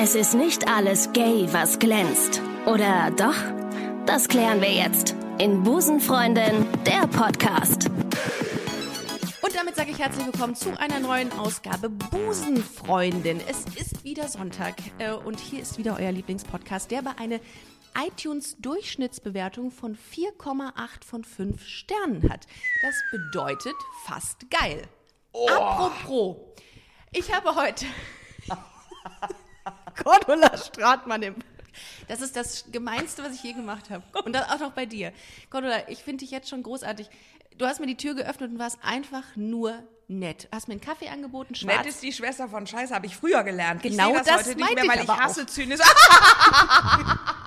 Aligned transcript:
Es 0.00 0.14
ist 0.14 0.34
nicht 0.34 0.68
alles 0.68 1.12
gay, 1.12 1.48
was 1.50 1.80
glänzt. 1.80 2.40
Oder 2.66 3.10
doch? 3.10 3.34
Das 4.06 4.28
klären 4.28 4.60
wir 4.60 4.70
jetzt 4.70 5.16
in 5.38 5.64
Busenfreundin, 5.64 6.68
der 6.86 7.08
Podcast. 7.08 7.90
Und 9.42 9.56
damit 9.56 9.74
sage 9.74 9.90
ich 9.90 9.98
herzlich 9.98 10.24
willkommen 10.24 10.54
zu 10.54 10.78
einer 10.78 11.00
neuen 11.00 11.32
Ausgabe 11.32 11.90
Busenfreundin. 11.90 13.40
Es 13.48 13.64
ist 13.74 14.04
wieder 14.04 14.28
Sonntag 14.28 14.76
äh, 15.00 15.10
und 15.10 15.40
hier 15.40 15.62
ist 15.62 15.78
wieder 15.78 15.96
euer 15.98 16.12
Lieblingspodcast, 16.12 16.92
der 16.92 17.02
bei 17.02 17.18
einer 17.18 17.40
iTunes-Durchschnittsbewertung 18.00 19.72
von 19.72 19.96
4,8 19.96 21.04
von 21.04 21.24
5 21.24 21.66
Sternen 21.66 22.30
hat. 22.30 22.46
Das 22.82 22.94
bedeutet 23.10 23.74
fast 24.06 24.48
geil. 24.48 24.82
Apropos, 25.32 26.36
ich 27.10 27.34
habe 27.34 27.56
heute 27.56 27.84
Cordula 30.02 30.56
Stratmann 30.56 31.22
im 31.22 31.34
das 32.08 32.20
ist 32.20 32.34
das 32.36 32.64
Gemeinste, 32.72 33.22
was 33.22 33.34
ich 33.34 33.42
je 33.42 33.52
gemacht 33.52 33.90
habe. 33.90 34.02
Und 34.24 34.32
das 34.32 34.50
auch 34.50 34.58
noch 34.58 34.72
bei 34.72 34.86
dir. 34.86 35.12
Cordula, 35.50 35.88
ich 35.88 36.02
finde 36.02 36.24
dich 36.24 36.30
jetzt 36.30 36.48
schon 36.48 36.62
großartig. 36.62 37.08
Du 37.56 37.66
hast 37.66 37.80
mir 37.80 37.86
die 37.86 37.96
Tür 37.96 38.14
geöffnet 38.14 38.50
und 38.50 38.58
warst 38.58 38.78
einfach 38.82 39.24
nur 39.36 39.82
nett. 40.08 40.48
Hast 40.52 40.68
mir 40.68 40.72
einen 40.72 40.80
Kaffee 40.80 41.08
angeboten, 41.08 41.54
schwarz. 41.54 41.78
Nett 41.78 41.86
ist 41.86 42.02
die 42.02 42.12
Schwester 42.12 42.48
von 42.48 42.66
Scheiße, 42.66 42.94
habe 42.94 43.06
ich 43.06 43.16
früher 43.16 43.42
gelernt. 43.44 43.82
Genau 43.82 44.10
ich 44.10 44.16
das, 44.18 44.26
das 44.26 44.46
heute 44.46 44.56
nicht 44.56 44.74
mehr, 44.74 44.84
ich 44.84 44.90
weil 44.90 45.02
ich 45.02 45.08
aber 45.08 45.22
hasse 45.22 45.42
auch. 45.42 45.46
Zynismus. 45.46 45.86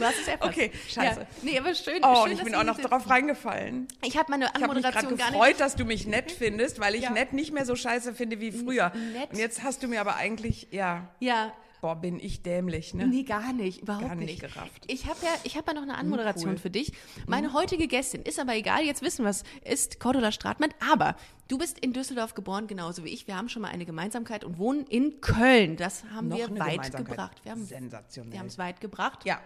Du 0.00 0.06
hast 0.06 0.18
es 0.20 0.28
erfasst. 0.28 0.50
Okay, 0.50 0.70
scheiße. 0.88 1.20
Ja. 1.20 1.26
Nee, 1.42 1.58
aber 1.58 1.74
schön. 1.74 2.00
Oh, 2.02 2.14
schön 2.14 2.22
und 2.24 2.32
ich 2.38 2.42
bin 2.44 2.54
auch 2.54 2.64
noch 2.64 2.78
drauf 2.80 3.08
reingefallen. 3.10 3.86
Ich 4.04 4.16
habe 4.16 4.30
meine 4.30 4.46
Ich 4.56 4.62
habe 4.62 4.74
mich 4.74 4.82
gerade 4.82 4.96
Anmoderation 4.98 5.16
gar 5.18 5.30
gefreut, 5.30 5.48
nicht. 5.48 5.60
dass 5.60 5.76
du 5.76 5.84
mich 5.84 6.06
nett 6.06 6.32
findest, 6.32 6.80
weil 6.80 6.94
ich 6.94 7.02
Ja. 7.02 7.10
nett 7.10 7.32
nicht 7.32 7.52
mehr 7.52 7.66
so 7.66 7.76
scheiße 7.76 8.14
finde 8.14 8.40
wie 8.40 8.50
früher. 8.52 8.92
nett. 9.14 9.30
Und 9.30 9.38
jetzt 9.38 9.62
hast 9.62 9.82
du 9.82 9.88
mir 9.88 10.00
aber 10.00 10.16
eigentlich, 10.16 10.68
ja, 10.70 11.08
Ja, 11.20 11.52
boah, 11.80 11.96
bin 11.96 12.18
ich 12.20 12.42
dämlich, 12.42 12.92
ne? 12.94 13.06
nee, 13.06 13.22
gar 13.22 13.52
nicht, 13.52 13.80
überhaupt 13.82 14.06
Gar 14.06 14.14
nicht 14.14 14.40
nicht. 14.42 14.54
gerafft. 14.54 14.84
Ich 14.86 15.06
habe 15.06 15.18
ja, 15.22 15.30
ich 15.44 15.56
habe 15.56 15.68
ja 15.68 15.74
noch 15.74 15.82
eine 15.82 15.96
Anmoderation 15.96 16.52
cool. 16.52 16.58
für 16.58 16.70
dich. 16.70 16.92
Meine 17.26 17.52
heutige 17.52 17.86
Gästin 17.88 18.22
ist 18.22 18.38
aber 18.38 18.54
egal, 18.54 18.82
jetzt 18.84 19.02
wissen 19.02 19.24
wir 19.24 19.30
es, 19.30 19.44
ist 19.64 19.98
Cordula 20.00 20.30
Stratmann, 20.32 20.70
aber 20.92 21.16
du 21.48 21.56
bist 21.58 21.78
in 21.78 21.92
Düsseldorf 21.92 22.34
geboren, 22.34 22.66
genauso 22.66 23.04
wie 23.04 23.08
ich. 23.10 23.26
Wir 23.26 23.36
haben 23.36 23.48
schon 23.48 23.62
mal 23.62 23.68
eine 23.68 23.84
Gemeinsamkeit 23.86 24.44
und 24.44 24.58
wohnen 24.58 24.86
in 24.86 25.20
Köln. 25.20 25.76
Das 25.76 26.04
haben 26.14 26.28
Noch 26.28 26.36
wir 26.38 26.58
weit 26.58 26.94
gebracht. 26.96 27.36
Wir 27.44 27.52
haben, 27.52 27.64
Sensationell. 27.64 28.32
Wir 28.32 28.40
haben 28.40 28.46
es 28.46 28.58
weit 28.58 28.80
gebracht. 28.80 29.24
Ja. 29.24 29.40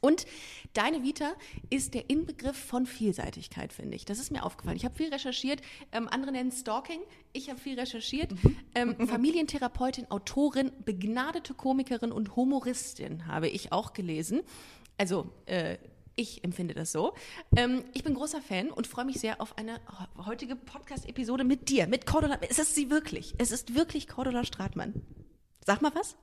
Und 0.00 0.26
deine 0.72 1.02
Vita 1.02 1.32
ist 1.70 1.94
der 1.94 2.10
Inbegriff 2.10 2.56
von 2.56 2.86
Vielseitigkeit, 2.86 3.72
finde 3.72 3.96
ich. 3.96 4.04
Das 4.04 4.18
ist 4.18 4.32
mir 4.32 4.44
aufgefallen. 4.44 4.76
Ich 4.76 4.84
habe 4.84 4.94
viel 4.94 5.12
recherchiert. 5.12 5.60
Ähm, 5.92 6.08
andere 6.08 6.32
nennen 6.32 6.50
Stalking. 6.50 7.00
Ich 7.32 7.50
habe 7.50 7.60
viel 7.60 7.78
recherchiert. 7.78 8.32
Ähm, 8.74 8.96
Familientherapeutin, 9.06 10.10
Autorin, 10.10 10.72
begnadete 10.84 11.54
Komikerin 11.54 12.10
und 12.10 12.34
Humoristin 12.36 13.26
habe 13.26 13.48
ich 13.48 13.72
auch 13.72 13.92
gelesen. 13.92 14.42
Also, 14.98 15.30
äh, 15.46 15.78
ich 16.14 16.44
empfinde 16.44 16.74
das 16.74 16.92
so. 16.92 17.14
Ähm, 17.56 17.84
ich 17.94 18.04
bin 18.04 18.14
großer 18.14 18.42
Fan 18.42 18.70
und 18.70 18.86
freue 18.86 19.04
mich 19.04 19.18
sehr 19.20 19.40
auf 19.40 19.56
eine 19.56 19.80
heutige 20.26 20.56
Podcast-Episode 20.56 21.44
mit 21.44 21.68
dir, 21.68 21.86
mit 21.86 22.06
Cordula. 22.06 22.38
Es 22.48 22.58
ist 22.58 22.74
sie 22.74 22.90
wirklich. 22.90 23.34
Es 23.38 23.50
ist 23.50 23.74
wirklich 23.74 24.08
Cordula 24.08 24.44
Stratmann. 24.44 24.94
Sag 25.64 25.80
mal 25.80 25.92
was. 25.94 26.16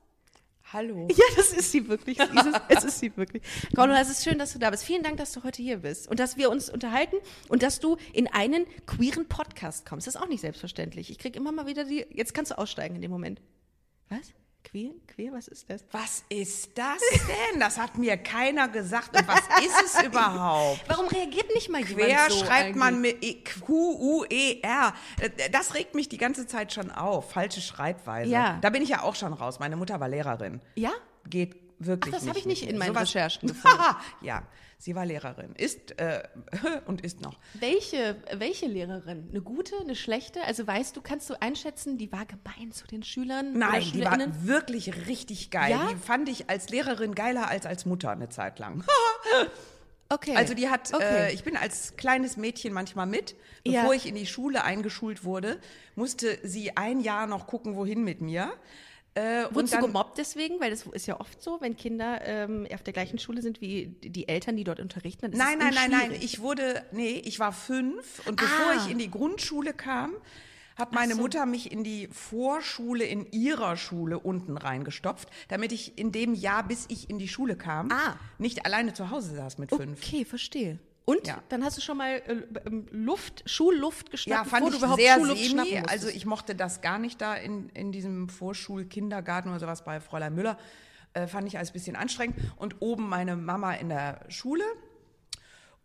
Hallo. 0.72 1.08
Ja, 1.10 1.26
das 1.36 1.52
ist 1.52 1.72
sie 1.72 1.88
wirklich. 1.88 2.20
Ist 2.20 2.30
es 2.70 2.84
ist 2.84 3.00
sie 3.00 3.16
wirklich. 3.18 3.42
Cordula, 3.76 4.02
es 4.02 4.10
ist 4.10 4.24
schön, 4.24 4.38
dass 4.38 4.54
du 4.54 4.60
da 4.60 4.70
bist. 4.70 4.84
Vielen 4.84 5.02
Dank, 5.02 5.18
dass 5.18 5.32
du 5.32 5.44
heute 5.44 5.64
hier 5.64 5.78
bist 5.78 6.08
und 6.08 6.20
dass 6.20 6.38
wir 6.38 6.52
uns 6.52 6.70
unterhalten 6.70 7.16
und 7.48 7.64
dass 7.64 7.80
du 7.80 7.98
in 8.14 8.28
einen 8.28 8.68
queeren 8.86 9.28
Podcast 9.28 9.88
kommst. 9.88 10.06
Das 10.06 10.16
ist 10.16 10.22
auch 10.22 10.28
nicht 10.28 10.42
selbstverständlich. 10.42 11.10
Ich 11.10 11.18
krieg 11.18 11.36
immer 11.36 11.52
mal 11.52 11.66
wieder 11.66 11.86
die. 11.86 12.06
Jetzt 12.12 12.36
kannst 12.36 12.52
du 12.52 12.58
aussteigen 12.58 12.96
in 12.96 13.02
dem 13.02 13.10
Moment. 13.10 13.42
Was? 14.10 14.32
Queer? 14.64 14.92
Queer? 15.08 15.32
Was 15.34 15.48
ist 15.48 15.70
das? 15.70 15.84
Was 15.92 16.24
ist 16.30 16.78
das 16.78 17.00
denn? 17.28 17.60
Das 17.60 17.78
hat 17.78 17.98
mir 17.98 18.18
keiner 18.18 18.68
gesagt. 18.68 19.16
Und 19.18 19.28
was 19.28 19.40
ist 19.66 19.96
es 19.98 20.04
überhaupt? 20.06 20.84
Warum 20.88 21.08
reagiert 21.08 21.54
nicht 21.56 21.70
mal 21.70 21.82
Quer 21.84 22.08
jemand 22.08 22.32
so 22.32 22.40
schreibt 22.40 22.52
eigentlich? 22.66 22.76
man 22.76 23.02
mit 23.02 23.24
E- 23.24 23.44
Q-U-E-R. 23.66 24.94
Das 25.52 25.74
regt 25.74 25.96
mich 25.96 26.10
die 26.10 26.18
ganze 26.18 26.46
Zeit 26.46 26.74
schon 26.74 26.92
auf. 26.92 27.32
Falsche 27.32 27.62
Schreibweise. 27.62 28.30
Ja. 28.30 28.60
Da 28.62 28.70
bin 28.70 28.82
ich 28.84 28.90
ja 28.90 29.02
auch 29.04 29.16
schon 29.16 29.34
raus. 29.34 29.60
Meine 29.60 29.76
Mutter 29.76 30.00
war 30.00 30.08
Lehrerin. 30.08 30.62
Ja? 30.76 30.92
Geht 31.28 31.56
wirklich 31.80 32.14
Ach, 32.14 32.20
das 32.20 32.28
habe 32.30 32.38
ich 32.40 32.46
nicht 32.46 32.64
in 32.64 32.78
meinen 32.78 32.90
Sowas- 32.94 33.02
Recherchen 33.16 33.48
gefunden. 33.50 33.78
ja, 34.22 34.44
sie 34.78 34.96
war 34.96 35.06
Lehrerin. 35.06 35.54
Ist 35.56 35.98
äh, 36.00 36.24
und 36.86 37.02
ist 37.02 37.22
noch. 37.22 37.38
Welche, 37.56 38.18
welche 38.34 38.68
Lehrerin? 38.68 39.28
Eine 39.30 39.42
gute, 39.42 39.76
eine 39.80 39.96
schlechte? 39.96 40.44
Also 40.44 40.66
weißt 40.68 40.96
du, 40.96 41.02
kannst 41.02 41.30
du 41.30 41.42
einschätzen, 41.42 41.98
die 41.98 42.12
war 42.12 42.26
gemein 42.26 42.72
zu 42.72 42.86
den 42.88 43.04
Schülern? 43.04 43.58
Nein, 43.58 43.84
die 43.94 44.02
war 44.04 44.18
wirklich 44.46 45.08
richtig 45.08 45.50
geil. 45.52 45.72
Ja? 45.72 45.88
Die 45.92 45.96
fand 45.96 46.30
ich 46.30 46.50
als 46.50 46.70
Lehrerin 46.70 47.16
geiler 47.16 47.48
als 47.50 47.66
als 47.66 47.86
Mutter 47.86 48.12
eine 48.12 48.30
Zeit 48.30 48.60
lang. 48.60 48.84
Okay. 50.12 50.36
Also 50.36 50.56
die 50.56 50.70
hat, 50.70 50.92
Okay. 50.92 51.28
äh, 51.30 51.34
ich 51.34 51.44
bin 51.44 51.56
als 51.56 51.96
kleines 51.96 52.36
Mädchen 52.36 52.74
manchmal 52.74 53.06
mit, 53.06 53.36
Ja. 53.64 53.82
bevor 53.82 53.94
ich 53.94 54.08
in 54.08 54.16
die 54.16 54.26
Schule 54.26 54.64
eingeschult 54.64 55.24
wurde, 55.24 55.60
musste 55.94 56.40
sie 56.42 56.76
ein 56.76 57.00
Jahr 57.00 57.28
noch 57.28 57.46
gucken, 57.46 57.76
wohin 57.76 58.04
mit 58.04 58.20
mir. 58.20 58.52
Äh, 59.20 59.54
Wurdest 59.54 59.74
du 59.74 59.80
gemobbt 59.82 60.18
deswegen? 60.18 60.60
Weil 60.60 60.70
das 60.70 60.86
ist 60.86 61.08
ja 61.08 61.20
oft 61.20 61.42
so, 61.42 61.60
wenn 61.62 61.76
Kinder 61.76 62.22
ähm, 62.24 62.66
auf 62.74 62.84
der 62.84 62.94
gleichen 62.94 63.20
Schule 63.20 63.42
sind 63.42 63.60
wie 63.60 63.88
die 64.02 64.28
Eltern, 64.28 64.56
die 64.56 64.64
dort 64.64 64.80
unterrichten. 64.80 65.22
Dann 65.24 65.32
ist 65.34 65.38
nein, 65.40 65.58
nein, 65.58 65.74
nein, 65.74 65.92
nein, 65.92 66.12
ich 66.22 66.40
wurde, 66.40 66.84
nee, 66.92 67.22
ich 67.26 67.40
war 67.40 67.52
fünf 67.52 68.22
und 68.28 68.38
bevor 68.38 68.72
Ah. 68.72 68.78
ich 68.86 68.92
in 68.92 68.98
die 68.98 69.12
Grundschule 69.12 69.74
kam, 69.74 70.14
hat 70.78 70.94
meine 70.94 71.16
so. 71.16 71.20
Mutter 71.22 71.46
mich 71.46 71.72
in 71.72 71.84
die 71.84 72.08
Vorschule 72.08 73.04
in 73.04 73.30
ihrer 73.32 73.76
Schule 73.76 74.18
unten 74.20 74.56
reingestopft, 74.58 75.28
damit 75.50 75.74
ich 75.74 75.98
in 75.98 76.12
dem 76.14 76.34
Jahr, 76.34 76.64
bis 76.66 76.86
ich 76.88 77.10
in 77.10 77.20
die 77.20 77.28
Schule 77.28 77.58
kam, 77.58 77.92
Ah. 77.92 78.16
nicht 78.38 78.66
alleine 78.66 78.94
zu 78.94 79.10
Hause 79.10 79.36
saß 79.36 79.58
mit 79.58 79.70
fünf. 79.76 80.00
Okay, 80.02 80.24
verstehe. 80.24 80.80
Und 81.10 81.26
Ja. 81.28 81.42
dann 81.50 81.64
hast 81.64 81.76
du 81.78 81.82
schon 81.82 81.98
mal 81.98 82.12
äh, 82.28 82.44
ähm, 82.68 82.88
Luft, 82.92 83.44
Schulluft 83.50 84.08
Ja, 84.08 84.12
geschnappt, 84.12 84.50
fand 84.50 84.66
bevor 84.66 84.68
ich 84.68 84.74
du 84.74 84.78
überhaupt 84.80 85.02
sehr 85.02 85.16
Schulluft 85.16 85.42
schnappen 85.44 85.70
semi. 85.70 85.82
musstest. 85.82 86.06
Also 86.06 86.16
ich 86.16 86.26
mochte 86.28 86.56
das 86.56 86.82
gar 86.82 87.00
nicht 87.00 87.20
da 87.22 87.34
in, 87.36 87.70
in 87.70 87.92
diesem 87.92 88.30
Vorschulkindergarten 88.30 89.50
oder 89.50 89.60
sowas 89.60 89.84
bei 89.84 90.00
Fräulein 90.02 90.36
Müller. 90.36 90.58
Äh, 91.14 91.26
fand 91.26 91.48
ich 91.48 91.58
alles 91.58 91.72
ein 91.72 91.74
bisschen 91.74 91.96
anstrengend. 91.96 92.36
Und 92.58 92.76
oben 92.82 93.10
meine 93.10 93.36
Mama 93.36 93.74
in 93.74 93.90
der 93.90 94.20
Schule. 94.30 94.64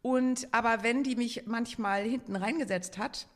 Und 0.02 0.48
aber 0.52 0.82
wenn 0.82 1.02
die 1.02 1.16
mich 1.16 1.46
manchmal 1.46 2.02
hinten 2.02 2.36
reingesetzt 2.36 2.98
hat 2.98 3.26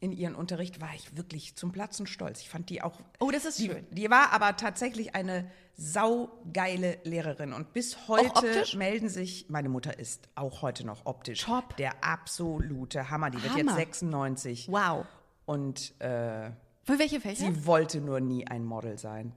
in 0.00 0.12
ihren 0.12 0.34
Unterricht, 0.34 0.80
war 0.80 0.94
ich 0.94 1.16
wirklich 1.16 1.56
zum 1.56 1.72
Platzen 1.72 2.06
stolz. 2.06 2.40
Ich 2.40 2.48
fand 2.48 2.70
die 2.70 2.82
auch. 2.82 3.00
Oh, 3.20 3.30
das 3.30 3.44
ist 3.44 3.58
die, 3.58 3.66
schön. 3.66 3.86
Die 3.90 4.10
war 4.10 4.32
aber 4.32 4.56
tatsächlich 4.56 5.14
eine 5.14 5.50
saugeile 5.76 6.98
Lehrerin. 7.04 7.52
Und 7.52 7.72
bis 7.72 8.08
heute 8.08 8.64
melden 8.76 9.08
sich, 9.08 9.46
meine 9.48 9.68
Mutter 9.68 9.98
ist 9.98 10.28
auch 10.34 10.62
heute 10.62 10.86
noch 10.86 11.04
optisch. 11.04 11.42
Top. 11.42 11.76
Der 11.76 12.02
absolute 12.02 13.10
Hammer. 13.10 13.30
Die 13.30 13.42
wird 13.42 13.52
Hammer. 13.52 13.78
jetzt 13.78 14.00
96. 14.00 14.68
wow. 14.70 15.06
Und 15.44 16.00
äh, 16.00 16.50
Für 16.82 16.98
welche 16.98 17.20
Fächer? 17.20 17.46
sie 17.46 17.66
wollte 17.66 18.00
nur 18.00 18.20
nie 18.20 18.46
ein 18.46 18.64
Model 18.64 18.98
sein. 18.98 19.32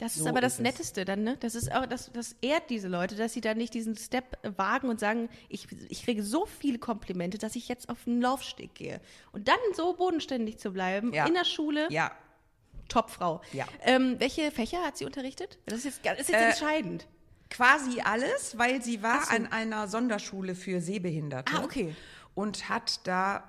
Das 0.00 0.16
ist 0.16 0.22
so 0.24 0.28
aber 0.28 0.40
das 0.40 0.54
ist 0.54 0.58
es. 0.58 0.64
Netteste 0.64 1.04
dann, 1.04 1.22
ne? 1.22 1.36
Das 1.38 1.54
ist 1.54 1.70
auch, 1.72 1.86
das, 1.86 2.10
das 2.12 2.34
ehrt 2.42 2.68
diese 2.70 2.88
Leute, 2.88 3.14
dass 3.14 3.32
sie 3.32 3.40
da 3.40 3.54
nicht 3.54 3.72
diesen 3.74 3.96
Step 3.96 4.36
wagen 4.56 4.88
und 4.88 4.98
sagen, 4.98 5.28
ich, 5.48 5.68
ich 5.88 6.02
kriege 6.04 6.22
so 6.24 6.46
viele 6.46 6.78
Komplimente, 6.78 7.38
dass 7.38 7.54
ich 7.56 7.68
jetzt 7.68 7.88
auf 7.88 8.04
den 8.04 8.20
Laufsteg 8.20 8.74
gehe. 8.74 9.00
Und 9.32 9.46
dann 9.48 9.58
so 9.74 9.92
bodenständig 9.94 10.58
zu 10.58 10.72
bleiben 10.72 11.12
Ja. 11.12 11.26
in 11.26 11.34
der 11.34 11.44
Schule, 11.44 11.86
Ja, 11.90 12.10
Topfrau. 12.88 13.40
Ja. 13.52 13.66
Ähm, 13.84 14.16
welche 14.18 14.50
Fächer 14.50 14.82
hat 14.84 14.96
sie 14.96 15.04
unterrichtet? 15.04 15.58
Das 15.66 15.84
ist 15.84 15.84
jetzt, 15.84 16.04
das 16.04 16.20
ist 16.20 16.28
jetzt 16.30 16.40
Äh, 16.40 16.48
entscheidend. 16.50 17.06
quasi 17.48 18.00
alles, 18.00 18.58
weil 18.58 18.82
sie 18.82 19.02
war 19.02 19.24
so. 19.24 19.36
an 19.36 19.46
einer 19.52 19.86
Sonderschule 19.86 20.54
für 20.56 20.80
Sehbehinderte. 20.80 21.52
Ah, 21.56 21.62
okay. 21.62 21.94
Und 22.34 22.68
hat 22.68 23.06
da, 23.06 23.44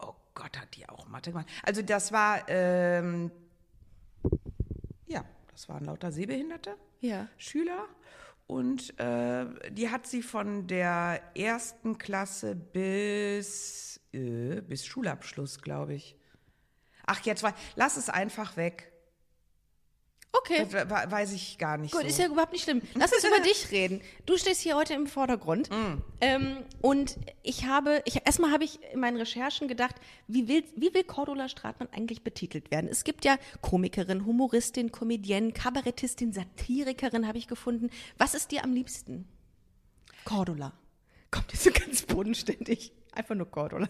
oh 0.00 0.14
Gott, 0.34 0.58
hat 0.58 0.74
die 0.76 0.88
auch 0.88 1.06
Mathe 1.08 1.30
gemacht. 1.30 1.46
Also 1.62 1.82
das 1.82 2.10
war, 2.10 2.48
ähm, 2.48 3.30
ja, 5.06 5.24
das 5.60 5.68
waren 5.68 5.84
lauter 5.84 6.10
Sehbehinderte. 6.10 6.74
Ja. 7.00 7.28
Schüler. 7.36 7.86
Und 8.46 8.98
äh, 8.98 9.44
die 9.70 9.90
hat 9.90 10.06
sie 10.06 10.22
von 10.22 10.66
der 10.66 11.20
ersten 11.36 11.98
Klasse 11.98 12.56
bis, 12.56 14.00
äh, 14.14 14.62
bis 14.62 14.86
Schulabschluss, 14.86 15.60
glaube 15.60 15.92
ich. 15.92 16.16
Ach, 17.04 17.20
jetzt 17.26 17.42
war, 17.42 17.54
lass 17.76 17.98
es 17.98 18.08
einfach 18.08 18.56
weg. 18.56 18.89
Okay. 20.32 20.64
Das 20.70 20.72
we- 20.72 21.10
weiß 21.10 21.32
ich 21.32 21.58
gar 21.58 21.76
nicht 21.76 21.92
Gut, 21.92 22.02
so. 22.02 22.06
ist 22.06 22.18
ja 22.18 22.26
überhaupt 22.26 22.52
nicht 22.52 22.62
schlimm. 22.62 22.82
Lass 22.94 23.12
uns 23.12 23.24
über 23.24 23.40
dich 23.44 23.70
reden. 23.72 24.00
Du 24.26 24.36
stehst 24.36 24.60
hier 24.60 24.76
heute 24.76 24.94
im 24.94 25.06
Vordergrund. 25.08 25.68
Mm. 25.70 26.02
Ähm, 26.20 26.56
und 26.80 27.16
ich 27.42 27.64
habe, 27.66 28.00
ich, 28.04 28.24
erstmal 28.24 28.52
habe 28.52 28.62
ich 28.64 28.78
in 28.92 29.00
meinen 29.00 29.16
Recherchen 29.16 29.66
gedacht, 29.66 29.96
wie 30.28 30.46
will, 30.46 30.62
wie 30.76 30.94
will 30.94 31.02
Cordula 31.04 31.48
Stratmann 31.48 31.88
eigentlich 31.92 32.22
betitelt 32.22 32.70
werden? 32.70 32.88
Es 32.88 33.02
gibt 33.02 33.24
ja 33.24 33.38
Komikerin, 33.60 34.24
Humoristin, 34.24 34.92
Comedienne, 34.92 35.52
Kabarettistin, 35.52 36.32
Satirikerin 36.32 37.26
habe 37.26 37.38
ich 37.38 37.48
gefunden. 37.48 37.90
Was 38.16 38.34
ist 38.34 38.52
dir 38.52 38.62
am 38.62 38.72
liebsten? 38.72 39.26
Cordula. 40.24 40.72
Kommt 41.32 41.52
jetzt 41.52 41.64
so 41.64 41.70
ganz 41.72 42.02
bodenständig. 42.02 42.92
Einfach 43.12 43.34
nur 43.34 43.50
Cordula. 43.50 43.88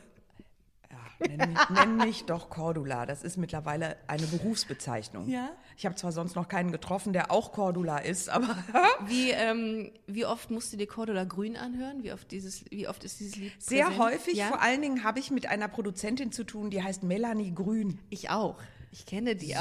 Nenn 1.21 1.51
mich, 1.53 1.71
nenn 1.71 1.97
mich 1.97 2.25
doch 2.25 2.51
Cordula. 2.51 3.07
Das 3.07 3.23
ist 3.23 3.37
mittlerweile 3.37 3.97
eine 4.07 4.27
Berufsbezeichnung. 4.27 5.29
Ja? 5.29 5.51
Ich 5.77 5.87
habe 5.87 5.95
zwar 5.97 6.13
sonst 6.13 6.35
noch 6.37 6.49
keinen 6.49 6.73
getroffen, 6.73 7.13
der 7.13 7.31
auch 7.31 7.53
Cordula 7.53 7.99
ist, 7.99 8.29
aber 8.29 8.57
Wie, 9.07 9.31
ähm, 9.31 9.91
wie 10.07 10.27
oft 10.27 10.51
musst 10.51 10.73
du 10.73 10.77
dir 10.77 10.87
Cordula 10.87 11.25
Grün 11.25 11.57
anhören? 11.57 12.03
Wie 12.03 12.13
oft, 12.13 12.31
dieses, 12.31 12.65
wie 12.71 12.89
oft 12.89 13.05
ist 13.05 13.21
dieses 13.21 13.37
Lied 13.37 13.53
sehr 13.59 13.87
präsent? 13.87 14.03
häufig. 14.03 14.35
Ja? 14.35 14.47
Vor 14.49 14.63
allen 14.63 14.83
Dingen 14.83 15.05
habe 15.05 15.19
ich 15.19 15.31
mit 15.31 15.47
einer 15.47 15.69
Produzentin 15.69 16.33
zu 16.33 16.45
tun, 16.45 16.71
die 16.71 16.83
heißt 16.83 17.03
Melanie 17.03 17.53
Grün. 17.55 17.99
Ich 18.11 18.31
auch. 18.31 18.57
Ich 18.93 19.07
kenne 19.07 19.37
die 19.37 19.53
So. 19.53 19.59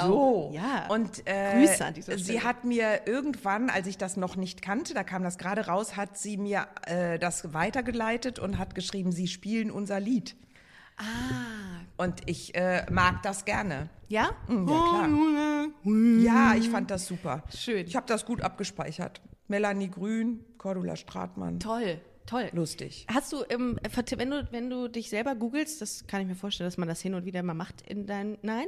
auch. 0.50 0.54
Ja. 0.54 0.88
Und 0.90 1.28
äh, 1.28 1.54
Grüße 1.60 1.86
an 1.86 1.94
dieser 1.94 2.18
sie 2.18 2.24
Stelle. 2.24 2.44
hat 2.44 2.64
mir 2.64 3.02
irgendwann, 3.06 3.70
als 3.70 3.86
ich 3.86 3.98
das 3.98 4.18
noch 4.18 4.36
nicht 4.36 4.64
kannte, 4.64 4.96
da 4.96 5.04
kam 5.04 5.22
das 5.24 5.38
gerade 5.38 5.68
raus, 5.68 5.96
hat 5.96 6.18
sie 6.18 6.36
mir 6.38 6.68
äh, 6.88 7.20
das 7.20 7.54
weitergeleitet 7.54 8.40
und 8.40 8.58
hat 8.58 8.74
geschrieben, 8.74 9.12
sie 9.12 9.28
spielen 9.28 9.70
unser 9.70 10.00
Lied. 10.00 10.36
Ah. 11.00 12.04
Und 12.04 12.22
ich 12.30 12.56
äh, 12.56 12.86
mag 12.92 13.22
das 13.24 13.44
gerne. 13.46 13.90
Ja? 14.07 14.30
Mm, 14.48 14.68
Ja, 14.68 15.07
klar. 15.07 15.68
Ja, 16.22 16.56
ich 16.56 16.69
fand 16.69 16.90
das 16.92 17.07
super. 17.07 17.44
Schön. 17.56 17.86
Ich 17.88 17.96
habe 17.96 18.06
das 18.07 18.25
gut 18.25 18.42
abgespeichert. 18.42 19.22
Melanie 19.48 19.90
Grün, 19.90 20.46
Cordula 20.57 20.96
Stratmann. 20.96 21.60
Toll. 21.60 22.00
Toll. 22.25 22.50
Lustig. 22.54 23.07
Hast 23.12 23.34
du, 23.34 23.44
ähm, 23.50 23.80
wenn 24.18 24.30
du, 24.30 24.48
wenn 24.51 24.69
du 24.69 24.88
dich 24.88 25.10
selber 25.10 25.34
googelst, 25.36 25.81
das 25.81 26.06
kann 26.06 26.22
ich 26.22 26.28
mir 26.28 26.36
vorstellen, 26.36 26.68
dass 26.68 26.78
man 26.78 26.88
das 26.88 27.02
hin 27.02 27.16
und 27.16 27.25
wieder 27.25 27.42
mal 27.44 27.56
macht 27.56 27.81
in 27.81 28.06
dein, 28.06 28.38
nein? 28.44 28.68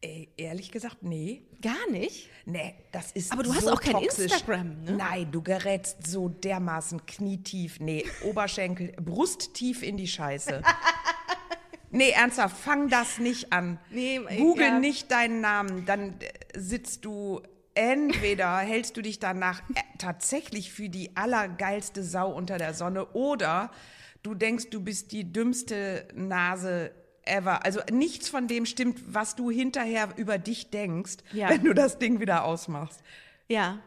Ey, 0.00 0.28
ehrlich 0.36 0.72
gesagt, 0.72 1.02
nee. 1.02 1.42
Gar 1.62 1.90
nicht? 1.90 2.28
Nee, 2.46 2.74
das 2.92 3.12
ist 3.12 3.32
Aber 3.32 3.42
du 3.42 3.54
hast 3.54 3.64
so 3.64 3.72
auch 3.72 3.80
kein 3.80 3.92
toxisch. 3.92 4.32
Instagram, 4.32 4.82
ne? 4.82 4.92
Nein, 4.92 5.30
du 5.30 5.42
gerätst 5.42 6.06
so 6.06 6.28
dermaßen 6.28 7.04
knietief, 7.06 7.80
nee, 7.80 8.04
Oberschenkel, 8.24 8.92
brusttief 9.00 9.82
in 9.82 9.96
die 9.96 10.08
Scheiße. 10.08 10.62
Nee, 11.96 12.10
ernsthaft, 12.10 12.56
fang 12.56 12.88
das 12.88 13.18
nicht 13.18 13.52
an. 13.52 13.78
Nee, 13.90 14.20
äh, 14.28 14.36
Google 14.36 14.66
ja. 14.66 14.78
nicht 14.78 15.10
deinen 15.10 15.40
Namen, 15.40 15.86
dann 15.86 16.20
äh, 16.20 16.58
sitzt 16.58 17.04
du 17.04 17.40
entweder 17.74 18.58
hältst 18.58 18.96
du 18.96 19.02
dich 19.02 19.18
danach 19.18 19.60
äh, 19.70 19.80
tatsächlich 19.98 20.72
für 20.72 20.88
die 20.88 21.16
allergeilste 21.16 22.02
Sau 22.02 22.30
unter 22.30 22.58
der 22.58 22.74
Sonne 22.74 23.06
oder 23.12 23.70
du 24.22 24.34
denkst, 24.34 24.70
du 24.70 24.82
bist 24.82 25.12
die 25.12 25.32
dümmste 25.32 26.06
Nase 26.14 26.90
ever. 27.24 27.64
Also 27.64 27.80
nichts 27.90 28.28
von 28.28 28.46
dem 28.46 28.66
stimmt, 28.66 29.00
was 29.14 29.34
du 29.34 29.50
hinterher 29.50 30.08
über 30.16 30.38
dich 30.38 30.70
denkst, 30.70 31.16
Ja. 31.32 31.48
wenn 31.48 31.64
du 31.64 31.72
das 31.74 31.98
Ding 31.98 32.20
wieder 32.20 32.44
ausmachst. 32.44 33.00
Ja. 33.48 33.78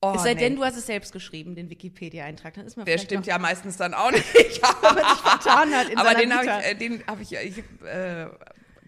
Oh, 0.00 0.12
es 0.14 0.22
sei 0.22 0.34
nee. 0.34 0.40
denn, 0.40 0.56
du 0.56 0.64
hast 0.64 0.76
es 0.76 0.86
selbst 0.86 1.12
geschrieben, 1.12 1.56
den 1.56 1.70
Wikipedia-Eintrag. 1.70 2.54
Dann 2.54 2.66
ist 2.66 2.76
man 2.76 2.86
Der 2.86 2.98
stimmt 2.98 3.26
ja 3.26 3.36
meistens 3.38 3.76
dann 3.76 3.94
auch 3.94 4.12
nicht. 4.12 4.24
Wenn 4.34 4.94
man 4.94 5.04
sich 5.04 5.22
vertan 5.22 5.74
hat 5.74 5.88
in 5.88 5.98
Aber 5.98 6.14
den 6.14 6.32
habe 6.32 6.44
ich, 6.44 6.50
äh, 6.50 6.74
den 6.74 7.04
hab 7.06 7.20
ich, 7.20 7.32
ich 7.32 7.56
hab, 7.58 7.84
äh, 7.84 8.28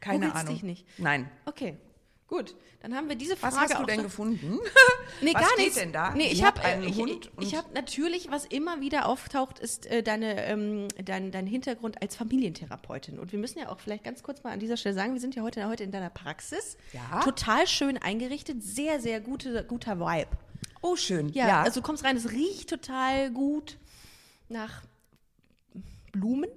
keine 0.00 0.32
Ahnung. 0.32 0.54
dich 0.54 0.62
nicht? 0.62 0.86
Nein. 0.98 1.28
Okay, 1.46 1.76
gut. 2.28 2.54
Dann 2.80 2.94
haben 2.94 3.08
wir 3.08 3.16
diese 3.16 3.32
Was 3.42 3.54
Frage 3.54 3.74
hast 3.74 3.80
du 3.80 3.86
denn 3.86 4.02
gefunden? 4.02 4.58
Nee, 5.22 5.34
Was 5.34 5.42
gar 5.42 5.50
steht 5.50 5.64
nichts. 5.64 5.78
denn 5.78 5.92
da? 5.92 6.12
Nee, 6.12 6.28
ich 6.28 6.44
habe 6.44 6.62
einen 6.62 6.84
ich, 6.84 6.96
Hund 6.96 7.30
Ich, 7.40 7.48
ich 7.48 7.54
habe 7.56 7.66
natürlich, 7.74 8.30
was 8.30 8.46
immer 8.46 8.80
wieder 8.80 9.06
auftaucht, 9.06 9.58
ist 9.58 9.84
äh, 9.86 10.02
deine, 10.02 10.46
ähm, 10.46 10.88
dein, 11.04 11.30
dein 11.30 11.46
Hintergrund 11.46 12.00
als 12.00 12.16
Familientherapeutin. 12.16 13.18
Und 13.18 13.32
wir 13.32 13.38
müssen 13.38 13.58
ja 13.58 13.68
auch 13.68 13.80
vielleicht 13.80 14.04
ganz 14.04 14.22
kurz 14.22 14.42
mal 14.42 14.52
an 14.52 14.60
dieser 14.60 14.78
Stelle 14.78 14.94
sagen, 14.94 15.12
wir 15.12 15.20
sind 15.20 15.34
ja 15.34 15.42
heute, 15.42 15.66
heute 15.68 15.82
in 15.82 15.90
deiner 15.90 16.08
Praxis. 16.08 16.78
Ja. 16.94 17.20
Total 17.22 17.66
schön 17.66 17.98
eingerichtet, 17.98 18.62
sehr, 18.62 19.00
sehr 19.00 19.20
gute, 19.20 19.62
guter 19.64 19.98
Vibe. 20.00 20.28
Oh, 20.82 20.96
schön. 20.96 21.28
Ja, 21.30 21.62
also 21.62 21.80
du 21.80 21.86
kommst 21.86 22.04
rein, 22.04 22.16
es 22.16 22.30
riecht 22.30 22.68
total 22.70 23.30
gut 23.30 23.78
nach 24.48 24.82
Blumen. 26.12 26.48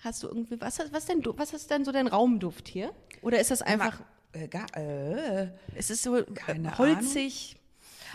Hast 0.00 0.22
du 0.22 0.28
irgendwie, 0.28 0.60
was, 0.60 0.80
was 0.92 1.06
denn, 1.06 1.22
du- 1.22 1.34
was 1.36 1.52
ist 1.52 1.70
denn 1.70 1.84
so 1.84 1.92
dein 1.92 2.06
Raumduft 2.06 2.68
hier? 2.68 2.92
Oder 3.22 3.40
ist 3.40 3.50
das 3.50 3.62
einfach, 3.62 4.00
Äh, 4.32 4.46
gar, 4.48 4.66
äh, 4.76 5.48
ist 5.76 5.90
es 5.90 6.02
so 6.02 6.22
Keine 6.34 6.68
äh, 6.68 6.78
holzig? 6.78 7.56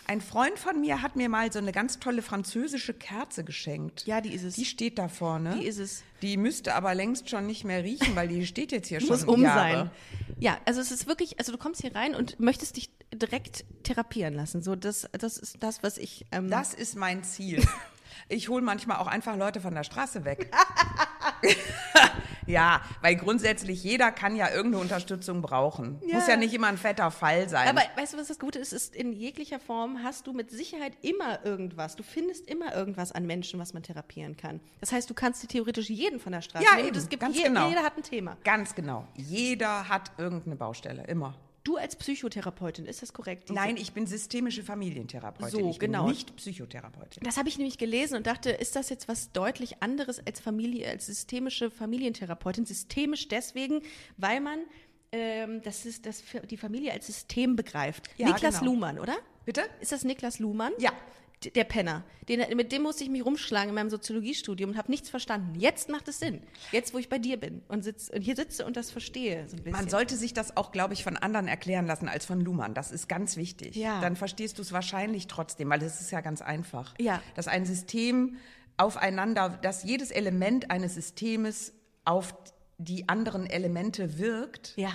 ein 0.07 0.21
Freund 0.21 0.59
von 0.59 0.79
mir 0.81 1.01
hat 1.01 1.15
mir 1.15 1.29
mal 1.29 1.51
so 1.51 1.59
eine 1.59 1.71
ganz 1.71 1.99
tolle 1.99 2.21
französische 2.21 2.93
Kerze 2.93 3.43
geschenkt. 3.43 4.05
Ja, 4.05 4.21
die 4.21 4.33
ist 4.33 4.43
es. 4.43 4.55
Die 4.55 4.65
steht 4.65 4.97
da 4.97 5.07
vorne. 5.07 5.57
Die 5.59 5.65
ist 5.65 5.77
es. 5.79 6.03
Die 6.21 6.35
müsste 6.37 6.75
aber 6.75 6.93
längst 6.93 7.29
schon 7.29 7.47
nicht 7.47 7.63
mehr 7.63 7.83
riechen, 7.83 8.15
weil 8.15 8.27
die 8.27 8.45
steht 8.45 8.71
jetzt 8.71 8.87
hier 8.89 8.99
schon 8.99 9.09
muss 9.09 9.23
um 9.23 9.41
Jahre. 9.41 9.71
sein. 9.77 9.91
Ja, 10.39 10.57
also 10.65 10.81
es 10.81 10.91
ist 10.91 11.07
wirklich, 11.07 11.39
also 11.39 11.51
du 11.53 11.57
kommst 11.57 11.81
hier 11.81 11.95
rein 11.95 12.15
und 12.15 12.39
möchtest 12.39 12.75
dich 12.77 12.89
direkt 13.15 13.65
therapieren 13.83 14.33
lassen. 14.33 14.61
So, 14.61 14.75
das, 14.75 15.07
das 15.13 15.37
ist 15.37 15.57
das, 15.61 15.83
was 15.83 15.97
ich. 15.97 16.25
Ähm, 16.31 16.49
Das 16.49 16.73
ist 16.73 16.95
mein 16.95 17.23
Ziel. 17.23 17.63
Ich 18.29 18.47
hole 18.47 18.61
manchmal 18.61 18.97
auch 18.97 19.07
einfach 19.07 19.35
Leute 19.35 19.59
von 19.59 19.73
der 19.73 19.83
Straße 19.83 20.23
weg. 20.23 20.51
ja, 22.45 22.81
weil 23.01 23.15
grundsätzlich 23.15 23.83
jeder 23.83 24.11
kann 24.11 24.35
ja 24.35 24.49
irgendeine 24.49 24.83
Unterstützung 24.83 25.41
brauchen. 25.41 25.99
Ja. 26.05 26.15
Muss 26.15 26.27
ja 26.27 26.35
nicht 26.37 26.53
immer 26.53 26.67
ein 26.67 26.77
fetter 26.77 27.11
Fall 27.11 27.49
sein. 27.49 27.67
aber 27.67 27.81
weißt 27.95 28.13
du, 28.13 28.17
was 28.17 28.27
das 28.27 28.39
Gute 28.39 28.59
ist? 28.59 28.71
ist? 28.73 28.95
In 28.95 29.13
jeglicher 29.13 29.59
Form 29.59 30.03
hast 30.03 30.27
du 30.27 30.33
mit 30.33 30.51
Sicherheit 30.51 30.93
immer 31.01 31.43
irgendwas. 31.45 31.95
Du 31.95 32.03
findest 32.03 32.47
immer 32.47 32.73
irgendwas 32.75 33.11
an 33.11 33.25
Menschen, 33.25 33.59
was 33.59 33.73
man 33.73 33.83
therapieren 33.83 34.37
kann. 34.37 34.59
Das 34.79 34.91
heißt, 34.91 35.09
du 35.09 35.13
kannst 35.13 35.43
dir 35.43 35.47
theoretisch 35.47 35.89
jeden 35.89 36.19
von 36.19 36.31
der 36.33 36.41
Straße 36.41 36.65
Ja, 36.65 36.79
eben, 36.85 36.95
es 36.95 37.09
gibt 37.09 37.21
ganz 37.21 37.35
je, 37.35 37.43
genau. 37.43 37.67
jeder 37.69 37.83
hat 37.83 37.97
ein 37.97 38.03
Thema. 38.03 38.37
Ganz 38.43 38.75
genau. 38.75 39.07
Jeder 39.15 39.89
hat 39.89 40.11
irgendeine 40.17 40.55
Baustelle, 40.55 41.03
immer. 41.07 41.35
Du 41.63 41.77
als 41.77 41.95
Psychotherapeutin, 41.95 42.85
ist 42.85 43.01
das 43.01 43.13
korrekt? 43.13 43.49
Nein, 43.49 43.77
ich 43.77 43.93
bin 43.93 44.05
systemische 44.05 44.63
Familientherapeutin. 44.63 45.59
So, 45.59 45.69
ich 45.69 45.79
bin 45.79 45.93
genau. 45.93 46.07
nicht 46.07 46.35
Psychotherapeutin. 46.35 47.23
Das 47.23 47.37
habe 47.37 47.47
ich 47.47 47.57
nämlich 47.57 47.77
gelesen 47.77 48.17
und 48.17 48.27
dachte, 48.27 48.49
ist 48.49 48.75
das 48.75 48.89
jetzt 48.89 49.07
was 49.07 49.31
deutlich 49.31 49.81
anderes 49.81 50.19
als 50.25 50.41
Familie, 50.41 50.89
als 50.89 51.05
systemische 51.05 51.71
Familientherapeutin? 51.71 52.65
Systemisch 52.65 53.29
deswegen, 53.29 53.81
weil 54.17 54.41
man 54.41 54.59
ähm, 55.13 55.61
das 55.61 55.85
ist, 55.85 56.05
das 56.05 56.23
die 56.49 56.57
Familie 56.57 56.91
als 56.91 57.05
System 57.05 57.55
begreift. 57.55 58.09
Ja, 58.17 58.27
Niklas 58.27 58.59
genau. 58.59 58.71
Luhmann, 58.71 58.99
oder? 58.99 59.15
Bitte? 59.45 59.61
Ist 59.79 59.91
das 59.91 60.03
Niklas 60.03 60.39
Luhmann? 60.39 60.73
Ja. 60.79 60.91
Der 61.51 61.63
Penner. 61.63 62.03
Den, 62.29 62.41
mit 62.55 62.71
dem 62.71 62.83
musste 62.83 63.03
ich 63.03 63.09
mich 63.09 63.25
rumschlagen 63.25 63.69
in 63.69 63.75
meinem 63.75 63.89
Soziologiestudium 63.89 64.71
und 64.71 64.77
habe 64.77 64.89
nichts 64.89 65.09
verstanden. 65.09 65.59
Jetzt 65.59 65.89
macht 65.89 66.07
es 66.07 66.19
Sinn. 66.19 66.41
Jetzt, 66.71 66.93
wo 66.93 66.97
ich 66.97 67.09
bei 67.09 67.19
dir 67.19 67.37
bin 67.37 67.61
und, 67.67 67.83
sitz, 67.83 68.09
und 68.09 68.21
hier 68.21 68.35
sitze 68.35 68.65
und 68.65 68.77
das 68.77 68.91
verstehe 68.91 69.47
so 69.49 69.57
ein 69.57 69.63
bisschen. 69.63 69.71
Man 69.71 69.89
sollte 69.89 70.15
sich 70.15 70.33
das 70.33 70.55
auch, 70.55 70.71
glaube 70.71 70.93
ich, 70.93 71.03
von 71.03 71.17
anderen 71.17 71.47
erklären 71.47 71.85
lassen 71.85 72.07
als 72.07 72.25
von 72.25 72.39
Luhmann. 72.41 72.73
Das 72.73 72.91
ist 72.91 73.09
ganz 73.09 73.35
wichtig. 73.35 73.75
Ja. 73.75 73.99
Dann 74.01 74.15
verstehst 74.15 74.57
du 74.57 74.61
es 74.61 74.71
wahrscheinlich 74.71 75.27
trotzdem, 75.27 75.69
weil 75.69 75.81
es 75.81 75.99
ist 75.99 76.11
ja 76.11 76.21
ganz 76.21 76.41
einfach. 76.41 76.93
Ja. 76.99 77.21
Dass 77.35 77.47
ein 77.47 77.65
System 77.65 78.37
aufeinander, 78.77 79.49
dass 79.61 79.83
jedes 79.83 80.11
Element 80.11 80.71
eines 80.71 80.95
Systems 80.95 81.73
auf 82.05 82.33
die 82.77 83.07
anderen 83.09 83.45
Elemente 83.45 84.17
wirkt. 84.17 84.73
Ja. 84.77 84.91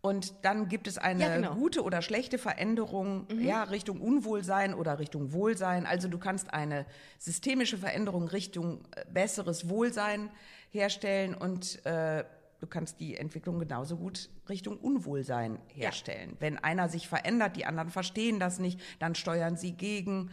Und 0.00 0.44
dann 0.44 0.68
gibt 0.68 0.86
es 0.86 0.96
eine 0.96 1.24
Ja, 1.24 1.36
genau. 1.36 1.54
Mhm. 1.54 1.58
gute 1.58 1.82
oder 1.82 2.02
schlechte 2.02 2.38
Veränderung, 2.38 3.26
ja, 3.40 3.64
Richtung 3.64 4.00
Unwohlsein 4.00 4.74
oder 4.74 4.98
Richtung 5.00 5.32
Wohlsein. 5.32 5.86
Also 5.86 6.06
du 6.06 6.18
kannst 6.18 6.52
eine 6.54 6.86
systemische 7.18 7.78
Veränderung 7.78 8.28
Richtung 8.28 8.84
äh, 8.94 9.04
besseres 9.12 9.68
Wohlsein 9.68 10.30
herstellen 10.70 11.34
und 11.34 11.84
äh, 11.84 12.24
du 12.60 12.66
kannst 12.68 13.00
die 13.00 13.16
Entwicklung 13.16 13.58
genauso 13.58 13.96
gut 13.96 14.30
Richtung 14.48 14.76
Unwohlsein 14.78 15.58
herstellen. 15.66 16.36
Wenn 16.38 16.58
einer 16.58 16.88
sich 16.88 17.08
verändert, 17.08 17.56
die 17.56 17.66
anderen 17.66 17.90
verstehen 17.90 18.38
das 18.38 18.60
nicht, 18.60 18.80
dann 19.00 19.16
steuern 19.16 19.56
sie 19.56 19.72
gegen. 19.72 20.30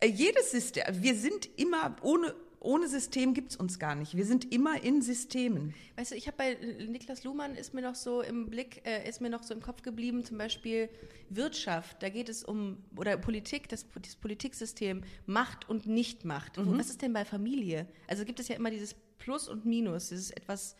Äh, 0.00 0.08
jedes 0.08 0.50
System, 0.50 0.84
wir 0.90 1.14
sind 1.14 1.46
immer 1.58 1.96
ohne 2.02 2.34
ohne 2.60 2.88
System 2.88 3.34
gibt's 3.34 3.56
uns 3.56 3.78
gar 3.78 3.94
nicht. 3.94 4.16
Wir 4.16 4.24
sind 4.24 4.52
immer 4.52 4.82
in 4.82 5.02
Systemen. 5.02 5.74
Weißt 5.96 6.10
du, 6.10 6.16
ich 6.16 6.26
habe 6.26 6.36
bei 6.36 6.54
Niklas 6.86 7.24
Luhmann 7.24 7.54
ist 7.54 7.74
mir 7.74 7.82
noch 7.82 7.94
so 7.94 8.20
im 8.22 8.50
Blick, 8.50 8.82
äh, 8.86 9.08
ist 9.08 9.20
mir 9.20 9.30
noch 9.30 9.42
so 9.42 9.54
im 9.54 9.60
Kopf 9.60 9.82
geblieben, 9.82 10.24
zum 10.24 10.38
Beispiel 10.38 10.88
Wirtschaft. 11.30 12.02
Da 12.02 12.08
geht 12.08 12.28
es 12.28 12.44
um, 12.44 12.78
oder 12.96 13.16
Politik, 13.16 13.68
das, 13.68 13.86
das 14.02 14.16
Politiksystem, 14.16 15.02
Macht 15.26 15.68
und 15.68 15.86
Nichtmacht. 15.86 16.56
Mhm. 16.56 16.78
Was 16.78 16.90
ist 16.90 17.02
denn 17.02 17.12
bei 17.12 17.24
Familie? 17.24 17.86
Also 18.08 18.24
gibt 18.24 18.40
es 18.40 18.48
ja 18.48 18.56
immer 18.56 18.70
dieses 18.70 18.94
Plus 19.18 19.48
und 19.48 19.64
Minus, 19.64 20.08
dieses 20.08 20.30
etwas, 20.30 20.76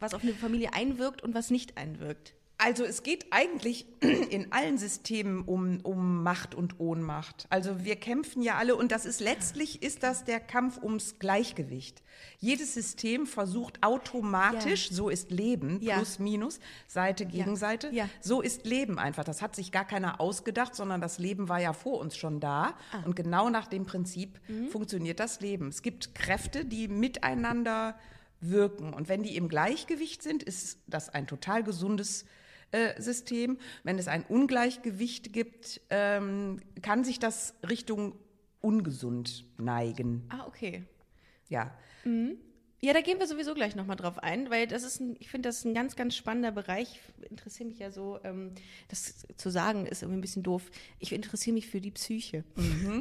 was 0.00 0.14
auf 0.14 0.22
eine 0.22 0.34
Familie 0.34 0.72
einwirkt 0.74 1.22
und 1.22 1.34
was 1.34 1.50
nicht 1.50 1.76
einwirkt. 1.76 2.34
Also 2.64 2.84
es 2.84 3.02
geht 3.02 3.26
eigentlich 3.30 3.86
in 4.30 4.50
allen 4.52 4.78
Systemen 4.78 5.42
um, 5.42 5.80
um 5.82 6.22
Macht 6.22 6.54
und 6.54 6.80
Ohnmacht. 6.80 7.46
Also 7.50 7.84
wir 7.84 7.96
kämpfen 7.96 8.42
ja 8.42 8.54
alle 8.56 8.74
und 8.76 8.90
das 8.90 9.04
ist 9.06 9.20
letztlich 9.20 9.82
ist 9.82 10.02
das 10.02 10.24
der 10.24 10.40
Kampf 10.40 10.78
ums 10.82 11.18
Gleichgewicht. 11.18 12.02
Jedes 12.38 12.74
System 12.74 13.26
versucht 13.26 13.82
automatisch, 13.82 14.90
so 14.90 15.08
ist 15.08 15.30
Leben, 15.30 15.78
Ja. 15.82 15.96
plus 15.96 16.18
minus, 16.18 16.58
Seite 16.86 17.26
gegen 17.26 17.56
Seite, 17.56 17.90
Ja. 17.92 18.08
so 18.20 18.40
ist 18.40 18.64
Leben 18.66 18.98
einfach. 18.98 19.24
Das 19.24 19.42
hat 19.42 19.54
sich 19.54 19.70
gar 19.72 19.84
keiner 19.84 20.20
ausgedacht, 20.20 20.74
sondern 20.74 21.00
das 21.00 21.18
Leben 21.18 21.48
war 21.48 21.60
ja 21.60 21.72
vor 21.72 22.00
uns 22.00 22.16
schon 22.16 22.40
da. 22.40 22.74
Und 23.04 23.14
genau 23.16 23.50
nach 23.50 23.66
dem 23.66 23.84
Prinzip 23.84 24.40
funktioniert 24.70 25.20
das 25.20 25.40
Leben. 25.40 25.68
Es 25.68 25.82
gibt 25.82 26.14
Kräfte, 26.14 26.64
die 26.64 26.88
miteinander 26.88 27.96
wirken. 28.40 28.92
Und 28.92 29.08
wenn 29.08 29.22
die 29.22 29.36
im 29.36 29.48
Gleichgewicht 29.48 30.22
sind, 30.22 30.42
ist 30.42 30.78
das 30.86 31.08
ein 31.08 31.26
total 31.26 31.62
gesundes 31.62 32.24
System. 32.98 33.58
Wenn 33.82 33.98
es 33.98 34.08
ein 34.08 34.24
Ungleichgewicht 34.24 35.32
gibt, 35.32 35.80
ähm, 35.90 36.60
kann 36.82 37.04
sich 37.04 37.18
das 37.18 37.54
Richtung 37.68 38.14
ungesund 38.60 39.44
neigen. 39.58 40.24
Ah, 40.30 40.46
okay. 40.46 40.84
Ja. 41.48 41.76
Ja, 42.84 42.92
da 42.92 43.00
gehen 43.00 43.18
wir 43.18 43.26
sowieso 43.26 43.54
gleich 43.54 43.74
nochmal 43.76 43.96
drauf 43.96 44.18
ein, 44.18 44.50
weil 44.50 44.66
das 44.66 44.82
ist 44.82 45.00
ein, 45.00 45.16
ich 45.18 45.30
finde, 45.30 45.48
das 45.48 45.56
ist 45.58 45.64
ein 45.64 45.72
ganz, 45.72 45.96
ganz 45.96 46.14
spannender 46.14 46.52
Bereich. 46.52 47.00
Ich 47.22 47.30
interessiere 47.30 47.68
mich 47.70 47.78
ja 47.78 47.90
so, 47.90 48.18
ähm, 48.24 48.52
das 48.88 49.24
zu 49.38 49.48
sagen 49.50 49.86
ist 49.86 50.02
irgendwie 50.02 50.18
ein 50.18 50.20
bisschen 50.20 50.42
doof. 50.42 50.62
Ich 50.98 51.12
interessiere 51.12 51.54
mich 51.54 51.66
für 51.66 51.80
die 51.80 51.90
Psyche. 51.92 52.44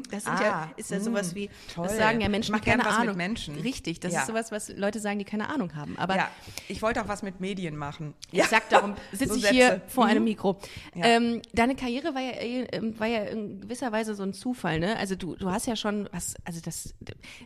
Das 0.09 0.23
sind 0.23 0.33
Ah, 0.33 0.41
ja, 0.41 0.71
ist 0.77 0.89
ja 0.89 1.01
sowas 1.01 1.35
wie, 1.35 1.49
toll. 1.73 1.85
das 1.87 1.97
sagen 1.97 2.21
ja 2.21 2.29
Menschen, 2.29 2.55
Ich 2.55 2.61
die 2.61 2.69
keine 2.69 2.85
Ahnung. 2.87 3.17
Menschen. 3.17 3.55
Richtig, 3.59 3.99
das 3.99 4.13
Ja. 4.13 4.21
ist 4.21 4.27
sowas, 4.27 4.53
was 4.53 4.69
Leute 4.69 5.01
sagen, 5.01 5.19
die 5.19 5.25
keine 5.25 5.49
Ahnung 5.49 5.75
haben. 5.75 5.97
Aber 5.97 6.15
Ja, 6.15 6.31
ich 6.69 6.81
wollte 6.81 7.01
auch 7.03 7.09
was 7.09 7.21
mit 7.21 7.41
Medien 7.41 7.75
machen. 7.75 8.13
ich 8.31 8.43
sag 8.45 8.69
darum, 8.69 8.95
sitze 9.11 9.33
So 9.33 9.39
ich 9.39 9.49
hier 9.49 9.81
vor 9.87 10.05
Mhm. 10.05 10.09
einem 10.11 10.23
Mikro. 10.23 10.59
Ähm, 10.95 11.41
deine 11.51 11.75
Karriere 11.75 12.15
war 12.15 12.21
ja, 12.21 12.31
äh, 12.31 12.63
ähm, 12.71 12.97
war 12.99 13.07
ja 13.07 13.23
in 13.23 13.59
gewisser 13.59 13.91
Weise 13.91 14.15
so 14.15 14.23
ein 14.23 14.33
Zufall, 14.33 14.79
ne? 14.79 14.95
Also 14.97 15.15
du, 15.17 15.35
du 15.35 15.51
hast 15.51 15.67
ja 15.67 15.75
schon 15.75 16.07
was, 16.13 16.35
also 16.45 16.61
das, 16.61 16.93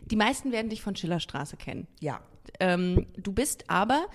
die 0.04 0.16
meisten 0.16 0.52
werden 0.52 0.68
dich 0.68 0.82
von 0.82 0.94
Schillerstraße 0.94 1.56
kennen. 1.56 1.88
Ja. 1.98 2.20
Ähm, 2.60 3.06
du 3.16 3.32
bist 3.32 3.64
aber 3.68 4.06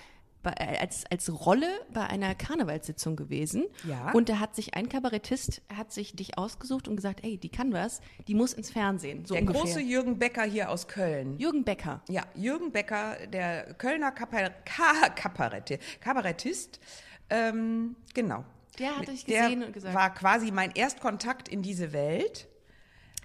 bei, 0.44 0.52
äh, 0.58 0.78
als, 0.78 1.04
als 1.10 1.46
Rolle 1.46 1.66
bei 1.92 2.06
einer 2.06 2.34
Karnevalssitzung 2.36 3.16
gewesen. 3.16 3.64
Ja. 3.88 4.12
Und 4.12 4.28
da 4.28 4.38
hat 4.38 4.54
sich 4.54 4.74
ein 4.74 4.88
Kabarettist, 4.88 5.62
hat 5.74 5.92
sich 5.92 6.14
dich 6.14 6.38
ausgesucht 6.38 6.86
und 6.86 6.96
gesagt, 6.96 7.24
ey, 7.24 7.38
die 7.38 7.48
kann 7.48 7.72
was, 7.72 8.00
die 8.28 8.34
muss 8.34 8.52
ins 8.52 8.70
Fernsehen. 8.70 9.24
So 9.24 9.34
Der 9.34 9.42
ungefähr. 9.42 9.62
große 9.62 9.80
Jürgen 9.80 10.18
Becker 10.18 10.44
hier 10.44 10.70
aus 10.70 10.86
Köln. 10.86 11.38
Jürgen 11.38 11.64
Becker. 11.64 12.02
Ja, 12.08 12.22
Jürgen 12.34 12.70
Becker, 12.70 13.16
der 13.32 13.74
Kölner 13.74 14.12
Kapar 14.12 14.50
Ka 14.64 15.08
Kabarett 15.14 15.80
Kabarettist. 16.00 16.78
Ähm, 17.30 17.96
genau. 18.12 18.44
Der 18.78 18.98
hat 18.98 19.08
dich 19.08 19.24
Der 19.24 19.44
gesehen 19.44 19.62
und 19.64 19.72
gesagt. 19.72 19.94
war 19.94 20.12
quasi 20.12 20.50
mein 20.50 20.72
Erstkontakt 20.72 21.48
in 21.48 21.62
diese 21.62 21.92
Welt. 21.92 22.48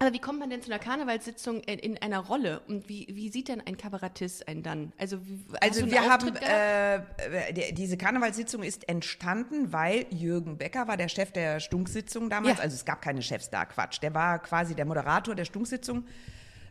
Aber 0.02 0.14
wie 0.14 0.18
kommt 0.18 0.38
man 0.38 0.48
denn 0.48 0.62
zu 0.62 0.70
einer 0.72 0.78
Karnevalssitzung 0.82 1.60
in, 1.60 1.78
in 1.78 1.98
einer 2.00 2.20
Rolle? 2.20 2.60
Und 2.68 2.88
wie, 2.88 3.06
wie 3.10 3.28
sieht 3.28 3.48
denn 3.48 3.60
ein 3.60 3.76
Kabarettist 3.76 4.48
einen 4.48 4.62
dann? 4.62 4.92
Also, 4.98 5.18
wie, 5.26 5.44
Also 5.60 5.82
einen 5.82 5.90
wir 5.90 6.00
haben, 6.00 6.28
Auftritt 6.28 6.40
gehabt? 6.40 7.58
äh, 7.58 7.72
diese 7.74 7.98
Karnevalssitzung 7.98 8.62
ist 8.62 8.88
entstanden, 8.88 9.74
weil 9.74 10.06
Jürgen 10.08 10.56
Becker 10.56 10.88
war 10.88 10.96
der 10.96 11.08
Chef 11.08 11.32
der 11.32 11.60
Stunksitzung 11.60 12.30
damals. 12.30 12.56
Ja. 12.56 12.64
Also 12.64 12.76
es 12.76 12.86
gab 12.86 13.02
keine 13.02 13.20
Chefs 13.20 13.50
da, 13.50 13.66
Quatsch. 13.66 14.00
Der 14.02 14.14
war 14.14 14.38
quasi 14.38 14.74
der 14.74 14.86
Moderator 14.86 15.34
der 15.34 15.44
Stunksitzung. 15.44 16.06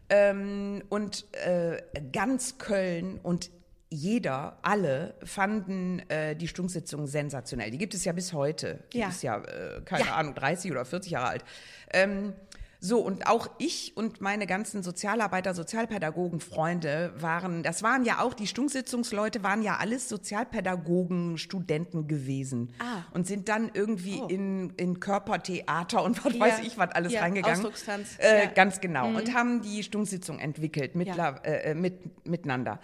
Ähm, 0.09 0.81
und 0.89 1.25
äh, 1.45 1.83
ganz 2.11 2.57
Köln 2.57 3.19
und 3.21 3.51
jeder, 3.91 4.57
alle 4.63 5.15
fanden 5.23 5.99
äh, 6.09 6.35
die 6.35 6.47
Stunksitzung 6.47 7.05
sensationell. 7.07 7.69
Die 7.71 7.77
gibt 7.79 7.93
es 7.93 8.05
ja 8.05 8.11
bis 8.11 8.33
heute. 8.33 8.83
Die 8.93 8.99
Ja. 8.99 9.09
ist 9.09 9.21
ja, 9.23 9.37
äh, 9.39 9.81
keine 9.85 10.05
Ja. 10.05 10.15
Ahnung, 10.15 10.33
30 10.35 10.71
oder 10.71 10.85
40 10.85 11.11
Jahre 11.11 11.27
alt. 11.29 11.43
Ähm, 11.91 12.33
so, 12.81 12.99
und 12.99 13.27
auch 13.27 13.49
ich 13.57 13.97
und 13.97 14.21
meine 14.21 14.47
ganzen 14.47 14.83
Sozialarbeiter, 14.83 15.53
Sozialpädagogen, 15.53 16.39
Freunde 16.39 17.13
waren, 17.17 17.61
das 17.61 17.83
waren 17.83 18.05
ja 18.05 18.21
auch, 18.21 18.33
die 18.33 18.47
Stunksitzungsleute 18.47 19.43
waren 19.43 19.61
ja 19.61 19.77
alles 19.77 20.07
Sozialpädagogen, 20.07 21.37
Studenten 21.37 22.07
gewesen. 22.07 22.71
Ah. 22.79 23.03
Und 23.11 23.27
sind 23.27 23.49
dann 23.49 23.69
irgendwie 23.73 24.19
Oh. 24.21 24.27
in, 24.27 24.69
in 24.77 24.99
Körpertheater 25.01 26.03
und 26.03 26.23
was 26.23 26.33
Ja. 26.33 26.39
weiß 26.39 26.59
ich, 26.63 26.77
was 26.77 26.91
alles 26.91 27.11
Ja, 27.13 27.21
reingegangen. 27.21 27.57
Ausdruckstanz. 27.57 28.17
Äh, 28.17 28.43
Ja. 28.43 28.49
Mhm. 28.49 28.53
Ganz 28.55 28.79
genau. 28.81 29.07
Und 29.09 29.33
haben 29.33 29.61
die 29.61 29.83
Stunksitzung 29.83 30.39
entwickelt, 30.39 30.95
mittler, 30.95 31.41
äh, 31.43 31.73
mit, 31.73 32.25
miteinander. 32.25 32.79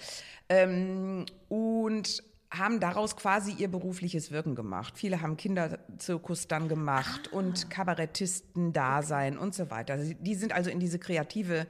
Ähm, 0.50 1.26
und 1.50 2.22
haben 2.52 2.80
daraus 2.80 3.16
quasi 3.16 3.52
ihr 3.52 3.68
berufliches 3.68 4.32
Wirken 4.32 4.56
gemacht. 4.56 4.98
Viele 4.98 5.22
haben 5.22 5.36
Kinderzirkus 5.38 6.48
dann 6.48 6.68
gemacht 6.70 7.30
Ah. 7.32 7.38
und 7.38 7.70
Kabarettisten-Dasein 7.70 9.38
und 9.38 9.54
so 9.56 9.70
weiter. 9.70 9.98
Die 9.98 10.36
sind 10.36 10.54
also 10.54 10.70
in 10.70 10.80
diese 10.80 11.00
kreative 11.00 11.68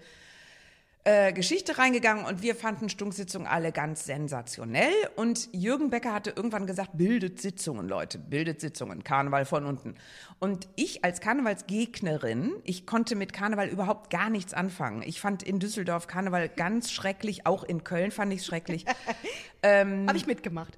äh, 1.07 1.33
Geschichte 1.33 1.77
reingegangen 1.77 2.25
und 2.25 2.41
wir 2.41 2.55
fanden 2.55 2.89
Stunksitzungen 2.89 3.47
alle 3.47 3.71
ganz 3.71 4.05
sensationell. 4.05 4.91
Und 5.15 5.50
Jürgen 5.53 5.91
Becker 5.91 6.12
hatte 6.12 6.33
irgendwann 6.35 6.65
gesagt, 6.65 6.91
bildet 6.93 7.39
Sitzungen, 7.39 7.88
Leute, 7.88 8.17
bildet 8.17 8.59
Sitzungen, 8.59 9.03
Karneval 9.03 9.45
von 9.45 9.65
unten. 9.65 9.95
Und 10.39 10.67
ich 10.75 11.05
als 11.05 11.21
Karnevalsgegnerin, 11.21 12.53
ich 12.63 12.88
konnte 12.88 13.15
mit 13.15 13.33
Karneval 13.33 13.67
überhaupt 13.67 14.09
gar 14.09 14.31
nichts 14.31 14.55
anfangen. 14.55 15.03
Ich 15.03 15.21
fand 15.21 15.43
in 15.43 15.59
Düsseldorf 15.59 16.07
Karneval 16.07 16.50
ganz 16.50 16.91
schrecklich, 16.91 17.45
auch 17.45 17.63
in 17.63 17.83
Köln 17.83 18.09
fand 18.09 18.33
ich 18.33 18.39
es 18.39 18.47
schrecklich. 18.47 18.85
Habe 20.07 20.17
ich 20.17 20.27
mitgemacht. 20.27 20.75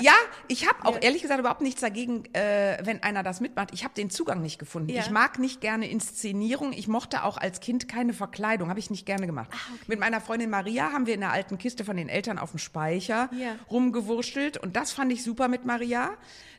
Ja, 0.00 0.12
ich 0.48 0.68
habe 0.68 0.84
auch 0.86 0.98
ehrlich 1.00 1.22
gesagt 1.22 1.40
überhaupt 1.40 1.60
nichts 1.60 1.80
dagegen, 1.80 2.24
äh, 2.34 2.78
wenn 2.84 3.02
einer 3.02 3.22
das 3.22 3.40
mitmacht. 3.40 3.70
Ich 3.72 3.82
habe 3.84 3.94
den 3.94 4.10
Zugang 4.10 4.40
nicht 4.42 4.58
gefunden. 4.58 4.90
Ja. 4.90 5.00
Ich 5.00 5.10
mag 5.10 5.38
nicht 5.38 5.60
gerne 5.60 5.88
Inszenierung. 5.90 6.72
Ich 6.72 6.86
mochte 6.88 7.24
auch 7.24 7.36
als 7.36 7.60
Kind 7.60 7.88
keine 7.88 8.12
Verkleidung. 8.12 8.68
Habe 8.68 8.78
ich 8.78 8.90
nicht 8.90 9.06
gerne 9.06 9.26
gemacht. 9.26 9.50
Ah, 9.52 9.56
Mit 9.88 9.98
meiner 9.98 10.20
Freundin 10.20 10.50
Maria 10.50 10.92
haben 10.92 11.06
wir 11.06 11.14
in 11.14 11.20
der 11.20 11.32
alten 11.32 11.58
Kiste 11.58 11.84
von 11.84 11.96
den 11.96 12.08
Eltern 12.08 12.38
auf 12.38 12.50
dem 12.50 12.58
Speicher 12.58 13.28
Ja. 13.32 13.56
rumgewurschtelt. 13.70 14.56
Und 14.58 14.76
das 14.76 14.92
fand 14.92 15.12
ich 15.12 15.24
super 15.24 15.48
mit 15.48 15.64
Maria. 15.64 16.10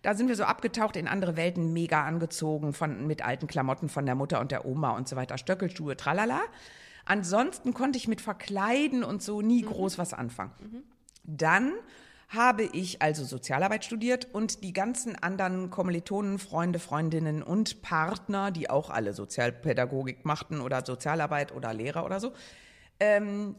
Da 0.02 0.16
sind 0.16 0.28
wir 0.28 0.36
so 0.36 0.44
abgetaucht 0.44 0.96
in 0.96 1.08
andere 1.08 1.38
Welten, 1.38 1.74
mega 1.74 2.04
angezogen 2.04 2.74
von, 2.74 3.08
mit 3.08 3.24
alten 3.24 3.48
Klamotten 3.48 3.88
von 3.88 4.06
der 4.06 4.16
Mutter 4.16 4.40
und 4.42 4.52
der 4.52 4.66
Oma 4.66 4.92
und 4.92 5.08
so 5.08 5.16
weiter. 5.16 5.38
Stöckelschuhe, 5.38 5.96
tralala. 5.96 6.42
Ansonsten 7.06 7.74
konnte 7.74 7.98
ich 7.98 8.08
mit 8.08 8.22
Verkleiden 8.22 9.04
und 9.04 9.22
so 9.24 9.42
nie 9.42 9.62
groß 9.64 9.98
was 9.98 10.14
anfangen. 10.14 10.84
Dann 11.24 11.74
habe 12.34 12.64
ich 12.64 13.02
also 13.02 13.26
Sozialarbeit 13.26 13.84
studiert 13.84 14.28
und 14.32 14.64
die 14.64 14.72
ganzen 14.72 15.22
anderen 15.22 15.70
Kommilitonen, 15.70 16.40
Freunde, 16.40 16.80
Freundinnen 16.80 17.44
und 17.44 17.82
Partner, 17.82 18.52
die 18.52 18.70
auch 18.70 18.90
alle 18.90 19.14
Sozialpädagogik 19.14 20.24
machten 20.24 20.62
oder 20.62 20.86
Sozialarbeit 20.86 21.54
oder 21.54 21.74
Lehrer 21.74 22.06
oder 22.06 22.22
so, 22.22 22.32
ähm, 23.02 23.58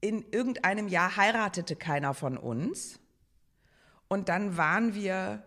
in 0.00 0.24
irgendeinem 0.30 0.86
Jahr 0.86 1.16
heiratete 1.16 1.74
keiner 1.74 2.14
von 2.14 2.36
uns. 2.36 3.00
Und 4.06 4.28
dann 4.28 4.56
waren 4.56 4.94
wir 4.94 5.42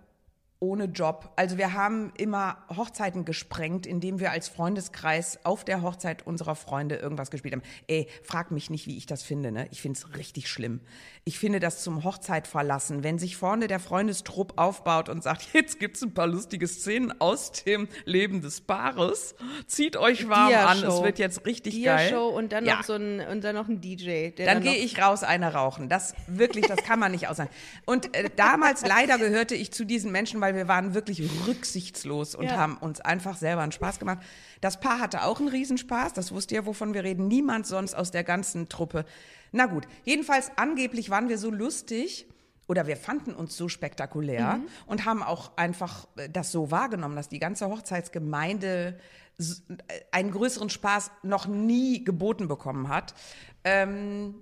ohne 0.60 0.86
Job. 0.86 1.32
Also 1.36 1.58
wir 1.58 1.74
haben 1.74 2.12
immer 2.18 2.58
Hochzeiten 2.76 3.26
gesprengt, 3.26 3.86
indem 3.86 4.20
wir 4.20 4.32
als 4.32 4.48
Freundeskreis 4.50 5.40
auf 5.44 5.64
der 5.64 5.82
Hochzeit 5.82 6.26
unserer 6.26 6.56
Freunde 6.56 6.96
irgendwas 6.96 7.30
gespielt 7.32 7.54
haben. 7.54 7.62
Ey, 7.88 8.08
frag 8.24 8.52
mich 8.52 8.70
nicht, 8.70 8.88
wie 8.88 8.98
ich 8.98 9.06
das 9.06 9.22
finde. 9.24 9.52
Ne? 9.52 9.68
Ich 9.72 9.82
finde 9.82 10.00
es 10.00 10.18
richtig 10.18 10.50
schlimm. 10.50 10.82
Ich 11.26 11.38
finde 11.38 11.60
das 11.60 11.84
zum 11.84 12.04
Hochzeit 12.04 12.48
verlassen, 12.48 13.04
wenn 13.04 13.20
sich 13.20 13.38
vorne 13.38 13.68
der 13.68 13.80
Freundestrupp 13.80 14.54
aufbaut 14.58 15.10
und 15.10 15.22
sagt, 15.24 15.48
jetzt 15.54 15.80
gibt's 15.80 16.02
ein 16.02 16.14
paar 16.14 16.28
lustige 16.28 16.68
Szenen 16.68 17.14
aus 17.22 17.52
dem 17.52 17.88
Leben 18.06 18.42
des 18.42 18.62
Paares. 18.62 19.36
Zieht 19.68 19.96
euch 19.98 20.28
warm 20.28 20.54
an, 20.54 20.84
es 20.84 21.04
wird 21.04 21.20
jetzt 21.20 21.46
richtig 21.46 21.84
geil. 21.84 22.08
Dia-Show 22.10 22.30
und 22.30 22.52
dann 22.52 22.66
Ja. 22.66 22.78
noch 22.78 22.84
so 22.84 22.94
ein 22.94 23.20
und 23.20 23.44
dann 23.44 23.56
noch 23.56 23.68
ein 23.68 23.80
DJ. 23.82 24.32
Dann 24.32 24.58
noch- 24.58 24.64
gehe 24.64 24.76
ich 24.78 25.00
raus, 25.02 25.24
eine 25.24 25.54
rauchen. 25.54 25.90
Das 25.90 26.14
wirklich, 26.28 26.66
das 26.66 26.78
kann 26.84 27.00
man 27.00 27.12
nicht 27.12 27.28
aussagen. 27.28 27.50
Und 27.86 28.16
äh, 28.16 28.30
damals 28.36 28.82
leider 28.88 29.18
gehörte 29.18 29.54
ich 29.56 29.72
zu 29.72 29.86
diesen 29.86 30.12
Menschen, 30.12 30.42
weil 30.42 30.47
wir 30.56 30.68
waren 30.68 30.94
wirklich 30.94 31.22
rücksichtslos 31.48 32.36
und 32.36 32.46
Ja. 32.46 32.58
haben 32.58 32.77
uns 32.77 33.01
einfach 33.01 33.38
selber 33.38 33.62
einen 33.62 33.72
Spaß 33.72 34.00
gemacht. 34.00 34.20
Das 34.62 34.80
Paar 34.80 35.00
hatte 35.00 35.24
auch 35.24 35.39
einen 35.39 35.50
Riesenspaß. 35.50 36.13
Das 36.13 36.32
wusste 36.32 36.56
ja, 36.56 36.66
wovon 36.66 36.94
wir 36.94 37.04
reden. 37.04 37.27
Niemand 37.27 37.66
sonst 37.68 37.94
aus 37.96 38.12
der 38.12 38.24
ganzen 38.24 38.70
Truppe. 38.70 39.06
Na 39.51 39.66
gut, 39.66 39.88
jedenfalls 40.04 40.51
angeblich 40.58 41.10
waren 41.10 41.30
wir 41.30 41.38
so 41.38 41.50
lustig. 41.51 42.27
Oder 42.70 42.86
wir 42.86 42.98
fanden 42.98 43.34
uns 43.34 43.56
so 43.56 43.70
spektakulär 43.70 44.60
und 44.88 45.06
haben 45.06 45.24
auch 45.24 45.56
einfach 45.56 46.06
äh, 46.18 46.30
das 46.30 46.51
so 46.51 46.70
wahrgenommen, 46.70 47.16
dass 47.16 47.30
die 47.30 47.39
ganze 47.39 47.68
Hochzeitsgemeinde 47.70 49.00
äh, 49.39 49.44
einen 50.12 50.32
größeren 50.32 50.70
Spaß 50.70 51.12
noch 51.24 51.48
nie 51.48 52.04
geboten 52.04 52.50
bekommen 52.50 52.89
hat. 52.89 53.13
Ähm, 53.63 54.36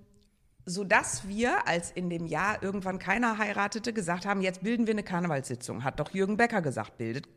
sodass 0.66 1.28
wir, 1.28 1.68
als 1.68 1.92
in 1.92 2.10
dem 2.10 2.26
Jahr 2.26 2.62
irgendwann 2.64 3.00
keiner 3.00 3.38
heiratete, 3.38 3.94
gesagt 3.94 4.26
haben, 4.26 4.42
jetzt 4.42 4.64
bilden 4.64 4.88
wir 4.88 4.94
eine 4.94 5.04
Karnevalssitzung. 5.04 5.84
Hat 5.84 6.00
doch 6.00 6.12
Jürgen 6.12 6.38
Becker 6.38 6.62
gesagt, 6.62 6.98
bildet 6.98 7.28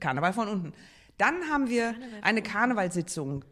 Karneval 0.00 0.32
von 0.32 0.48
unten. 0.48 0.72
Dann 1.16 1.48
haben 1.50 1.68
wir 1.68 1.94
eine 2.22 2.42
Karnevalssitzung 2.42 3.44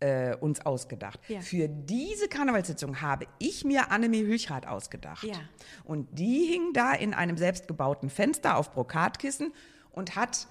äh, 0.00 0.36
uns 0.36 0.64
ausgedacht. 0.64 1.20
Ja. 1.28 1.40
Für 1.40 1.68
diese 1.68 2.28
Karnevalssitzung 2.28 3.00
habe 3.00 3.26
ich 3.38 3.64
mir 3.64 3.90
Annemie 3.90 4.22
Hülchrath 4.22 4.66
ausgedacht. 4.66 5.24
Ja. 5.24 5.36
Und 5.84 6.18
die 6.18 6.44
hing 6.44 6.72
da 6.72 6.92
in 6.92 7.14
einem 7.14 7.36
selbstgebauten 7.36 8.10
Fenster 8.10 8.56
auf 8.56 8.72
Brokatkissen 8.72 9.52
und 9.90 10.16
hat 10.16 10.46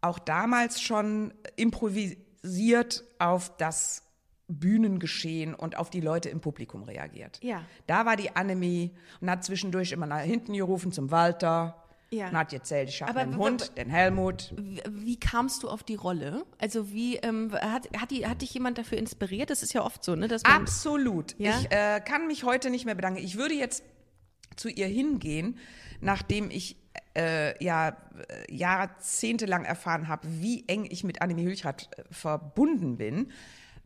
auch 0.00 0.18
damals 0.18 0.80
schon 0.80 1.34
improvisiert 1.56 3.04
auf 3.18 3.56
das 3.56 4.02
Bühnengeschehen 4.48 5.54
und 5.54 5.76
auf 5.76 5.90
die 5.90 6.00
Leute 6.00 6.28
im 6.28 6.40
Publikum 6.40 6.84
reagiert. 6.84 7.40
Ja. 7.42 7.62
Da 7.86 8.06
war 8.06 8.16
die 8.16 8.34
Annemie 8.36 8.92
und 9.20 9.30
hat 9.30 9.44
zwischendurch 9.44 9.92
immer 9.92 10.06
nach 10.06 10.20
hinten 10.20 10.52
gerufen 10.52 10.92
zum 10.92 11.10
Walter. 11.10 11.82
Ja. 12.10 12.28
Und 12.28 12.36
hat 12.36 12.52
erzählt, 12.52 12.88
ich 12.88 13.02
habe 13.02 13.18
einen 13.18 13.36
Hund, 13.36 13.76
den 13.76 13.90
Helmut. 13.90 14.54
Wie, 14.56 14.80
wie 14.88 15.18
kamst 15.18 15.64
du 15.64 15.68
auf 15.68 15.82
die 15.82 15.96
Rolle? 15.96 16.46
Also 16.58 16.92
wie 16.92 17.16
ähm, 17.16 17.52
hat, 17.52 17.88
hat, 18.00 18.12
die, 18.12 18.26
hat 18.26 18.42
dich 18.42 18.54
jemand 18.54 18.78
dafür 18.78 18.96
inspiriert? 18.98 19.50
Das 19.50 19.64
ist 19.64 19.72
ja 19.72 19.82
oft 19.82 20.04
so, 20.04 20.14
ne? 20.14 20.28
Dass 20.28 20.44
man, 20.44 20.52
Absolut. 20.52 21.34
Ja? 21.38 21.58
Ich 21.58 21.72
äh, 21.72 22.00
kann 22.00 22.28
mich 22.28 22.44
heute 22.44 22.70
nicht 22.70 22.84
mehr 22.84 22.94
bedanken. 22.94 23.18
Ich 23.18 23.36
würde 23.36 23.54
jetzt 23.54 23.82
zu 24.54 24.68
ihr 24.68 24.86
hingehen, 24.86 25.58
nachdem 26.00 26.48
ich 26.50 26.76
äh, 27.16 27.62
ja 27.62 27.88
äh, 27.88 28.54
jahrzehntelang 28.54 29.64
erfahren 29.64 30.06
habe, 30.06 30.28
wie 30.40 30.64
eng 30.68 30.86
ich 30.88 31.02
mit 31.02 31.22
Annemie 31.22 31.44
Hülchrath 31.44 31.88
äh, 31.96 32.04
verbunden 32.10 32.96
bin. 32.98 33.32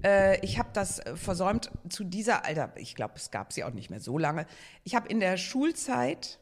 Äh, 0.05 0.45
ich 0.45 0.59
habe 0.59 0.71
das 0.73 0.99
äh, 1.01 1.17
versäumt 1.17 1.71
zu 1.89 2.05
dieser, 2.05 2.45
Alter, 2.45 2.73
ich 2.77 2.95
glaube, 2.95 3.15
es 3.17 3.31
gab 3.31 3.53
sie 3.53 3.65
auch 3.65 3.73
nicht 3.73 3.91
mehr 3.91 4.01
so 4.01 4.19
lange. 4.19 4.47
Ich 4.85 4.95
habe 4.95 5.09
in 5.09 5.21
der 5.21 5.37
Schulzeit 5.37 6.39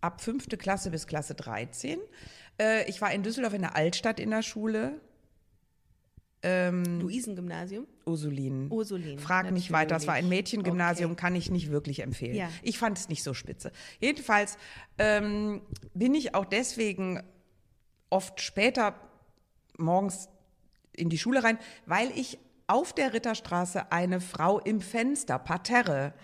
ab 0.00 0.20
fünfte 0.20 0.56
Klasse 0.56 0.90
bis 0.90 1.06
Klasse 1.06 1.34
13, 1.34 1.98
äh, 2.60 2.88
ich 2.88 3.00
war 3.00 3.12
in 3.12 3.22
Düsseldorf 3.22 3.54
in 3.54 3.62
der 3.62 3.76
Altstadt 3.76 4.20
in 4.20 4.30
der 4.30 4.42
Schule. 4.42 5.00
Luisengymnasium. 6.42 7.86
Ursulin. 8.06 8.70
Ursulin, 8.70 9.18
Frag 9.18 9.50
nicht 9.50 9.72
weiter. 9.72 9.94
Das 9.94 10.06
war 10.06 10.14
ein 10.14 10.24
natürlich. 10.24 10.38
Mädchengymnasium, 10.38 11.10
Okay. 11.10 11.20
kann 11.20 11.36
ich 11.36 11.50
nicht 11.50 11.70
wirklich 11.70 12.00
empfehlen. 12.00 12.34
Ja. 12.34 12.48
Ich 12.62 12.78
fand 12.78 12.96
es 12.96 13.10
nicht 13.10 13.22
so 13.22 13.34
spitze. 13.34 13.72
Jedenfalls 14.00 14.56
ähm, 14.96 15.60
bin 15.92 16.14
ich 16.14 16.34
auch 16.34 16.46
deswegen 16.46 17.22
oft 18.08 18.40
später 18.40 18.94
morgens 19.76 20.30
in 20.96 21.10
die 21.10 21.18
Schule 21.18 21.44
rein, 21.44 21.58
weil 21.84 22.10
ich 22.16 22.38
auf 22.70 22.92
der 22.92 23.12
Ritterstraße 23.12 23.90
eine 23.90 24.20
Frau 24.20 24.60
im 24.60 24.80
Fenster, 24.80 25.38
Parterre. 25.38 26.14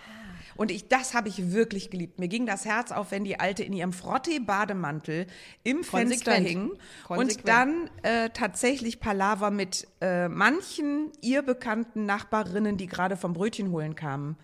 Und 0.54 0.70
ich, 0.70 0.88
das 0.88 1.12
habe 1.12 1.28
ich 1.28 1.52
wirklich 1.52 1.90
geliebt. 1.90 2.18
Mir 2.18 2.28
ging 2.28 2.46
das 2.46 2.64
Herz 2.64 2.90
auf, 2.90 3.10
wenn 3.10 3.24
die 3.24 3.38
Alte 3.38 3.62
in 3.62 3.72
ihrem 3.72 3.92
Frottee-Bademantel 3.92 5.26
im 5.64 5.84
Fenster 5.84 6.32
Konsequent. 6.32 6.48
hing 6.48 6.78
Konsequent. 7.04 7.40
und 7.40 7.48
dann 7.48 7.90
äh, 8.02 8.30
tatsächlich 8.30 9.00
Palaver 9.00 9.50
mit 9.50 9.86
äh, 10.00 10.28
manchen 10.28 11.12
ihr 11.20 11.42
bekannten 11.42 12.06
Nachbarinnen, 12.06 12.78
die 12.78 12.86
gerade 12.86 13.16
vom 13.16 13.34
Brötchen 13.34 13.70
holen 13.70 13.94
kamen, 13.94 14.36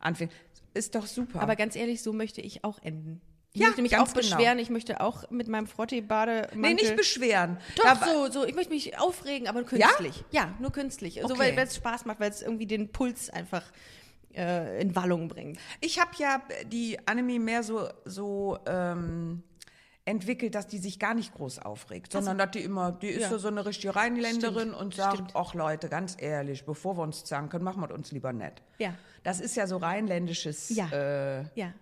anfing. 0.00 0.30
Ist 0.74 0.94
doch 0.94 1.06
super. 1.06 1.40
Aber 1.40 1.54
ganz 1.54 1.76
ehrlich, 1.76 2.02
so 2.02 2.12
möchte 2.12 2.40
ich 2.40 2.64
auch 2.64 2.82
enden. 2.82 3.20
Ich 3.54 3.60
Ja, 3.60 3.66
möchte 3.66 3.82
mich 3.82 3.96
auch 3.98 4.04
genau. 4.06 4.16
beschweren. 4.16 4.58
Ich 4.58 4.70
möchte 4.70 5.00
auch 5.00 5.28
mit 5.30 5.46
meinem 5.46 5.66
Frottee-Bademantel. 5.66 6.58
nee, 6.58 6.74
nicht 6.74 6.96
beschweren. 6.96 7.58
Doch, 7.76 7.84
Da 7.84 7.96
so, 7.96 8.30
so. 8.30 8.46
Ich 8.46 8.54
möchte 8.54 8.72
mich 8.72 8.98
aufregen, 8.98 9.46
aber 9.46 9.62
künstlich. 9.64 10.24
Ja, 10.30 10.54
nur 10.58 10.72
künstlich. 10.72 11.22
Okay. 11.22 11.38
weil 11.38 11.56
weil 11.56 11.66
es 11.66 11.76
Spaß 11.76 12.06
macht, 12.06 12.18
weil 12.20 12.30
es 12.30 12.40
irgendwie 12.40 12.66
den 12.66 12.92
Puls 12.92 13.28
einfach 13.28 13.62
äh, 14.34 14.80
in 14.80 14.96
Wallung 14.96 15.28
bringt. 15.28 15.58
Ich 15.80 16.00
habe 16.00 16.10
ja 16.16 16.40
die 16.66 16.98
Annemie 17.06 17.38
mehr 17.38 17.62
so, 17.62 17.88
so 18.06 18.58
ähm, 18.66 19.42
entwickelt, 20.06 20.54
dass 20.54 20.66
die 20.66 20.78
sich 20.78 20.98
gar 20.98 21.12
nicht 21.12 21.34
groß 21.34 21.58
aufregt, 21.58 22.10
sondern 22.12 22.38
dass 22.38 22.52
die 22.52 22.60
immer, 22.60 22.90
die 22.92 23.08
ist 23.08 23.22
Ja. 23.24 23.28
so, 23.28 23.36
so 23.38 23.48
eine 23.48 23.66
richtige 23.66 23.94
Rheinländerin 23.94 24.68
Stimmt, 24.70 24.74
und 24.80 24.94
sagt, 24.94 25.32
ach 25.34 25.52
Leute, 25.52 25.90
ganz 25.90 26.16
ehrlich, 26.18 26.64
bevor 26.64 26.96
wir 26.96 27.02
uns 27.02 27.22
zanken, 27.24 27.62
machen 27.62 27.82
wir 27.82 27.90
uns 27.92 28.10
lieber 28.12 28.32
nett. 28.32 28.62
Ja. 28.78 28.94
Das 29.22 29.40
ist 29.40 29.54
ja 29.56 29.66
so 29.66 29.76
rheinländisches 29.76 30.70
Ja. 30.70 30.88
äh, 30.90 31.44
Ja. 31.54 31.74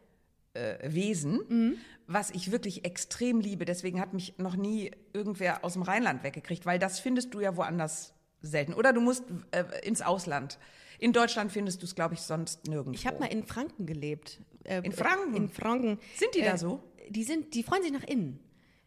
Wesen, 0.55 1.41
Mhm. 1.49 1.77
was 2.07 2.31
ich 2.31 2.51
wirklich 2.51 2.85
extrem 2.85 3.41
liebe. 3.41 3.65
Deswegen 3.65 4.01
hat 4.01 4.13
mich 4.15 4.35
noch 4.39 4.57
nie 4.57 4.91
irgendwer 5.13 5.65
aus 5.65 5.75
dem 5.75 5.83
Rheinland 5.83 6.23
weggekriegt, 6.25 6.67
weil 6.67 6.79
das 6.79 6.99
findest 7.01 7.33
du 7.35 7.41
ja 7.41 7.57
woanders 7.57 8.15
selten. 8.43 8.75
Oder 8.75 8.93
du 8.93 9.01
musst 9.01 9.25
äh, 9.53 9.65
ins 9.87 10.03
Ausland. 10.03 10.59
In 10.99 11.13
Deutschland 11.13 11.53
findest 11.53 11.81
du 11.83 11.87
es, 11.87 11.95
glaube 11.95 12.15
ich, 12.15 12.21
sonst 12.21 12.67
nirgendwo. 12.67 12.93
Ich 12.99 13.07
habe 13.07 13.19
mal 13.21 13.27
in 13.27 13.45
Franken 13.47 13.87
gelebt. 13.87 14.41
Äh, 14.65 14.83
In 14.85 14.93
Franken? 14.93 15.35
In 15.37 15.49
Franken. 15.49 15.99
Sind 16.17 16.35
die 16.35 16.43
da 16.43 16.59
so? 16.59 16.83
Die 17.09 17.25
sind, 17.25 17.55
die 17.55 17.63
freuen 17.63 17.83
sich 17.83 17.93
nach 17.93 18.05
innen. 18.05 18.39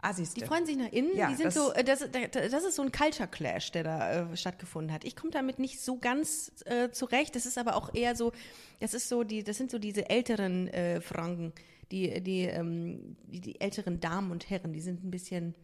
Ah, 0.04 0.14
siehst 0.14 0.38
Die 0.38 0.46
freuen 0.46 0.66
sich 0.66 0.78
nach 0.78 0.92
innen. 0.92 1.16
Ja, 1.16 1.30
die 1.30 1.36
sind 1.36 1.48
das- 1.48 1.54
so, 1.56 1.72
äh, 1.74 1.84
das, 1.84 2.06
das, 2.12 2.64
ist 2.64 2.76
so 2.76 2.82
ein 2.82 2.92
Culture 2.92 3.28
Clash, 3.28 3.72
der 3.72 3.84
da 3.84 4.32
äh, 4.32 4.38
stattgefunden 4.38 4.94
hat. 4.94 5.04
Ich 5.04 5.16
komme 5.16 5.32
damit 5.32 5.60
nicht 5.60 5.80
so 5.82 5.98
ganz 5.98 6.52
äh, 6.66 6.90
zurecht. 6.92 7.36
Das 7.36 7.46
ist 7.46 7.58
aber 7.58 7.76
auch 7.76 7.94
eher 7.94 8.16
so, 8.16 8.32
das 8.80 8.94
ist 8.94 9.10
so 9.10 9.24
die, 9.24 9.44
das 9.44 9.58
sind 9.58 9.72
so 9.72 9.80
diese 9.80 10.10
älteren 10.10 10.68
äh, 10.68 11.02
Franken, 11.02 11.54
die, 11.92 12.22
die, 12.22 12.42
ähm, 12.42 13.16
die, 13.28 13.40
die 13.40 13.62
älteren 13.62 14.00
Damen 14.00 14.32
und 14.32 14.50
Herren, 14.50 14.74
die 14.74 14.82
sind 14.82 15.04
ein 15.04 15.12
bisschen. 15.12 15.56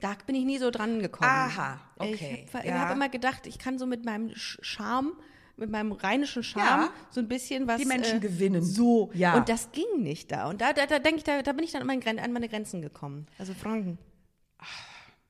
Da 0.00 0.16
bin 0.26 0.34
ich 0.34 0.44
nie 0.44 0.58
so 0.58 0.70
dran 0.70 0.98
gekommen. 0.98 1.30
Aha, 1.30 1.80
okay, 1.96 2.44
Ich 2.46 2.54
habe 2.54 2.66
ja. 2.66 2.78
hab 2.80 2.94
immer 2.94 3.08
gedacht, 3.08 3.46
ich 3.46 3.58
kann 3.58 3.78
so 3.78 3.86
mit 3.86 4.04
meinem 4.04 4.32
Charme, 4.34 5.12
mit 5.56 5.70
meinem 5.70 5.92
rheinischen 5.92 6.42
Charme 6.42 6.84
Ja. 6.84 6.92
so 7.10 7.20
ein 7.20 7.28
bisschen 7.28 7.66
was. 7.66 7.80
Die 7.80 7.86
Menschen 7.86 8.18
äh, 8.18 8.20
gewinnen. 8.20 8.62
So. 8.62 9.10
Ja. 9.14 9.34
Und 9.36 9.48
das 9.48 9.70
ging 9.72 10.02
nicht 10.02 10.32
da. 10.32 10.48
Und 10.48 10.60
da, 10.60 10.72
da, 10.72 10.86
da 10.86 10.98
denke 10.98 11.18
ich, 11.18 11.24
da, 11.24 11.42
da 11.42 11.52
bin 11.52 11.64
ich 11.64 11.72
dann 11.72 11.82
an 11.82 11.86
meine, 11.86 12.22
an 12.22 12.32
meine 12.32 12.48
Grenzen 12.48 12.82
gekommen. 12.82 13.26
Also 13.38 13.54
Franken. 13.54 13.98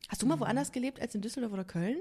Hast 0.09 0.23
du 0.23 0.27
mal 0.27 0.39
woanders 0.39 0.73
gelebt 0.73 1.01
als 1.01 1.15
in 1.15 1.21
Düsseldorf 1.23 1.53
oder 1.53 1.65
Köln? 1.65 1.99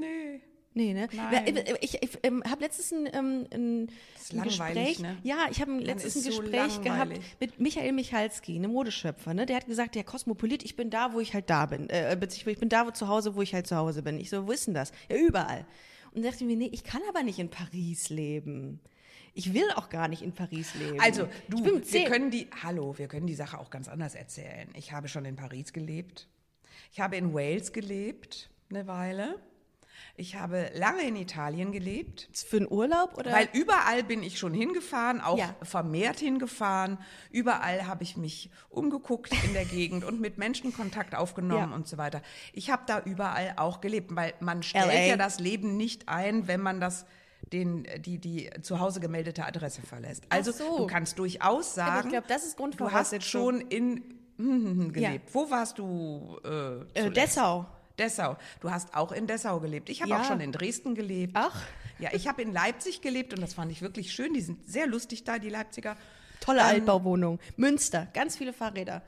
Nee. 0.00 0.40
Nee, 0.76 0.92
ne? 0.92 1.08
Nein. 1.10 1.56
Ja, 1.56 1.74
Ich, 1.80 2.02
ich 2.02 2.18
ähm, 2.22 2.42
habe 2.44 2.60
letztens 2.60 2.92
ein, 2.92 3.08
ähm, 3.14 3.46
ein, 3.50 3.88
ein 4.32 4.42
Gespräch, 4.42 4.98
ne? 4.98 5.16
ja, 5.22 5.46
ich 5.50 5.62
habe 5.62 5.72
letztens 5.78 6.16
ein 6.16 6.18
ist 6.18 6.34
so 6.34 6.42
Gespräch 6.42 6.82
gehabt 6.82 7.18
mit 7.40 7.58
Michael 7.58 7.92
Michalski, 7.92 8.56
einem 8.56 8.72
Modeschöpfer, 8.72 9.32
ne? 9.32 9.46
Der 9.46 9.56
hat 9.56 9.66
gesagt, 9.66 9.94
der 9.94 10.04
Kosmopolit, 10.04 10.62
ich 10.64 10.76
bin 10.76 10.90
da, 10.90 11.14
wo 11.14 11.20
ich 11.20 11.32
halt 11.32 11.48
da 11.48 11.64
bin. 11.64 11.88
Äh, 11.88 12.18
ich 12.22 12.44
bin 12.44 12.68
da 12.68 12.86
wo, 12.86 12.90
zu 12.90 13.08
Hause, 13.08 13.34
wo 13.36 13.40
ich 13.40 13.54
halt 13.54 13.66
zu 13.66 13.74
Hause 13.74 14.02
bin. 14.02 14.20
Ich 14.20 14.28
so, 14.28 14.46
wo 14.46 14.52
ist 14.52 14.66
denn 14.66 14.74
das? 14.74 14.92
Ja, 15.08 15.16
überall. 15.16 15.64
Und 16.16 16.24
dachte 16.24 16.38
ich 16.40 16.46
mir, 16.46 16.56
nee, 16.56 16.70
ich 16.72 16.82
kann 16.82 17.02
aber 17.10 17.22
nicht 17.22 17.38
in 17.38 17.50
Paris 17.50 18.08
leben. 18.08 18.80
Ich 19.34 19.52
will 19.52 19.70
auch 19.74 19.90
gar 19.90 20.08
nicht 20.08 20.22
in 20.22 20.32
Paris 20.32 20.74
leben. 20.74 20.98
Also, 20.98 21.28
du, 21.48 21.62
wir 21.62 22.04
können 22.06 22.30
die, 22.30 22.48
hallo, 22.62 22.96
wir 22.96 23.06
können 23.06 23.26
die 23.26 23.34
Sache 23.34 23.58
auch 23.58 23.68
ganz 23.68 23.86
anders 23.86 24.14
erzählen. 24.14 24.70
Ich 24.74 24.92
habe 24.92 25.08
schon 25.08 25.26
in 25.26 25.36
Paris 25.36 25.74
gelebt. 25.74 26.26
Ich 26.90 27.00
habe 27.00 27.16
in 27.16 27.34
Wales 27.34 27.74
gelebt, 27.74 28.48
eine 28.70 28.86
Weile. 28.86 29.38
Ich 30.16 30.36
habe 30.36 30.70
lange 30.74 31.02
in 31.02 31.16
Italien 31.16 31.72
gelebt. 31.72 32.28
für 32.32 32.56
einen 32.58 32.70
Urlaub 32.70 33.16
oder? 33.18 33.32
Weil 33.32 33.48
überall 33.52 34.02
bin 34.02 34.22
ich 34.22 34.38
schon 34.38 34.54
hingefahren, 34.54 35.20
auch 35.20 35.38
Ja. 35.38 35.54
vermehrt 35.62 36.18
hingefahren. 36.20 36.98
Überall 37.30 37.86
habe 37.86 38.02
ich 38.02 38.16
mich 38.16 38.50
umgeguckt 38.68 39.32
in 39.44 39.52
der 39.52 39.64
Gegend 39.64 40.04
und 40.04 40.20
mit 40.20 40.38
Menschen 40.38 40.72
Kontakt 40.72 41.14
aufgenommen 41.14 41.70
Ja. 41.70 41.76
und 41.76 41.86
so 41.86 41.98
weiter. 41.98 42.22
Ich 42.52 42.70
habe 42.70 42.82
da 42.86 43.00
überall 43.00 43.54
auch 43.56 43.80
gelebt, 43.80 44.14
weil 44.14 44.34
man 44.40 44.62
stellt 44.62 44.86
LA. 44.86 45.06
ja 45.06 45.16
das 45.16 45.38
Leben 45.40 45.76
nicht 45.76 46.08
ein, 46.08 46.48
wenn 46.48 46.60
man 46.60 46.80
das 46.80 47.06
den, 47.52 47.86
die, 47.98 48.18
die 48.18 48.50
zu 48.62 48.80
Hause 48.80 49.00
gemeldete 49.00 49.44
Adresse 49.44 49.82
verlässt. 49.82 50.24
Also 50.30 50.52
so. 50.52 50.78
du 50.78 50.86
kannst 50.86 51.18
durchaus 51.18 51.74
sagen, 51.74 51.90
Aber 51.92 52.04
ich 52.04 52.08
glaube, 52.10 52.26
das 52.28 52.44
ist 52.44 52.58
du 52.58 52.90
hast 52.90 53.22
schon 53.22 53.60
in 53.60 54.02
hm, 54.38 54.92
gelebt. 54.92 55.34
Wo 55.34 55.50
warst 55.50 55.78
du? 55.78 56.38
Äh, 56.44 57.06
äh? 57.06 57.10
Dessau. 57.10 57.66
Dessau. 57.98 58.36
Du 58.60 58.70
hast 58.70 58.94
auch 58.94 59.12
in 59.12 59.26
Dessau 59.26 59.60
gelebt. 59.60 59.88
Ich 59.88 60.00
habe 60.02 60.10
Ja. 60.10 60.20
auch 60.20 60.24
schon 60.24 60.40
in 60.40 60.52
Dresden 60.52 60.94
gelebt. 60.94 61.32
Ach. 61.36 61.62
Ja, 61.98 62.10
ich 62.12 62.28
habe 62.28 62.42
in 62.42 62.52
Leipzig 62.52 63.00
gelebt 63.00 63.32
und 63.32 63.40
das 63.40 63.54
fand 63.54 63.72
ich 63.72 63.80
wirklich 63.82 64.12
schön. 64.12 64.34
Die 64.34 64.40
sind 64.42 64.66
sehr 64.68 64.86
lustig 64.86 65.24
da, 65.24 65.38
die 65.38 65.48
Leipziger. 65.48 65.96
Tolle 66.40 66.60
Ähm, 66.60 66.66
Altbauwohnung. 66.66 67.38
Münster, 67.56 68.06
ganz 68.12 68.36
viele 68.36 68.52
Fahrräder. 68.52 69.02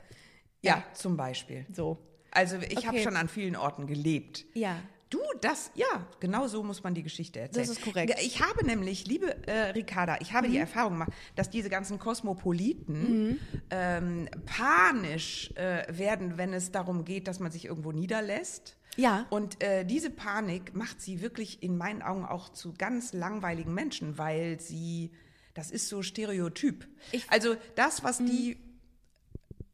Ja, 0.61 0.83
zum 0.93 1.15
Beispiel. 1.15 1.65
So. 1.71 1.97
Also 2.31 2.57
ich 2.57 2.85
habe 2.87 2.97
Okay. 2.97 3.03
schon 3.03 3.15
an 3.15 3.29
vielen 3.29 3.55
Orten 3.55 3.87
gelebt. 3.87 4.45
Ja. 4.53 4.75
Du, 5.11 5.19
das, 5.41 5.71
ja, 5.73 6.05
genau 6.19 6.47
so 6.47 6.61
muss 6.61 6.83
man 6.83 6.93
die 6.93 7.01
Geschichte 7.01 7.39
erzählen. 7.39 7.65
Das 7.65 7.75
ist 7.75 7.81
korrekt. 7.83 8.11
Ja, 8.11 8.17
Ich 8.23 8.41
habe 8.43 8.63
nämlich, 8.63 9.07
liebe 9.07 9.47
äh, 9.47 9.71
Ricarda, 9.71 10.17
ich 10.19 10.33
habe 10.33 10.47
die 10.47 10.53
Mhm. 10.57 10.61
Erfahrung 10.61 10.93
gemacht, 10.93 11.11
dass 11.35 11.49
diese 11.49 11.67
ganzen 11.69 11.97
Kosmopoliten 11.97 13.39
ähm, 13.71 14.29
panisch 14.45 15.51
äh, 15.55 15.85
werden, 15.89 16.37
wenn 16.37 16.53
es 16.53 16.71
darum 16.71 17.05
geht, 17.05 17.27
dass 17.27 17.39
man 17.39 17.51
sich 17.51 17.65
irgendwo 17.65 17.91
niederlässt. 17.91 18.75
Ja. 18.95 19.25
Und 19.29 19.61
äh, 19.63 19.85
diese 19.85 20.09
Panik 20.09 20.75
macht 20.75 21.01
sie 21.01 21.21
wirklich 21.21 21.63
in 21.63 21.77
meinen 21.77 22.01
Augen 22.01 22.25
auch 22.25 22.49
zu 22.49 22.73
ganz 22.73 23.13
langweiligen 23.13 23.73
Menschen, 23.73 24.17
weil 24.17 24.59
sie, 24.59 25.11
das 25.53 25.71
ist 25.71 25.87
so 25.87 26.01
Stereotyp. 26.01 26.87
Ich- 27.11 27.25
Mhm. 27.25 27.29
also 27.33 27.55
das, 27.75 28.03
was 28.03 28.17
die 28.17 28.57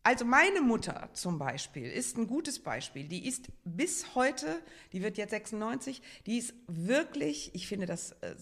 also 0.03 0.23
meine 0.23 0.61
Mutter 0.61 1.09
zum 1.13 1.39
Beispiel 1.39 1.89
ist 1.89 2.15
ein 2.15 2.27
gutes 2.27 2.59
Beispiel. 2.59 3.07
Die 3.07 3.27
ist 3.27 3.47
bis 3.63 4.13
heute, 4.13 4.61
die 4.93 5.01
wird 5.01 5.17
jetzt 5.17 5.31
96, 5.31 5.99
die 6.27 6.37
ist 6.37 6.53
wirklich, 6.67 7.49
ich 7.55 7.67
finde 7.67 7.87
das 7.87 8.11
äh, 8.21 8.35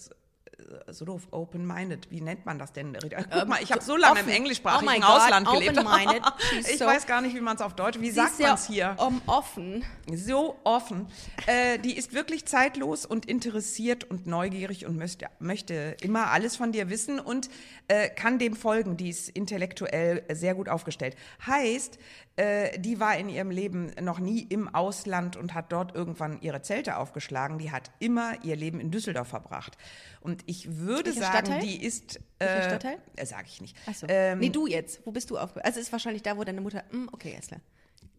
so- 0.57 0.75
äh, 0.75 0.93
so 0.93 1.05
doof, 1.05 1.27
open-minded. 1.31 2.09
Wie 2.11 2.21
nennt 2.21 2.45
man 2.45 2.59
das 2.59 2.73
denn? 2.73 2.97
Guck 3.31 3.47
mal, 3.47 3.61
ich 3.61 3.71
habe 3.71 3.81
so 3.83 3.95
lange 3.95 4.19
offen. 4.19 4.29
im 4.29 4.35
englischsprachigen 4.35 5.03
Oh 5.03 5.05
Ausland 5.07 5.47
gelebt. 5.47 5.77
open-minded. 5.77 6.23
She's 6.49 6.69
ich 6.69 6.77
so- 6.77 6.85
weiß 6.85 7.05
gar 7.07 7.21
nicht, 7.21 7.35
wie 7.35 7.41
man 7.41 7.55
es 7.55 7.61
auf 7.61 7.75
Deutsch, 7.75 7.99
wie 7.99 8.11
sagt 8.11 8.39
man 8.39 8.53
es 8.55 8.67
hier? 8.67 8.95
Um, 8.99 9.21
offen. 9.25 9.83
so 10.13 10.59
offen. 10.63 11.07
Äh, 11.47 11.79
die 11.79 11.97
ist 11.97 12.13
wirklich 12.13 12.45
zeitlos 12.45 13.05
und 13.05 13.25
interessiert 13.25 14.03
und 14.03 14.27
neugierig 14.27 14.85
und 14.85 14.97
möchte, 14.97 15.27
möchte 15.39 15.95
immer 16.01 16.27
alles 16.31 16.55
von 16.55 16.71
dir 16.71 16.89
wissen 16.89 17.19
und 17.19 17.49
äh, 17.87 18.09
kann 18.09 18.39
dem 18.39 18.55
folgen. 18.55 18.97
Die 18.97 19.09
ist 19.09 19.29
intellektuell 19.29 20.23
sehr 20.33 20.55
gut 20.55 20.69
aufgestellt. 20.69 21.15
Heißt, 21.45 21.97
äh, 22.35 22.79
die 22.79 22.99
war 22.99 23.15
in 23.17 23.29
ihrem 23.29 23.51
Leben 23.51 23.91
noch 24.01 24.19
nie 24.19 24.41
im 24.41 24.73
Ausland 24.73 25.35
und 25.35 25.53
hat 25.53 25.71
dort 25.71 25.93
irgendwann 25.95 26.41
ihre 26.41 26.61
Zelte 26.61 26.97
aufgeschlagen. 26.97 27.59
Die 27.59 27.71
hat 27.71 27.91
immer 27.99 28.33
ihr 28.43 28.55
Leben 28.55 28.79
in 28.79 28.89
Düsseldorf 28.89 29.27
verbracht. 29.27 29.77
Und 30.21 30.41
ich 30.47 30.77
würde 30.77 31.11
Welcher 31.15 31.21
sagen, 31.21 31.45
Stadtteil? 31.47 31.59
die 31.61 31.83
ist. 31.83 32.19
Äh, 32.39 32.63
Stadtteil? 32.63 32.97
äh, 33.15 33.25
Sag 33.25 33.45
ich 33.47 33.61
nicht. 33.61 33.77
Achso. 33.87 34.07
Ähm, 34.09 34.39
nee, 34.39 34.49
du 34.49 34.65
jetzt. 34.67 35.05
Wo 35.05 35.11
bist 35.11 35.29
du 35.29 35.37
aufgewachsen? 35.37 35.65
Also 35.67 35.79
ist 35.79 35.91
wahrscheinlich 35.91 36.23
da, 36.23 36.35
wo 36.37 36.43
deine 36.43 36.61
Mutter. 36.61 36.83
Hm, 36.89 37.09
okay, 37.11 37.35
ist 37.39 37.49
klar. 37.49 37.61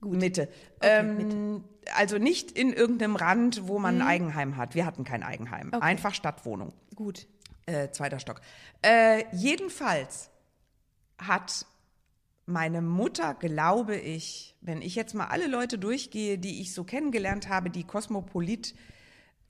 Mitte. 0.01 0.49
ähm, 0.83 1.65
Also 1.97 2.19
nicht 2.19 2.51
in 2.53 2.73
irgendeinem 2.73 3.17
Rand, 3.17 3.67
wo 3.69 3.79
man 3.79 4.03
ein 4.03 4.07
Eigenheim 4.07 4.57
hat. 4.59 4.75
Wir 4.75 4.85
hatten 4.85 5.05
kein 5.05 5.23
Eigenheim. 5.23 5.69
Mhm. 5.69 5.75
Okay. 5.75 5.85
Einfach 5.85 6.15
Stadtwohnung. 6.15 6.73
Gut. 6.95 7.27
Äh, 7.67 7.89
zweiter 7.91 8.19
Stock. 8.19 8.43
Äh, 8.83 9.25
jedenfalls 9.33 10.31
hat 11.19 11.65
meine 12.47 12.83
Mutter, 12.83 13.35
glaube 13.35 13.97
ich, 13.97 14.55
wenn 14.61 14.83
ich 14.83 14.95
jetzt 14.95 15.15
mal 15.15 15.27
alle 15.27 15.47
Leute 15.47 15.79
durchgehe, 15.79 16.39
die 16.39 16.61
ich 16.61 16.75
so 16.75 16.85
kennengelernt 16.85 17.49
habe, 17.49 17.71
die 17.71 17.85
kosmopolit 17.85 18.75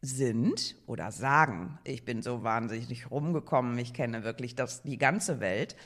sind 0.01 0.77
oder 0.87 1.11
sagen, 1.11 1.79
ich 1.85 2.05
bin 2.05 2.23
so 2.23 2.43
wahnsinnig 2.43 3.11
rumgekommen, 3.11 3.79
ich 3.79 3.95
kenne 3.95 4.23
wirklich 4.23 4.55
das, 4.55 4.83
die 4.83 4.99
ganze 4.99 5.41
Welt, 5.41 5.77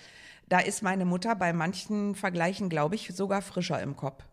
da 0.49 0.59
ist 0.59 0.83
meine 0.83 1.05
Mutter 1.05 1.37
bei 1.37 1.53
manchen 1.53 2.15
Vergleichen, 2.15 2.69
glaube 2.69 2.95
ich, 2.95 3.15
sogar 3.15 3.43
frischer 3.43 3.81
im 3.83 3.97
Kopf 3.97 4.25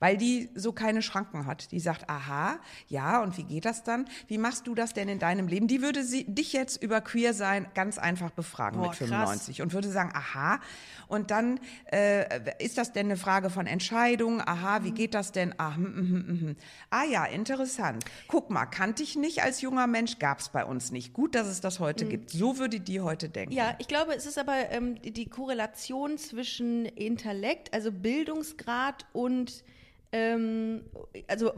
weil 0.00 0.16
die 0.16 0.48
so 0.54 0.72
keine 0.72 1.02
Schranken 1.02 1.46
hat. 1.46 1.70
Die 1.70 1.78
sagt, 1.78 2.10
aha, 2.10 2.58
ja, 2.88 3.22
und 3.22 3.36
wie 3.36 3.44
geht 3.44 3.66
das 3.66 3.84
dann? 3.84 4.06
Wie 4.26 4.38
machst 4.38 4.66
du 4.66 4.74
das 4.74 4.94
denn 4.94 5.08
in 5.08 5.18
deinem 5.18 5.46
Leben? 5.46 5.68
Die 5.68 5.82
würde 5.82 6.02
sie, 6.02 6.24
dich 6.24 6.52
jetzt 6.52 6.82
über 6.82 7.00
Queer 7.00 7.34
sein 7.34 7.66
ganz 7.74 7.98
einfach 7.98 8.30
befragen 8.30 8.80
Boah, 8.80 8.88
mit 8.88 8.96
95 8.96 9.56
krass. 9.56 9.64
und 9.64 9.72
würde 9.72 9.90
sagen, 9.90 10.10
aha, 10.14 10.58
und 11.06 11.30
dann 11.30 11.60
äh, 11.92 12.64
ist 12.64 12.78
das 12.78 12.92
denn 12.92 13.06
eine 13.06 13.16
Frage 13.16 13.50
von 13.50 13.66
Entscheidung? 13.66 14.40
Aha, 14.40 14.84
wie 14.84 14.92
geht 14.92 15.14
das 15.14 15.32
denn? 15.32 15.54
Ah, 15.58 15.76
hm, 15.76 15.84
hm, 15.84 16.40
hm, 16.40 16.56
ah 16.88 17.04
ja, 17.04 17.24
interessant. 17.26 18.04
Guck 18.26 18.50
mal, 18.50 18.66
kannte 18.66 19.02
ich 19.02 19.16
nicht 19.16 19.42
als 19.42 19.60
junger 19.60 19.86
Mensch, 19.86 20.18
gab 20.18 20.40
es 20.40 20.48
bei 20.48 20.64
uns 20.64 20.90
nicht. 20.90 21.12
Gut, 21.12 21.34
dass 21.34 21.46
es 21.46 21.60
das 21.60 21.78
heute 21.78 22.06
mhm. 22.06 22.10
gibt. 22.10 22.30
So 22.30 22.58
würde 22.58 22.80
die 22.80 23.00
heute 23.00 23.28
denken. 23.28 23.52
Ja, 23.52 23.74
ich 23.78 23.88
glaube, 23.88 24.14
es 24.14 24.24
ist 24.24 24.38
aber 24.38 24.70
ähm, 24.70 25.00
die 25.02 25.26
Korrelation 25.26 26.16
zwischen 26.16 26.86
Intellekt, 26.86 27.74
also 27.74 27.92
Bildungsgrad 27.92 29.04
und 29.12 29.64
ähm, 30.12 30.82
also 31.28 31.52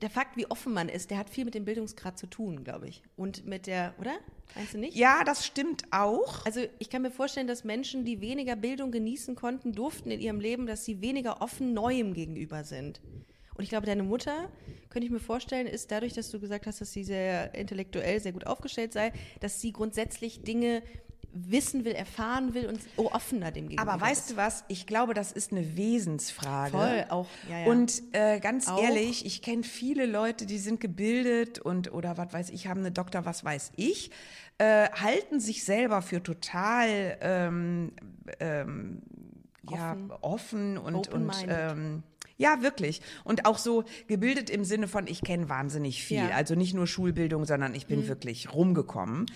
der 0.00 0.10
Fakt, 0.10 0.36
wie 0.36 0.46
offen 0.46 0.72
man 0.72 0.88
ist, 0.88 1.10
der 1.10 1.18
hat 1.18 1.30
viel 1.30 1.44
mit 1.44 1.54
dem 1.54 1.64
Bildungsgrad 1.64 2.18
zu 2.18 2.26
tun, 2.26 2.64
glaube 2.64 2.88
ich. 2.88 3.02
Und 3.16 3.46
mit 3.46 3.66
der, 3.66 3.94
oder? 3.98 4.14
Meinst 4.54 4.74
du 4.74 4.78
nicht? 4.78 4.96
Ja, 4.96 5.24
das 5.24 5.46
stimmt 5.46 5.84
auch. 5.90 6.44
Also 6.44 6.60
ich 6.78 6.90
kann 6.90 7.02
mir 7.02 7.10
vorstellen, 7.10 7.46
dass 7.46 7.64
Menschen, 7.64 8.04
die 8.04 8.20
weniger 8.20 8.56
Bildung 8.56 8.90
genießen 8.90 9.34
konnten, 9.34 9.72
durften 9.72 10.10
in 10.10 10.20
ihrem 10.20 10.40
Leben, 10.40 10.66
dass 10.66 10.84
sie 10.84 11.00
weniger 11.00 11.40
offen 11.42 11.72
Neuem 11.74 12.14
gegenüber 12.14 12.64
sind. 12.64 13.00
Und 13.54 13.64
ich 13.64 13.70
glaube, 13.70 13.86
deine 13.86 14.02
Mutter, 14.02 14.50
könnte 14.88 15.06
ich 15.06 15.12
mir 15.12 15.20
vorstellen, 15.20 15.66
ist 15.66 15.90
dadurch, 15.90 16.14
dass 16.14 16.30
du 16.30 16.40
gesagt 16.40 16.66
hast, 16.66 16.80
dass 16.80 16.92
sie 16.92 17.04
sehr 17.04 17.54
intellektuell 17.54 18.20
sehr 18.20 18.32
gut 18.32 18.46
aufgestellt 18.46 18.92
sei, 18.92 19.12
dass 19.40 19.60
sie 19.60 19.72
grundsätzlich 19.72 20.42
Dinge 20.42 20.82
wissen 21.32 21.84
will, 21.84 21.92
erfahren 21.92 22.54
will 22.54 22.66
und 22.66 22.80
offener 22.96 23.50
dem 23.50 23.68
gegenüber. 23.68 23.90
Aber 23.90 24.00
weißt 24.00 24.30
du 24.30 24.36
was? 24.36 24.64
Ich 24.68 24.86
glaube, 24.86 25.14
das 25.14 25.32
ist 25.32 25.52
eine 25.52 25.76
Wesensfrage. 25.76 26.72
Voll, 26.72 27.04
auch. 27.08 27.28
Ja, 27.50 27.60
ja. 27.60 27.66
Und 27.66 28.02
äh, 28.12 28.38
ganz 28.40 28.68
auch. 28.68 28.82
ehrlich, 28.82 29.24
ich 29.24 29.42
kenne 29.42 29.62
viele 29.62 30.06
Leute, 30.06 30.46
die 30.46 30.58
sind 30.58 30.80
gebildet 30.80 31.58
und 31.58 31.92
oder 31.92 32.16
was 32.18 32.32
weiß 32.32 32.50
ich, 32.50 32.66
haben 32.66 32.80
eine 32.80 32.92
Doktor, 32.92 33.24
was 33.24 33.44
weiß 33.44 33.72
ich, 33.76 34.10
äh, 34.58 34.90
halten 34.90 35.40
sich 35.40 35.64
selber 35.64 36.02
für 36.02 36.22
total 36.22 37.16
ähm, 37.20 37.92
ähm, 38.38 39.02
offen. 39.66 39.76
ja 39.76 40.18
offen 40.20 40.78
und 40.78 41.08
und 41.08 41.32
ähm, 41.48 42.02
ja, 42.36 42.60
wirklich. 42.62 43.00
Und 43.24 43.46
auch 43.46 43.58
so 43.58 43.84
gebildet 44.08 44.50
im 44.50 44.64
Sinne 44.64 44.88
von, 44.88 45.06
ich 45.06 45.22
kenne 45.22 45.48
wahnsinnig 45.48 46.02
viel. 46.02 46.16
Ja. 46.16 46.30
Also 46.30 46.56
nicht 46.56 46.74
nur 46.74 46.86
Schulbildung, 46.86 47.44
sondern 47.44 47.74
ich 47.74 47.86
bin 47.86 48.00
mhm. 48.00 48.08
wirklich 48.08 48.52
rumgekommen. 48.52 49.26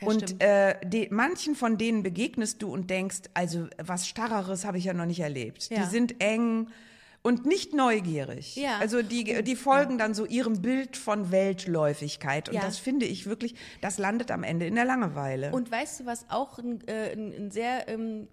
Ja, 0.00 0.08
und 0.08 0.42
äh, 0.42 0.74
die, 0.84 1.08
manchen 1.10 1.54
von 1.54 1.78
denen 1.78 2.02
begegnest 2.02 2.62
du 2.62 2.72
und 2.72 2.90
denkst, 2.90 3.22
also 3.34 3.66
was 3.78 4.06
Starreres 4.06 4.64
habe 4.64 4.78
ich 4.78 4.84
ja 4.84 4.92
noch 4.92 5.06
nicht 5.06 5.20
erlebt. 5.20 5.70
Ja. 5.70 5.84
Die 5.84 5.90
sind 5.90 6.20
eng 6.20 6.68
und 7.22 7.44
nicht 7.44 7.74
neugierig. 7.74 8.54
Ja. 8.54 8.78
Also 8.78 9.02
die, 9.02 9.42
die 9.42 9.56
folgen 9.56 9.98
dann 9.98 10.14
so 10.14 10.24
ihrem 10.26 10.62
Bild 10.62 10.96
von 10.96 11.32
Weltläufigkeit. 11.32 12.48
Und 12.48 12.54
ja. 12.54 12.60
das 12.60 12.78
finde 12.78 13.04
ich 13.04 13.26
wirklich, 13.26 13.56
das 13.80 13.98
landet 13.98 14.30
am 14.30 14.44
Ende 14.44 14.66
in 14.66 14.76
der 14.76 14.84
Langeweile. 14.84 15.50
Und 15.50 15.70
weißt 15.70 16.00
du, 16.00 16.06
was 16.06 16.26
auch 16.30 16.58
ein, 16.58 16.86
äh, 16.86 17.12
ein 17.14 17.50
sehr 17.50 17.88
ähm, 17.88 18.28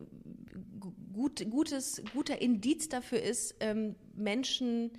gut, 1.12 1.50
gutes, 1.50 2.04
guter 2.14 2.42
Indiz 2.42 2.90
dafür 2.90 3.22
ist, 3.22 3.56
ähm, 3.62 3.96
Menschen 4.16 4.92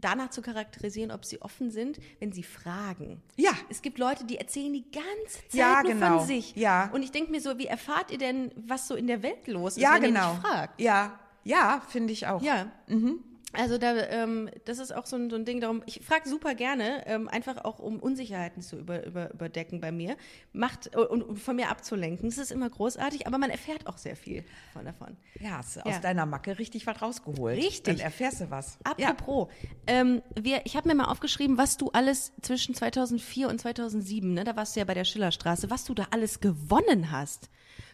danach 0.00 0.30
zu 0.30 0.42
charakterisieren, 0.42 1.10
ob 1.10 1.24
sie 1.24 1.40
offen 1.42 1.70
sind, 1.70 1.98
wenn 2.18 2.32
sie 2.32 2.42
fragen. 2.42 3.22
Ja. 3.36 3.52
Es 3.68 3.82
gibt 3.82 3.98
Leute, 3.98 4.24
die 4.24 4.38
erzählen 4.38 4.72
die 4.72 4.90
ganze 4.90 5.38
Zeit 5.48 5.54
ja, 5.54 5.82
nur 5.82 5.92
genau. 5.92 6.18
von 6.18 6.26
sich. 6.26 6.54
Ja. 6.56 6.90
Und 6.92 7.02
ich 7.02 7.12
denke 7.12 7.30
mir 7.30 7.40
so, 7.40 7.58
wie 7.58 7.66
erfahrt 7.66 8.10
ihr 8.10 8.18
denn, 8.18 8.52
was 8.56 8.88
so 8.88 8.94
in 8.94 9.06
der 9.06 9.22
Welt 9.22 9.46
los 9.46 9.76
ist, 9.76 9.82
ja, 9.82 9.94
wenn 9.94 10.02
genau. 10.02 10.28
ihr 10.28 10.32
nicht 10.34 10.46
fragt? 10.46 10.80
Ja, 10.80 11.18
ja, 11.44 11.82
finde 11.88 12.12
ich 12.12 12.26
auch. 12.26 12.42
Ja. 12.42 12.70
Mhm. 12.86 13.24
Also 13.52 13.78
da, 13.78 13.96
ähm, 13.96 14.48
das 14.64 14.78
ist 14.78 14.94
auch 14.94 15.06
so 15.06 15.16
ein, 15.16 15.28
so 15.28 15.36
ein 15.36 15.44
Ding, 15.44 15.60
darum, 15.60 15.82
ich 15.86 16.00
frage 16.04 16.28
super 16.28 16.54
gerne, 16.54 17.04
ähm, 17.06 17.28
einfach 17.28 17.64
auch 17.64 17.80
um 17.80 17.98
Unsicherheiten 17.98 18.62
zu 18.62 18.78
über, 18.78 19.04
über, 19.04 19.32
überdecken 19.32 19.80
bei 19.80 19.90
mir, 19.90 20.16
macht 20.52 20.94
und, 20.94 21.22
und 21.22 21.36
von 21.38 21.56
mir 21.56 21.68
abzulenken. 21.68 22.28
Das 22.28 22.38
ist 22.38 22.52
immer 22.52 22.70
großartig, 22.70 23.26
aber 23.26 23.38
man 23.38 23.50
erfährt 23.50 23.86
auch 23.88 23.98
sehr 23.98 24.14
viel 24.14 24.44
von 24.72 24.84
davon. 24.84 25.16
Ja, 25.40 25.58
hast 25.58 25.76
du 25.76 25.80
ja. 25.80 25.86
aus 25.86 26.00
deiner 26.00 26.26
Macke 26.26 26.58
richtig 26.58 26.86
was 26.86 27.02
rausgeholt. 27.02 27.56
Richtig. 27.56 27.96
Dann 27.96 27.98
erfährst 27.98 28.40
du 28.40 28.50
was. 28.50 28.78
Apropos, 28.84 29.48
ja. 29.62 29.68
ähm, 29.88 30.22
wir, 30.38 30.62
ich 30.64 30.76
habe 30.76 30.88
mir 30.88 30.94
mal 30.94 31.06
aufgeschrieben, 31.06 31.58
was 31.58 31.76
du 31.76 31.90
alles 31.90 32.32
zwischen 32.42 32.74
2004 32.74 33.48
und 33.48 33.60
2007, 33.60 34.32
ne, 34.32 34.44
da 34.44 34.54
warst 34.54 34.76
du 34.76 34.80
ja 34.80 34.84
bei 34.84 34.94
der 34.94 35.04
Schillerstraße, 35.04 35.70
was 35.70 35.84
du 35.84 35.94
da 35.94 36.06
alles 36.10 36.40
gewonnen 36.40 37.10
hast. 37.10 37.50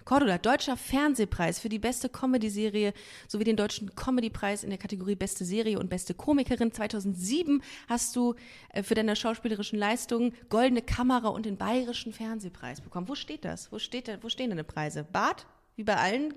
Cordula, 0.07 0.39
deutscher 0.39 0.77
Fernsehpreis 0.77 1.59
für 1.59 1.69
die 1.69 1.81
beste 1.81 2.09
Comedy-Serie 2.09 2.95
sowie 3.27 3.43
den 3.43 3.57
deutschen 3.57 3.93
Comedy-Preis 3.97 4.63
in 4.63 4.71
der 4.71 4.79
Kategorie 4.79 5.17
Beste 5.17 5.45
Serie 5.45 5.81
und 5.81 5.91
Beste 5.91 6.15
Komikerin. 6.15 6.71
2007 6.71 7.61
hast 7.89 8.15
du 8.15 8.37
äh, 8.69 8.85
für 8.85 8.95
deine 8.95 9.17
schauspielerischen 9.17 9.81
Leistungen 9.81 10.33
Goldene 10.49 10.81
Kamera 10.81 11.29
und 11.29 11.45
den 11.45 11.57
Bayerischen 11.57 12.13
Fernsehpreis 12.13 12.81
bekommen. 12.81 13.09
Wo 13.09 13.17
steht 13.17 13.45
das? 13.45 13.73
Wo, 13.73 13.81
steht, 13.81 14.23
wo 14.23 14.29
stehen 14.29 14.51
deine 14.51 14.63
Preise? 14.63 15.03
Bad? 15.03 15.45
Wie 15.75 15.83
bei 15.83 15.97
allen 15.97 16.35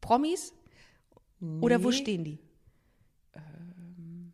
Promis? 0.00 0.54
Nee. 1.40 1.60
Oder 1.60 1.84
wo 1.84 1.92
stehen 1.92 2.24
die? 2.24 2.38
Ähm. 3.34 4.32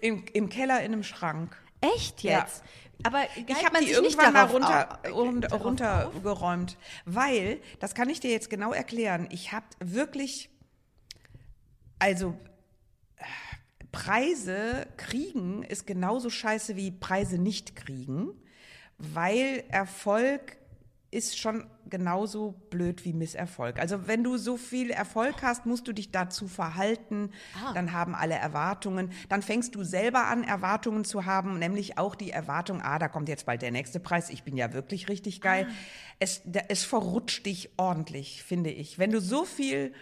Im, 0.00 0.24
Im 0.32 0.48
Keller 0.48 0.78
in 0.80 0.94
einem 0.94 1.02
Schrank. 1.02 1.62
Echt 1.82 2.22
jetzt? 2.22 2.62
Ja. 2.64 2.70
Aber 3.02 3.22
ich 3.34 3.64
habe 3.64 3.80
die 3.80 3.90
irgendwann 3.90 4.32
mal 4.32 4.44
runter, 4.44 5.00
runter, 5.10 5.56
runtergeräumt, 5.56 6.78
weil, 7.04 7.60
das 7.80 7.94
kann 7.94 8.08
ich 8.08 8.20
dir 8.20 8.30
jetzt 8.30 8.50
genau 8.50 8.72
erklären, 8.72 9.28
ich 9.30 9.52
habe 9.52 9.66
wirklich, 9.80 10.50
also 11.98 12.36
Preise 13.92 14.86
kriegen 14.96 15.62
ist 15.62 15.86
genauso 15.86 16.28
scheiße 16.30 16.76
wie 16.76 16.90
Preise 16.90 17.38
nicht 17.38 17.76
kriegen, 17.76 18.30
weil 18.98 19.64
Erfolg 19.68 20.56
ist 21.14 21.38
schon 21.38 21.64
genauso 21.88 22.54
blöd 22.70 23.04
wie 23.04 23.12
Misserfolg. 23.12 23.78
Also 23.78 24.08
wenn 24.08 24.24
du 24.24 24.36
so 24.36 24.56
viel 24.56 24.90
Erfolg 24.90 25.42
hast, 25.42 25.64
musst 25.64 25.86
du 25.86 25.92
dich 25.92 26.10
dazu 26.10 26.48
verhalten, 26.48 27.30
ah. 27.54 27.72
dann 27.72 27.92
haben 27.92 28.16
alle 28.16 28.34
Erwartungen, 28.34 29.12
dann 29.28 29.40
fängst 29.40 29.76
du 29.76 29.84
selber 29.84 30.26
an, 30.26 30.42
Erwartungen 30.42 31.04
zu 31.04 31.24
haben, 31.24 31.60
nämlich 31.60 31.98
auch 31.98 32.16
die 32.16 32.30
Erwartung, 32.30 32.82
ah, 32.82 32.98
da 32.98 33.06
kommt 33.08 33.28
jetzt 33.28 33.46
bald 33.46 33.62
der 33.62 33.70
nächste 33.70 34.00
Preis, 34.00 34.28
ich 34.28 34.42
bin 34.42 34.56
ja 34.56 34.72
wirklich 34.72 35.08
richtig 35.08 35.40
geil. 35.40 35.68
Ah. 35.70 35.74
Es, 36.18 36.42
es 36.68 36.84
verrutscht 36.84 37.46
dich 37.46 37.70
ordentlich, 37.76 38.42
finde 38.42 38.70
ich. 38.70 38.98
Wenn 38.98 39.12
du 39.12 39.20
so 39.20 39.44
viel, 39.44 39.94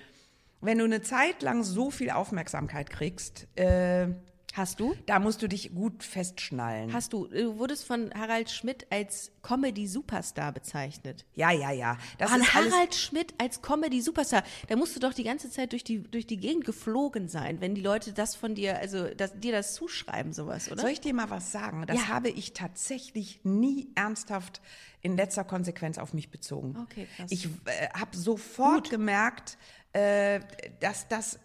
wenn 0.63 0.79
du 0.79 0.85
eine 0.85 1.03
Zeit 1.03 1.43
lang 1.43 1.63
so 1.63 1.91
viel 1.91 2.11
Aufmerksamkeit 2.11 2.89
kriegst, 2.89 3.49
äh, 3.59 4.09
Hast 4.53 4.81
du? 4.81 4.95
Da 5.07 5.19
musst 5.19 5.41
du 5.41 5.49
dich 5.49 5.75
gut 5.75 6.05
festschnallen. 6.05 6.93
Hast 6.93 7.15
du? 7.15 7.27
Du 7.27 7.59
wurdest 7.59 7.87
von 7.87 8.13
Harald 8.15 8.51
Schmidt 8.51 8.87
als 8.91 9.33
Comedy-Superstar 9.43 10.53
bezeichnet. 10.53 11.25
Ja, 11.35 11.51
ja, 11.51 11.71
ja. 11.71 11.97
Das 12.19 12.31
An 12.31 12.43
ist 12.43 12.53
Harald 12.53 12.95
Schmidt 12.95 13.35
als 13.39 13.63
Comedy-Superstar. 13.63 14.43
Da 14.69 14.77
musst 14.77 14.95
du 14.95 15.01
doch 15.01 15.15
die 15.15 15.25
ganze 15.25 15.51
Zeit 15.51 15.73
durch 15.73 15.85
die, 15.85 16.03
durch 16.03 16.27
die 16.27 16.37
Gegend 16.37 16.67
geflogen 16.67 17.29
sein, 17.29 17.63
wenn 17.63 17.75
die 17.75 17.81
Leute 17.81 18.13
das 18.13 18.35
von 18.35 18.55
dir, 18.55 18.79
also 18.79 19.09
das, 19.09 19.33
dir 19.41 19.53
das 19.53 19.75
zuschreiben, 19.75 20.35
sowas, 20.35 20.71
oder? 20.71 20.83
Soll 20.83 20.91
ich 20.91 21.01
dir 21.01 21.15
mal 21.15 21.31
was 21.31 21.51
sagen? 21.51 21.85
Das 21.87 21.97
ja. 21.97 22.09
habe 22.09 22.29
ich 22.29 22.53
tatsächlich 22.53 23.41
nie 23.45 23.89
ernsthaft 23.95 24.61
in 25.01 25.17
letzter 25.17 25.45
Konsequenz 25.45 25.97
auf 25.97 26.13
mich 26.13 26.31
bezogen. 26.31 26.77
Okay, 26.83 27.09
krass. 27.17 27.31
Ich 27.33 27.47
äh, 27.47 27.89
habe 27.95 28.17
sofort 28.17 28.85
Gut. 28.85 28.91
gemerkt, 28.91 29.57
äh, 29.95 30.41
dass 30.81 31.09
das 31.09 31.39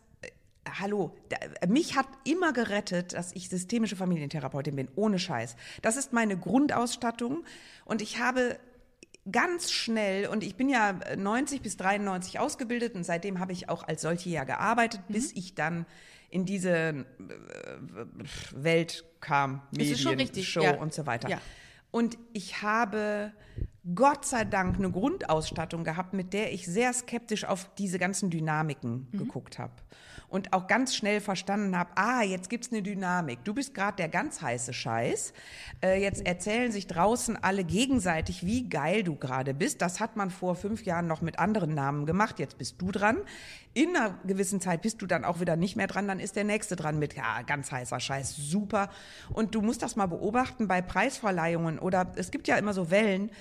hallo, 0.79 1.15
mich 1.67 1.95
hat 1.95 2.07
immer 2.23 2.53
gerettet, 2.53 3.13
dass 3.13 3.33
ich 3.33 3.49
systemische 3.49 3.95
Familientherapeutin 3.95 4.75
bin, 4.75 4.87
ohne 4.95 5.19
Scheiß. 5.19 5.55
Das 5.81 5.97
ist 5.97 6.13
meine 6.13 6.37
Grundausstattung 6.37 7.43
und 7.85 8.01
ich 8.01 8.19
habe 8.19 8.59
ganz 9.31 9.71
schnell, 9.71 10.27
und 10.27 10.43
ich 10.43 10.55
bin 10.55 10.69
ja 10.69 10.99
90 11.15 11.61
bis 11.61 11.77
93 11.77 12.39
ausgebildet 12.39 12.95
und 12.95 13.03
seitdem 13.03 13.39
habe 13.39 13.51
ich 13.51 13.69
auch 13.69 13.87
als 13.87 14.01
solche 14.01 14.29
ja 14.29 14.43
gearbeitet, 14.43 15.01
mhm. 15.07 15.13
bis 15.13 15.31
ich 15.33 15.55
dann 15.55 15.85
in 16.29 16.45
diese 16.45 16.71
äh, 16.71 17.05
Welt 18.53 19.05
kam, 19.21 19.61
Medien, 19.71 20.43
Show 20.43 20.61
ja. 20.61 20.75
und 20.75 20.93
so 20.93 21.05
weiter. 21.05 21.29
Ja. 21.29 21.41
Und 21.91 22.17
ich 22.33 22.61
habe 22.61 23.31
Gott 23.95 24.25
sei 24.25 24.43
Dank 24.43 24.77
eine 24.77 24.91
Grundausstattung 24.91 25.83
gehabt, 25.83 26.13
mit 26.13 26.33
der 26.33 26.51
ich 26.51 26.65
sehr 26.65 26.91
skeptisch 26.93 27.45
auf 27.45 27.69
diese 27.77 27.99
ganzen 27.99 28.29
Dynamiken 28.29 29.07
Mhm. 29.11 29.17
geguckt 29.17 29.59
habe. 29.59 29.73
Und 30.29 30.51
auch 30.51 30.67
ganz 30.67 30.93
schnell 30.93 31.21
verstanden 31.21 31.77
habe, 31.77 31.91
ah, 31.95 32.21
jetzt 32.21 32.49
gibt's 32.49 32.69
eine 32.69 32.81
Dynamik. 32.81 33.45
Du 33.45 33.53
bist 33.53 33.73
gerade 33.73 33.95
der 33.95 34.09
ganz 34.09 34.41
heiße 34.41 34.73
Scheiß. 34.73 35.31
Äh, 35.81 36.01
jetzt 36.01 36.25
erzählen 36.25 36.69
sich 36.69 36.85
draußen 36.87 37.41
alle 37.41 37.63
gegenseitig, 37.63 38.45
wie 38.45 38.67
geil 38.67 39.03
du 39.03 39.15
gerade 39.15 39.53
bist. 39.53 39.81
Das 39.81 40.01
hat 40.01 40.17
man 40.17 40.29
vor 40.29 40.55
fünf 40.55 40.83
Jahren 40.83 41.07
noch 41.07 41.21
mit 41.21 41.39
anderen 41.39 41.73
Namen 41.73 42.05
gemacht. 42.05 42.39
Jetzt 42.39 42.57
bist 42.57 42.81
du 42.81 42.91
dran. 42.91 43.19
In 43.73 43.95
einer 43.95 44.19
gewissen 44.25 44.59
Zeit 44.59 44.81
bist 44.81 45.01
du 45.01 45.05
dann 45.07 45.23
auch 45.23 45.39
wieder 45.39 45.55
nicht 45.55 45.77
mehr 45.77 45.87
dran. 45.87 46.09
Dann 46.09 46.19
ist 46.19 46.35
der 46.35 46.43
Nächste 46.43 46.75
dran 46.75 46.99
mit, 46.99 47.15
ja, 47.15 47.41
ganz 47.43 47.71
heißer 47.71 48.01
Scheiß, 48.01 48.35
super. 48.35 48.89
Und 49.31 49.55
du 49.55 49.61
musst 49.61 49.81
das 49.81 49.95
mal 49.95 50.07
beobachten 50.07 50.67
bei 50.67 50.81
Preisverleihungen 50.81 51.79
oder 51.79 52.11
es 52.17 52.31
gibt 52.31 52.49
ja 52.49 52.57
immer 52.57 52.73
so 52.73 52.91
Wellen. 52.91 53.31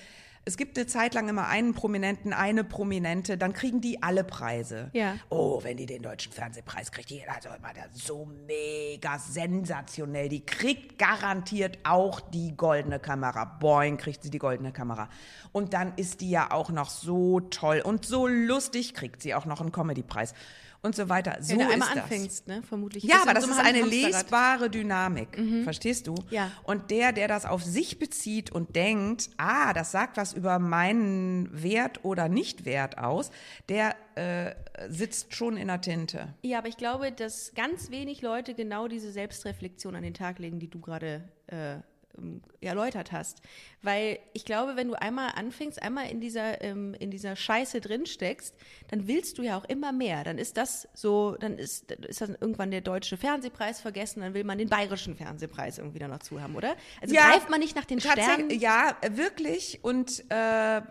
Es 0.47 0.55
gibt 0.55 0.77
eine 0.77 0.87
Zeit 0.87 1.13
lang 1.13 1.27
immer 1.27 1.49
einen 1.49 1.73
Prominenten, 1.73 2.31
eine 2.31 2.63
Prominente, 2.63 3.37
dann 3.37 3.51
kriegen 3.51 3.81
die 3.81 4.01
alle 4.01 4.23
Preise. 4.23 4.89
Ja. 4.93 5.17
Oh, 5.27 5.61
wenn 5.61 5.75
die 5.75 5.85
den 5.85 6.01
deutschen 6.01 6.31
Fernsehpreis 6.31 6.89
kriegt, 6.89 7.09
die 7.09 7.21
also 7.27 7.49
immer 7.49 7.73
der 7.73 7.89
so 7.91 8.29
mega 8.47 9.19
sensationell. 9.19 10.29
Die 10.29 10.45
kriegt 10.45 10.97
garantiert 10.99 11.79
auch 11.83 12.21
die 12.21 12.55
goldene 12.55 12.97
Kamera. 12.97 13.43
Boing, 13.43 13.97
kriegt 13.97 14.23
sie 14.23 14.29
die 14.29 14.39
goldene 14.39 14.71
Kamera. 14.71 15.09
Und 15.51 15.73
dann 15.73 15.91
ist 15.97 16.21
die 16.21 16.29
ja 16.29 16.49
auch 16.51 16.69
noch 16.69 16.91
so 16.91 17.41
toll 17.41 17.81
und 17.83 18.05
so 18.05 18.25
lustig, 18.25 18.93
kriegt 18.93 19.21
sie 19.21 19.35
auch 19.35 19.45
noch 19.45 19.59
einen 19.59 19.73
Comedypreis 19.73 20.33
und 20.81 20.95
so 20.95 21.09
weiter. 21.09 21.37
So 21.41 21.51
Wenn 21.51 21.59
du 21.59 21.73
einmal 21.73 21.97
anfängst, 21.97 22.47
ne? 22.47 22.61
Vermutlich. 22.63 23.03
Ja, 23.03 23.21
aber 23.21 23.33
das 23.33 23.47
ist 23.47 23.59
eine 23.59 23.81
lesbare 23.81 24.69
Dynamik. 24.69 25.39
Verstehst 25.63 26.07
du? 26.07 26.15
Ja. 26.29 26.51
Und 26.63 26.91
der, 26.91 27.11
der 27.11 27.27
das 27.27 27.45
auf 27.45 27.63
sich 27.63 27.99
bezieht 27.99 28.51
und 28.51 28.75
denkt, 28.75 29.29
ah, 29.37 29.73
das 29.73 29.91
sagt 29.91 30.17
was 30.17 30.33
über 30.33 30.59
meinen 30.59 31.49
Wert 31.51 32.03
oder 32.03 32.29
Nicht-Wert 32.29 32.97
aus, 32.97 33.31
der 33.69 33.95
äh, 34.15 34.55
sitzt 34.89 35.35
schon 35.35 35.57
in 35.57 35.67
der 35.67 35.81
Tinte. 35.81 36.33
Ja, 36.41 36.59
aber 36.59 36.67
ich 36.67 36.77
glaube, 36.77 37.11
dass 37.11 37.53
ganz 37.55 37.91
wenig 37.91 38.21
Leute 38.21 38.53
genau 38.53 38.87
diese 38.87 39.11
Selbstreflexion 39.11 39.95
an 39.95 40.03
den 40.03 40.13
Tag 40.13 40.39
legen, 40.39 40.59
die 40.59 40.69
du 40.69 40.79
gerade 40.79 41.23
äh, 41.47 41.77
ähm, 42.17 42.41
erläutert 42.61 43.11
hast. 43.11 43.41
Weil 43.83 44.19
ich 44.33 44.43
glaube, 44.43 44.75
wenn 44.75 44.87
du 44.87 44.95
einmal 44.95 45.31
anfängst, 45.35 45.81
einmal 45.81 46.09
in 46.09 46.19
dieser, 46.19 46.61
ähm, 46.63 46.95
in 46.95 47.11
dieser 47.11 47.35
Scheiße 47.35 47.79
drin 47.79 48.05
steckst, 48.05 48.55
dann 48.89 49.07
willst 49.07 49.37
du 49.37 49.43
ja 49.43 49.57
auch 49.57 49.65
immer 49.65 49.91
mehr. 49.91 50.23
Dann 50.23 50.39
ist 50.39 50.57
das 50.57 50.87
so, 50.93 51.35
dann 51.39 51.59
ist, 51.59 51.91
ist 51.91 52.21
dann 52.21 52.35
irgendwann 52.39 52.71
der 52.71 52.81
deutsche 52.81 53.17
Fernsehpreis 53.17 53.79
vergessen, 53.79 54.21
dann 54.21 54.33
will 54.33 54.43
man 54.43 54.57
den 54.57 54.69
bayerischen 54.69 55.15
Fernsehpreis 55.15 55.77
irgendwie 55.77 55.99
da 55.99 56.07
noch 56.07 56.19
zu 56.19 56.41
haben, 56.41 56.55
oder? 56.55 56.75
Also 57.01 57.15
greift 57.15 57.49
man 57.49 57.59
nicht 57.59 57.75
nach 57.75 57.85
den 57.85 57.99
Sternen. 57.99 58.49
Ja, 58.49 58.97
wirklich. 59.11 59.79
Und 59.83 60.23
äh, 60.29 60.81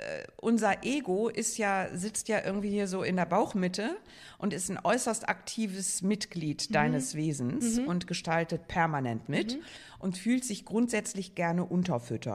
äh, 0.00 0.24
unser 0.36 0.82
Ego 0.82 1.28
ist 1.28 1.58
ja, 1.58 1.88
sitzt 1.92 2.28
ja 2.28 2.42
irgendwie 2.44 2.70
hier 2.70 2.88
so 2.88 3.02
in 3.02 3.16
der 3.16 3.26
Bauchmitte 3.26 3.96
und 4.38 4.54
ist 4.54 4.70
ein 4.70 4.78
äußerst 4.82 5.28
aktives 5.28 6.00
Mitglied 6.00 6.74
deines 6.74 7.14
Wesens 7.14 7.78
und 7.78 8.06
gestaltet 8.06 8.66
permanent 8.66 9.28
mit 9.28 9.58
und 9.98 10.16
fühlt 10.16 10.44
sich 10.44 10.64
grundsätzlich 10.64 11.34
gerne 11.34 11.64
unterfüttert. 11.64 12.29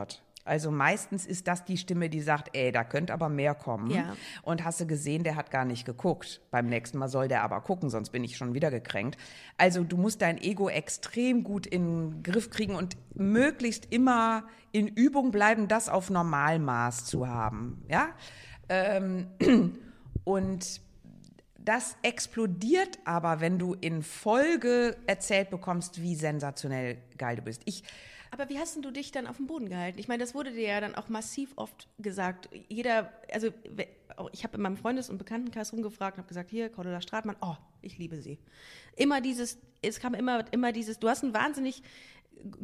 Also 0.46 0.70
meistens 0.70 1.26
ist 1.26 1.48
das 1.48 1.66
die 1.66 1.76
Stimme, 1.76 2.08
die 2.08 2.22
sagt, 2.22 2.56
ey, 2.56 2.72
da 2.72 2.84
könnte 2.84 3.14
aber 3.14 3.30
mehr 3.30 3.56
kommen. 3.56 3.90
Ja. 3.90 4.16
Und 4.44 4.64
hast 4.64 4.80
du 4.80 4.86
gesehen, 4.86 5.24
der 5.24 5.36
hat 5.36 5.50
gar 5.50 5.66
nicht 5.66 5.86
geguckt. 5.86 6.40
Beim 6.52 6.68
nächsten 6.68 7.00
Mal 7.00 7.10
soll 7.10 7.28
der 7.28 7.42
aber 7.42 7.62
gucken, 7.62 7.90
sonst 7.90 8.12
bin 8.12 8.24
ich 8.24 8.38
schon 8.38 8.54
wieder 8.54 8.70
gekränkt. 8.70 9.18
Also 9.58 9.84
du 9.84 9.98
musst 9.98 10.22
dein 10.22 10.38
Ego 10.38 10.70
extrem 10.70 11.44
gut 11.44 11.66
in 11.66 12.12
den 12.12 12.24
Griff 12.24 12.52
kriegen 12.52 12.76
und 12.76 12.96
möglichst 13.16 13.92
immer 13.92 14.44
in 14.72 14.88
Übung 14.88 15.32
bleiben, 15.32 15.68
das 15.68 15.90
auf 15.90 16.12
Normalmaß 16.12 17.06
zu 17.06 17.28
haben. 17.28 17.84
Ja? 17.90 18.10
Ähm, 18.70 19.28
und 20.24 20.82
das 21.58 21.98
explodiert 22.04 23.00
aber, 23.06 23.42
wenn 23.42 23.58
du 23.58 23.74
in 23.74 24.04
Folge 24.04 24.96
erzählt 25.08 25.50
bekommst, 25.50 26.00
wie 26.04 26.14
sensationell 26.14 26.98
geil 27.18 27.38
du 27.38 27.42
bist. 27.42 27.64
Ich, 27.66 27.84
Aber 28.36 28.50
wie 28.50 28.60
hast 28.60 28.76
denn 28.76 28.82
du 28.82 28.92
dich 28.92 29.14
dann 29.14 29.28
auf 29.28 29.38
den 29.38 29.48
Boden 29.48 29.70
gehalten? 29.70 29.98
Ich 29.98 30.10
meine, 30.10 30.22
das 30.22 30.36
wurde 30.36 30.52
dir 30.52 30.68
ja 30.68 30.82
dann 30.82 30.94
auch 30.94 31.08
massiv 31.08 31.54
oft 31.56 31.88
gesagt. 32.00 32.50
Jeder, 32.68 33.14
also 33.32 33.48
auch 34.18 34.30
ich 34.34 34.44
habe 34.44 34.58
in 34.58 34.62
meinem 34.62 34.76
Freundes- 34.76 35.10
und 35.10 35.18
Bekanntenkreis 35.18 35.72
rumgefragt 35.72 36.18
und 36.18 36.24
habe 36.24 36.28
gesagt, 36.28 36.50
hier, 36.50 36.68
Cordula 36.68 37.00
Stratmann, 37.00 37.38
oh, 37.40 37.56
ich 37.82 37.98
liebe 37.98 38.22
sie. 38.22 38.38
Immer 38.98 39.22
dieses, 39.22 39.58
es 39.82 40.02
kam 40.02 40.14
immer, 40.14 40.44
immer 40.52 40.74
dieses, 40.74 41.00
du 41.00 41.08
hast 41.08 41.24
ein 41.24 41.34
wahnsinnig 41.34 41.82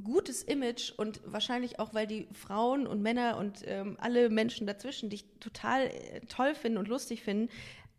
gutes 0.03 0.43
Image 0.43 0.91
und 0.97 1.21
wahrscheinlich 1.23 1.79
auch, 1.79 1.93
weil 1.93 2.05
die 2.05 2.27
Frauen 2.33 2.85
und 2.85 3.01
Männer 3.01 3.37
und 3.37 3.63
ähm, 3.65 3.95
alle 4.01 4.29
Menschen 4.29 4.67
dazwischen 4.67 5.09
dich 5.09 5.23
total 5.39 5.83
äh, 5.85 6.19
toll 6.27 6.53
finden 6.53 6.79
und 6.79 6.89
lustig 6.89 7.23
finden, 7.23 7.47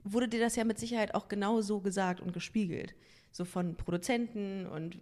wurde 0.04 0.28
dir 0.28 0.40
das 0.40 0.56
ja 0.56 0.64
mit 0.64 0.78
Sicherheit 0.78 1.14
auch 1.14 1.28
genau 1.28 1.62
so 1.62 1.80
gesagt 1.80 2.20
und 2.20 2.34
gespiegelt. 2.34 2.94
So 3.32 3.44
von 3.44 3.74
Produzenten 3.76 4.66
und 4.66 4.98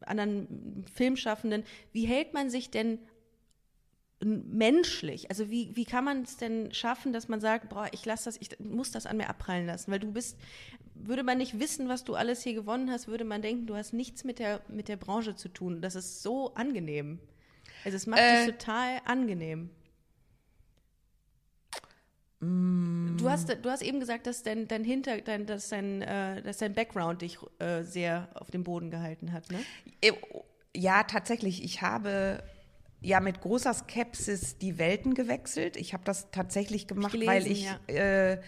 anderen 0.00 0.84
Filmschaffenden. 0.94 1.64
Wie 1.92 2.06
hält 2.06 2.32
man 2.32 2.48
sich 2.48 2.70
denn 2.70 2.98
menschlich? 4.22 5.28
Also 5.28 5.50
wie, 5.50 5.74
wie 5.76 5.84
kann 5.84 6.04
man 6.04 6.22
es 6.22 6.36
denn 6.36 6.72
schaffen, 6.72 7.12
dass 7.12 7.28
man 7.28 7.40
sagt, 7.40 7.68
boah, 7.68 7.88
ich 7.92 8.06
lasse 8.06 8.26
das, 8.26 8.36
ich 8.40 8.58
muss 8.60 8.90
das 8.92 9.06
an 9.06 9.16
mir 9.16 9.28
abprallen 9.28 9.66
lassen? 9.66 9.90
Weil 9.90 9.98
du 9.98 10.12
bist, 10.12 10.38
würde 10.94 11.22
man 11.22 11.38
nicht 11.38 11.58
wissen, 11.58 11.88
was 11.88 12.04
du 12.04 12.14
alles 12.14 12.42
hier 12.42 12.54
gewonnen 12.54 12.90
hast, 12.90 13.08
würde 13.08 13.24
man 13.24 13.42
denken, 13.42 13.66
du 13.66 13.74
hast 13.74 13.92
nichts 13.92 14.24
mit 14.24 14.38
der, 14.38 14.60
mit 14.68 14.88
der 14.88 14.96
Branche 14.96 15.34
zu 15.36 15.48
tun. 15.48 15.82
Das 15.82 15.94
ist 15.94 16.22
so 16.22 16.54
angenehm. 16.54 17.18
Also 17.84 17.96
es 17.96 18.06
macht 18.06 18.20
Äh. 18.20 18.46
dich 18.46 18.54
total 18.54 19.00
angenehm. 19.04 19.70
Mm. 22.44 23.16
Du 23.16 23.30
hast, 23.30 23.48
du 23.48 23.70
hast 23.70 23.82
eben 23.82 24.00
gesagt, 24.00 24.26
dass 24.26 24.42
dein, 24.42 24.68
dein 24.68 24.84
Hinter, 24.84 25.20
dein, 25.20 25.46
dass 25.46 25.68
dein, 25.68 26.02
äh, 26.02 26.42
dass 26.42 26.58
dein 26.58 26.74
Background 26.74 27.22
dich 27.22 27.38
äh, 27.58 27.82
sehr 27.82 28.28
auf 28.34 28.50
dem 28.50 28.64
Boden 28.64 28.90
gehalten 28.90 29.32
hat, 29.32 29.50
ne? 29.50 29.58
Äh, 30.00 30.12
Ja, 30.76 31.04
tatsächlich. 31.04 31.62
Ich 31.62 31.82
habe 31.82 32.42
ja 33.00 33.20
mit 33.20 33.40
großer 33.40 33.72
Skepsis 33.72 34.58
die 34.58 34.78
Welten 34.78 35.14
gewechselt. 35.14 35.76
Ich 35.76 35.92
habe 35.92 36.04
das 36.04 36.30
tatsächlich 36.30 36.86
gemacht, 36.86 37.12
gelesen, 37.12 37.32
weil 37.32 37.46
ich 37.46 37.64
ja. 37.64 37.78
äh, 37.86 38.40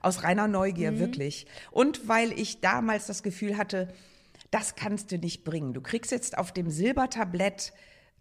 aus 0.00 0.22
reiner 0.22 0.48
Neugier 0.48 0.98
wirklich 0.98 1.46
und 1.70 2.08
weil 2.08 2.32
ich 2.38 2.60
damals 2.60 3.06
das 3.06 3.22
Gefühl 3.22 3.56
hatte, 3.56 3.88
das 4.50 4.76
kannst 4.76 5.10
du 5.10 5.18
nicht 5.18 5.44
bringen. 5.44 5.72
Du 5.72 5.80
kriegst 5.80 6.12
jetzt 6.12 6.38
auf 6.38 6.52
dem 6.52 6.70
Silbertablett 6.70 7.72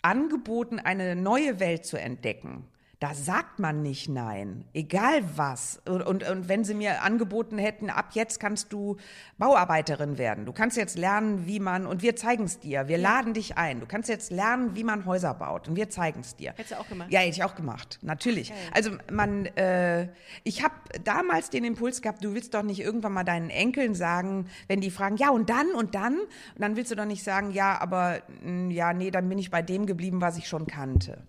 angeboten, 0.01 0.79
eine 0.79 1.15
neue 1.15 1.59
Welt 1.59 1.85
zu 1.85 1.97
entdecken. 1.97 2.67
Da 3.03 3.13
sagt 3.13 3.59
man 3.59 3.81
nicht 3.81 4.07
nein, 4.07 4.63
egal 4.73 5.25
was. 5.35 5.81
Und, 5.85 6.03
und, 6.03 6.23
und 6.23 6.47
wenn 6.47 6.63
sie 6.63 6.73
mir 6.73 7.01
angeboten 7.01 7.57
hätten, 7.57 7.89
ab 7.89 8.11
jetzt 8.13 8.39
kannst 8.39 8.71
du 8.71 8.95
Bauarbeiterin 9.37 10.17
werden. 10.17 10.45
Du 10.45 10.53
kannst 10.53 10.77
jetzt 10.77 10.97
lernen, 10.97 11.45
wie 11.45 11.59
man, 11.59 11.85
und 11.85 12.01
wir 12.01 12.15
zeigen 12.15 12.45
es 12.45 12.61
dir, 12.61 12.87
wir 12.87 12.97
laden 12.97 13.33
dich 13.33 13.57
ein. 13.57 13.81
Du 13.81 13.87
kannst 13.87 14.07
jetzt 14.07 14.31
lernen, 14.31 14.77
wie 14.77 14.85
man 14.85 15.03
Häuser 15.05 15.33
baut 15.33 15.67
und 15.67 15.75
wir 15.75 15.89
zeigen 15.89 16.21
es 16.21 16.37
dir. 16.37 16.51
Hättest 16.51 16.71
du 16.71 16.79
auch 16.79 16.87
gemacht? 16.87 17.11
Ja, 17.11 17.19
hätte 17.19 17.31
ich 17.31 17.43
auch 17.43 17.55
gemacht, 17.55 17.99
natürlich. 18.03 18.53
Also 18.73 18.91
man, 19.11 19.47
äh, 19.47 20.07
ich 20.45 20.63
habe 20.63 20.75
damals 21.03 21.49
den 21.49 21.65
Impuls 21.65 22.01
gehabt, 22.01 22.23
du 22.23 22.33
willst 22.33 22.53
doch 22.53 22.63
nicht 22.63 22.79
irgendwann 22.79 23.11
mal 23.11 23.25
deinen 23.25 23.49
Enkeln 23.49 23.95
sagen, 23.95 24.47
wenn 24.69 24.79
die 24.79 24.91
fragen, 24.91 25.17
ja 25.17 25.29
und 25.29 25.49
dann 25.49 25.71
und 25.75 25.93
dann, 25.93 26.19
und 26.19 26.29
dann 26.59 26.77
willst 26.77 26.89
du 26.89 26.95
doch 26.95 27.03
nicht 27.03 27.25
sagen, 27.25 27.51
ja, 27.51 27.81
aber 27.81 28.21
mh, 28.45 28.71
ja, 28.71 28.93
nee, 28.93 29.11
dann 29.11 29.27
bin 29.27 29.39
ich 29.39 29.51
bei 29.51 29.61
dem 29.61 29.87
geblieben, 29.87 30.21
was 30.21 30.37
ich 30.37 30.47
schon 30.47 30.67
kannte. 30.67 31.27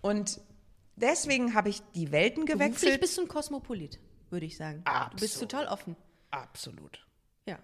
Und 0.00 0.40
deswegen 1.00 1.54
habe 1.54 1.68
ich 1.68 1.82
die 1.94 2.12
Welten 2.12 2.44
Beruflich 2.44 2.68
gewechselt. 2.68 3.00
bist 3.00 3.16
du 3.18 3.22
ein 3.22 3.28
Kosmopolit, 3.28 3.98
würde 4.30 4.46
ich 4.46 4.56
sagen. 4.56 4.82
Du 4.84 5.16
bist 5.18 5.34
Absolut. 5.34 5.50
total 5.50 5.66
offen. 5.68 5.96
Absolut. 6.30 7.06
Ja, 7.46 7.58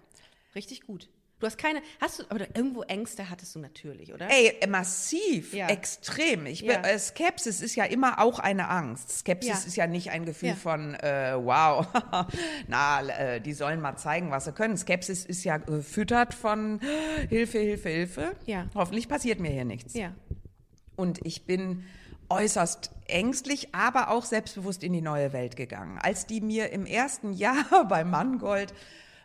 richtig 0.55 0.81
gut. 0.81 1.09
Du 1.39 1.47
hast 1.47 1.57
keine, 1.57 1.81
hast 1.99 2.19
du, 2.19 2.23
aber 2.29 2.47
irgendwo 2.55 2.81
Ängste 2.83 3.29
hattest 3.29 3.53
du 3.53 3.59
natürlich, 3.59 4.13
oder? 4.13 4.29
Ey, 4.31 4.57
massiv, 4.69 5.53
Ja. 5.53 5.67
extrem. 5.67 6.45
Ich, 6.45 6.61
Ja. 6.61 6.81
äh, 6.81 6.97
Skepsis 6.97 7.61
ist 7.61 7.75
ja 7.75 7.83
immer 7.83 8.19
auch 8.21 8.39
eine 8.39 8.69
Angst. 8.69 9.11
Skepsis 9.11 9.49
Ja. 9.49 9.67
ist 9.67 9.75
ja 9.75 9.85
nicht 9.85 10.11
ein 10.11 10.25
Gefühl 10.25 10.55
von, 10.55 10.95
äh, 10.95 11.33
wow, 11.37 11.85
na, 12.67 13.05
äh, 13.05 13.41
die 13.41 13.51
sollen 13.53 13.81
mal 13.81 13.97
zeigen, 13.97 14.31
was 14.31 14.45
sie 14.45 14.53
können. 14.53 14.77
Skepsis 14.77 15.25
ist 15.25 15.43
ja 15.43 15.57
gefüttert 15.57 16.33
von 16.33 16.79
Hilfe, 17.29 17.59
Hilfe, 17.59 17.89
Hilfe. 17.89 18.35
Ja. 18.45 18.67
Hoffentlich 18.73 19.09
passiert 19.09 19.41
mir 19.41 19.51
hier 19.51 19.65
nichts. 19.65 19.93
Ja. 19.93 20.15
Und 20.95 21.19
ich 21.25 21.45
bin 21.45 21.83
äußerst 22.35 22.91
ängstlich, 23.07 23.73
aber 23.73 24.09
auch 24.09 24.25
selbstbewusst 24.25 24.83
in 24.83 24.93
die 24.93 25.01
neue 25.01 25.33
Welt 25.33 25.55
gegangen. 25.55 25.99
Als 26.01 26.25
die 26.25 26.41
mir 26.41 26.71
im 26.71 26.85
ersten 26.85 27.33
Jahr 27.45 27.87
bei 27.87 28.03
Mangold 28.03 28.73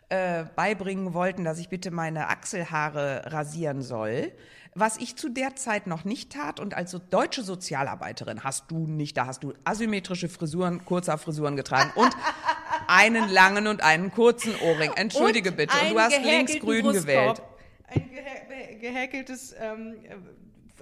äh, 0.09 0.45
beibringen 0.55 1.13
wollten, 1.13 1.43
dass 1.43 1.59
ich 1.59 1.69
bitte 1.69 1.91
meine 1.91 2.29
Achselhaare 2.29 3.23
rasieren 3.31 3.81
soll, 3.81 4.31
was 4.73 4.97
ich 4.97 5.17
zu 5.17 5.27
der 5.27 5.55
Zeit 5.57 5.85
noch 5.85 6.05
nicht 6.05 6.31
tat 6.31 6.61
und 6.61 6.73
als 6.73 6.91
so 6.91 6.99
deutsche 6.99 7.43
Sozialarbeiterin 7.43 8.43
hast 8.43 8.71
du 8.71 8.87
nicht, 8.87 9.17
da 9.17 9.25
hast 9.25 9.43
du 9.43 9.53
asymmetrische 9.65 10.29
Frisuren, 10.29 10.85
kurzer 10.85 11.17
Frisuren 11.17 11.57
getragen 11.57 11.91
und 11.95 12.15
einen 12.87 13.29
langen 13.29 13.67
und 13.67 13.83
einen 13.83 14.11
kurzen 14.11 14.53
Ohrring. 14.61 14.91
Entschuldige 14.95 15.51
bitte. 15.51 15.75
Und 15.81 15.93
du 15.93 15.99
hast 15.99 16.11
gehäkelten 16.11 16.47
links 16.47 16.59
grün 16.59 16.83
Brustkorb. 16.83 17.05
gewählt. 17.05 17.41
Ein 17.87 18.09
gehä 18.09 18.75
gehäkeltes 18.79 19.53
ähm, 19.59 19.95
äh, 20.03 20.15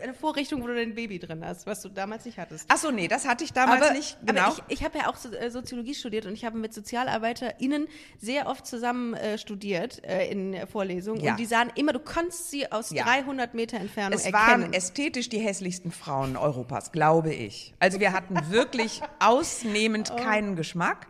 eine 0.02 0.14
Vorrichtung, 0.14 0.62
wo 0.64 0.68
du 0.68 0.76
dein 0.76 0.96
Baby 0.96 1.20
drin 1.20 1.44
hast, 1.46 1.66
was 1.66 1.82
du 1.82 1.90
damals 1.90 2.26
nicht 2.26 2.38
hattest. 2.38 2.66
Ach 2.68 2.78
so, 2.78 2.92
nee, 2.92 3.08
das 3.08 3.28
hatte 3.28 3.44
ich 3.44 3.54
damals 3.54 3.82
aber, 3.82 3.94
nicht. 3.94 4.18
Genau. 4.26 4.42
aber 4.42 4.56
ich, 4.68 4.80
ich 4.80 4.84
habe 4.84 4.98
ja 4.98 5.08
auch 5.08 5.18
äh, 5.32 5.50
Soziologie 5.50 5.94
studiert 5.94 6.26
und 6.26 6.34
ich 6.34 6.46
habe 6.46 6.58
mit 6.58 6.74
SozialarbeiterInnen 6.74 7.88
sehr 8.18 8.48
oft 8.48 8.66
zusammen 8.66 9.14
äh, 9.14 9.38
studiert 9.38 10.04
äh, 10.04 10.30
in 10.30 10.56
Vorlesungen. 10.68 11.22
Ja. 11.22 11.32
Und 11.32 11.40
die 11.40 11.46
sahen 11.46 11.72
immer, 11.76 11.94
du 11.94 12.00
konntest 12.00 12.52
sie 12.52 12.72
aus 12.72 12.92
Ja. 12.92 13.04
300 13.04 13.54
Meter 13.54 13.78
Entfernung 13.78 14.14
es 14.18 14.26
erkennen. 14.26 14.64
waren 14.64 14.74
ästhetisch 14.74 15.30
die 15.30 15.40
hässlichsten 15.40 15.92
Frauen 15.92 16.38
Europas, 16.38 16.92
glaube 16.92 17.34
ich. 17.34 17.74
Also 17.80 18.00
wir 18.00 18.14
hatten 18.14 18.36
wirklich 18.50 19.02
ausnehmend 19.20 20.16
keinen 20.18 20.56
Geschmack, 20.56 21.08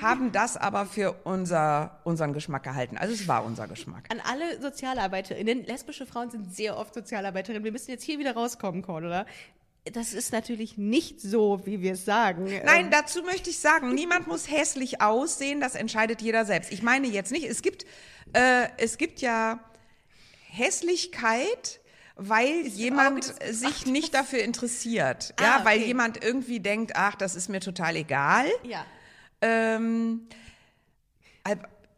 haben 0.00 0.32
das 0.32 0.56
aber 0.56 0.86
für 0.86 1.12
unser, 1.24 1.98
unseren 2.04 2.32
Geschmack 2.32 2.62
gehalten. 2.62 2.96
Also 2.98 3.14
es 3.14 3.28
war 3.28 3.44
unser 3.44 3.68
Geschmack. 3.68 4.04
An 4.10 4.20
alle 4.20 4.60
SozialarbeiterInnen, 4.60 5.64
lesbische 5.64 6.06
Frauen 6.06 6.30
sind 6.30 6.54
sehr 6.54 6.76
oft 6.76 6.94
Sozialarbeiterinnen. 6.94 7.64
Wir 7.64 7.72
müssen 7.72 7.90
jetzt 7.90 8.04
hier 8.04 8.18
wieder 8.18 8.31
rauskommen, 8.32 8.82
Cordula. 8.82 9.26
Das 9.92 10.12
ist 10.12 10.32
natürlich 10.32 10.78
nicht 10.78 11.20
so, 11.20 11.60
wie 11.66 11.82
wir 11.82 11.94
es 11.94 12.04
sagen. 12.04 12.44
Nein, 12.64 12.84
Ähm, 12.86 12.90
dazu 12.92 13.22
möchte 13.22 13.50
ich 13.50 13.58
sagen, 13.58 13.94
niemand 13.94 14.28
muss 14.28 14.48
hässlich 14.50 15.00
aussehen, 15.00 15.60
das 15.60 15.74
entscheidet 15.74 16.22
jeder 16.22 16.44
selbst. 16.44 16.70
Ich 16.72 16.82
meine 16.82 17.08
jetzt 17.08 17.32
nicht, 17.32 17.44
es 17.46 17.62
gibt, 17.62 17.84
äh, 18.32 18.68
es 18.78 18.96
gibt 18.96 19.20
ja 19.20 19.58
Hässlichkeit, 20.50 21.80
weil 22.14 22.66
jemand 22.66 23.34
sich 23.50 23.86
nicht 23.86 24.14
dafür 24.14 24.44
interessiert. 24.44 25.34
Ja, 25.40 25.56
Ah, 25.60 25.64
weil 25.64 25.78
okay. 25.78 25.86
jemand 25.88 26.22
irgendwie 26.22 26.60
denkt, 26.60 26.92
ach, 26.94 27.16
das 27.16 27.34
ist 27.34 27.48
mir 27.48 27.60
total 27.60 27.96
egal. 27.96 28.46
ja. 28.64 28.84
Ähm, 29.44 30.28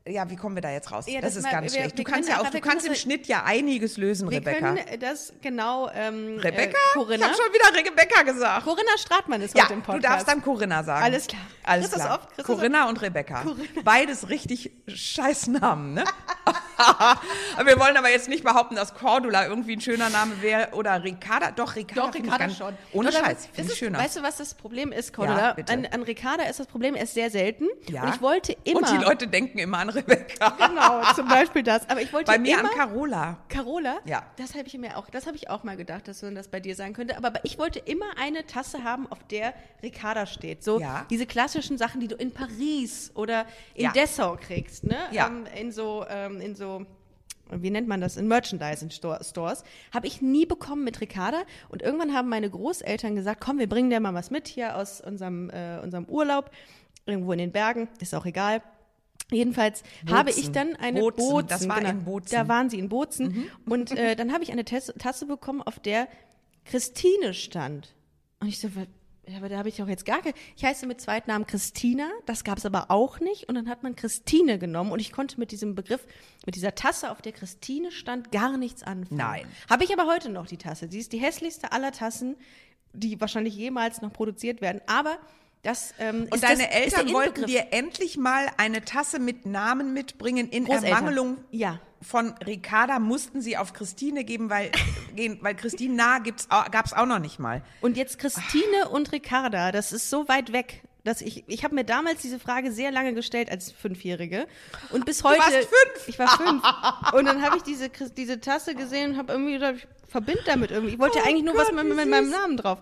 ja, 0.06 0.28
wie 0.28 0.36
kommen 0.36 0.54
wir 0.54 0.60
da 0.60 0.70
jetzt 0.70 0.92
raus? 0.92 1.06
Ja, 1.08 1.20
das, 1.22 1.30
das 1.30 1.36
ist 1.38 1.42
mal- 1.44 1.52
ganz 1.52 1.72
wir- 1.72 1.80
schlecht. 1.80 1.96
wir 1.98 2.04
Du 2.04 2.10
kannst 2.10 2.28
ja 2.28 2.40
auch, 2.40 2.50
du 2.50 2.60
kannst 2.60 2.86
im 2.86 2.94
Schnitt 2.94 3.26
ja 3.26 3.44
einiges 3.44 3.96
lösen, 3.96 4.30
Wir 4.30 4.36
Rebecca. 4.38 4.58
können 4.74 4.80
das 5.00 5.32
genau. 5.40 5.88
Ähm, 5.94 6.38
Rebecca? 6.38 6.76
Äh, 6.76 6.92
Corinna. 6.92 7.26
Ich 7.26 7.32
habe 7.32 7.42
schon 7.42 7.52
wieder 7.54 7.78
Rebecca 7.90 8.22
gesagt. 8.22 8.64
Corinna 8.64 8.98
Stratmann 8.98 9.40
ist 9.40 9.56
Ja, 9.56 9.64
heute 9.64 9.72
im 9.74 9.80
du 9.80 9.86
Podcast. 9.86 10.04
darfst 10.12 10.28
dann 10.28 10.42
Corinna 10.42 10.82
sagen. 10.84 11.04
Alles 11.04 11.26
klar. 11.26 11.40
Alles 11.62 11.84
Kriegst 11.90 11.96
du's 11.96 12.04
klar. 12.04 12.28
du's 12.36 12.44
Corinna 12.46 12.88
und 12.88 13.00
Rebecca. 13.00 13.44
Beides 13.82 14.28
richtig 14.28 14.72
scheiß 14.88 15.46
Namen, 15.46 15.94
ne? 15.94 16.04
Wir 17.64 17.78
wollen 17.78 17.96
aber 17.96 18.10
jetzt 18.10 18.28
nicht 18.28 18.44
behaupten, 18.44 18.74
dass 18.76 18.94
Cordula 18.94 19.46
irgendwie 19.46 19.76
ein 19.76 19.80
schöner 19.80 20.10
Name 20.10 20.42
wäre 20.42 20.68
oder 20.74 21.02
Ricarda. 21.02 21.50
Doch, 21.52 21.76
Ricarda. 21.76 22.08
Doch, 22.08 22.14
Ricarda 22.14 22.38
ganz- 22.46 22.56
schon. 22.58 22.74
Ohne 22.92 23.08
Oder 23.08 23.18
Scheiß. 23.20 23.36
das 23.36 23.46
Finde 23.46 23.62
ich 23.62 23.68
ist- 23.68 23.78
schöner. 23.78 23.98
Weißt 23.98 24.16
du, 24.16 24.22
was 24.22 24.36
das 24.36 24.54
Problem 24.54 24.92
ist, 24.92 25.10
Ja, 25.10 25.16
Cordula? 25.16 25.52
bitte. 25.54 25.72
an, 25.72 25.86
an 25.86 26.02
Ricarda 26.02 26.44
ist 26.44 26.60
das 26.60 26.66
Problem, 26.66 26.94
er 26.94 27.04
ist 27.04 27.14
sehr 27.14 27.30
selten. 27.30 27.66
Ja. 27.88 28.02
Und 28.04 28.14
ich 28.16 28.20
wollte 28.20 28.56
immer. 28.64 28.80
Und 28.80 28.90
die 28.90 28.96
Leute 29.04 29.28
denken 29.28 29.58
immer 29.58 29.78
an 29.78 29.88
Rebecca. 29.94 30.50
Genau, 30.50 31.02
zum 31.14 31.28
Beispiel 31.28 31.62
das. 31.62 31.88
Aber 31.88 32.00
ich 32.00 32.12
wollte 32.12 32.30
Bei 32.32 32.38
mir 32.38 32.58
immer. 32.58 32.70
an 32.70 32.76
Carola. 32.76 33.38
Carola? 33.48 33.96
Ja. 34.04 34.24
Das 34.36 34.54
habe 34.54 34.66
ich 34.66 34.76
mir 34.78 34.96
auch, 34.96 35.08
das 35.10 35.26
habe 35.26 35.36
ich 35.36 35.48
auch 35.50 35.64
mal 35.64 35.76
gedacht, 35.76 36.08
dass 36.08 36.20
das 36.20 36.48
bei 36.48 36.60
dir 36.60 36.74
sein 36.74 36.92
könnte. 36.92 37.16
Aber 37.16 37.32
ich 37.44 37.58
wollte 37.58 37.78
immer 37.78 38.06
eine 38.18 38.46
Tasse 38.46 38.84
haben, 38.84 39.06
auf 39.10 39.22
der 39.24 39.54
Ricarda 39.82 40.26
steht. 40.26 40.62
So 40.64 40.80
Ja. 40.80 41.06
diese 41.10 41.26
klassischen 41.26 41.78
Sachen, 41.78 42.00
die 42.00 42.08
du 42.08 42.16
in 42.16 42.32
Paris 42.32 43.12
oder 43.14 43.46
in 43.74 43.84
Ja. 43.84 43.92
Dessau 43.92 44.36
kriegst, 44.40 44.84
ne? 44.84 44.96
Ja. 45.10 45.26
Ähm, 45.26 45.46
in 45.58 45.72
so, 45.72 46.04
ähm, 46.08 46.40
in 46.40 46.54
so 46.54 46.84
wie 47.50 47.70
nennt 47.70 47.86
man 47.86 48.00
das, 48.00 48.16
in 48.16 48.26
Merchandising-Stores, 48.26 49.64
habe 49.92 50.06
ich 50.06 50.22
nie 50.22 50.46
bekommen 50.46 50.82
mit 50.82 51.00
Ricarda. 51.00 51.42
Und 51.68 51.82
irgendwann 51.82 52.14
haben 52.14 52.28
meine 52.28 52.48
Großeltern 52.48 53.14
gesagt, 53.14 53.40
komm, 53.40 53.58
wir 53.58 53.68
bringen 53.68 53.90
dir 53.90 54.00
mal 54.00 54.14
was 54.14 54.30
mit 54.30 54.48
hier 54.48 54.76
aus 54.76 55.00
unserem, 55.00 55.50
äh, 55.50 55.78
unserem 55.82 56.06
Urlaub, 56.06 56.50
irgendwo 57.06 57.32
in 57.32 57.38
den 57.38 57.52
Bergen, 57.52 57.88
ist 58.00 58.14
auch 58.14 58.24
egal. 58.24 58.62
Jedenfalls 59.34 59.82
habe 60.10 60.30
ich 60.30 60.52
dann 60.52 60.76
eine 60.76 61.00
Bozen, 61.00 61.16
Bozen, 61.16 61.46
das 61.48 61.68
war 61.68 61.78
genau, 61.78 61.90
in 61.90 62.04
Bozen. 62.04 62.30
Da 62.30 62.48
waren 62.48 62.70
sie 62.70 62.78
in 62.78 62.88
Bozen. 62.88 63.50
Und 63.66 63.92
äh, 63.92 64.16
dann 64.16 64.32
habe 64.32 64.44
ich 64.44 64.52
eine 64.52 64.64
Tasse, 64.64 64.94
Tasse 64.94 65.26
bekommen, 65.26 65.62
auf 65.62 65.78
der 65.78 66.08
Christine 66.64 67.34
stand. 67.34 67.94
Und 68.40 68.48
ich 68.48 68.58
so, 68.58 68.68
aber 69.36 69.48
da 69.48 69.58
habe 69.58 69.68
ich 69.68 69.76
doch 69.76 69.88
jetzt 69.88 70.04
gar 70.04 70.20
keine. 70.20 70.34
Ich 70.56 70.64
heiße 70.64 70.86
mit 70.86 71.00
Zweitnamen 71.00 71.46
Christina, 71.46 72.10
das 72.26 72.44
gab 72.44 72.58
es 72.58 72.66
aber 72.66 72.90
auch 72.90 73.20
nicht. 73.20 73.48
Und 73.48 73.54
dann 73.54 73.68
hat 73.68 73.82
man 73.82 73.96
Christine 73.96 74.58
genommen 74.58 74.92
und 74.92 75.00
ich 75.00 75.12
konnte 75.12 75.38
mit 75.38 75.50
diesem 75.50 75.74
Begriff, 75.74 76.06
mit 76.44 76.54
dieser 76.54 76.74
Tasse, 76.74 77.10
auf 77.10 77.22
der 77.22 77.32
Christine 77.32 77.90
stand, 77.90 78.32
gar 78.32 78.56
nichts 78.58 78.82
anfangen. 78.82 79.16
Nein. 79.16 79.46
Habe 79.70 79.84
ich 79.84 79.92
aber 79.92 80.06
heute 80.06 80.28
noch 80.28 80.46
die 80.46 80.58
Tasse. 80.58 80.88
Sie 80.90 80.98
ist 80.98 81.12
die 81.12 81.18
hässlichste 81.18 81.72
aller 81.72 81.92
Tassen, 81.92 82.36
die 82.92 83.20
wahrscheinlich 83.20 83.56
jemals 83.56 84.02
noch 84.02 84.12
produziert 84.12 84.60
werden. 84.60 84.80
Aber 84.86 85.18
das 85.64 85.92
ähm, 85.98 86.28
Und 86.30 86.42
deine 86.42 86.64
das, 86.64 86.74
Eltern 86.74 87.12
wollten 87.12 87.46
dir 87.46 87.66
endlich 87.72 88.16
mal 88.16 88.46
eine 88.58 88.84
Tasse 88.84 89.18
mit 89.18 89.44
Namen 89.46 89.92
mitbringen. 89.92 90.48
In 90.50 90.64
Großeltern. 90.66 90.88
Ermangelung 90.90 91.38
Ja. 91.50 91.80
von 92.00 92.34
Ricarda 92.46 92.98
mussten 93.00 93.40
sie 93.40 93.56
auf 93.56 93.72
Christine 93.72 94.24
geben, 94.24 94.50
weil, 94.50 94.70
gehen, 95.16 95.38
weil 95.40 95.54
Christine 95.56 95.94
nah 95.94 96.18
gibt's, 96.20 96.46
au- 96.50 96.70
gab's 96.70 96.92
auch 96.92 97.06
noch 97.06 97.18
nicht 97.18 97.38
mal. 97.38 97.62
Und 97.80 97.96
jetzt 97.96 98.18
Christine 98.18 98.88
und 98.90 99.10
Ricarda, 99.12 99.72
das 99.72 99.92
ist 99.92 100.08
so 100.10 100.28
weit 100.28 100.52
weg, 100.52 100.82
dass 101.02 101.20
ich, 101.20 101.44
ich 101.48 101.64
habe 101.64 101.74
mir 101.74 101.84
damals 101.84 102.22
diese 102.22 102.38
Frage 102.38 102.72
sehr 102.72 102.90
lange 102.90 103.12
gestellt 103.12 103.50
als 103.50 103.70
Fünfjährige. 103.72 104.46
Und 104.90 105.04
bis 105.04 105.22
heute. 105.24 105.38
warst 105.38 105.52
fünf? 105.52 106.08
Ich 106.08 106.18
war 106.18 106.28
fünf. 106.28 106.62
Und 107.12 107.26
dann 107.26 107.42
habe 107.42 107.58
ich 107.58 107.62
diese, 107.62 107.90
diese 108.16 108.40
Tasse 108.40 108.74
gesehen 108.74 109.10
und 109.12 109.16
habe 109.18 109.32
irgendwie 109.34 109.52
gedacht, 109.54 109.74
ich 109.76 109.86
verbinde 110.10 110.40
damit 110.46 110.70
irgendwie. 110.70 110.94
Ich 110.94 110.98
wollte 110.98 111.18
ja 111.18 111.24
Oh 111.24 111.28
eigentlich 111.28 111.44
nur 111.44 111.52
Gott, 111.54 111.66
was 111.74 111.84
mit, 111.84 111.94
mit 111.96 112.08
meinem. 112.08 112.30
Namen 112.30 112.56
drauf. 112.56 112.78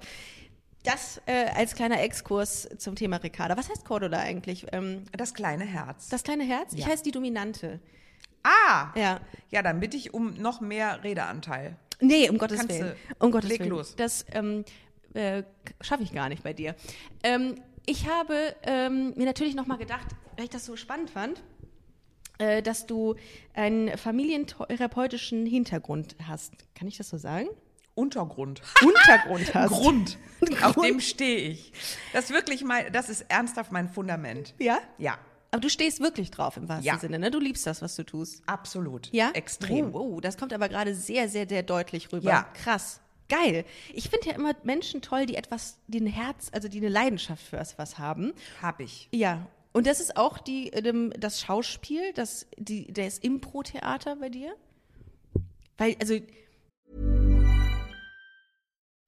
Das 0.84 1.20
äh, 1.26 1.46
als 1.54 1.74
kleiner 1.74 2.00
Exkurs 2.02 2.68
zum 2.78 2.96
Thema 2.96 3.16
Ricarda. 3.18 3.56
Was 3.56 3.68
heißt 3.70 3.84
Cordula 3.84 4.18
eigentlich? 4.18 4.66
Ähm, 4.72 5.04
Das 5.16 5.32
kleine 5.34 5.64
Herz. 5.64 6.08
das 6.08 6.24
kleine 6.24 6.44
Herz? 6.44 6.72
Ich 6.72 6.80
Ja. 6.80 6.86
heiße 6.88 7.04
die 7.04 7.12
Dominante. 7.12 7.78
ah! 8.42 8.90
Ja. 8.96 9.20
Ja, 9.50 9.62
dann 9.62 9.78
bitte 9.80 9.96
ich 9.96 10.12
um 10.12 10.34
noch 10.34 10.60
mehr 10.60 11.04
Redeanteil. 11.04 11.76
Nee, 12.00 12.28
um 12.28 12.36
Gottes 12.38 12.58
Kannst 12.58 12.80
Willen. 12.80 12.96
Um 13.20 13.30
Gottes 13.30 13.48
leg 13.48 13.60
Willen. 13.60 13.70
los. 13.70 13.94
Das 13.94 14.26
ähm, 14.32 14.64
äh, 15.14 15.44
schaffe 15.80 16.02
ich 16.02 16.12
gar 16.12 16.28
nicht 16.28 16.42
bei 16.42 16.52
dir. 16.52 16.74
Ähm, 17.22 17.54
ich 17.86 18.08
habe 18.08 18.56
ähm, 18.64 19.12
mir 19.16 19.26
natürlich 19.26 19.54
nochmal 19.54 19.78
gedacht, 19.78 20.06
weil 20.36 20.44
ich 20.46 20.50
das 20.50 20.64
so 20.64 20.74
spannend 20.74 21.10
fand, 21.10 21.42
äh, 22.38 22.60
dass 22.60 22.86
du 22.86 23.14
einen 23.54 23.96
familientherapeutischen 23.96 25.46
Hintergrund 25.46 26.16
hast. 26.26 26.52
Kann 26.74 26.88
ich 26.88 26.96
das 26.96 27.08
so 27.08 27.18
sagen? 27.18 27.48
Untergrund. 27.94 28.62
Untergrund 28.82 29.54
hast. 29.54 29.70
Grund. 29.70 30.18
Auf 30.62 30.74
Grund. 30.74 30.88
dem 30.88 31.00
stehe 31.00 31.38
ich. 31.50 31.72
Das 32.12 32.24
ist 32.26 32.30
wirklich 32.32 32.64
mein, 32.64 32.92
das 32.92 33.08
ist 33.08 33.26
ernsthaft 33.28 33.70
mein 33.72 33.88
Fundament. 33.88 34.54
Ja? 34.58 34.78
Ja, 34.98 35.18
Aber 35.50 35.60
du 35.60 35.68
stehst 35.68 36.00
wirklich 36.00 36.30
drauf 36.30 36.56
im 36.56 36.68
wahrsten 36.68 36.86
Ja. 36.86 36.98
Sinne, 36.98 37.18
ne? 37.18 37.30
Du 37.30 37.38
liebst 37.38 37.66
das, 37.66 37.82
was 37.82 37.94
du 37.96 38.02
tust. 38.04 38.42
absolut. 38.46 39.08
Ja? 39.12 39.30
Extrem. 39.34 39.94
Oh, 39.94 40.16
oh, 40.16 40.20
das 40.20 40.36
kommt 40.38 40.52
aber 40.52 40.68
gerade 40.68 40.94
sehr, 40.94 41.28
sehr, 41.28 41.46
sehr 41.48 41.62
deutlich 41.62 42.12
rüber. 42.12 42.28
Ja. 42.30 42.42
Krass. 42.62 43.00
Geil. 43.28 43.64
Ich 43.94 44.10
finde 44.10 44.28
ja 44.28 44.34
immer 44.34 44.52
Menschen 44.62 45.00
toll, 45.00 45.26
die 45.26 45.36
etwas, 45.36 45.78
die 45.86 46.00
ein 46.00 46.06
Herz, 46.06 46.48
also 46.52 46.68
die 46.68 46.78
eine 46.78 46.88
Leidenschaft 46.88 47.42
für 47.46 47.56
etwas 47.56 47.98
haben. 47.98 48.32
Hab 48.60 48.80
ich. 48.80 49.08
Ja. 49.12 49.46
Und 49.72 49.86
das 49.86 50.00
ist 50.00 50.16
auch 50.16 50.36
die, 50.38 50.68
ähm, 50.68 51.12
das 51.18 51.40
Schauspiel, 51.40 52.12
das, 52.14 52.46
die, 52.58 52.92
das 52.92 53.16
Impro-Theater 53.18 54.16
bei 54.16 54.28
dir? 54.28 54.54
Weil, 55.78 55.96
also, 56.00 56.18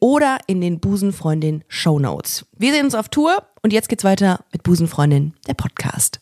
oder 0.00 0.38
in 0.46 0.60
den 0.60 0.80
Busenfreundin 0.80 1.64
Shownotes. 1.68 2.46
Wir 2.56 2.72
sehen 2.72 2.84
uns 2.84 2.94
auf 2.94 3.08
Tour 3.08 3.42
und 3.62 3.72
jetzt 3.72 3.88
geht's 3.88 4.04
weiter 4.04 4.44
mit 4.52 4.62
Busenfreundin, 4.62 5.34
der 5.46 5.54
Podcast. 5.54 6.20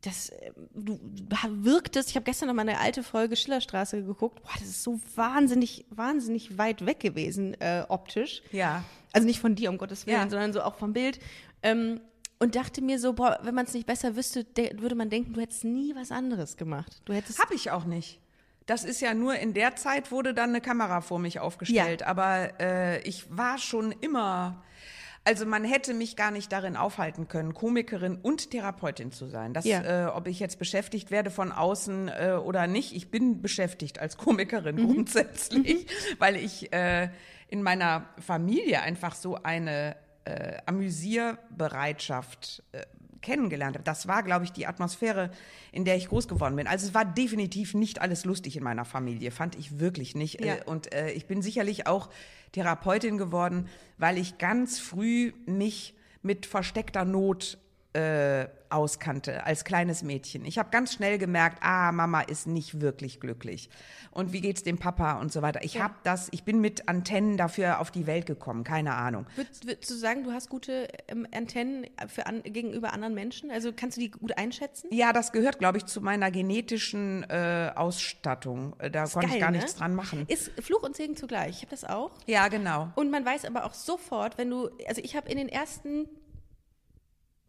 das 0.00 0.28
äh, 0.28 0.52
du 0.74 0.98
wirktest, 1.48 2.10
ich 2.10 2.16
habe 2.16 2.24
gestern 2.24 2.48
noch 2.48 2.54
mal 2.54 2.62
eine 2.62 2.78
alte 2.78 3.02
Folge 3.02 3.36
Schillerstraße 3.36 4.04
geguckt, 4.04 4.42
boah, 4.42 4.50
das 4.58 4.68
ist 4.68 4.82
so 4.82 5.00
wahnsinnig, 5.14 5.86
wahnsinnig 5.90 6.58
weit 6.58 6.84
weg 6.84 7.00
gewesen, 7.00 7.54
äh, 7.60 7.84
optisch. 7.88 8.42
Ja. 8.52 8.84
Also 9.12 9.26
nicht 9.26 9.40
von 9.40 9.54
dir, 9.54 9.70
um 9.70 9.78
Gottes 9.78 10.06
Willen, 10.06 10.16
Ja. 10.18 10.28
sondern 10.28 10.52
so 10.52 10.62
auch 10.62 10.74
vom 10.74 10.92
Bild. 10.92 11.20
Ähm, 11.62 12.00
und 12.44 12.54
dachte 12.56 12.82
mir 12.82 12.98
so, 12.98 13.14
boah, 13.14 13.38
wenn 13.42 13.54
man 13.54 13.64
es 13.64 13.72
nicht 13.74 13.86
besser 13.86 14.16
wüsste, 14.16 14.44
de- 14.44 14.80
würde 14.80 14.94
man 14.94 15.08
denken, 15.10 15.32
du 15.32 15.40
hättest 15.40 15.64
nie 15.64 15.94
was 15.96 16.10
anderes 16.12 16.56
gemacht. 16.56 17.00
Du 17.06 17.12
hättest. 17.14 17.38
Hab 17.38 17.50
ich 17.50 17.70
auch 17.70 17.84
nicht. 17.84 18.20
Das 18.66 18.84
ist 18.84 19.00
ja 19.00 19.14
nur 19.14 19.34
in 19.36 19.52
der 19.54 19.76
Zeit 19.76 20.10
wurde 20.12 20.32
dann 20.34 20.50
eine 20.50 20.60
Kamera 20.60 21.00
vor 21.00 21.18
mich 21.18 21.40
aufgestellt. 21.40 22.02
Aber 22.02 22.60
äh, 22.60 23.00
ich 23.02 23.24
war 23.36 23.58
schon 23.58 23.92
immer. 23.92 24.62
Also 25.26 25.46
man 25.46 25.64
hätte 25.64 25.94
mich 25.94 26.16
gar 26.16 26.30
nicht 26.30 26.52
darin 26.52 26.76
aufhalten 26.76 27.28
können, 27.28 27.54
Komikerin 27.54 28.18
und 28.20 28.50
Therapeutin 28.50 29.10
zu 29.10 29.26
sein. 29.26 29.54
Das, 29.54 29.64
Ja. 29.64 30.08
äh, 30.08 30.10
ob 30.10 30.26
ich 30.28 30.38
jetzt 30.38 30.58
beschäftigt 30.58 31.10
werde 31.10 31.30
von 31.30 31.50
außen 31.50 32.08
äh, 32.08 32.32
oder 32.44 32.66
nicht, 32.66 32.94
ich 32.94 33.10
bin 33.10 33.40
beschäftigt 33.40 33.98
als 34.00 34.18
Komikerin 34.18 34.76
Mhm. 34.76 34.92
grundsätzlich, 34.92 35.86
weil 36.18 36.36
ich 36.36 36.70
äh, 36.74 37.08
in 37.48 37.62
meiner 37.62 38.04
Familie 38.20 38.82
einfach 38.82 39.14
so 39.14 39.36
eine 39.42 39.96
äh, 40.24 40.58
Amüsierbereitschaft 40.66 42.62
äh, 42.72 42.82
kennengelernt 43.24 43.76
habe. 43.76 43.84
Das 43.84 44.06
war, 44.06 44.22
glaube 44.22 44.44
ich, 44.44 44.52
die 44.52 44.66
Atmosphäre, 44.66 45.30
in 45.72 45.84
der 45.84 45.96
ich 45.96 46.08
groß 46.08 46.28
geworden 46.28 46.56
bin. 46.56 46.66
Also 46.66 46.86
es 46.86 46.94
war 46.94 47.04
definitiv 47.04 47.74
nicht 47.74 48.00
alles 48.00 48.24
lustig 48.24 48.56
in 48.56 48.62
meiner 48.62 48.84
Familie, 48.84 49.30
fand 49.30 49.56
ich 49.56 49.80
wirklich 49.80 50.14
nicht. 50.14 50.44
Ja. 50.44 50.56
Äh, 50.56 50.64
Und 50.64 50.92
äh, 50.94 51.10
ich 51.10 51.26
bin 51.26 51.42
sicherlich 51.42 51.86
auch 51.86 52.10
Therapeutin 52.52 53.18
geworden, 53.18 53.68
weil 53.98 54.18
ich 54.18 54.38
ganz 54.38 54.78
früh 54.78 55.32
mich 55.46 55.94
mit 56.22 56.46
versteckter 56.46 57.04
Not 57.04 57.58
äh, 57.94 58.48
auskannte 58.70 59.44
als 59.44 59.64
kleines 59.64 60.02
Mädchen. 60.02 60.44
Ich 60.44 60.58
habe 60.58 60.70
ganz 60.70 60.92
schnell 60.92 61.16
gemerkt, 61.16 61.58
ah, 61.60 61.92
Mama 61.92 62.22
ist 62.22 62.46
nicht 62.46 62.80
wirklich 62.80 63.20
glücklich. 63.20 63.70
Und 64.10 64.32
wie 64.32 64.40
geht's 64.40 64.64
dem 64.64 64.78
Papa 64.78 65.20
und 65.20 65.32
so 65.32 65.42
weiter. 65.42 65.62
Ich 65.62 65.80
habe 65.80 65.94
das, 66.02 66.28
ich 66.32 66.42
bin 66.42 66.60
mit 66.60 66.88
Antennen 66.88 67.36
dafür 67.36 67.80
auf 67.80 67.92
die 67.92 68.06
Welt 68.06 68.26
gekommen, 68.26 68.64
keine 68.64 68.94
Ahnung. 68.94 69.26
Würdest, 69.36 69.66
würdest 69.66 69.90
du 69.90 69.94
sagen, 69.94 70.24
du 70.24 70.32
hast 70.32 70.48
gute 70.48 70.88
ähm, 71.06 71.26
Antennen 71.32 71.86
für 72.08 72.26
an, 72.26 72.42
gegenüber 72.42 72.92
anderen 72.92 73.14
Menschen? 73.14 73.50
Also 73.52 73.72
kannst 73.72 73.96
du 73.96 74.00
die 74.00 74.10
gut 74.10 74.36
einschätzen? 74.36 74.88
Ja, 74.90 75.12
das 75.12 75.30
gehört, 75.30 75.60
glaube 75.60 75.78
ich, 75.78 75.86
zu 75.86 76.00
meiner 76.00 76.32
genetischen 76.32 77.24
äh, 77.30 77.70
Ausstattung. 77.76 78.74
Äh, 78.80 78.90
Da 78.90 79.06
konnte 79.06 79.34
ich 79.34 79.40
gar 79.40 79.52
ne? 79.52 79.58
nichts 79.58 79.76
dran 79.76 79.94
machen. 79.94 80.24
Ist 80.26 80.50
Fluch 80.60 80.82
und 80.82 80.96
Segen 80.96 81.16
zugleich. 81.16 81.50
Ich 81.50 81.62
habe 81.62 81.70
das 81.70 81.84
auch. 81.84 82.10
Ja, 82.26 82.48
genau. 82.48 82.90
Und 82.96 83.12
man 83.12 83.24
weiß 83.24 83.44
aber 83.44 83.64
auch 83.64 83.74
sofort, 83.74 84.36
wenn 84.36 84.50
du, 84.50 84.68
also 84.88 85.00
ich 85.02 85.14
habe 85.14 85.30
in 85.30 85.38
den 85.38 85.48
ersten 85.48 86.08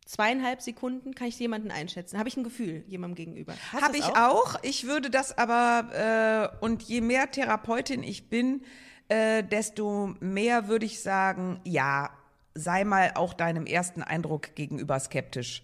zweieinhalb 0.06 0.62
Sekunden 0.62 1.16
kann 1.16 1.28
ich 1.28 1.40
jemanden 1.40 1.72
einschätzen. 1.72 2.18
Habe 2.18 2.30
ich 2.30 2.38
ein 2.38 2.44
Gefühl 2.44 2.84
jemandem 2.88 3.16
gegenüber. 3.16 3.54
Habe 3.74 3.98
ich 3.98 4.06
auch. 4.06 4.56
Ich 4.62 4.86
würde 4.86 5.10
das 5.10 5.38
aber, 5.38 6.52
äh, 6.62 6.64
und 6.64 6.84
je 6.84 7.02
mehr 7.02 7.32
Therapeutin 7.32 8.04
ich 8.04 8.30
bin, 8.30 8.64
äh, 9.10 9.44
desto 9.44 10.16
mehr 10.20 10.68
würde 10.68 10.86
ich 10.86 11.02
sagen, 11.02 11.60
ja, 11.64 12.12
sei 12.54 12.84
mal 12.84 13.12
auch 13.16 13.34
deinem 13.34 13.66
ersten 13.66 14.02
Eindruck 14.02 14.56
gegenüber 14.56 15.00
skeptisch. 15.00 15.62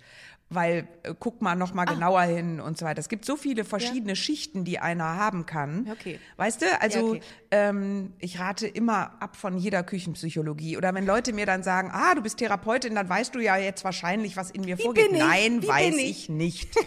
Weil 0.54 0.86
äh, 1.04 1.14
guck 1.18 1.41
mal 1.41 1.56
noch 1.56 1.74
mal 1.74 1.86
Ah. 1.88 1.93
genauer 1.93 2.22
hin 2.24 2.60
und 2.60 2.78
so 2.78 2.86
weiter. 2.86 2.99
Es 2.99 3.08
gibt 3.08 3.24
so 3.24 3.38
viele 3.38 3.64
verschiedene 3.64 4.18
Schichten, 4.18 4.66
die 4.66 4.80
einer 4.80 5.16
haben 5.16 5.45
kann. 5.45 5.88
Okay. 5.89 6.20
Weißt 6.36 6.62
du, 6.62 6.66
also 6.82 7.12
okay. 7.12 7.22
ähm, 7.52 8.14
ich 8.20 8.38
rate 8.39 8.68
immer 8.68 9.22
ab 9.22 9.38
von 9.38 9.58
jeder 9.58 9.82
Küchenpsychologie. 9.84 10.76
Oder 10.78 10.93
wenn 10.93 11.06
Leute 11.06 11.32
mir 11.32 11.45
dann 11.45 11.64
sagen, 11.64 11.89
ah, 11.93 12.14
du 12.16 12.22
bist 12.22 12.38
Therapeutin, 12.38 12.95
dann 12.95 13.08
weißt 13.08 13.34
du 13.34 13.39
ja 13.39 13.56
jetzt 13.56 13.84
wahrscheinlich, 13.86 14.36
was 14.36 14.52
in 14.52 14.62
mir 14.62 14.78
vorgeht. 14.78 15.08
bin 15.08 15.16
ich? 15.16 15.24
Nein, 15.24 15.62
Wie 15.64 15.68
weiß 15.70 15.95
ich? 15.95 16.10
ich? 16.10 16.30
nicht. 16.30 16.76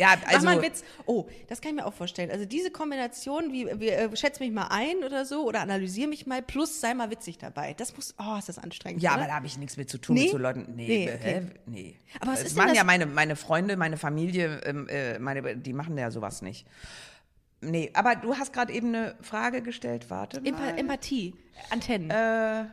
Ja, 0.00 0.14
Mach 0.22 0.28
also 0.32 0.44
mal 0.46 0.52
einen 0.52 0.62
Witz. 0.62 0.84
Oh, 1.06 1.26
das 1.48 1.60
kann 1.60 1.70
ich 1.70 1.76
mir 1.76 1.84
auch 1.86 1.92
vorstellen. 1.92 2.30
Also 2.30 2.44
diese 2.44 2.70
Kombination, 2.70 3.52
wie, 3.52 3.66
wie 3.80 3.88
äh, 3.88 4.16
schätz 4.16 4.38
mich 4.38 4.52
mal 4.52 4.68
ein 4.70 5.02
oder 5.04 5.24
so 5.24 5.44
oder 5.44 5.60
analysiere 5.60 6.08
mich 6.08 6.24
mal, 6.26 6.40
plus 6.40 6.80
sei 6.80 6.94
mal 6.94 7.10
witzig 7.10 7.38
dabei. 7.38 7.74
Das 7.74 7.96
muss, 7.96 8.14
oh, 8.18 8.38
ist 8.38 8.48
das 8.48 8.58
anstrengend. 8.58 9.02
Ja, 9.02 9.10
oder? 9.12 9.22
aber 9.22 9.28
da 9.28 9.34
habe 9.36 9.46
ich 9.46 9.58
nichts 9.58 9.76
mit 9.76 9.90
zu 9.90 9.98
tun 9.98 10.14
Nee? 10.14 10.22
mit 10.24 10.30
so 10.30 10.38
Leuten. 10.38 10.66
Nee, 10.76 10.86
Nee, 10.86 11.12
okay. 11.12 11.42
Nee. 11.66 11.96
Aber 12.20 12.32
was 12.32 12.38
das 12.40 12.48
ist 12.48 12.56
denn 12.56 12.64
machen 12.64 12.74
ja 12.76 12.82
das- 12.82 12.86
meine, 12.86 13.06
meine 13.06 13.34
Freunde, 13.34 13.76
meine 13.76 13.96
Familie, 13.96 14.60
ähm, 14.64 14.88
äh, 14.88 15.18
meine, 15.18 15.56
die 15.56 15.72
machen 15.72 15.98
ja 15.98 16.12
sowas 16.12 16.42
nicht. 16.42 16.66
Nee, 17.60 17.90
aber 17.92 18.14
du 18.14 18.36
hast 18.36 18.52
gerade 18.52 18.72
eben 18.72 18.94
eine 18.94 19.16
Frage 19.20 19.62
gestellt, 19.62 20.10
warte 20.10 20.40
mal. 20.40 20.46
Empa 20.48 20.68
Empathie, 20.76 21.34
Antennen. 21.70 22.08
Äh, 22.10 22.66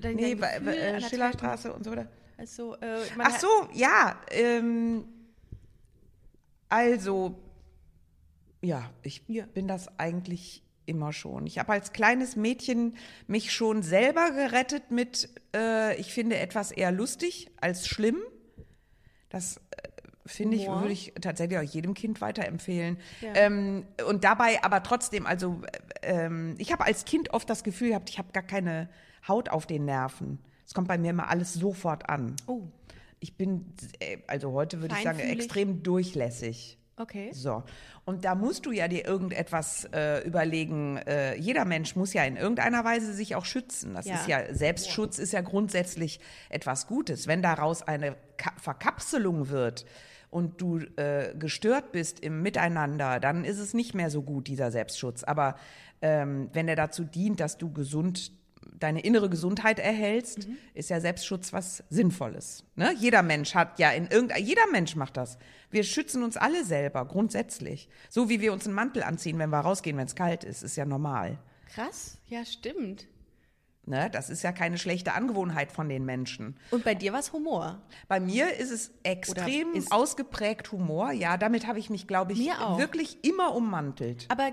dein, 0.00 0.16
nee, 0.16 0.34
dein 0.34 0.40
bei, 0.40 0.58
Gefühl 0.58 0.68
äh, 0.72 1.00
Schillerstraße 1.00 1.72
und 1.72 1.84
so 1.84 1.92
weiter. 1.92 2.08
Also, 2.38 2.76
äh, 2.76 3.00
Ach 3.18 3.38
so, 3.40 3.48
ja. 3.74 4.16
Ähm, 4.30 5.04
also, 6.68 7.36
ja, 8.62 8.88
ich 9.02 9.22
Ja. 9.26 9.44
bin 9.46 9.66
das 9.68 9.98
eigentlich 9.98 10.62
immer 10.86 11.12
schon. 11.12 11.46
Ich 11.46 11.58
habe 11.58 11.72
als 11.72 11.92
kleines 11.92 12.36
Mädchen 12.36 12.96
mich 13.26 13.52
schon 13.52 13.82
selber 13.82 14.30
gerettet 14.30 14.90
mit, 14.90 15.28
äh, 15.54 15.96
ich 15.96 16.14
finde 16.14 16.38
etwas 16.38 16.70
eher 16.70 16.92
lustig 16.92 17.50
als 17.60 17.86
schlimm. 17.88 18.18
Das 19.28 19.56
äh, 19.56 19.60
finde 20.24 20.56
ich, 20.56 20.66
würde 20.68 20.92
ich 20.92 21.12
tatsächlich 21.20 21.58
auch 21.58 21.62
jedem 21.62 21.92
Kind 21.94 22.20
weiterempfehlen. 22.20 22.98
Ja. 23.20 23.34
Ähm, 23.34 23.84
und 24.08 24.22
dabei 24.24 24.62
aber 24.62 24.82
trotzdem, 24.82 25.26
also 25.26 25.60
äh, 26.02 26.24
ähm, 26.24 26.54
ich 26.58 26.72
habe 26.72 26.84
als 26.86 27.04
Kind 27.04 27.34
oft 27.34 27.50
das 27.50 27.64
Gefühl 27.64 27.88
gehabt, 27.90 28.08
ich 28.10 28.18
habe 28.18 28.32
gar 28.32 28.44
keine 28.44 28.88
Haut 29.26 29.48
auf 29.50 29.66
den 29.66 29.84
Nerven. 29.84 30.38
Es 30.68 30.74
kommt 30.74 30.86
bei 30.86 30.98
mir 30.98 31.10
immer 31.12 31.30
alles 31.30 31.54
sofort 31.54 32.10
an. 32.10 32.36
Oh, 32.46 32.60
Ich 33.20 33.36
bin, 33.38 33.72
äh, 34.00 34.18
also 34.26 34.52
heute 34.52 34.82
würde 34.82 34.94
ich 34.98 35.02
sagen, 35.02 35.18
extrem 35.18 35.82
durchlässig. 35.82 36.78
okay. 36.98 37.30
So. 37.32 37.62
Und 38.04 38.24
da 38.26 38.34
musst 38.34 38.66
du 38.66 38.72
ja 38.72 38.86
dir 38.86 39.06
irgendetwas 39.06 39.88
äh, 39.94 40.26
überlegen. 40.26 40.98
Äh, 40.98 41.36
jeder 41.36 41.64
Mensch 41.64 41.96
muss 41.96 42.12
ja 42.12 42.22
in 42.24 42.36
irgendeiner 42.36 42.84
Weise 42.84 43.12
sich 43.14 43.34
auch 43.34 43.44
schützen. 43.46 43.94
Das 43.94 44.04
Ja. 44.06 44.14
ist 44.16 44.28
ja, 44.28 44.54
Selbstschutz 44.54 45.18
ist 45.18 45.32
ja 45.32 45.40
grundsätzlich 45.40 46.20
etwas 46.50 46.86
Gutes. 46.86 47.26
Wenn 47.26 47.40
daraus 47.42 47.82
eine 47.82 48.16
Ka 48.36 48.52
Verkapselung 48.60 49.48
wird 49.48 49.86
und 50.30 50.60
du 50.60 50.80
äh, 50.96 51.34
gestört 51.38 51.92
bist 51.92 52.20
im 52.20 52.42
Miteinander, 52.42 53.20
dann 53.20 53.44
ist 53.46 53.58
es 53.58 53.72
nicht 53.74 53.94
mehr 53.94 54.10
so 54.10 54.20
gut, 54.22 54.48
dieser 54.48 54.70
Selbstschutz. 54.70 55.24
Aber 55.24 55.56
ähm, 56.02 56.50
wenn 56.52 56.68
er 56.68 56.76
dazu 56.76 57.04
dient, 57.04 57.40
dass 57.40 57.56
du 57.58 57.72
gesund 57.72 58.32
deine 58.78 59.00
innere 59.00 59.28
Gesundheit 59.28 59.78
erhältst, 59.78 60.46
Mhm. 60.48 60.56
ist 60.74 60.90
ja 60.90 61.00
Selbstschutz 61.00 61.52
was 61.52 61.82
Sinnvolles. 61.90 62.64
Ne? 62.76 62.94
Jeder 62.98 63.22
Mensch 63.22 63.54
hat 63.54 63.78
ja 63.78 63.90
in 63.90 64.06
irgendein, 64.08 64.44
jeder 64.44 64.66
Mensch 64.70 64.94
macht 64.96 65.16
das. 65.16 65.38
Wir 65.70 65.84
schützen 65.84 66.22
uns 66.22 66.36
alle 66.36 66.64
selber, 66.64 67.04
grundsätzlich. 67.04 67.88
So 68.08 68.28
wie 68.28 68.40
wir 68.40 68.52
uns 68.52 68.66
einen 68.66 68.74
Mantel 68.74 69.02
anziehen, 69.02 69.38
wenn 69.38 69.50
wir 69.50 69.60
rausgehen, 69.60 69.96
wenn 69.96 70.06
es 70.06 70.14
kalt 70.14 70.44
ist, 70.44 70.62
ist 70.62 70.76
ja 70.76 70.84
normal. 70.84 71.38
Krass, 71.74 72.18
ja, 72.26 72.44
stimmt. 72.44 73.06
Ne? 73.84 74.10
Das 74.12 74.28
ist 74.28 74.42
ja 74.42 74.52
keine 74.52 74.76
schlechte 74.76 75.14
Angewohnheit 75.14 75.72
von 75.72 75.88
den 75.88 76.04
Menschen. 76.04 76.58
Und 76.70 76.84
bei 76.84 76.94
dir 76.94 77.12
war 77.14 77.20
es 77.20 77.32
Humor. 77.32 77.80
Bei 78.06 78.20
mir 78.20 78.54
ist 78.56 78.70
es 78.70 78.90
extrem 79.02 79.72
ist- 79.72 79.90
ausgeprägt 79.90 80.70
Humor. 80.72 81.12
Ja, 81.12 81.38
damit 81.38 81.66
habe 81.66 81.78
ich 81.78 81.88
mich, 81.88 82.06
glaube 82.06 82.34
ich, 82.34 82.38
wirklich 82.76 83.24
immer 83.24 83.54
ummantelt. 83.54 84.26
Aber 84.28 84.50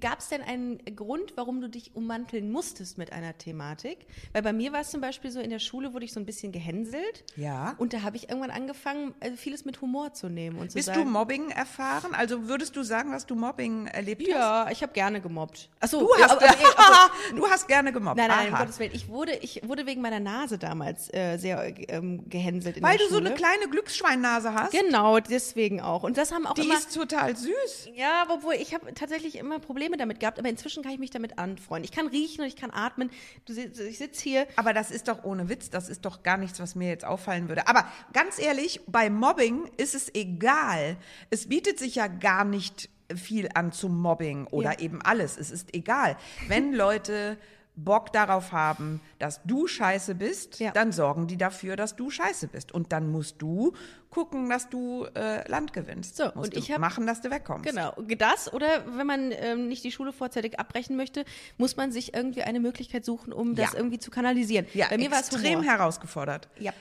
gab 0.00 0.18
es 0.18 0.28
denn 0.28 0.42
einen 0.42 0.78
Grund, 0.94 1.32
warum 1.36 1.62
du 1.62 1.68
dich 1.68 1.94
ummanteln 1.94 2.52
musstest 2.52 2.98
mit 2.98 3.10
einer 3.12 3.38
Thematik? 3.38 4.06
Weil 4.34 4.42
bei 4.42 4.52
mir 4.52 4.72
war 4.72 4.80
es 4.80 4.90
zum 4.90 5.00
Beispiel 5.00 5.30
so, 5.30 5.40
in 5.40 5.48
der 5.48 5.58
Schule 5.60 5.94
wurde 5.94 6.04
ich 6.04 6.12
so 6.12 6.20
ein 6.20 6.26
bisschen 6.26 6.52
gehänselt. 6.52 7.24
Ja. 7.36 7.74
Und 7.78 7.94
da 7.94 8.02
habe 8.02 8.16
ich 8.16 8.28
irgendwann 8.28 8.50
angefangen, 8.50 9.14
also 9.20 9.34
vieles 9.36 9.64
mit 9.64 9.80
Humor 9.80 10.12
zu 10.12 10.28
nehmen. 10.28 10.58
Und 10.58 10.70
zu 10.70 10.74
Bist 10.76 10.88
sagen, 10.88 11.04
du 11.04 11.10
Mobbing 11.10 11.48
erfahren? 11.50 12.14
Also 12.14 12.48
würdest 12.48 12.76
du 12.76 12.82
sagen, 12.82 13.12
dass 13.12 13.24
du 13.24 13.34
Mobbing 13.34 13.86
erlebt 13.86 14.20
hast? 14.22 14.28
Ja, 14.28 14.70
ich 14.70 14.82
habe 14.82 14.92
gerne 14.92 15.22
gemobbt. 15.22 15.70
Achso, 15.80 16.00
Du 16.00 16.08
hast, 16.22 16.38
du 17.34 17.48
hast 17.48 17.66
gerne 17.66 17.90
gemobbt. 17.90 18.18
Nein, 18.18 18.28
nein, 18.28 18.48
um 18.48 18.54
Aha. 18.54 18.64
Gottes 18.64 18.78
Willen. 18.78 18.92
Ich 18.94 19.08
wurde, 19.08 19.36
ich 19.36 19.66
wurde 19.66 19.86
wegen 19.86 20.02
meiner 20.02 20.20
Nase 20.20 20.58
damals 20.58 21.12
äh, 21.14 21.38
sehr 21.38 21.64
ähm, 21.90 22.28
gehänselt 22.28 22.76
in 22.76 22.82
Weil 22.82 22.98
du 22.98 23.04
so 23.04 23.14
Schule. 23.16 23.28
eine 23.30 23.34
kleine 23.34 23.68
Glücksschweinnase 23.70 24.52
hast. 24.52 24.72
Genau, 24.72 25.18
deswegen 25.18 25.80
auch. 25.80 26.02
Und 26.02 26.18
das 26.18 26.30
haben 26.30 26.46
auch 26.46 26.52
Die 26.54 26.62
immer. 26.62 26.74
ist 26.74 26.94
total 26.94 27.34
süß. 27.34 27.88
Ja, 27.94 28.26
obwohl 28.28 28.54
ich 28.54 28.74
habe 28.74 28.92
tatsächlich 28.92 29.36
immer 29.38 29.58
Probleme 29.58 29.77
damit 29.98 30.20
gehabt, 30.20 30.38
aber 30.38 30.48
inzwischen 30.48 30.82
kann 30.82 30.92
ich 30.92 30.98
mich 30.98 31.10
damit 31.10 31.38
anfreunden. 31.38 31.84
Ich 31.84 31.92
kann 31.96 32.06
riechen 32.08 32.40
und 32.42 32.46
ich 32.48 32.56
kann 32.56 32.70
atmen. 32.70 33.10
Du, 33.46 33.52
ich 33.54 33.98
sitze 33.98 34.22
hier. 34.22 34.46
Aber 34.56 34.72
das 34.72 34.90
ist 34.90 35.08
doch 35.08 35.24
ohne 35.24 35.48
Witz, 35.48 35.70
das 35.70 35.88
ist 35.88 36.04
doch 36.04 36.22
gar 36.22 36.36
nichts, 36.36 36.58
was 36.60 36.74
mir 36.74 36.88
jetzt 36.88 37.04
auffallen 37.04 37.48
würde. 37.48 37.68
Aber 37.68 37.86
ganz 38.12 38.38
ehrlich, 38.38 38.80
bei 38.86 39.10
Mobbing 39.10 39.70
ist 39.76 39.94
es 39.94 40.12
egal. 40.14 40.96
Es 41.30 41.48
bietet 41.48 41.78
sich 41.78 41.94
ja 41.94 42.06
gar 42.08 42.44
nicht 42.44 42.88
viel 43.14 43.48
an 43.54 43.72
zum 43.72 43.98
Mobbing 44.00 44.46
oder 44.48 44.72
Ja. 44.72 44.78
eben 44.80 45.00
alles. 45.00 45.38
Es 45.38 45.50
ist 45.50 45.74
egal. 45.74 46.16
Wenn 46.48 46.74
Leute 46.74 47.38
Bock 47.84 48.12
darauf 48.12 48.52
haben, 48.52 49.00
dass 49.18 49.40
du 49.44 49.66
scheiße 49.66 50.14
bist, 50.14 50.58
Ja. 50.60 50.72
dann 50.72 50.92
sorgen 50.92 51.26
die 51.26 51.36
dafür, 51.36 51.76
dass 51.76 51.96
du 51.96 52.10
scheiße 52.10 52.48
bist. 52.48 52.72
Und 52.72 52.92
dann 52.92 53.10
musst 53.10 53.40
du 53.40 53.72
gucken, 54.10 54.48
dass 54.50 54.68
du 54.68 55.06
äh, 55.14 55.48
Land 55.48 55.72
gewinnst. 55.72 56.16
So, 56.16 56.24
musst 56.34 56.36
und 56.36 56.56
ich 56.56 56.72
hab- 56.72 56.80
machen, 56.80 57.06
dass 57.06 57.20
du 57.20 57.30
wegkommst. 57.30 57.64
Genau, 57.68 57.92
das 58.18 58.52
oder 58.52 58.66
wenn 58.96 59.06
man 59.06 59.32
ähm, 59.32 59.68
nicht 59.68 59.84
die 59.84 59.92
Schule 59.92 60.12
vorzeitig 60.12 60.58
abbrechen 60.58 60.96
möchte, 60.96 61.24
muss 61.56 61.76
man 61.76 61.92
sich 61.92 62.14
irgendwie 62.14 62.42
eine 62.42 62.60
Möglichkeit 62.60 63.04
suchen, 63.04 63.32
um 63.32 63.54
das 63.54 63.72
Ja. 63.72 63.78
irgendwie 63.78 63.98
zu 63.98 64.10
kanalisieren. 64.10 64.66
Ja, 64.74 64.86
Bei 64.88 64.98
mir 64.98 65.10
war 65.10 65.20
es 65.20 65.28
extrem 65.30 65.62
herausgefordert. 65.62 66.48
Ja. 66.58 66.72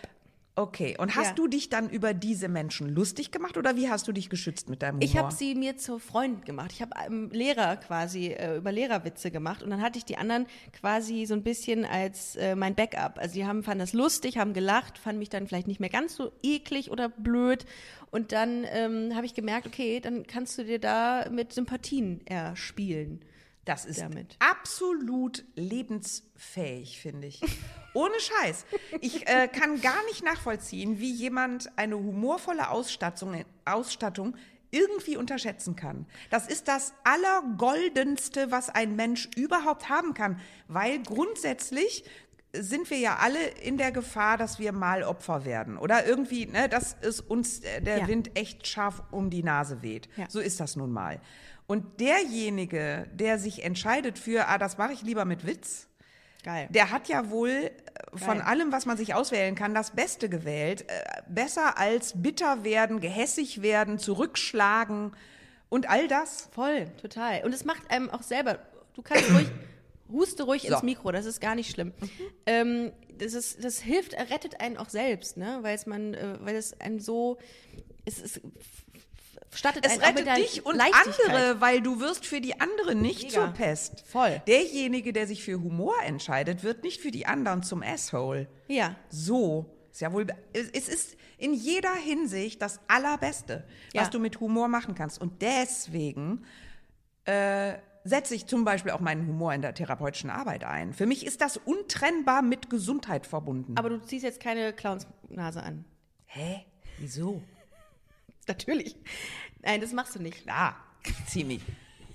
Okay, 0.60 0.95
und 0.97 1.16
hast 1.16 1.28
Ja. 1.28 1.34
du 1.36 1.47
dich 1.47 1.70
dann 1.70 1.88
über 1.88 2.16
diese 2.16 2.47
Menschen 2.47 2.89
lustig 2.89 3.30
gemacht 3.30 3.58
oder 3.58 3.76
wie 3.76 3.91
hast 3.91 4.08
du 4.08 4.12
dich 4.12 4.28
geschützt 4.28 4.70
mit 4.70 4.82
deinem 4.82 4.95
Humor? 4.95 5.03
Ich 5.03 5.16
habe 5.16 5.32
sie 5.32 5.53
mir 5.53 5.78
zur 5.78 5.99
Freundin 5.99 6.43
gemacht. 6.45 6.72
Ich 6.74 6.82
habe 6.82 6.93
ähm, 7.05 7.30
Lehrer 7.32 7.78
quasi 7.78 8.30
äh, 8.30 8.58
über 8.58 8.72
Lehrerwitze 8.72 9.30
gemacht 9.30 9.62
und 9.62 9.70
dann 9.70 9.84
hatte 9.84 9.99
ich 9.99 10.05
die 10.05 10.18
anderen 10.18 10.47
quasi 10.74 11.28
so 11.28 11.36
ein 11.36 11.43
bisschen 11.43 11.86
als 11.86 12.38
äh, 12.38 12.55
mein 12.55 12.74
Backup. 12.74 13.20
Also 13.20 13.36
die 13.36 13.45
haben 13.45 13.62
fanden 13.62 13.82
das 13.82 13.93
lustig, 13.93 14.39
haben 14.39 14.53
gelacht, 14.53 14.97
fanden 14.97 15.20
mich 15.20 15.30
dann 15.30 15.45
vielleicht 15.45 15.68
nicht 15.68 15.80
mehr 15.80 15.91
ganz 15.91 16.16
so 16.16 16.32
eklig 16.41 16.89
oder 16.89 17.08
blöd 17.08 17.68
und 18.10 18.32
dann 18.32 18.66
ähm, 18.72 19.12
habe 19.16 19.28
ich 19.28 19.36
gemerkt, 19.36 19.68
okay, 19.68 19.99
dann 19.99 20.26
kannst 20.26 20.58
du 20.58 20.64
dir 20.64 20.80
da 20.80 21.30
mit 21.30 21.53
Sympathien 21.53 22.26
erspielen. 22.26 23.22
Das 23.68 23.86
ist 23.86 23.99
damit. 23.99 24.38
absolut 24.39 25.45
lebensfähig, 25.55 26.99
finde 26.99 27.28
ich. 27.28 27.41
Ohne 27.93 28.15
Scheiß. 28.20 28.65
Ich 29.01 29.28
äh, 29.28 29.47
kann 29.47 29.82
gar 29.82 30.03
nicht 30.05 30.24
nachvollziehen, 30.24 30.99
wie 30.99 31.11
jemand 31.11 31.70
eine 31.78 31.95
humorvolle 31.97 32.70
Ausstattung, 32.70 33.43
Ausstattung 33.65 34.36
irgendwie 34.72 35.18
unterschätzen 35.18 35.76
kann. 35.76 36.05
Das 36.30 36.47
ist 36.47 36.68
das 36.68 36.93
Allergoldenste, 37.03 38.51
was 38.51 38.70
ein 38.70 38.95
Mensch 38.95 39.30
überhaupt 39.36 39.89
haben 39.89 40.13
kann, 40.13 40.39
weil 40.68 41.01
grundsätzlich 41.03 42.03
sind 42.53 42.89
wir 42.89 42.97
ja 42.97 43.18
alle 43.18 43.45
in 43.61 43.78
der 43.78 43.91
Gefahr, 43.91 44.38
dass 44.38 44.57
wir 44.59 44.72
mal 44.72 45.03
Opfer 45.03 45.45
werden. 45.45 45.78
Oder 45.78 46.05
irgendwie, 46.05 46.45
ne, 46.45 46.70
dass 46.70 46.95
es 47.01 47.20
uns 47.20 47.59
äh, 47.59 47.82
der 47.82 47.99
Ja. 47.99 48.07
Wind 48.07 48.38
echt 48.38 48.65
scharf 48.65 49.03
um 49.11 49.30
die 49.30 49.43
Nase 49.43 49.82
weht. 49.82 50.07
Ja. 50.15 50.26
So 50.30 50.39
ist 50.39 50.59
das 50.59 50.76
nun 50.76 50.91
mal. 50.91 51.20
Und 51.68 51.99
derjenige, 51.99 53.07
der 53.13 53.38
sich 53.38 53.63
entscheidet 53.63 54.18
für, 54.18 54.47
ah, 54.47 54.57
das 54.57 54.78
mache 54.78 54.93
ich 54.93 55.01
lieber 55.01 55.26
mit 55.26 55.45
Witz, 55.45 55.88
Geil. 56.43 56.70
der 56.72 56.91
hat 56.91 57.09
ja 57.09 57.30
wohl 57.30 57.49
äh, 57.49 57.72
von 58.13 58.38
Geil. 58.38 58.47
allem, 58.47 58.72
was 58.72 58.86
man 58.86 58.95
sich 58.95 59.13
auswählen 59.13 59.53
kann, 59.53 59.74
das 59.74 59.91
Beste 59.91 60.30
gewählt. 60.30 60.86
Äh, 60.88 61.22
Besser 61.28 61.78
als 61.78 62.22
bitter 62.22 62.63
werden, 62.63 63.01
gehässig 63.01 63.61
werden, 63.61 63.99
zurückschlagen 63.99 65.11
und 65.68 65.89
all 65.89 66.07
das. 66.07 66.47
Voll, 66.53 66.88
total. 67.01 67.43
Und 67.43 67.53
es 67.53 67.65
macht 67.65 67.91
einem 67.91 68.09
auch 68.09 68.24
selber, 68.24 68.59
du 68.93 69.01
kannst 69.01 69.30
ruhig, 69.30 69.49
huste 70.09 70.43
ruhig 70.43 70.65
ins 70.65 70.80
So. 70.80 70.86
Mikro, 70.86 71.11
das 71.11 71.26
ist 71.26 71.41
gar 71.41 71.55
nicht 71.55 71.70
schlimm. 71.70 71.91
Ähm, 72.45 72.93
das, 73.18 73.34
ist, 73.34 73.61
das 73.61 73.80
hilft, 73.80 74.13
rettet 74.13 74.61
einen 74.61 74.78
auch 74.78 74.89
selbst, 74.89 75.36
ne? 75.36 75.59
weil 75.63 75.76
es 75.76 75.86
man, 75.86 76.13
äh, 76.13 76.38
weil 76.39 76.55
es 76.55 76.80
einen 76.80 77.01
so, 77.01 77.38
es, 78.05 78.22
es 78.22 78.39
stattet 79.53 79.85
Es 79.85 80.01
rettet 80.01 80.27
dich 80.37 80.65
und 80.65 80.79
andere, 80.79 81.61
weil 81.61 81.81
du 81.81 81.99
wirst 81.99 82.25
für 82.25 82.41
die 82.41 82.59
anderen 82.59 83.01
nicht 83.01 83.23
Mega. 83.23 83.33
zur 83.33 83.47
Pest. 83.49 84.03
Voll. 84.07 84.41
Derjenige, 84.47 85.13
der 85.13 85.25
sich 85.27 85.43
für 85.43 85.59
Humor 85.61 85.95
entscheidet, 86.05 86.63
wird 86.63 86.83
nicht 86.83 87.01
für 87.01 87.11
die 87.11 87.25
anderen 87.25 87.63
zum 87.63 87.81
Asshole. 87.83 88.47
Ja, 88.67 88.95
So. 89.09 89.73
Ist 89.91 90.01
ja 90.01 90.13
wohl, 90.13 90.27
es 90.53 90.87
ist 90.87 91.17
in 91.39 91.53
jeder 91.55 91.95
Hinsicht 91.95 92.61
das 92.61 92.79
Allerbeste, 92.87 93.63
was 93.95 94.03
Ja. 94.03 94.09
du 94.09 94.19
mit 94.19 94.39
Humor 94.39 94.67
machen 94.67 94.93
kannst. 94.93 95.19
Und 95.19 95.41
deswegen 95.41 96.45
äh, 97.25 97.73
setze 98.03 98.35
ich 98.35 98.45
zum 98.45 98.63
Beispiel 98.63 98.91
auch 98.91 98.99
meinen 98.99 99.25
Humor 99.27 99.53
in 99.55 99.63
der 99.63 99.73
therapeutischen 99.73 100.29
Arbeit 100.29 100.63
ein. 100.65 100.93
Für 100.93 101.07
mich 101.07 101.25
ist 101.25 101.41
das 101.41 101.57
untrennbar 101.57 102.43
mit 102.43 102.69
Gesundheit 102.69 103.25
verbunden. 103.25 103.73
aber 103.75 103.89
du 103.89 103.97
ziehst 103.99 104.23
jetzt 104.23 104.39
keine 104.39 104.71
Clownsnase 104.71 105.63
an. 105.63 105.83
Hä? 106.25 106.65
Wieso? 106.99 107.41
Natürlich. 108.57 108.95
Nein, 109.61 109.81
das 109.81 109.91
machst 109.93 110.15
du 110.15 110.21
nicht. 110.21 110.43
Klar, 110.43 110.75
ich 111.05 111.25
zieh 111.27 111.43
mich. 111.43 111.61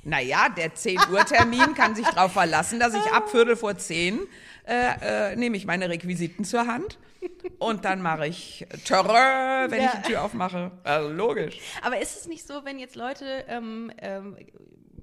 Naja, 0.04 0.48
der 0.48 0.74
10 0.74 0.98
Uhr 1.12 1.24
Termin 1.24 1.74
kann 1.74 1.94
sich 1.94 2.06
darauf 2.06 2.32
verlassen, 2.32 2.80
dass 2.80 2.92
ich 2.94 3.12
ab 3.12 3.30
Viertel 3.30 3.54
vor 3.54 3.76
10 3.78 4.18
äh, 4.66 5.30
äh, 5.32 5.36
nehme 5.36 5.56
ich 5.56 5.64
meine 5.64 5.88
Requisiten 5.88 6.44
zur 6.44 6.66
Hand 6.66 6.98
und 7.58 7.84
dann 7.84 8.02
mache 8.02 8.26
ich 8.26 8.66
Terror, 8.84 9.70
wenn 9.70 9.80
Ja. 9.80 9.92
ich 9.94 10.00
die 10.00 10.12
Tür 10.12 10.24
aufmache. 10.24 10.72
Also 10.82 11.08
logisch. 11.08 11.58
Aber 11.82 12.00
ist 12.00 12.16
es 12.16 12.26
nicht 12.26 12.44
so, 12.46 12.64
wenn 12.64 12.80
jetzt 12.80 12.96
Leute, 12.96 13.44
ähm, 13.46 13.92
ähm, 13.98 14.36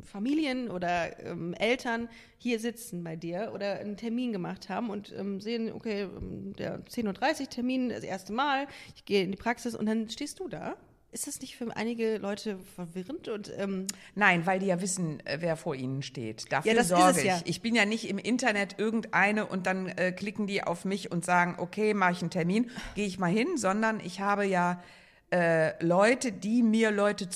Familien 0.03 0.69
oder 0.69 1.17
ähm, 1.25 1.53
Eltern 1.53 2.09
hier 2.37 2.59
sitzen 2.59 3.03
bei 3.03 3.15
dir 3.15 3.51
oder 3.53 3.79
einen 3.79 3.95
Termin 3.95 4.33
gemacht 4.33 4.67
haben 4.67 4.89
und 4.89 5.13
ähm, 5.17 5.39
sehen, 5.39 5.71
okay, 5.71 6.03
ähm, 6.03 6.53
der 6.57 6.83
10.30 6.85 7.41
Uhr 7.41 7.49
Termin, 7.49 7.89
das 7.89 8.03
erste 8.03 8.33
Mal, 8.33 8.67
ich 8.95 9.05
gehe 9.05 9.23
in 9.23 9.31
die 9.31 9.37
Praxis 9.37 9.75
und 9.75 9.85
dann 9.85 10.09
stehst 10.09 10.39
du 10.39 10.47
da? 10.49 10.75
Ist 11.11 11.25
das 11.25 11.41
nicht 11.41 11.55
für 11.55 11.75
einige 11.75 12.17
Leute 12.17 12.59
verwirrend 12.75 13.27
und 13.29 13.51
ähm, 13.57 13.87
Nein, 14.13 14.45
weil 14.45 14.59
die 14.59 14.67
ja 14.67 14.79
wissen, 14.79 15.25
äh, 15.25 15.37
wer 15.41 15.57
vor 15.57 15.73
ihnen 15.73 16.03
steht. 16.03 16.51
Dafür 16.51 16.73
Ja, 16.73 16.83
sorge 16.83 17.19
ich. 17.19 17.25
ja. 17.25 17.41
Ich 17.45 17.61
bin 17.61 17.73
ja 17.73 17.85
nicht 17.85 18.07
im 18.07 18.19
Internet 18.19 18.75
irgendeine 18.77 19.47
und 19.47 19.65
dann 19.65 19.87
äh, 19.87 20.11
klicken 20.11 20.45
die 20.45 20.63
auf 20.63 20.85
mich 20.85 21.11
und 21.11 21.25
sagen, 21.25 21.55
okay, 21.57 21.95
mache 21.95 22.11
ich 22.11 22.21
einen 22.21 22.29
Termin, 22.29 22.69
gehe 22.93 23.07
ich 23.07 23.17
mal 23.17 23.31
hin, 23.31 23.57
sondern 23.57 23.99
ich 23.99 24.19
habe 24.19 24.45
ja 24.45 24.83
äh, 25.31 25.83
Leute, 25.83 26.31
die 26.31 26.61
mir 26.61 26.91
Leute 26.91 27.29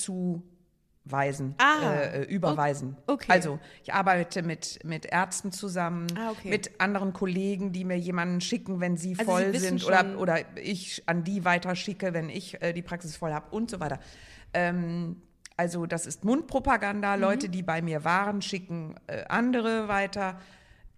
zuweisen, 1.05 1.55
Ah, 1.57 1.93
äh, 1.93 2.21
äh, 2.21 2.23
überweisen. 2.23 2.97
okay. 3.07 3.31
Also 3.31 3.59
ich 3.83 3.93
arbeite 3.93 4.41
mit, 4.43 4.79
mit 4.83 5.05
Ärzten 5.05 5.51
zusammen, 5.51 6.07
Ah, 6.17 6.31
okay. 6.31 6.49
mit 6.49 6.79
anderen 6.79 7.13
Kollegen, 7.13 7.71
die 7.71 7.83
mir 7.85 7.97
jemanden 7.97 8.41
schicken, 8.41 8.79
wenn 8.79 8.97
sie 8.97 9.15
Also 9.17 9.31
voll 9.31 9.51
Sie 9.53 9.59
sind 9.59 9.85
oder, 9.85 10.17
oder 10.17 10.57
ich 10.57 11.03
an 11.07 11.23
die 11.23 11.45
weiterschicke, 11.45 12.13
wenn 12.13 12.29
ich 12.29 12.61
äh, 12.61 12.73
die 12.73 12.81
Praxis 12.81 13.15
voll 13.15 13.33
habe 13.33 13.47
und 13.55 13.69
so 13.69 13.79
weiter. 13.79 13.99
Ähm, 14.53 15.21
also 15.57 15.85
das 15.85 16.07
ist 16.07 16.23
Mundpropaganda. 16.23 17.15
Leute, 17.15 17.49
die 17.49 17.63
bei 17.63 17.81
mir 17.81 18.03
waren, 18.03 18.41
schicken 18.41 18.95
äh, 19.07 19.23
andere 19.27 19.87
weiter. 19.87 20.39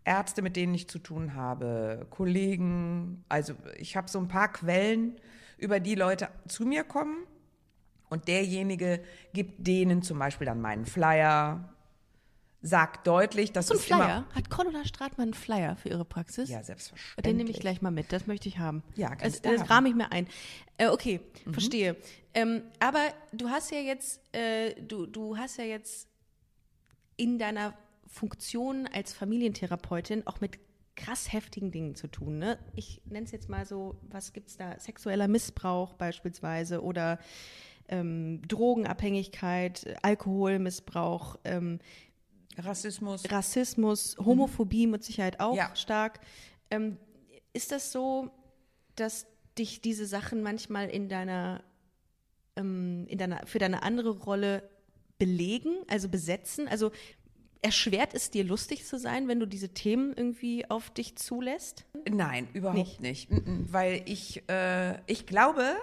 Ärzte, 0.08 0.44
mit 0.44 0.56
denen 0.56 0.76
ich 0.76 0.88
zu 0.88 1.00
tun 1.00 1.34
habe, 1.34 2.06
Kollegen. 2.12 3.24
Also 3.28 3.54
ich 3.78 3.98
habe 3.98 4.08
so 4.08 4.20
ein 4.20 4.28
paar 4.28 4.52
Quellen, 4.52 5.16
über 5.58 5.80
die 5.80 5.96
Leute 5.96 6.28
zu 6.48 6.64
mir 6.66 6.84
kommen. 6.84 7.24
Und 8.10 8.28
derjenige 8.28 9.04
gibt 9.34 9.66
denen 9.68 10.02
zum 10.04 10.20
Beispiel 10.20 10.46
dann 10.46 10.62
meinen 10.62 10.86
Flyer, 10.86 11.70
sagt 12.62 13.06
deutlich, 13.06 13.52
dass 13.52 13.68
so 13.68 13.74
ein 13.76 13.78
es 13.80 13.86
Flyer? 13.86 14.26
Hat 14.34 14.50
Cordula 14.50 14.86
Stratmann 14.86 15.26
einen 15.30 15.34
Flyer 15.34 15.76
für 15.76 15.90
ihre 15.90 16.06
Praxis? 16.06 16.50
Ja, 16.50 16.64
selbstverständlich. 16.64 17.24
Den 17.32 17.38
nehme 17.38 17.50
ich 17.52 17.60
gleich 17.60 17.82
mal 17.82 17.92
mit, 17.92 18.12
das 18.12 18.26
möchte 18.28 18.48
ich 18.50 18.58
haben. 18.58 18.82
Ja, 18.96 19.10
das, 19.10 19.18
kannst 19.20 19.46
du 19.46 19.52
das 19.52 19.62
haben. 19.62 19.68
rahme 19.70 19.90
ich 19.90 19.96
mir 19.96 20.12
ein. 20.12 20.28
Äh, 20.78 20.88
okay, 20.88 21.20
Mhm. 21.46 21.54
verstehe. 21.54 21.96
Ähm, 22.34 22.64
aber 22.80 23.02
du 23.34 23.50
hast 23.50 23.72
ja 23.72 23.80
jetzt, 23.80 24.20
äh, 24.36 24.74
du, 24.82 25.06
du 25.06 25.38
hast 25.38 25.58
ja 25.58 25.64
jetzt 25.64 26.08
in 27.18 27.38
deiner 27.40 27.74
Funktion 28.08 28.88
als 28.92 29.14
Familientherapeutin 29.14 30.26
auch 30.26 30.42
mit 30.42 30.58
krass 30.96 31.32
heftigen 31.34 31.72
Dingen 31.72 31.96
zu 31.96 32.08
tun. 32.08 32.40
Ne? 32.40 32.58
Ich 32.74 33.02
nenne 33.06 33.26
es 33.26 33.32
jetzt 33.32 33.50
mal 33.50 33.66
so, 33.66 33.96
was 34.10 34.34
gibt 34.34 34.50
es 34.50 34.58
da? 34.58 34.80
Sexueller 34.80 35.28
Missbrauch 35.28 35.94
beispielsweise 35.94 36.82
oder 36.82 37.20
ähm, 37.90 38.42
Drogenabhängigkeit, 38.48 39.96
Alkoholmissbrauch, 40.02 41.38
ähm, 41.44 41.80
Rassismus. 42.58 43.30
Rassismus, 43.30 44.16
Homophobie 44.18 44.88
mit 44.88 45.04
Sicherheit 45.04 45.40
auch 45.40 45.56
Ja. 45.56 45.76
stark. 45.76 46.20
Ähm, 46.72 46.98
ist 47.54 47.72
das 47.72 47.92
so, 47.92 48.32
dass 48.96 49.28
dich 49.58 49.82
diese 49.82 50.06
Sachen 50.06 50.42
manchmal 50.42 50.90
in 50.90 51.10
deiner, 51.10 51.64
ähm, 52.56 53.06
in 53.08 53.18
deiner, 53.18 53.46
für 53.46 53.60
deine 53.60 53.84
andere 53.84 54.12
Rolle 54.20 54.70
belegen, 55.18 55.76
also 55.88 56.10
besetzen? 56.10 56.68
Also 56.68 56.92
erschwert 57.62 58.14
es 58.14 58.30
dir, 58.32 58.44
lustig 58.44 58.86
zu 58.86 58.98
sein, 59.00 59.28
wenn 59.28 59.40
du 59.40 59.46
diese 59.48 59.70
Themen 59.70 60.14
irgendwie 60.16 60.70
auf 60.70 60.90
dich 60.92 61.16
zulässt? 61.18 61.86
Nein, 62.10 62.48
überhaupt 62.54 63.02
nicht. 63.02 63.32
Mm, 63.32 63.36
mm, 63.36 63.68
Weil 63.72 64.02
ich, 64.06 64.48
äh, 64.50 65.00
ich 65.08 65.26
glaube, 65.26 65.76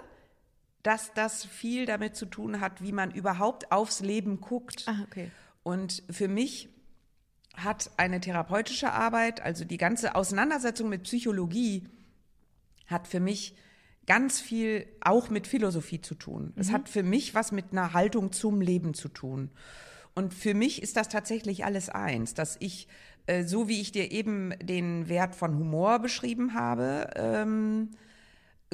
dass 0.82 1.12
das 1.14 1.44
viel 1.44 1.86
damit 1.86 2.16
zu 2.16 2.26
tun 2.26 2.60
hat, 2.60 2.82
wie 2.82 2.92
man 2.92 3.10
überhaupt 3.10 3.70
aufs 3.70 4.00
Leben 4.00 4.40
guckt. 4.40 4.84
Ah, 4.86 4.96
okay. 5.04 5.30
Und 5.62 6.02
für 6.10 6.28
mich 6.28 6.68
hat 7.54 7.90
eine 7.96 8.20
therapeutische 8.20 8.92
Arbeit, 8.92 9.42
also 9.42 9.64
die 9.64 9.76
ganze 9.76 10.14
Auseinandersetzung 10.14 10.88
mit 10.88 11.04
Psychologie, 11.04 11.84
hat 12.86 13.06
für 13.06 13.20
mich 13.20 13.54
ganz 14.06 14.40
viel 14.40 14.86
auch 15.00 15.30
mit 15.30 15.46
Philosophie 15.46 16.00
zu 16.00 16.14
tun. 16.14 16.52
Es 16.56 16.72
hat 16.72 16.88
für 16.88 17.02
mich 17.02 17.34
was 17.34 17.52
mit 17.52 17.66
einer 17.72 17.92
Haltung 17.92 18.32
zum 18.32 18.60
Leben 18.60 18.94
zu 18.94 19.08
tun. 19.08 19.50
Und 20.14 20.34
für 20.34 20.54
mich 20.54 20.82
ist 20.82 20.96
das 20.96 21.08
tatsächlich 21.08 21.64
alles 21.64 21.88
eins, 21.88 22.34
dass 22.34 22.56
ich, 22.58 22.88
äh, 23.26 23.44
so 23.44 23.68
wie 23.68 23.80
ich 23.80 23.92
dir 23.92 24.10
eben 24.10 24.52
den 24.60 25.08
Wert 25.08 25.34
von 25.34 25.56
Humor 25.56 26.00
beschrieben 26.00 26.54
habe, 26.54 27.10
ähm, 27.14 27.90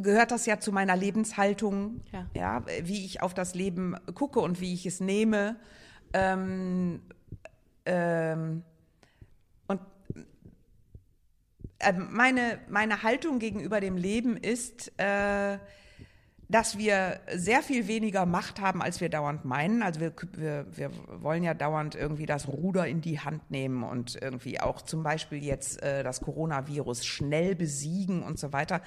gehört 0.03 0.31
das 0.31 0.47
ja 0.47 0.61
zu 0.61 0.73
meiner 0.73 0.97
Lebenshaltung, 0.97 2.01
Ja. 2.13 2.27
ja, 2.35 2.65
wie 2.83 3.05
ich 3.05 3.23
auf 3.23 3.35
das 3.35 3.55
Leben 3.55 3.97
gucke 4.15 4.41
und 4.41 4.61
wie 4.61 4.75
ich 4.75 4.87
es 4.87 5.01
nehme. 5.01 5.57
Ähm, 6.13 7.03
ähm, 7.85 8.63
und 9.67 9.81
äh, 11.79 11.93
meine, 11.93 12.59
meine 12.69 13.03
Haltung 13.03 13.39
gegenüber 13.39 13.81
dem 13.81 13.97
Leben 13.97 14.37
ist, 14.37 14.93
äh, 14.99 15.59
dass 16.51 16.79
wir 16.79 17.21
sehr 17.35 17.63
viel 17.63 17.89
weniger 17.89 18.25
Macht 18.25 18.61
haben, 18.61 18.81
als 18.81 19.03
wir 19.03 19.11
dauernd 19.11 19.45
meinen. 19.45 19.83
Also 19.83 20.01
wir, 20.01 20.15
wir, 20.33 20.67
wir 20.75 20.91
wollen 21.23 21.43
ja 21.43 21.53
dauernd 21.53 21.95
irgendwie 21.95 22.25
das 22.25 22.49
Ruder 22.49 22.87
in 22.87 23.03
die 23.03 23.21
Hand 23.21 23.51
nehmen 23.51 23.83
und 23.83 24.17
irgendwie 24.21 24.59
auch 24.59 24.81
zum 24.81 25.03
Beispiel 25.03 25.45
jetzt 25.45 25.83
äh, 25.83 26.03
das 26.03 26.23
Coronavirus 26.23 27.05
schnell 27.05 27.55
besiegen 27.55 28.23
und 28.23 28.39
so 28.39 28.53
weiter. 28.53 28.81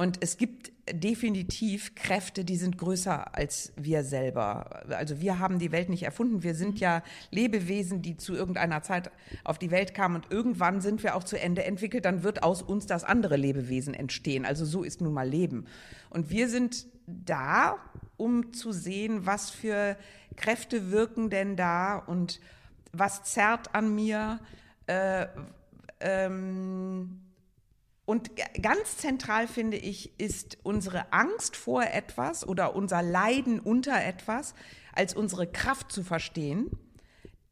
Und 0.00 0.16
es 0.22 0.38
gibt 0.38 0.72
definitiv 0.90 1.94
Kräfte, 1.94 2.42
die 2.42 2.56
sind 2.56 2.78
größer 2.78 3.36
als 3.36 3.74
wir 3.76 4.02
selber. 4.02 4.82
Also 4.88 5.20
wir 5.20 5.38
haben 5.38 5.58
die 5.58 5.72
Welt 5.72 5.90
nicht 5.90 6.04
erfunden. 6.04 6.42
Wir 6.42 6.54
sind 6.54 6.80
ja 6.80 7.02
Lebewesen, 7.30 8.00
die 8.00 8.16
zu 8.16 8.32
irgendeiner 8.32 8.82
Zeit 8.82 9.10
auf 9.44 9.58
die 9.58 9.70
Welt 9.70 9.92
kamen 9.92 10.16
und 10.16 10.32
irgendwann 10.32 10.80
sind 10.80 11.02
wir 11.02 11.16
auch 11.16 11.24
zu 11.24 11.38
Ende 11.38 11.64
entwickelt. 11.64 12.06
Dann 12.06 12.22
wird 12.22 12.42
aus 12.42 12.62
uns 12.62 12.86
das 12.86 13.04
andere 13.04 13.36
Lebewesen 13.36 13.92
entstehen. 13.92 14.46
Also 14.46 14.64
so 14.64 14.84
ist 14.84 15.02
nun 15.02 15.12
mal 15.12 15.28
Leben. 15.28 15.66
Und 16.08 16.30
wir 16.30 16.48
sind 16.48 16.86
da, 17.06 17.76
um 18.16 18.54
zu 18.54 18.72
sehen, 18.72 19.26
was 19.26 19.50
für 19.50 19.98
Kräfte 20.34 20.90
wirken 20.90 21.28
denn 21.28 21.56
da 21.56 21.98
und 21.98 22.40
was 22.94 23.24
zerrt 23.24 23.74
an 23.74 23.94
mir. 23.94 24.40
Äh, 24.86 25.26
ähm, 26.00 27.20
und 28.10 28.32
ganz 28.60 28.96
zentral 28.96 29.46
finde 29.46 29.76
ich, 29.76 30.18
ist 30.18 30.58
unsere 30.64 31.12
Angst 31.12 31.54
vor 31.54 31.84
etwas 31.84 32.44
oder 32.44 32.74
unser 32.74 33.02
Leiden 33.02 33.60
unter 33.60 34.04
etwas 34.04 34.54
als 34.92 35.14
unsere 35.14 35.46
Kraft 35.46 35.92
zu 35.92 36.02
verstehen, 36.02 36.72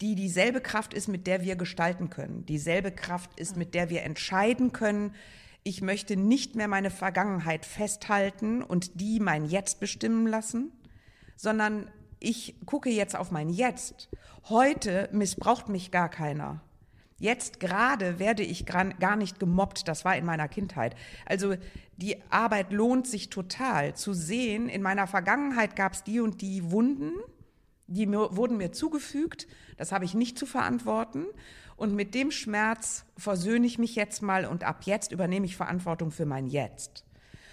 die 0.00 0.16
dieselbe 0.16 0.60
Kraft 0.60 0.94
ist, 0.94 1.06
mit 1.06 1.28
der 1.28 1.42
wir 1.42 1.54
gestalten 1.54 2.10
können. 2.10 2.44
Dieselbe 2.44 2.90
Kraft 2.90 3.38
ist, 3.38 3.56
mit 3.56 3.72
der 3.72 3.88
wir 3.88 4.02
entscheiden 4.02 4.72
können, 4.72 5.14
ich 5.62 5.80
möchte 5.80 6.16
nicht 6.16 6.56
mehr 6.56 6.66
meine 6.66 6.90
Vergangenheit 6.90 7.64
festhalten 7.64 8.60
und 8.64 9.00
die 9.00 9.20
mein 9.20 9.44
Jetzt 9.44 9.78
bestimmen 9.78 10.26
lassen, 10.26 10.72
sondern 11.36 11.88
ich 12.18 12.56
gucke 12.66 12.90
jetzt 12.90 13.14
auf 13.14 13.30
mein 13.30 13.48
Jetzt. 13.48 14.08
Heute 14.48 15.08
missbraucht 15.12 15.68
mich 15.68 15.92
gar 15.92 16.08
keiner. 16.08 16.62
Jetzt 17.18 17.58
gerade 17.58 18.20
werde 18.20 18.44
ich 18.44 18.64
gar 18.64 19.16
nicht 19.16 19.40
gemobbt, 19.40 19.88
das 19.88 20.04
war 20.04 20.16
in 20.16 20.24
meiner 20.24 20.46
Kindheit. 20.46 20.94
Also 21.26 21.56
die 21.96 22.16
Arbeit 22.30 22.72
lohnt 22.72 23.08
sich 23.08 23.28
total 23.28 23.94
zu 23.96 24.12
sehen, 24.12 24.68
in 24.68 24.82
meiner 24.82 25.08
Vergangenheit 25.08 25.74
gab 25.74 25.94
es 25.94 26.04
die 26.04 26.20
und 26.20 26.40
die 26.40 26.70
Wunden, 26.70 27.12
die 27.88 28.06
mir, 28.06 28.36
wurden 28.36 28.56
mir 28.56 28.70
zugefügt, 28.70 29.48
das 29.76 29.90
habe 29.90 30.04
ich 30.04 30.14
nicht 30.14 30.38
zu 30.38 30.46
verantworten. 30.46 31.24
Und 31.76 31.94
mit 31.94 32.14
dem 32.14 32.30
Schmerz 32.30 33.04
versöhne 33.16 33.66
ich 33.66 33.78
mich 33.78 33.96
jetzt 33.96 34.22
mal 34.22 34.44
und 34.44 34.62
ab 34.62 34.82
jetzt 34.84 35.10
übernehme 35.10 35.46
ich 35.46 35.56
Verantwortung 35.56 36.10
für 36.10 36.26
mein 36.26 36.46
Jetzt. 36.46 37.04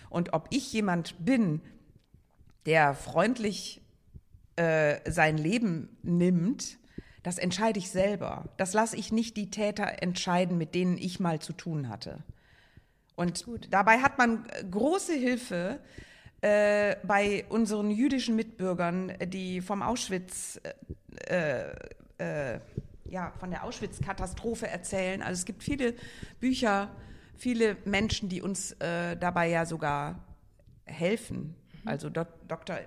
Und 0.10 0.34
ob 0.34 0.48
ich 0.52 0.72
jemand 0.74 1.26
bin, 1.26 1.62
der 2.66 2.94
freundlich 2.94 3.82
äh, 4.56 5.00
sein 5.10 5.38
Leben 5.38 5.98
nimmt, 6.04 6.78
das 7.26 7.40
entscheide 7.40 7.80
ich 7.80 7.90
selber. 7.90 8.46
Das 8.56 8.74
lasse 8.74 8.96
ich 8.96 9.12
nicht 9.12 9.36
die 9.36 9.50
Täter 9.50 10.04
entscheiden, 10.04 10.60
mit 10.60 10.76
denen 10.76 10.96
ich 10.96 11.20
mal 11.20 11.40
zu 11.40 11.54
tun 11.54 11.90
hatte. 11.90 12.20
Und 13.16 13.46
Gut. 13.46 13.68
dabei 13.72 13.98
hat 13.98 14.20
man 14.20 14.48
große 14.70 15.14
Hilfe 15.14 15.80
äh, 16.42 16.98
bei 17.02 17.44
unseren 17.50 17.90
jüdischen 17.90 18.36
Mitbürgern, 18.36 19.14
die 19.26 19.62
vom 19.62 19.82
Auschwitz, 19.82 20.62
äh, 21.28 21.72
äh, 22.20 22.60
ja, 23.06 23.34
von 23.40 23.50
der 23.50 23.64
Auschwitz-Katastrophe 23.64 24.68
erzählen. 24.68 25.24
Also 25.24 25.40
es 25.40 25.46
gibt 25.46 25.64
viele 25.64 25.96
Bücher, 26.40 26.92
viele 27.36 27.76
Menschen, 27.86 28.30
die 28.30 28.44
uns 28.44 28.74
äh, 28.74 29.18
dabei 29.18 29.50
ja 29.50 29.66
sogar 29.66 30.20
helfen. 30.84 31.56
Mhm. 31.82 31.88
Also 31.88 32.12
Dr. 32.12 32.78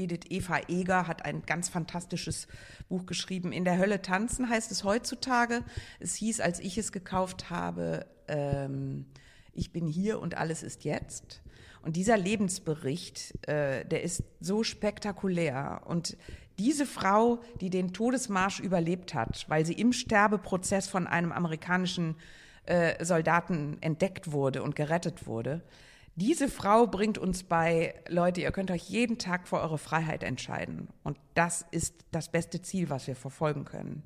Edith 0.00 0.30
Eva 0.30 0.60
Eger 0.68 1.06
hat 1.06 1.24
ein 1.24 1.42
ganz 1.42 1.68
fantastisches 1.68 2.48
Buch 2.88 3.06
geschrieben. 3.06 3.52
In 3.52 3.64
der 3.64 3.78
Hölle 3.78 4.02
tanzen 4.02 4.48
heißt 4.48 4.70
es 4.72 4.84
heutzutage. 4.84 5.62
Es 5.98 6.14
hieß, 6.14 6.40
als 6.40 6.60
ich 6.60 6.78
es 6.78 6.92
gekauft 6.92 7.50
habe, 7.50 8.06
ähm, 8.28 9.06
ich 9.52 9.72
bin 9.72 9.86
hier 9.86 10.20
und 10.20 10.36
alles 10.36 10.62
ist 10.62 10.84
jetzt. 10.84 11.42
Und 11.82 11.96
dieser 11.96 12.16
Lebensbericht, 12.16 13.48
äh, 13.48 13.84
der 13.84 14.02
ist 14.02 14.22
so 14.40 14.62
spektakulär. 14.62 15.82
Und 15.86 16.16
diese 16.58 16.86
Frau, 16.86 17.40
die 17.60 17.70
den 17.70 17.92
Todesmarsch 17.92 18.60
überlebt 18.60 19.14
hat, 19.14 19.46
weil 19.48 19.64
sie 19.64 19.72
im 19.72 19.92
Sterbeprozess 19.92 20.88
von 20.88 21.06
einem 21.06 21.32
amerikanischen 21.32 22.16
äh, 22.66 23.02
Soldaten 23.04 23.78
entdeckt 23.80 24.32
wurde 24.32 24.62
und 24.62 24.76
gerettet 24.76 25.26
wurde, 25.26 25.62
diese 26.20 26.48
Frau 26.48 26.86
bringt 26.86 27.18
uns 27.18 27.42
bei, 27.42 27.94
Leute, 28.08 28.42
ihr 28.42 28.52
könnt 28.52 28.70
euch 28.70 28.88
jeden 28.88 29.18
Tag 29.18 29.48
für 29.48 29.58
eure 29.60 29.78
Freiheit 29.78 30.22
entscheiden. 30.22 30.88
Und 31.02 31.18
das 31.34 31.64
ist 31.70 31.94
das 32.12 32.30
beste 32.30 32.62
Ziel, 32.62 32.90
was 32.90 33.06
wir 33.06 33.16
verfolgen 33.16 33.64
können. 33.64 34.02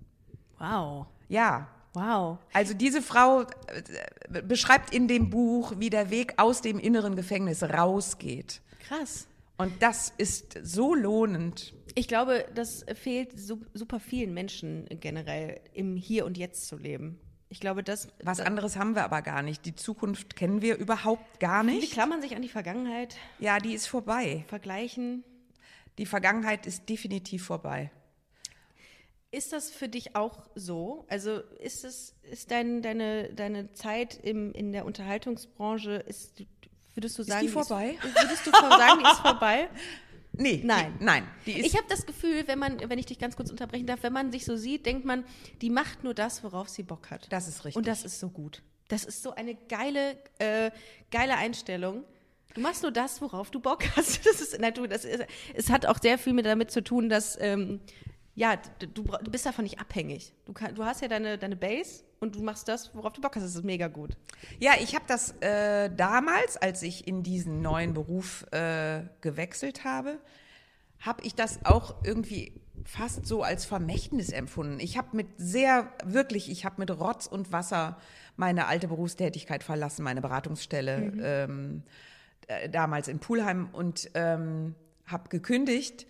Wow. 0.59 1.07
Ja. 1.29 1.69
Wow. 1.93 2.39
Also 2.53 2.75
diese 2.75 3.03
Frau 3.03 3.43
äh, 3.43 4.43
beschreibt 4.43 4.93
in 4.93 5.07
dem 5.07 5.31
Buch, 5.31 5.75
wie 5.79 5.91
der 5.91 6.11
Weg 6.11 6.35
aus 6.39 6.61
dem 6.61 6.79
inneren 6.79 7.15
Gefängnis 7.15 7.63
rausgeht. 7.63 8.63
Krass. 8.81 9.29
Und 9.57 9.83
das 9.83 10.13
ist 10.17 10.59
so 10.63 10.95
lohnend. 10.95 11.75
Ich 11.95 12.09
glaube, 12.09 12.47
das 12.55 12.85
fehlt 12.95 13.39
super 13.39 14.01
vielen 14.01 14.35
Menschen 14.35 14.87
generell, 15.01 15.61
im 15.73 15.95
Hier 15.95 16.27
und 16.27 16.37
Jetzt 16.37 16.67
zu 16.67 16.77
leben. 16.77 17.21
Ich 17.55 17.61
glaube, 17.61 17.85
das. 17.85 18.09
Was 18.21 18.41
anderes 18.41 18.77
haben 18.77 18.97
wir 18.97 19.05
aber 19.05 19.23
gar 19.23 19.41
nicht. 19.41 19.65
Die 19.65 19.77
Zukunft 19.77 20.35
kennen 20.35 20.61
wir 20.61 20.77
überhaupt 20.77 21.39
gar 21.39 21.63
nicht. 21.63 21.85
Die 21.85 21.87
klammern 21.87 22.21
sich 22.21 22.35
an 22.35 22.43
die 22.43 22.49
Vergangenheit. 22.49 23.15
Ja, 23.39 23.61
die 23.61 23.75
ist 23.75 23.87
vorbei. 23.87 24.45
Vergleichen. 24.49 25.23
Die 25.99 26.05
Vergangenheit 26.05 26.67
ist 26.67 26.89
definitiv 26.89 27.45
vorbei. 27.45 27.93
Ist 29.31 29.53
das 29.53 29.71
für 29.71 29.89
dich 29.89 30.17
auch 30.17 30.49
so? 30.57 31.07
Also 31.09 31.43
ist 31.61 31.85
es, 31.85 32.17
ist 32.23 32.51
dein, 32.51 32.83
deine, 32.83 33.33
deine 33.33 33.73
Zeit 33.73 34.19
im, 34.21 34.53
in 34.53 34.73
der 34.73 34.85
Unterhaltungsbranche, 34.85 35.93
ist, 35.93 36.43
würdest 36.95 37.17
du 37.21 37.23
sagen, 37.23 37.47
ist 37.47 37.51
die 37.51 37.53
vorbei? 37.53 37.97
Ist, 38.03 38.21
würdest 38.21 38.47
du 38.49 38.51
sagen, 38.51 38.99
die 38.99 39.11
ist 39.13 39.21
vorbei? 39.23 39.69
Nee, 40.37 40.61
nein, 40.65 40.95
die, 40.99 41.05
nein. 41.05 41.29
Die 41.47 41.61
ich 41.61 41.77
habe 41.77 41.87
das 41.89 42.07
Gefühl, 42.07 42.47
wenn 42.47 42.59
man, 42.59 42.79
wenn 42.89 42.99
ich 42.99 43.07
dich 43.07 43.19
ganz 43.19 43.37
kurz 43.37 43.51
unterbrechen 43.51 43.87
darf, 43.87 44.03
wenn 44.03 44.13
man 44.13 44.33
sich 44.33 44.45
so 44.45 44.57
sieht, 44.57 44.87
denkt 44.87 45.05
man, 45.05 45.25
die 45.63 45.71
macht 45.71 46.05
nur 46.05 46.15
das, 46.15 46.43
worauf 46.43 46.69
sie 46.69 46.83
Bock 46.83 47.11
hat. 47.11 47.27
Das 47.31 47.49
ist 47.49 47.65
richtig. 47.65 47.77
Und 47.77 47.87
das 47.87 48.05
ist 48.05 48.21
so 48.21 48.29
gut. 48.29 48.63
Das 48.89 49.05
ist 49.05 49.23
so 49.23 49.35
eine 49.35 49.55
geile, 49.55 50.17
äh, 50.39 50.71
geile 51.11 51.37
Einstellung. 51.37 52.05
Du 52.55 52.61
machst 52.61 52.83
nur 52.83 52.93
das, 52.93 53.21
worauf 53.21 53.51
du 53.51 53.61
Bock 53.61 53.85
hast. 53.97 54.21
Das 54.25 54.41
ist, 54.41 54.59
nein, 54.61 54.75
du, 54.75 54.87
das 54.87 55.05
ist, 55.05 55.25
es 55.55 55.71
hat 55.71 55.87
auch 55.87 56.01
sehr 56.01 56.19
viel 56.19 56.33
mit 56.33 56.47
damit 56.47 56.71
zu 56.71 56.83
tun, 56.83 57.09
dass 57.09 57.39
ähm, 57.41 57.81
ja, 58.37 58.57
du, 58.79 59.03
du 59.03 59.31
bist 59.31 59.47
davon 59.47 59.65
nicht 59.65 59.79
abhängig. 59.79 60.33
Du, 60.45 60.53
kann, 60.53 60.75
du 60.75 60.85
hast 60.85 61.03
ja 61.03 61.09
deine, 61.09 61.39
deine 61.39 61.57
Base 61.57 62.03
und 62.19 62.35
du 62.35 62.43
machst 62.43 62.67
das, 62.67 62.95
worauf 62.95 63.13
du 63.13 63.21
Bock 63.21 63.37
hast. 63.37 63.45
Das 63.45 63.55
ist 63.55 63.65
mega 63.65 63.87
gut. 63.87 64.17
Ja, 64.59 64.73
ich 64.81 64.95
habe 64.95 65.05
das 65.07 65.35
äh, 65.41 65.89
damals, 65.95 66.57
als 66.57 66.83
ich 66.83 67.07
in 67.07 67.23
diesen 67.23 67.63
neuen 67.63 67.95
Beruf 67.95 68.45
äh, 68.51 69.03
gewechselt 69.21 69.85
habe, 69.85 70.19
habe 70.99 71.23
ich 71.23 71.35
das 71.35 71.65
auch 71.65 72.03
irgendwie 72.03 72.61
fast 72.85 73.27
so 73.27 73.43
als 73.43 73.65
Vermächtnis 73.65 74.31
empfunden. 74.31 74.81
Ich 74.81 74.99
habe 74.99 75.17
mit 75.17 75.29
sehr, 75.37 75.93
wirklich, 76.05 76.51
ich 76.51 76.65
habe 76.65 76.77
mit 76.79 76.91
Rotz 76.91 77.27
und 77.27 77.53
Wasser 77.53 77.99
meine 78.37 78.67
alte 78.67 78.89
Berufstätigkeit 78.89 79.63
verlassen, 79.63 80.03
meine 80.03 80.21
Beratungsstelle 80.21 80.99
mhm. 80.99 81.21
ähm, 81.23 81.83
äh, 82.49 82.69
damals 82.69 83.07
in 83.07 83.21
Pulheim 83.21 83.69
und 83.73 84.11
ähm, 84.15 84.75
habe 85.07 85.29
gekündigt 85.29 86.07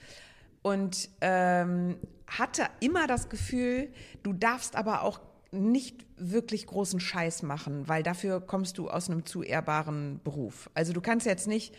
und 0.64 1.10
ähm, 1.20 1.96
hatte 2.26 2.66
immer 2.80 3.06
das 3.06 3.28
Gefühl, 3.28 3.92
du 4.22 4.32
darfst 4.32 4.76
aber 4.76 5.02
auch 5.02 5.20
nicht 5.52 6.06
wirklich 6.16 6.66
großen 6.66 7.00
Scheiß 7.00 7.42
machen, 7.42 7.86
weil 7.86 8.02
dafür 8.02 8.40
kommst 8.40 8.78
du 8.78 8.88
aus 8.88 9.10
einem 9.10 9.26
zu 9.26 9.42
ehrbaren 9.42 10.20
Beruf. 10.24 10.70
Also 10.72 10.94
du 10.94 11.02
kannst 11.02 11.26
jetzt 11.26 11.46
nicht 11.46 11.76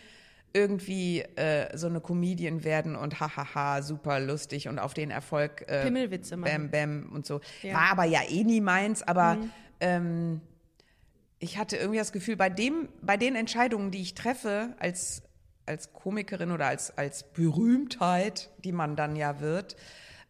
irgendwie 0.52 1.22
äh, 1.34 1.76
so 1.76 1.88
eine 1.88 2.00
Comedian 2.00 2.62
werden 2.62 2.94
und 2.94 3.18
hahaha, 3.18 3.82
super 3.82 4.20
lustig 4.20 4.68
und 4.68 4.78
auf 4.78 4.94
den 4.94 5.10
Erfolg 5.10 5.64
äh, 5.66 5.82
Pimmelwitze 5.82 6.36
machen. 6.36 6.70
Bam, 6.70 7.02
bam 7.02 7.12
und 7.12 7.26
so. 7.26 7.40
Ja. 7.62 7.74
War 7.74 7.90
aber 7.90 8.04
ja 8.04 8.20
eh 8.28 8.44
nie 8.44 8.60
meins, 8.60 9.02
aber 9.02 9.34
mhm. 9.34 9.50
ähm, 9.80 10.40
ich 11.40 11.58
hatte 11.58 11.76
irgendwie 11.76 11.98
das 11.98 12.12
Gefühl, 12.12 12.36
bei 12.36 12.50
dem, 12.50 12.88
bei 13.02 13.16
den 13.16 13.34
Entscheidungen, 13.34 13.90
die 13.90 14.00
ich 14.00 14.14
treffe 14.14 14.74
als, 14.78 15.22
als 15.66 15.92
Komikerin 15.92 16.52
oder 16.52 16.66
als, 16.66 16.96
als 16.96 17.24
Berühmtheit, 17.32 18.50
die 18.64 18.72
man 18.72 18.96
dann 18.96 19.16
ja 19.16 19.40
wird, 19.40 19.76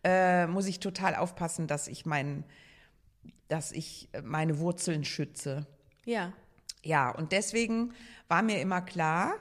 äh, 0.04 0.46
muss 0.46 0.66
ich 0.66 0.80
total 0.80 1.14
aufpassen, 1.14 1.66
dass 1.66 1.88
ich 1.88 2.06
mein, 2.06 2.44
dass 3.48 3.72
ich 3.72 4.08
meine 4.22 4.58
Wurzeln 4.58 5.04
schütze. 5.04 5.66
Ja. 6.04 6.32
Ja, 6.82 7.10
und 7.10 7.32
deswegen 7.32 7.92
war 8.28 8.42
mir 8.42 8.60
immer 8.60 8.80
klar, 8.80 9.34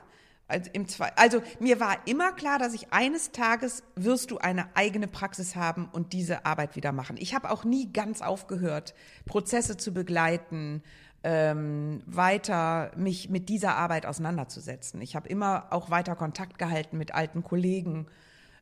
also, 0.48 0.70
im 0.72 0.86
also 1.16 1.42
mir 1.58 1.80
war 1.80 2.06
immer 2.06 2.30
klar, 2.32 2.60
dass 2.60 2.72
ich 2.72 2.92
eines 2.92 3.32
Tages 3.32 3.82
wirst 3.96 4.30
du 4.30 4.38
eine 4.38 4.76
eigene 4.76 5.08
Praxis 5.08 5.56
haben 5.56 5.88
und 5.92 6.12
diese 6.12 6.46
Arbeit 6.46 6.76
wieder 6.76 6.92
machen. 6.92 7.16
Ich 7.18 7.34
habe 7.34 7.50
auch 7.50 7.64
nie 7.64 7.92
ganz 7.92 8.22
aufgehört, 8.22 8.94
Prozesse 9.24 9.76
zu 9.76 9.92
begleiten, 9.92 10.84
ähm, 11.28 12.04
weiter 12.06 12.92
mich 12.96 13.28
mit 13.28 13.48
dieser 13.48 13.74
Arbeit 13.74 14.06
auseinanderzusetzen. 14.06 15.00
Ich 15.00 15.16
habe 15.16 15.28
immer 15.28 15.66
auch 15.70 15.90
weiter 15.90 16.14
Kontakt 16.14 16.56
gehalten 16.56 16.98
mit 16.98 17.14
alten 17.16 17.42
Kollegen, 17.42 18.06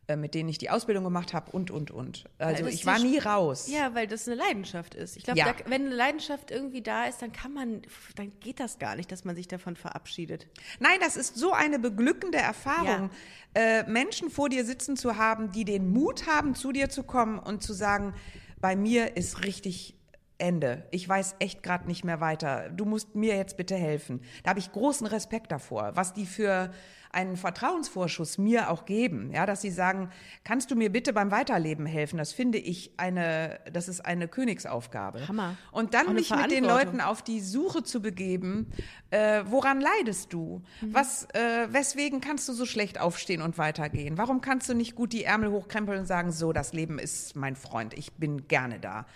äh, 0.06 0.16
mit 0.16 0.32
denen 0.34 0.48
ich 0.48 0.56
die 0.56 0.70
Ausbildung 0.70 1.04
gemacht 1.04 1.34
habe 1.34 1.50
und, 1.50 1.70
und, 1.70 1.90
und. 1.90 2.24
Also 2.38 2.64
ich 2.64 2.86
war 2.86 2.98
nie 2.98 3.18
raus. 3.18 3.68
Ja, 3.70 3.94
weil 3.94 4.06
das 4.06 4.26
eine 4.26 4.36
Leidenschaft 4.36 4.94
ist. 4.94 5.18
Ich 5.18 5.24
glaube, 5.24 5.40
Ja. 5.40 5.54
wenn 5.66 5.84
eine 5.84 5.94
Leidenschaft 5.94 6.50
irgendwie 6.50 6.80
da 6.80 7.04
ist, 7.04 7.20
dann 7.20 7.32
kann 7.32 7.52
man, 7.52 7.82
dann 8.16 8.32
geht 8.40 8.60
das 8.60 8.78
gar 8.78 8.96
nicht, 8.96 9.12
dass 9.12 9.26
man 9.26 9.36
sich 9.36 9.46
davon 9.46 9.76
verabschiedet. 9.76 10.46
Nein, 10.80 10.96
das 11.02 11.16
ist 11.16 11.36
so 11.36 11.52
eine 11.52 11.78
beglückende 11.78 12.38
Erfahrung, 12.38 13.10
äh, 13.52 13.82
Menschen 13.82 14.30
vor 14.30 14.48
dir 14.48 14.64
sitzen 14.64 14.96
zu 14.96 15.18
haben, 15.18 15.52
die 15.52 15.66
den 15.66 15.90
Mut 15.90 16.26
haben, 16.26 16.54
zu 16.54 16.72
dir 16.72 16.88
zu 16.88 17.02
kommen 17.02 17.38
und 17.38 17.62
zu 17.62 17.74
sagen, 17.74 18.14
bei 18.58 18.74
mir 18.74 19.18
ist 19.18 19.44
richtig 19.44 19.96
Ende. 20.38 20.86
Ich 20.90 21.08
weiß 21.08 21.36
echt 21.38 21.62
gerade 21.62 21.86
nicht 21.86 22.04
mehr 22.04 22.20
weiter. 22.20 22.68
Du 22.70 22.84
musst 22.84 23.14
mir 23.14 23.36
jetzt 23.36 23.56
bitte 23.56 23.76
helfen. 23.76 24.20
Da 24.42 24.50
habe 24.50 24.58
ich 24.58 24.72
großen 24.72 25.06
Respekt 25.06 25.52
davor, 25.52 25.92
was 25.94 26.12
die 26.12 26.26
für 26.26 26.70
einen 27.14 27.36
Vertrauensvorschuss 27.36 28.38
mir 28.38 28.70
auch 28.70 28.86
geben, 28.86 29.30
ja, 29.32 29.46
dass 29.46 29.62
sie 29.62 29.70
sagen, 29.70 30.10
kannst 30.42 30.70
du 30.70 30.76
mir 30.76 30.90
bitte 30.90 31.12
beim 31.12 31.30
Weiterleben 31.30 31.86
helfen? 31.86 32.18
Das 32.18 32.32
finde 32.32 32.58
ich 32.58 32.92
eine, 32.96 33.60
das 33.72 33.88
ist 33.88 34.04
eine 34.04 34.26
Königsaufgabe. 34.26 35.28
Hammer. 35.28 35.56
Und 35.70 35.94
dann 35.94 36.12
mich 36.14 36.30
mit 36.30 36.50
den. 36.50 36.64
Leuten 36.64 37.00
auf 37.00 37.22
die 37.22 37.40
Suche 37.40 37.82
zu 37.82 38.00
begeben, 38.00 38.72
äh, 39.10 39.42
woran 39.46 39.80
leidest 39.80 40.32
du? 40.32 40.62
Mhm. 40.80 40.94
Was, 40.94 41.28
äh, 41.34 41.68
weswegen 41.70 42.20
kannst 42.20 42.48
du 42.48 42.52
so 42.52 42.64
schlecht 42.64 42.98
aufstehen 42.98 43.42
und 43.42 43.58
weitergehen? 43.58 44.16
Warum 44.18 44.40
kannst 44.40 44.68
du 44.68 44.74
nicht 44.74 44.94
gut 44.94 45.12
die 45.12 45.24
Ärmel 45.24 45.50
hochkrempeln 45.50 46.00
und 46.00 46.06
sagen, 46.06 46.32
so, 46.32 46.52
das 46.52 46.72
Leben 46.72 46.98
ist 46.98 47.36
mein 47.36 47.54
Freund, 47.54 47.94
ich 47.94 48.14
bin 48.14 48.48
gerne 48.48 48.80
da? 48.80 49.06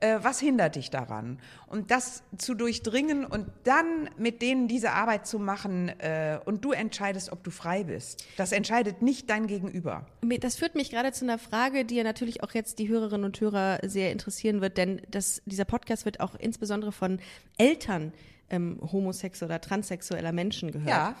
Äh, 0.00 0.18
was 0.22 0.38
hindert 0.38 0.76
dich 0.76 0.90
daran? 0.90 1.40
Und 1.66 1.90
das 1.90 2.22
zu 2.36 2.54
durchdringen 2.54 3.24
und 3.24 3.48
dann 3.64 4.08
mit 4.16 4.42
denen 4.42 4.68
diese 4.68 4.92
Arbeit 4.92 5.26
zu 5.26 5.38
machen 5.38 5.88
äh, 5.98 6.38
und 6.44 6.64
du 6.64 6.72
entscheidest, 6.72 7.32
ob 7.32 7.42
du 7.42 7.50
frei 7.50 7.84
bist. 7.84 8.24
Das 8.36 8.52
entscheidet 8.52 9.02
nicht 9.02 9.28
dein 9.28 9.48
Gegenüber. 9.48 10.06
Das 10.40 10.56
führt 10.56 10.76
mich 10.76 10.90
gerade 10.90 11.12
zu 11.12 11.24
einer 11.24 11.38
Frage, 11.38 11.84
die 11.84 11.96
ja 11.96 12.04
natürlich 12.04 12.42
auch 12.44 12.52
jetzt 12.52 12.78
die 12.78 12.88
Hörerinnen 12.88 13.24
und 13.24 13.40
Hörer 13.40 13.80
sehr 13.82 14.12
interessieren 14.12 14.60
wird, 14.60 14.78
denn 14.78 15.02
das, 15.10 15.42
dieser 15.46 15.64
Podcast 15.64 16.04
wird 16.04 16.20
auch 16.20 16.34
insbesondere 16.36 16.92
von 16.92 17.18
Eltern 17.56 18.12
ähm, 18.50 18.78
homosexueller 18.80 19.54
oder 19.54 19.60
transsexueller 19.60 20.32
Menschen 20.32 20.70
gehört. 20.70 20.88
Ja. 20.88 21.16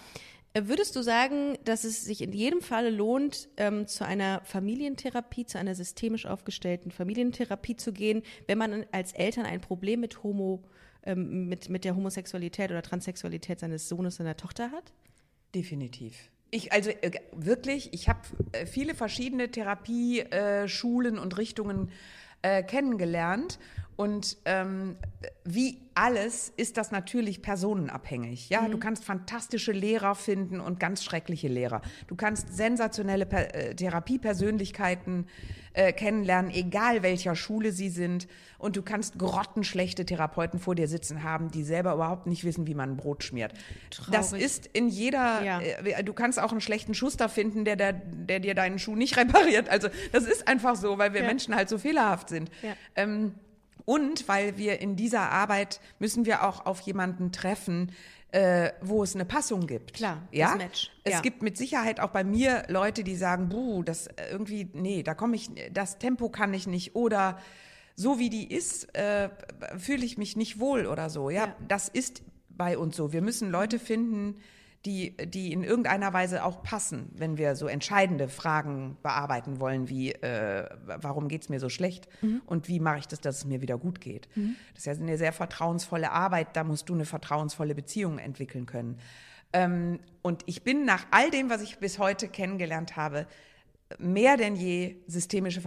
Äh, 0.54 0.62
Würdest 0.64 0.96
du 0.96 1.02
sagen, 1.02 1.58
dass 1.64 1.84
es 1.84 2.04
sich 2.04 2.22
in 2.22 2.32
jedem 2.32 2.60
Falle 2.60 2.90
lohnt, 2.90 3.48
ähm, 3.56 3.86
zu 3.86 4.04
einer 4.04 4.40
Familientherapie, 4.44 5.46
zu 5.46 5.58
einer 5.58 5.74
systemisch 5.74 6.26
aufgestellten 6.26 6.90
Familientherapie 6.90 7.76
zu 7.76 7.92
gehen, 7.92 8.22
wenn 8.46 8.58
man 8.58 8.86
als 8.92 9.12
Eltern 9.12 9.46
ein 9.46 9.60
Problem 9.60 10.00
mit 10.00 10.22
Homo, 10.22 10.64
ähm, 11.04 11.48
mit, 11.48 11.68
mit 11.68 11.84
der 11.84 11.96
Homosexualität 11.96 12.70
oder 12.70 12.82
Transsexualität 12.82 13.60
seines 13.60 13.88
Sohnes, 13.88 14.16
seiner 14.16 14.36
Tochter 14.36 14.70
hat? 14.70 14.92
Definitiv. 15.54 16.30
Ich, 16.50 16.72
also 16.72 16.90
äh, 16.90 17.12
wirklich, 17.32 17.92
ich 17.92 18.08
habe 18.08 18.20
äh, 18.52 18.66
viele 18.66 18.94
verschiedene 18.94 19.50
Therapieschulen 19.50 21.16
äh, 21.16 21.20
und 21.20 21.36
Richtungen 21.36 21.90
äh, 22.42 22.62
kennengelernt. 22.62 23.58
Und 23.98 24.36
ähm, 24.44 24.94
wie 25.44 25.80
alles 25.94 26.52
ist 26.56 26.76
das 26.76 26.92
natürlich 26.92 27.42
personenabhängig. 27.42 28.48
Ja, 28.48 28.68
du 28.68 28.78
kannst 28.78 29.04
fantastische 29.04 29.72
Lehrer 29.72 30.14
finden 30.14 30.60
und 30.60 30.78
ganz 30.78 31.02
schreckliche 31.02 31.48
Lehrer. 31.48 31.82
Du 32.06 32.14
kannst 32.14 32.56
sensationelle 32.56 33.26
per 33.26 33.52
äh, 33.56 33.74
Therapiepersönlichkeiten 33.74 35.26
äh, 35.72 35.92
kennenlernen, 35.92 36.52
egal 36.52 37.02
welcher 37.02 37.34
Schule 37.34 37.72
sie 37.72 37.88
sind. 37.88 38.28
Und 38.58 38.76
du 38.76 38.82
kannst 38.82 39.18
grottenschlechte 39.18 40.06
Therapeuten 40.06 40.60
vor 40.60 40.76
dir 40.76 40.86
sitzen 40.86 41.24
haben, 41.24 41.50
die 41.50 41.64
selber 41.64 41.94
überhaupt 41.94 42.28
nicht 42.28 42.44
wissen, 42.44 42.68
wie 42.68 42.74
man 42.74 42.90
ein 42.90 42.96
Brot 42.96 43.24
schmiert. 43.24 43.52
Das 44.12 44.30
Traurig. 44.30 44.44
ist 44.44 44.66
in 44.72 44.88
jeder, 44.88 45.42
Ja. 45.42 45.60
äh, 45.60 46.04
du 46.04 46.12
kannst 46.12 46.38
auch 46.40 46.52
einen 46.52 46.60
schlechten 46.60 46.94
Schuster 46.94 47.28
finden, 47.28 47.64
der, 47.64 47.74
der, 47.74 47.94
der 47.94 48.38
dir 48.38 48.54
deinen 48.54 48.78
Schuh 48.78 48.94
nicht 48.94 49.16
repariert. 49.16 49.68
Also 49.68 49.88
das 50.12 50.22
ist 50.22 50.46
einfach 50.46 50.76
so, 50.76 50.98
weil 50.98 51.12
wir 51.14 51.22
Ja. 51.22 51.26
Menschen 51.26 51.56
halt 51.56 51.68
so 51.68 51.78
fehlerhaft 51.78 52.28
sind. 52.28 52.48
Ja. 52.62 52.74
Ähm, 52.94 53.34
und 53.88 54.28
weil 54.28 54.58
wir 54.58 54.82
in 54.82 54.96
dieser 54.96 55.30
Arbeit 55.30 55.80
müssen 55.98 56.26
wir 56.26 56.46
auch 56.46 56.66
auf 56.66 56.80
jemanden 56.80 57.32
treffen, 57.32 57.92
äh, 58.32 58.70
wo 58.82 59.02
es 59.02 59.14
eine 59.14 59.24
Passung 59.24 59.66
gibt. 59.66 59.94
Klar, 59.94 60.20
das 60.30 60.38
ja? 60.38 60.54
Match. 60.56 60.90
Es 61.04 61.14
Ja. 61.14 61.20
gibt 61.22 61.40
mit 61.40 61.56
Sicherheit 61.56 61.98
auch 61.98 62.10
bei 62.10 62.22
mir 62.22 62.64
Leute, 62.68 63.02
die 63.02 63.16
sagen, 63.16 63.48
buh, 63.48 63.82
das 63.82 64.06
äh, 64.08 64.12
irgendwie, 64.30 64.68
nee, 64.74 65.02
da 65.02 65.14
komme 65.14 65.36
ich, 65.36 65.48
das 65.72 65.98
Tempo 65.98 66.28
kann 66.28 66.52
ich 66.52 66.66
nicht 66.66 66.94
oder 66.96 67.38
so 67.96 68.18
wie 68.18 68.28
die 68.28 68.52
ist, 68.52 68.94
äh, 68.94 69.30
fühle 69.78 70.04
ich 70.04 70.18
mich 70.18 70.36
nicht 70.36 70.60
wohl 70.60 70.84
oder 70.86 71.08
so. 71.08 71.30
Ja, 71.30 71.46
Ja. 71.46 71.56
das 71.66 71.88
ist 71.88 72.20
bei 72.50 72.76
uns 72.76 72.94
so. 72.94 73.14
Wir 73.14 73.22
müssen 73.22 73.50
Leute 73.50 73.78
finden, 73.78 74.36
die, 74.84 75.16
die 75.16 75.52
in 75.52 75.64
irgendeiner 75.64 76.12
Weise 76.12 76.44
auch 76.44 76.62
passen, 76.62 77.10
wenn 77.14 77.36
wir 77.36 77.56
so 77.56 77.66
entscheidende 77.66 78.28
Fragen 78.28 78.96
bearbeiten 79.02 79.58
wollen, 79.60 79.88
wie 79.88 80.12
äh, 80.12 80.68
warum 80.86 81.28
geht 81.28 81.42
es 81.42 81.48
mir 81.48 81.58
so 81.58 81.68
schlecht 81.68 82.08
und 82.46 82.68
wie 82.68 82.78
mache 82.78 83.00
ich 83.00 83.08
das, 83.08 83.20
dass 83.20 83.38
es 83.38 83.44
mir 83.44 83.60
wieder 83.60 83.76
gut 83.76 84.00
geht. 84.00 84.28
Das 84.74 84.86
ist 84.86 84.86
ja 84.86 84.92
eine 84.92 85.18
sehr 85.18 85.32
vertrauensvolle 85.32 86.12
Arbeit, 86.12 86.56
da 86.56 86.64
musst 86.64 86.88
du 86.88 86.94
eine 86.94 87.04
vertrauensvolle 87.04 87.74
Beziehung 87.74 88.18
entwickeln 88.18 88.66
können. 88.66 88.98
Ähm, 89.52 90.00
und 90.22 90.42
ich 90.46 90.62
bin 90.62 90.84
nach 90.84 91.06
all 91.10 91.30
dem, 91.30 91.50
was 91.50 91.62
ich 91.62 91.78
bis 91.78 91.98
heute 91.98 92.28
kennengelernt 92.28 92.96
habe, 92.96 93.26
mehr 93.98 94.36
denn 94.36 94.56
je 94.56 94.96
systemische 95.06 95.60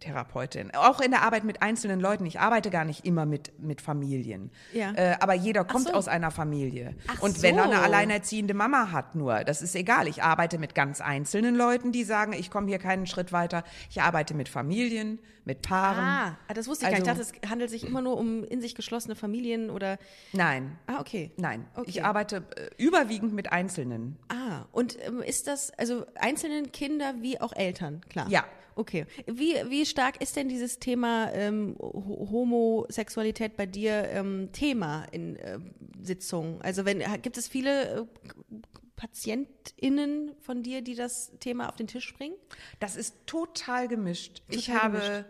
Familientherapeutin. 0.00 0.70
Auch 0.74 1.00
in 1.00 1.10
der 1.10 1.22
Arbeit 1.22 1.44
mit 1.44 1.62
einzelnen 1.62 2.00
Leuten. 2.00 2.24
Ich 2.26 2.40
arbeite 2.40 2.70
gar 2.70 2.84
nicht 2.84 3.04
immer 3.04 3.26
mit, 3.26 3.58
mit 3.60 3.80
Familien. 3.80 4.50
Ja. 4.72 4.92
Äh, 4.94 5.16
aber 5.20 5.34
jeder 5.34 5.64
kommt 5.64 5.88
so. 5.88 5.92
aus 5.92 6.08
einer 6.08 6.30
Familie. 6.30 6.94
Ach 7.08 7.20
Und 7.20 7.42
wenn 7.42 7.56
er 7.56 7.64
eine 7.64 7.80
alleinerziehende 7.80 8.54
Mama 8.54 8.90
hat 8.92 9.14
nur, 9.14 9.44
das 9.44 9.62
ist 9.62 9.74
egal. 9.74 10.08
Ich 10.08 10.22
arbeite 10.22 10.58
mit 10.58 10.74
ganz 10.74 11.00
einzelnen 11.00 11.54
Leuten, 11.54 11.92
die 11.92 12.04
sagen, 12.04 12.32
ich 12.32 12.50
komme 12.50 12.68
hier 12.68 12.78
keinen 12.78 13.06
Schritt 13.06 13.32
weiter. 13.32 13.64
Ich 13.90 14.00
arbeite 14.02 14.34
mit 14.34 14.48
Familien, 14.48 15.18
mit 15.44 15.62
Paaren. 15.62 16.04
Ah, 16.04 16.38
ah, 16.46 16.54
das 16.54 16.68
wusste 16.68 16.84
ich 16.84 16.90
gar 16.90 16.98
nicht. 16.98 17.06
Ich 17.06 17.08
Also- 17.10 17.22
dachte, 17.32 17.38
es 17.42 17.50
handelt 17.50 17.70
sich 17.70 17.86
immer 17.86 18.02
nur 18.02 18.18
um 18.18 18.44
in 18.44 18.60
sich 18.60 18.74
geschlossene 18.74 19.16
Familien 19.16 19.70
oder. 19.70 19.98
Nein. 20.32 20.78
Ah, 20.86 21.00
okay. 21.00 21.32
Nein, 21.36 21.66
Okay. 21.74 21.88
ich 21.88 22.04
arbeite 22.04 22.44
äh, 22.56 22.68
überwiegend 22.82 23.32
mit 23.32 23.50
Einzelnen. 23.50 24.16
Ah, 24.28 24.66
und 24.72 24.96
ähm, 25.06 25.22
ist 25.22 25.46
das, 25.46 25.70
also 25.78 26.04
einzelnen 26.16 26.70
Kinder 26.72 27.14
wie 27.20 27.40
auch 27.40 27.52
Eltern, 27.54 28.02
klar? 28.08 28.26
Ja. 28.28 28.44
Okay. 28.78 29.06
Wie, 29.26 29.54
wie 29.68 29.84
stark 29.84 30.22
ist 30.22 30.36
denn 30.36 30.48
dieses 30.48 30.78
Thema 30.78 31.32
ähm, 31.32 31.74
Ho- 31.80 32.28
Homosexualität 32.30 33.56
bei 33.56 33.66
dir 33.66 34.08
ähm, 34.10 34.50
Thema 34.52 35.04
in 35.10 35.34
äh, 35.34 35.58
Sitzungen? 36.00 36.62
Also 36.62 36.84
wenn 36.84 37.02
gibt 37.20 37.36
es 37.36 37.48
viele 37.48 38.02
äh, 38.02 38.04
PatientInnen 38.94 40.36
von 40.40 40.62
dir, 40.62 40.80
die 40.82 40.94
das 40.94 41.32
Thema 41.40 41.68
auf 41.68 41.74
den 41.74 41.88
Tisch 41.88 42.14
bringen? 42.14 42.36
Das 42.78 42.94
ist 42.94 43.16
total 43.26 43.88
gemischt. 43.88 44.42
ich 44.48 44.66
Total 44.66 44.80
habe 44.80 45.24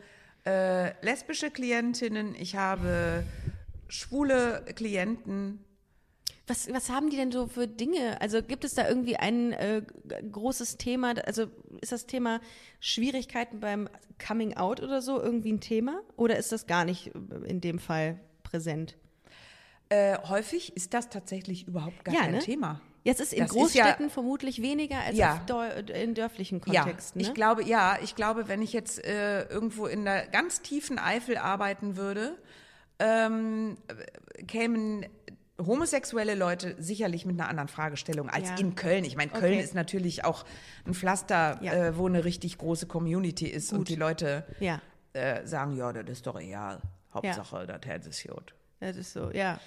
äh, 0.45 1.05
lesbische 1.05 1.51
Klientinnen, 1.51 2.35
ich 2.35 2.55
habe 2.57 3.25
schwule 3.89 4.63
Klienten. 4.75 5.65
Was, 6.49 6.73
was 6.73 6.91
haben 6.91 7.11
die 7.11 7.17
denn 7.17 7.31
so 7.31 7.47
für 7.47 7.69
Dinge? 7.69 8.21
Also 8.21 8.43
gibt 8.43 8.65
es 8.65 8.75
da 8.75 8.89
irgendwie 8.89 9.17
ein 9.17 9.53
äh, 9.53 9.83
großes 10.33 10.79
Thema? 10.79 11.15
Also 11.27 11.47
ist 11.81 11.93
das 11.93 12.07
Thema 12.07 12.41
Schwierigkeiten 12.81 13.61
beim 13.61 13.89
Coming 14.27 14.57
Out 14.57 14.81
oder 14.83 15.03
so 15.03 15.21
irgendwie 15.21 15.53
ein 15.53 15.61
Thema? 15.61 16.01
Oder 16.17 16.37
ist 16.39 16.51
das 16.51 16.67
gar 16.67 16.85
nicht 16.85 17.09
äh, 17.15 17.47
in 17.47 17.61
dem 17.61 17.79
Fall 17.79 18.19
präsent? 18.43 18.97
Äh, 19.91 20.19
häufig 20.29 20.75
ist 20.77 20.95
das 20.95 21.09
tatsächlich 21.09 21.67
überhaupt 21.69 22.05
gar 22.05 22.15
Ja, 22.15 22.23
kein 22.23 22.33
ne? 22.33 22.39
Thema. 22.41 22.81
Jetzt 23.05 23.21
ist 23.21 23.33
in 23.33 23.41
Das 23.41 23.51
ist 23.51 23.57
Großstädten 23.57 24.11
vermutlich 24.11 24.61
weniger 24.61 24.99
als 25.01 25.17
Ja. 25.17 25.43
deu- 25.47 25.91
in 25.91 26.15
dörflichen 26.15 26.61
Ja, 26.67 26.83
Kontexten. 26.83 27.21
ich 27.21 27.29
ne? 27.29 27.35
glaube, 27.35 27.63
ja, 27.65 27.97
ich 28.03 28.15
glaube, 28.17 28.49
wenn 28.49 28.61
ich 28.61 28.73
jetzt 28.73 29.03
äh, 29.05 29.45
irgendwo 29.49 29.87
in 29.87 30.05
der 30.05 30.27
ganz 30.27 30.61
tiefen 30.63 30.99
Eifel 30.99 31.39
arbeiten 31.39 31.97
würde, 31.97 32.37
ähm, 32.99 33.79
äh, 33.89 34.43
kämen 34.45 35.07
homosexuelle 35.65 36.35
Leute 36.35 36.77
sicherlich 36.79 37.25
mit 37.27 37.39
einer 37.41 37.49
anderen 37.49 37.69
Fragestellung 37.69 38.29
als 38.31 38.49
Ja. 38.51 38.57
in 38.59 38.75
Köln. 38.75 39.05
Ich 39.05 39.17
meine, 39.17 39.31
Köln 39.31 39.55
Okay. 39.55 39.63
ist 39.63 39.75
natürlich 39.75 40.25
auch 40.25 40.45
ein 40.87 40.95
Pflaster, 40.95 41.59
Ja. 41.63 41.73
äh, 41.73 41.97
wo 41.97 42.07
eine 42.07 42.25
richtig 42.25 42.59
große 42.59 42.87
Community 42.87 43.47
ist 43.47 43.73
und 43.73 43.89
die 43.89 43.97
Leute 43.97 44.45
Ja. 44.61 44.81
äh, 45.15 45.45
sagen, 45.47 45.77
ja, 45.77 45.93
das 45.93 46.09
ist 46.09 46.27
doch 46.27 46.39
egal. 46.39 46.81
Hauptsache, 47.13 47.67
das 47.67 47.81
Herz 47.87 48.07
ist 48.07 48.23
gut. 48.29 48.55
Das 48.81 48.97
ist 48.97 49.13
so, 49.13 49.31
ja. 49.33 49.59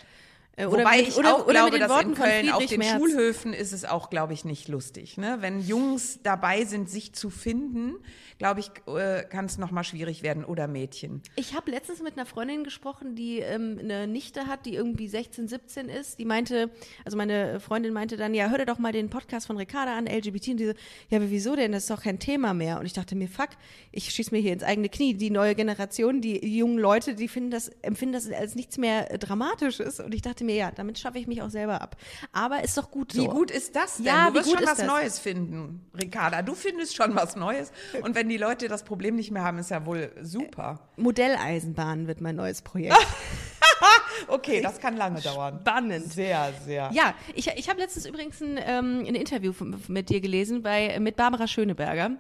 Äh, 0.58 0.68
Wobei 0.68 0.98
mit- 0.98 1.08
ich 1.08 1.18
oder, 1.18 1.36
auch 1.36 1.46
oder 1.46 1.54
glaube, 1.54 1.80
dass 1.80 1.90
Worten 1.90 2.10
in 2.10 2.16
Köln 2.16 2.50
auf 2.52 2.66
den 2.66 2.80
Merz. 2.80 2.98
Schulhöfen 3.00 3.54
ist 3.54 3.72
es 3.72 3.86
auch, 3.86 4.10
glaube 4.10 4.34
ich, 4.34 4.44
nicht 4.44 4.68
lustig. 4.68 5.18
Ne? 5.18 5.38
Wenn 5.40 5.62
Jungs 5.62 6.20
dabei 6.24 6.66
sind, 6.66 6.90
sich 6.90 7.14
zu 7.14 7.30
finden, 7.30 7.96
glaube 8.38 8.60
ich, 8.60 8.72
äh, 8.94 9.24
kann 9.24 9.46
es 9.46 9.58
nochmal 9.58 9.84
schwierig 9.84 10.24
werden 10.24 10.44
oder 10.44 10.68
Mädchen. 10.68 11.22
Ich 11.36 11.56
habe 11.56 11.72
letztens 11.72 12.02
mit 12.02 12.18
einer 12.18 12.26
Freundin 12.26 12.64
gesprochen, 12.64 13.16
die 13.16 13.40
ähm, 13.40 13.78
eine 13.80 14.08
Nichte 14.08 14.48
hat, 14.48 14.66
die 14.66 14.74
irgendwie 14.76 15.08
16, 15.08 15.48
17 15.48 15.88
ist. 15.90 16.20
Die 16.20 16.26
meinte, 16.26 16.70
also 17.06 17.18
meine 17.18 17.60
Freundin 17.60 17.94
meinte 17.94 18.18
dann, 18.18 18.34
ja, 18.34 18.50
hör 18.50 18.58
dir 18.58 18.66
doch 18.66 18.80
mal 18.80 18.92
den 18.92 19.10
Podcast 19.10 19.48
von 19.48 19.58
Ricarda 19.58 19.96
an, 19.96 20.06
LGBT. 20.06 20.50
Und 20.50 20.58
die 20.58 20.66
so, 20.66 20.74
ja, 21.10 21.20
aber 21.20 21.30
wieso 21.30 21.56
denn? 21.56 21.72
Das 21.72 21.84
ist 21.84 21.92
doch 21.92 22.02
kein 22.02 22.20
Thema 22.20 22.54
mehr. 22.54 22.80
Und 22.80 22.86
ich 22.88 22.94
dachte 22.94 23.16
mir, 23.16 23.28
fuck, 23.30 23.50
ich 23.92 24.10
schieß 24.10 24.32
mir 24.32 24.40
hier 24.40 24.54
ins 24.54 24.64
eigene 24.64 24.90
Knie. 24.90 25.14
Die 25.14 25.30
neue 25.30 25.56
Generation, 25.56 26.20
die 26.20 26.46
jungen 26.58 26.78
Leute, 26.80 27.16
die 27.16 27.28
finden 27.28 27.52
das, 27.52 27.70
empfinden 27.84 28.14
das 28.14 28.30
als 28.32 28.56
nichts 28.56 28.78
mehr 28.78 29.12
äh, 29.12 29.20
Dramatisches. 29.20 30.00
Und 30.00 30.14
ich 30.16 30.24
dachte 30.24 30.41
dachte 30.42 30.46
mir, 30.46 30.56
ja, 30.56 30.72
damit 30.72 31.00
schaffe 31.00 31.20
ich 31.20 31.28
mich 31.28 31.42
auch 31.42 31.50
selber 31.50 31.82
ab. 31.82 31.96
Aber 32.32 32.64
ist 32.64 32.78
doch 32.78 32.90
gut 32.92 33.14
so. 33.14 33.22
Wie 33.22 33.28
gut 33.28 33.52
ist 33.52 33.76
das 33.76 33.98
denn? 33.98 34.08
Ja, 34.08 34.30
du 34.30 34.36
wirst 34.36 34.50
schon 34.52 34.66
was 34.66 34.78
das? 34.78 34.88
Neues 34.88 35.20
finden, 35.20 35.86
Ricarda. 36.00 36.42
Du 36.42 36.56
findest 36.56 36.96
schon 36.96 37.16
was 37.16 37.36
Neues. 37.36 37.72
Und 38.02 38.16
wenn 38.16 38.30
die 38.30 38.38
Leute 38.38 38.68
das 38.68 38.84
Problem 38.84 39.16
nicht 39.16 39.32
mehr 39.32 39.44
haben, 39.44 39.60
ist 39.60 39.72
ja 39.72 39.86
wohl 39.86 40.12
super. 40.22 40.80
Modelleisenbahn 40.98 42.08
wird 42.08 42.22
mein 42.22 42.36
neues 42.36 42.62
Projekt. 42.62 42.96
Okay, 44.28 44.62
das 44.62 44.80
kann 44.80 44.96
lange 44.96 45.20
dauern. 45.20 45.60
Spannend. 45.62 46.14
Sehr, 46.14 46.54
sehr. 46.64 46.92
Ja, 46.94 47.16
ich, 47.34 47.48
ich 47.48 47.68
habe 47.68 47.80
letztens 47.80 48.06
übrigens 48.06 48.40
ein, 48.40 48.60
ähm, 48.64 49.04
ein 49.08 49.16
Interview 49.16 49.52
von, 49.52 49.76
mit 49.88 50.10
dir 50.10 50.22
gelesen 50.22 50.62
bei, 50.62 51.00
mit 51.00 51.16
Barbara 51.16 51.48
Schöneberger. 51.48 52.12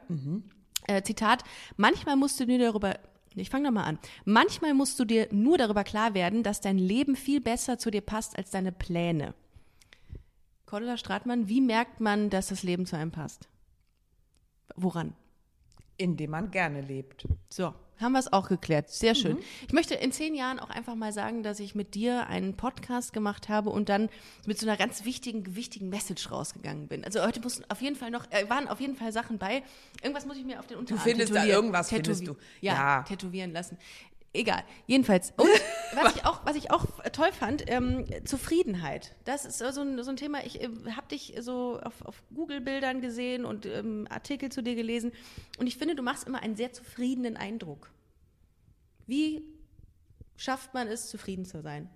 Äh, 0.87 1.03
Zitat, 1.03 1.43
manchmal 1.77 2.15
musst 2.15 2.39
du 2.39 2.45
dir 2.45 2.57
darüber, 2.57 2.95
ich 3.35 3.49
fange 3.49 3.65
nochmal 3.65 3.85
an, 3.85 3.99
manchmal 4.25 4.73
musst 4.73 4.99
du 4.99 5.05
dir 5.05 5.27
nur 5.31 5.57
darüber 5.57 5.83
klar 5.83 6.13
werden, 6.13 6.43
dass 6.43 6.61
dein 6.61 6.77
Leben 6.77 7.15
viel 7.15 7.41
besser 7.41 7.77
zu 7.77 7.91
dir 7.91 8.01
passt 8.01 8.37
als 8.37 8.51
deine 8.51 8.71
Pläne. 8.71 9.33
Cordula 10.65 10.97
Stratmann, 10.97 11.47
wie 11.49 11.61
merkt 11.61 11.99
man, 11.99 12.29
dass 12.29 12.47
das 12.47 12.63
Leben 12.63 12.85
zu 12.85 12.95
einem 12.95 13.11
passt? 13.11 13.49
Woran? 14.75 15.13
Indem 15.97 16.31
man 16.31 16.51
gerne 16.51 16.81
lebt. 16.81 17.27
So, 17.49 17.73
haben 18.01 18.13
wir 18.13 18.19
es 18.19 18.31
auch 18.31 18.47
geklärt. 18.49 18.89
Sehr 18.89 19.15
schön. 19.15 19.37
Ich 19.67 19.73
möchte 19.73 19.95
in 19.95 20.11
zehn 20.11 20.35
Jahren 20.35 20.59
auch 20.59 20.69
einfach 20.69 20.95
mal 20.95 21.11
sagen, 21.13 21.43
dass 21.43 21.59
ich 21.59 21.75
mit 21.75 21.95
dir 21.95 22.27
einen 22.27 22.55
Podcast 22.55 23.13
gemacht 23.13 23.49
habe 23.49 23.69
und 23.69 23.89
dann 23.89 24.09
mit 24.45 24.59
so 24.59 24.67
einer 24.67 24.77
ganz 24.77 25.05
wichtigen, 25.05 25.55
wichtigen 25.55 25.89
Message 25.89 26.31
rausgegangen 26.31 26.87
bin. 26.87 27.03
Also 27.03 27.21
heute 27.23 27.39
mussten 27.41 27.63
auf 27.69 27.81
jeden 27.81 27.95
Fall 27.95 28.11
noch, 28.11 28.25
äh, 28.31 28.49
waren 28.49 28.67
auf 28.67 28.79
jeden 28.79 28.95
Fall 28.95 29.11
Sachen 29.11 29.37
bei. 29.37 29.63
Irgendwas 30.01 30.25
muss 30.25 30.37
ich 30.37 30.45
mir 30.45 30.59
auf 30.59 30.67
den 30.67 30.77
Unterarm 30.77 31.01
findest 31.01 31.31
da 31.31 31.41
tätowieren- 31.41 31.53
irgendwas, 31.55 31.89
findest 31.89 32.27
du. 32.27 32.35
Ja, 32.61 32.73
Ja. 32.73 33.03
tätowieren 33.03 33.51
lassen. 33.53 33.77
Egal. 34.33 34.63
Jedenfalls. 34.87 35.33
Und 35.35 35.49
was 35.93 36.15
ich 36.15 36.25
auch, 36.25 36.45
was 36.45 36.55
ich 36.55 36.71
auch 36.71 36.85
toll 37.11 37.31
fand, 37.33 37.69
ähm, 37.69 38.05
Zufriedenheit. 38.25 39.15
Das 39.25 39.45
ist 39.45 39.57
so 39.57 39.81
ein, 39.81 40.01
so 40.03 40.09
ein 40.09 40.15
Thema. 40.15 40.43
Ich 40.45 40.61
äh, 40.61 40.69
habe 40.95 41.07
dich 41.09 41.35
so 41.39 41.79
auf, 41.81 42.01
auf 42.03 42.23
Google-Bildern 42.33 43.01
gesehen 43.01 43.43
und 43.43 43.65
ähm, 43.65 44.07
Artikel 44.09 44.49
zu 44.49 44.63
dir 44.63 44.75
gelesen. 44.75 45.11
Und 45.59 45.67
ich 45.67 45.77
finde, 45.77 45.95
du 45.95 46.03
machst 46.03 46.27
immer 46.27 46.41
einen 46.41 46.55
sehr 46.55 46.71
zufriedenen 46.71 47.35
Eindruck. 47.35 47.91
Wie 49.05 49.43
schafft 50.37 50.73
man 50.73 50.87
es, 50.87 51.09
zufrieden 51.09 51.45
zu 51.45 51.61
sein? 51.61 51.89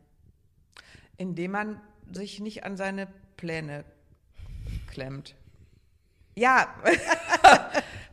Indem 1.17 1.51
man 1.51 1.81
sich 2.11 2.41
nicht 2.41 2.65
an 2.65 2.75
seine 2.75 3.07
Pläne 3.37 3.85
klemmt. 4.87 5.35
Ja, 6.35 6.75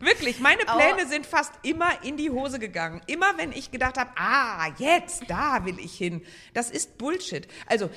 wirklich, 0.02 0.40
meine 0.40 0.64
Pläne 0.64 1.08
sind 1.08 1.26
fast 1.26 1.52
immer 1.62 1.90
in 2.02 2.16
die 2.16 2.30
Hose 2.30 2.58
gegangen. 2.58 3.00
Immer 3.06 3.38
wenn 3.38 3.52
ich 3.52 3.70
gedacht 3.70 3.98
habe, 3.98 4.10
ah, 4.16 4.68
jetzt, 4.78 5.24
da 5.28 5.64
will 5.64 5.78
ich 5.78 5.96
hin. 5.96 6.22
Das 6.52 6.70
ist 6.70 6.98
Bullshit. 6.98 7.48
Also, 7.66 7.88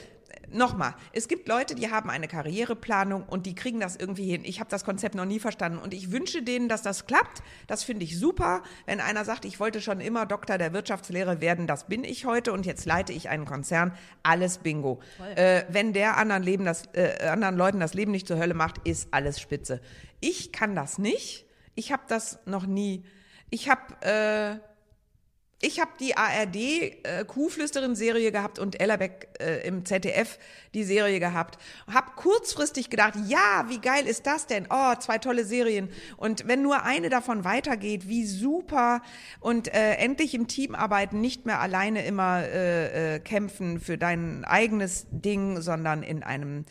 nochmal, 0.52 0.96
es 1.14 1.28
gibt 1.28 1.48
Leute, 1.48 1.76
die 1.76 1.92
haben 1.92 2.10
eine 2.10 2.28
Karriereplanung 2.28 3.24
und 3.24 3.46
die 3.46 3.56
kriegen 3.56 3.80
das 3.80 3.96
irgendwie 3.96 4.30
hin. 4.30 4.42
Ich 4.44 4.60
habe 4.60 4.70
das 4.70 4.84
Konzept 4.84 5.16
noch 5.16 5.26
nie 5.26 5.40
verstanden 5.40 5.80
und 5.80 5.94
ich 5.94 6.12
wünsche 6.12 6.44
denen, 6.44 6.70
dass 6.70 6.82
das 6.82 7.06
klappt. 7.06 7.42
Das 7.68 7.84
finde 7.84 8.04
ich 8.04 8.18
super. 8.18 8.64
Wenn 8.86 9.00
einer 9.00 9.26
sagt, 9.26 9.46
ich 9.46 9.60
wollte 9.60 9.82
schon 9.82 10.00
immer 10.00 10.26
Doktor 10.26 10.58
der 10.58 10.74
Wirtschaftslehre 10.74 11.42
werden, 11.42 11.68
das 11.68 11.88
bin 11.88 12.04
ich 12.04 12.26
heute 12.26 12.54
und 12.54 12.66
jetzt 12.66 12.86
leite 12.86 13.14
ich 13.14 13.30
einen 13.30 13.46
Konzern, 13.46 13.94
alles 14.24 14.60
Bingo. 14.60 15.00
Äh, 15.36 15.64
wenn 15.70 15.94
der 15.94 16.18
anderen, 16.18 16.44
Leben 16.44 16.66
das, 16.66 16.84
äh, 16.94 17.28
anderen 17.28 17.58
Leuten 17.58 17.80
das 17.80 17.94
Leben 17.94 18.12
nicht 18.12 18.28
zur 18.28 18.38
Hölle 18.38 18.54
macht, 18.54 18.88
ist 18.88 19.10
alles 19.12 19.40
spitze. 19.40 19.82
Ich 20.20 20.52
kann 20.52 20.76
das 20.76 20.98
nicht. 20.98 21.45
Ich 21.76 21.92
habe 21.92 22.04
das 22.08 22.40
noch 22.46 22.66
nie. 22.66 23.04
Ich 23.50 23.70
habe 23.70 24.02
äh, 24.02 24.60
ich 25.62 25.80
habe 25.80 25.92
die 26.00 26.16
ARD 26.16 26.56
äh, 26.56 27.26
Kuhflüsterin-Serie 27.26 28.32
gehabt 28.32 28.60
und 28.60 28.80
Ellerbeck 28.80 29.30
äh, 29.40 29.66
im 29.66 29.86
ZDF 29.86 30.38
die 30.74 30.84
Serie 30.84 31.20
gehabt. 31.20 31.58
Hab 31.92 32.18
kurzfristig 32.18 32.90
gedacht, 32.90 33.14
ja, 33.28 33.66
wie 33.68 33.80
geil 33.80 34.06
ist 34.06 34.28
das 34.28 34.48
denn? 34.48 34.68
Oh, 34.70 34.94
zwei 35.00 35.18
tolle 35.18 35.46
Serien. 35.46 35.90
Und 36.18 36.48
wenn 36.48 36.62
nur 36.62 36.84
eine 36.84 37.10
davon 37.10 37.46
weitergeht, 37.46 38.08
wie 38.08 38.26
super. 38.26 39.02
Und 39.40 39.74
äh, 39.74 39.96
endlich 39.96 40.36
im 40.36 40.48
Team 40.48 40.76
arbeiten, 40.76 41.22
nicht 41.22 41.46
mehr 41.46 41.62
alleine 41.62 42.06
immer 42.06 42.44
äh, 42.44 43.16
äh, 43.16 43.20
kämpfen 43.20 43.80
für 43.80 43.98
dein 43.98 44.44
eigenes 44.44 45.08
Ding, 45.10 45.62
sondern 45.62 46.04
in 46.04 46.22
einem 46.22 46.66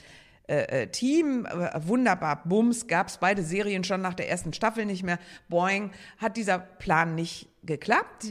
äh, 0.46 0.82
äh, 0.82 0.86
Team, 0.88 1.46
äh, 1.46 1.70
wunderbar, 1.86 2.42
Bums, 2.44 2.86
gab's 2.86 3.18
beide 3.18 3.42
Serien 3.42 3.82
schon 3.82 4.02
nach 4.02 4.12
der 4.14 4.28
ersten 4.28 4.52
Staffel 4.52 4.84
nicht 4.84 5.02
mehr. 5.02 5.18
Boing, 5.48 5.90
hat 6.18 6.36
dieser 6.36 6.58
Plan 6.58 7.14
nicht 7.14 7.48
geklappt. 7.62 8.26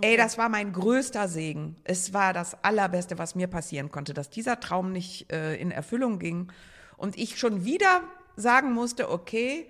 Ey, 0.00 0.16
das 0.16 0.38
war 0.38 0.48
mein 0.48 0.72
größter 0.72 1.28
Segen. 1.28 1.76
Es 1.84 2.12
war 2.12 2.32
das 2.32 2.64
Allerbeste, 2.64 3.16
was 3.18 3.36
mir 3.36 3.46
passieren 3.46 3.92
konnte, 3.92 4.12
dass 4.12 4.28
dieser 4.28 4.58
Traum 4.58 4.90
nicht 4.90 5.32
äh, 5.32 5.54
in 5.54 5.70
Erfüllung 5.70 6.18
ging 6.18 6.50
und 6.96 7.16
ich 7.16 7.38
schon 7.38 7.64
wieder 7.64 8.02
sagen 8.34 8.72
musste, 8.72 9.10
okay, 9.10 9.68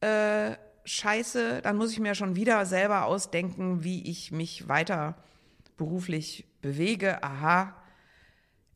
äh, 0.00 0.52
scheiße, 0.84 1.62
dann 1.62 1.76
muss 1.76 1.90
ich 1.90 1.98
mir 1.98 2.14
schon 2.14 2.36
wieder 2.36 2.64
selber 2.64 3.06
ausdenken, 3.06 3.82
wie 3.82 4.08
ich 4.08 4.30
mich 4.30 4.68
weiter 4.68 5.16
beruflich 5.76 6.46
bewege. 6.62 7.22
Aha, 7.22 7.74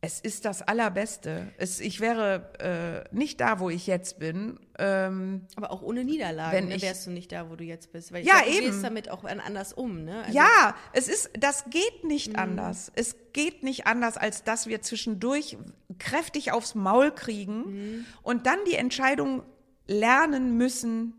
es 0.05 0.19
ist 0.19 0.43
das 0.43 0.61
Allerbeste. 0.61 1.47
Es, 1.57 1.79
ich 1.79 2.01
wäre 2.01 3.05
äh, 3.09 3.15
nicht 3.15 3.39
da, 3.39 3.59
wo 3.61 3.69
ich 3.69 3.87
jetzt 3.87 4.19
bin. 4.19 4.59
Ähm, 4.77 5.47
Aber 5.55 5.71
auch 5.71 5.81
ohne 5.81 6.03
Niederlagen 6.03 6.51
Wenn 6.51 6.67
ne, 6.67 6.75
ich- 6.75 6.81
wärst 6.81 7.07
du 7.07 7.11
nicht 7.11 7.31
da, 7.31 7.49
wo 7.49 7.55
du 7.55 7.63
jetzt 7.63 7.93
bist. 7.93 8.11
Weil 8.11 8.21
ich 8.21 8.27
Ja, 8.27 8.39
glaub, 8.39 8.47
du 8.47 8.51
eben. 8.57 8.65
gehst 8.65 8.83
damit 8.83 9.09
auch 9.09 9.23
an- 9.23 9.39
anders 9.39 9.71
um. 9.71 10.03
Ne? 10.03 10.23
Also, 10.25 10.37
ja, 10.37 10.75
es 10.91 11.07
ist, 11.07 11.29
das 11.39 11.63
geht 11.69 12.03
nicht 12.03 12.37
anders. 12.37 12.91
Es 12.95 13.15
geht 13.31 13.63
nicht 13.63 13.87
anders, 13.87 14.17
als 14.17 14.43
dass 14.43 14.67
wir 14.67 14.81
zwischendurch 14.81 15.57
kräftig 15.99 16.51
aufs 16.51 16.75
Maul 16.75 17.11
kriegen 17.11 18.05
und 18.23 18.45
dann 18.45 18.59
die 18.67 18.75
Entscheidung 18.75 19.43
lernen 19.87 20.57
müssen, 20.57 21.13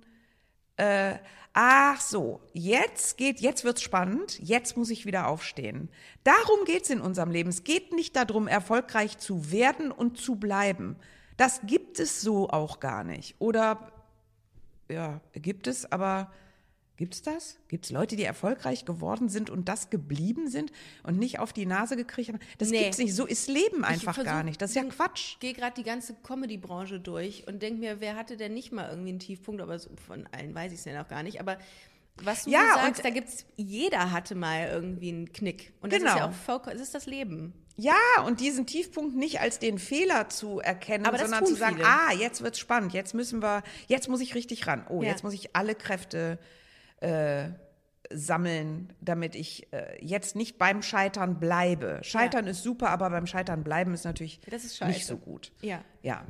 äh, 0.77 1.15
ach 1.55 2.01
so, 2.01 2.41
jetzt 2.53 3.17
geht, 3.17 3.41
jetzt 3.41 3.65
wird's 3.65 3.81
spannend, 3.81 4.39
jetzt 4.41 4.77
muss 4.77 4.91
ich 4.91 5.07
wieder 5.07 5.29
aufstehen. 5.29 5.89
Darum 6.25 6.65
geht's 6.67 6.91
in 6.91 7.01
unserem 7.01 7.31
Leben. 7.31 7.49
Es 7.49 7.65
geht 7.65 7.93
nicht 7.93 8.17
darum, 8.17 8.49
erfolgreich 8.49 9.19
zu 9.19 9.51
werden 9.51 9.91
und 9.91 10.19
zu 10.19 10.35
bleiben. 10.35 10.97
Das 11.37 11.61
gibt 11.65 12.01
es 12.01 12.21
so 12.21 12.51
auch 12.51 12.81
gar 12.81 13.05
nicht. 13.05 13.37
Oder, 13.39 13.93
ja, 14.89 15.21
gibt 15.33 15.69
es, 15.69 15.91
aber 15.91 16.31
gibt's 16.97 17.23
das? 17.23 17.57
Gibt's 17.69 17.91
Leute, 17.91 18.17
die 18.17 18.25
erfolgreich 18.25 18.85
geworden 18.85 19.29
sind 19.29 19.51
und 19.51 19.69
das 19.69 19.91
geblieben 19.91 20.49
sind 20.49 20.71
und 21.03 21.19
nicht 21.19 21.39
auf 21.41 21.53
die 21.53 21.67
Nase 21.67 21.97
gekriegt 21.97 22.29
haben? 22.29 22.39
Das 22.59 22.71
Nee. 22.71 22.85
gibt's 22.85 22.99
nicht. 22.99 23.15
So 23.15 23.27
ist 23.27 23.49
Leben 23.49 23.85
einfach 23.85 24.15
versuch- 24.15 24.25
gar 24.25 24.43
nicht. 24.43 24.61
Das 24.63 24.71
ist 24.71 24.77
ja 24.77 24.85
Quatsch. 24.85 25.33
Ich 25.35 25.39
gehe 25.41 25.55
gerade 25.55 25.75
die 25.77 25.83
ganze 25.85 26.15
Comedy-Branche 26.23 27.01
durch 27.01 27.47
und 27.49 27.63
denke 27.63 27.81
mir, 27.81 28.01
wer 28.01 28.17
hatte 28.17 28.37
denn 28.37 28.55
nicht 28.55 28.73
mal 28.73 28.89
irgendwie 28.91 29.11
einen 29.11 29.19
Tiefpunkt? 29.19 29.61
Aber 29.61 29.79
so 29.79 29.91
von 30.07 30.27
allen 30.33 30.55
weiß 30.55 30.73
ich 30.73 30.79
es 30.79 30.85
ja 30.85 31.01
noch 31.01 31.09
gar 31.09 31.23
nicht. 31.23 31.41
Aber 31.41 31.59
was 32.23 32.45
du 32.45 32.51
Ja, 32.51 32.61
sagst, 32.77 32.99
und- 32.99 33.05
da 33.05 33.11
gibt's, 33.11 33.45
jeder 33.57 34.13
hatte 34.13 34.35
mal 34.37 34.69
irgendwie 34.69 35.09
einen 35.09 35.33
Knick. 35.33 35.73
Und 35.81 35.93
das 35.93 35.99
ist 35.99 36.05
Genau. 36.05 36.17
ja 36.19 36.29
auch 36.29 36.33
vollkommen, 36.33 36.75
das 36.77 36.83
ist 36.87 36.95
das 36.95 37.07
Leben. 37.07 37.53
Ja, 37.77 37.97
und 38.25 38.39
diesen 38.39 38.67
Tiefpunkt 38.67 39.17
nicht 39.17 39.41
als 39.41 39.59
den 39.59 39.81
Fehler 39.81 40.29
zu 40.29 40.61
erkennen, 40.61 41.05
sondern 41.19 41.45
zu 41.45 41.57
sagen, 41.57 41.75
viele. 41.79 41.89
ah, 41.89 42.13
jetzt 42.13 42.41
wird's 42.41 42.61
spannend, 42.61 42.93
jetzt 42.93 43.15
müssen 43.15 43.43
wir, 43.43 43.65
jetzt 43.89 44.09
muss 44.09 44.21
ich 44.21 44.37
richtig 44.37 44.69
ran. 44.69 44.87
Oh, 44.89 45.03
Ja. 45.03 45.09
jetzt 45.09 45.25
muss 45.25 45.33
ich 45.35 45.57
alle 45.57 45.75
Kräfte 45.75 46.39
äh, 47.05 47.51
sammeln, 48.11 48.93
damit 49.01 49.35
ich 49.35 49.73
äh, 49.73 49.99
jetzt 50.05 50.37
nicht 50.37 50.59
beim 50.59 50.83
Scheitern 50.83 51.41
bleibe. 51.41 52.01
Scheitern 52.03 52.47
ist 52.47 52.63
super, 52.63 52.91
aber 52.91 53.11
beim 53.11 53.27
Scheitern 53.27 53.65
bleiben 53.65 53.95
ist 53.95 54.05
natürlich 54.05 54.41
Das 54.49 54.65
ist 54.65 54.83
nicht 54.85 55.07
so 55.07 55.17
gut. 55.17 55.53
Ja. 55.63 55.81
Ja. 56.03 56.25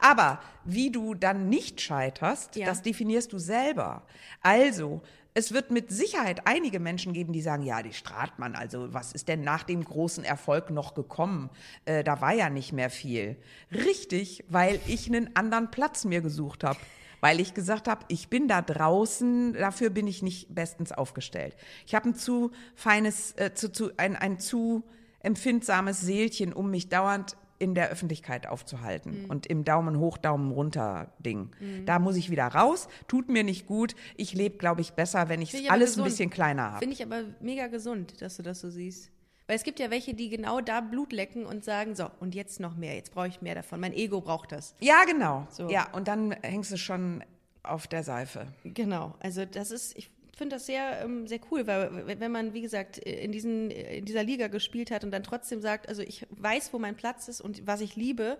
Aber 0.00 0.40
wie 0.64 0.90
du 0.90 1.14
dann 1.14 1.48
nicht 1.48 1.80
scheiterst, 1.80 2.56
Ja. 2.56 2.66
das 2.66 2.82
definierst 2.82 3.32
du 3.32 3.38
selber. 3.38 4.06
Also, 4.40 5.02
es 5.34 5.52
wird 5.52 5.70
mit 5.70 5.90
Sicherheit 5.90 6.46
einige 6.46 6.80
Menschen 6.80 7.12
geben, 7.12 7.32
die 7.34 7.42
sagen, 7.42 7.62
ja, 7.62 7.82
die 7.82 7.92
Stratmann, 7.92 8.54
also 8.54 8.94
was 8.94 9.12
ist 9.12 9.28
denn 9.28 9.42
nach 9.42 9.64
dem 9.64 9.84
großen 9.84 10.24
Erfolg 10.24 10.70
noch 10.70 10.94
gekommen? 10.94 11.50
Äh, 11.84 12.04
da 12.04 12.20
war 12.22 12.32
ja 12.32 12.48
nicht 12.48 12.72
mehr 12.72 12.88
viel. 12.88 13.36
Richtig, 13.70 14.44
weil 14.48 14.80
ich 14.86 15.08
einen 15.08 15.36
anderen 15.36 15.70
Platz 15.70 16.04
mir 16.06 16.22
gesucht 16.22 16.64
habe. 16.64 16.78
Weil 17.20 17.40
ich 17.40 17.54
gesagt 17.54 17.88
habe, 17.88 18.04
ich 18.08 18.28
bin 18.28 18.46
da 18.48 18.62
draußen, 18.62 19.54
dafür 19.54 19.90
bin 19.90 20.06
ich 20.06 20.22
nicht 20.22 20.54
bestens 20.54 20.92
aufgestellt. 20.92 21.56
Ich 21.86 21.94
habe 21.94 22.10
ein 22.10 22.14
zu 22.14 22.50
feines, 22.74 23.32
äh, 23.32 23.52
zu, 23.54 23.72
zu, 23.72 23.90
ein, 23.96 24.16
ein 24.16 24.38
zu 24.38 24.82
empfindsames 25.20 26.00
Seelchen, 26.00 26.52
um 26.52 26.70
mich 26.70 26.88
dauernd 26.88 27.36
in 27.58 27.74
der 27.74 27.88
Öffentlichkeit 27.88 28.46
aufzuhalten 28.46 29.24
Mhm. 29.24 29.30
und 29.30 29.46
im 29.46 29.64
Daumen 29.64 29.98
hoch, 29.98 30.18
Daumen 30.18 30.50
runter 30.52 31.10
Ding. 31.18 31.50
Da 31.86 31.98
muss 31.98 32.16
ich 32.16 32.30
wieder 32.30 32.46
raus, 32.48 32.86
tut 33.08 33.30
mir 33.30 33.44
nicht 33.44 33.66
gut. 33.66 33.94
Ich 34.16 34.34
lebe, 34.34 34.58
glaube 34.58 34.82
ich, 34.82 34.92
besser, 34.92 35.30
wenn 35.30 35.40
ich 35.40 35.70
alles 35.70 35.92
gesund. 35.92 36.06
ein 36.06 36.10
bisschen 36.10 36.30
kleiner 36.30 36.64
habe. 36.72 36.78
Finde 36.80 36.94
ich 36.94 37.02
aber 37.02 37.22
mega 37.40 37.66
gesund, 37.68 38.20
dass 38.20 38.36
du 38.36 38.42
das 38.42 38.60
so 38.60 38.68
siehst. 38.68 39.10
Weil 39.46 39.56
es 39.56 39.62
gibt 39.62 39.78
ja 39.78 39.90
welche, 39.90 40.14
die 40.14 40.28
genau 40.28 40.60
da 40.60 40.80
Blut 40.80 41.12
lecken 41.12 41.46
und 41.46 41.64
sagen, 41.64 41.94
so, 41.94 42.10
und 42.18 42.34
jetzt 42.34 42.58
noch 42.58 42.76
mehr, 42.76 42.94
jetzt 42.94 43.12
brauche 43.12 43.28
ich 43.28 43.40
mehr 43.42 43.54
davon. 43.54 43.80
Mein 43.80 43.92
Ego 43.92 44.20
braucht 44.20 44.50
das. 44.52 44.74
Ja, 44.80 45.04
genau. 45.04 45.46
So. 45.50 45.70
Ja, 45.70 45.88
und 45.92 46.08
dann 46.08 46.32
hängst 46.42 46.72
du 46.72 46.76
schon 46.76 47.22
auf 47.62 47.86
der 47.86 48.02
Seife. 48.02 48.46
Genau, 48.64 49.14
also 49.20 49.44
das 49.44 49.70
ist, 49.70 49.96
ich 49.96 50.10
finde 50.36 50.56
das 50.56 50.66
sehr, 50.66 51.00
ähm, 51.02 51.26
sehr 51.26 51.40
cool, 51.50 51.66
weil 51.66 52.20
wenn 52.20 52.32
man, 52.32 52.54
wie 52.54 52.60
gesagt, 52.60 52.98
in, 52.98 53.32
diesen, 53.32 53.70
in 53.70 54.04
dieser 54.04 54.22
Liga 54.22 54.48
gespielt 54.48 54.90
hat 54.90 55.04
und 55.04 55.10
dann 55.10 55.22
trotzdem 55.22 55.60
sagt, 55.60 55.88
also 55.88 56.02
ich 56.02 56.26
weiß, 56.30 56.72
wo 56.72 56.78
mein 56.78 56.96
Platz 56.96 57.28
ist 57.28 57.40
und 57.40 57.66
was 57.66 57.80
ich 57.80 57.96
liebe 57.96 58.38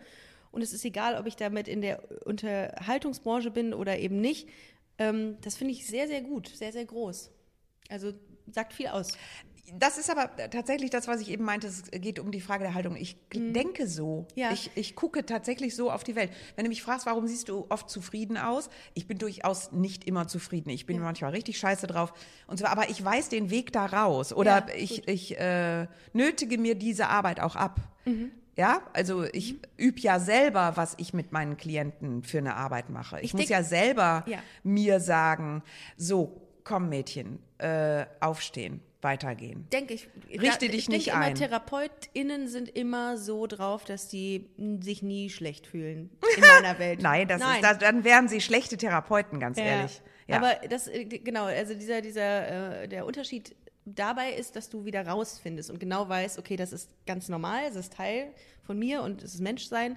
und 0.52 0.62
es 0.62 0.72
ist 0.72 0.84
egal, 0.84 1.16
ob 1.18 1.26
ich 1.26 1.36
damit 1.36 1.68
in 1.68 1.80
der 1.80 2.02
Unterhaltungsbranche 2.24 3.50
bin 3.50 3.74
oder 3.74 3.98
eben 3.98 4.20
nicht, 4.20 4.48
ähm, 4.98 5.38
das 5.42 5.57
finde 5.57 5.72
ich 5.72 5.86
sehr, 5.86 6.07
sehr 6.07 6.20
gut, 6.20 6.48
sehr, 6.48 6.72
sehr 6.72 6.84
groß. 6.84 7.30
Also 7.88 8.12
sagt 8.50 8.72
viel 8.72 8.88
aus. 8.88 9.12
Das 9.74 9.98
ist 9.98 10.10
aber 10.10 10.30
tatsächlich 10.50 10.90
das, 10.90 11.08
was 11.08 11.20
ich 11.20 11.30
eben 11.30 11.44
meinte. 11.44 11.66
Es 11.66 11.90
geht 11.90 12.18
um 12.18 12.30
die 12.30 12.40
Frage 12.40 12.64
der 12.64 12.74
Haltung. 12.74 12.94
Ich 12.96 13.16
mhm. 13.34 13.52
denke 13.52 13.86
so. 13.86 14.26
Ja. 14.34 14.52
Ich, 14.52 14.70
ich 14.74 14.94
gucke 14.94 15.26
tatsächlich 15.26 15.74
so 15.74 15.90
auf 15.90 16.04
die 16.04 16.14
Welt. 16.14 16.30
Wenn 16.54 16.64
du 16.64 16.68
mich 16.68 16.82
fragst, 16.82 17.06
warum 17.06 17.26
siehst 17.26 17.48
du 17.48 17.66
oft 17.68 17.90
zufrieden 17.90 18.36
aus? 18.36 18.70
Ich 18.94 19.06
bin 19.06 19.18
durchaus 19.18 19.72
nicht 19.72 20.04
immer 20.04 20.28
zufrieden. 20.28 20.70
Ich 20.70 20.86
bin 20.86 20.96
ja. 20.96 21.02
manchmal 21.02 21.32
richtig 21.32 21.58
scheiße 21.58 21.86
drauf. 21.86 22.12
Und 22.46 22.58
so, 22.58 22.66
aber 22.66 22.90
ich 22.90 23.04
weiß 23.04 23.28
den 23.28 23.50
Weg 23.50 23.72
da 23.72 23.86
raus. 23.86 24.32
Oder 24.32 24.68
ja, 24.68 24.74
ich, 24.76 25.08
ich 25.08 25.38
äh, 25.38 25.86
nötige 26.12 26.58
mir 26.58 26.76
diese 26.76 27.08
Arbeit 27.08 27.40
auch 27.40 27.56
ab. 27.56 27.80
Mhm. 28.04 28.30
Ja, 28.56 28.80
also 28.92 29.24
ich 29.24 29.54
mhm. 29.54 29.58
übe 29.76 30.00
ja 30.00 30.20
selber, 30.20 30.76
was 30.76 30.94
ich 30.98 31.12
mit 31.12 31.32
meinen 31.32 31.56
Klienten 31.56 32.22
für 32.22 32.38
eine 32.38 32.54
Arbeit 32.54 32.88
mache. 32.88 33.18
Ich, 33.18 33.26
ich 33.26 33.34
muss 33.34 33.48
ja 33.48 33.62
selber 33.62 34.24
mir 34.62 35.00
sagen, 35.00 35.62
so, 35.96 36.40
komm 36.62 36.88
Mädchen, 36.88 37.40
äh, 37.58 38.06
aufstehen 38.20 38.80
weitergehen. 39.07 39.66
Denke 39.72 39.94
ich. 39.94 40.09
Richte 40.30 40.66
da, 40.66 40.72
dich 40.72 40.74
ich 40.74 40.88
nicht 40.88 41.09
immer, 41.09 41.20
ein. 41.20 41.34
TherapeutInnen 41.34 42.48
sind 42.48 42.68
immer 42.68 43.16
so 43.16 43.46
drauf, 43.46 43.84
dass 43.84 44.09
die 44.09 44.50
sich 44.80 45.02
nie 45.02 45.30
schlecht 45.30 45.66
fühlen 45.66 46.11
in 46.36 46.40
meiner 46.42 46.78
Welt. 46.78 47.00
Nein, 47.00 47.28
das 47.28 47.40
Nein. 47.40 47.57
Ist, 47.57 47.64
das, 47.64 47.78
dann 47.78 48.04
wären 48.04 48.28
sie 48.28 48.40
schlechte 48.40 48.76
Therapeuten, 48.76 49.40
ganz 49.40 49.57
ja. 49.59 49.64
ehrlich. 49.64 50.02
Ja. 50.26 50.36
Aber 50.36 50.57
das, 50.68 50.88
äh, 50.88 51.04
genau, 51.04 51.44
also 51.44 51.74
dieser, 51.74 52.02
dieser, 52.02 52.82
äh, 52.82 52.88
der 52.88 53.07
Unterschied 53.07 53.54
dabei 53.84 54.32
ist, 54.32 54.57
dass 54.57 54.68
du 54.68 54.84
wieder 54.84 55.07
rausfindest 55.07 55.70
und 55.70 55.78
genau 55.78 56.09
weißt, 56.09 56.38
okay, 56.38 56.57
das 56.57 56.72
ist 56.72 56.90
ganz 57.07 57.28
normal, 57.28 57.62
es 57.68 57.76
ist 57.76 57.92
Teil 57.92 58.32
von 58.64 58.78
mir 58.78 59.02
und 59.02 59.22
es 59.22 59.34
ist 59.34 59.40
Menschsein. 59.40 59.96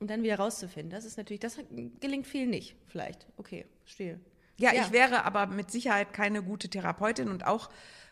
Und 0.00 0.08
dann 0.08 0.22
wieder 0.22 0.36
rauszufinden, 0.36 0.90
das 0.90 1.04
ist 1.04 1.18
natürlich, 1.18 1.40
das 1.40 1.58
gelingt 2.00 2.26
viel 2.26 2.46
nicht, 2.46 2.74
vielleicht. 2.86 3.26
Okay, 3.36 3.66
stehe. 3.84 4.18
Ja, 4.56 4.72
ja, 4.72 4.82
ich 4.82 4.92
wäre 4.92 5.24
aber 5.24 5.46
mit 5.46 5.70
Sicherheit 5.70 6.12
keine 6.12 6.42
gute 6.42 6.68
Therapeutin 6.68 7.28
und 7.28 7.46
auch 7.46 7.70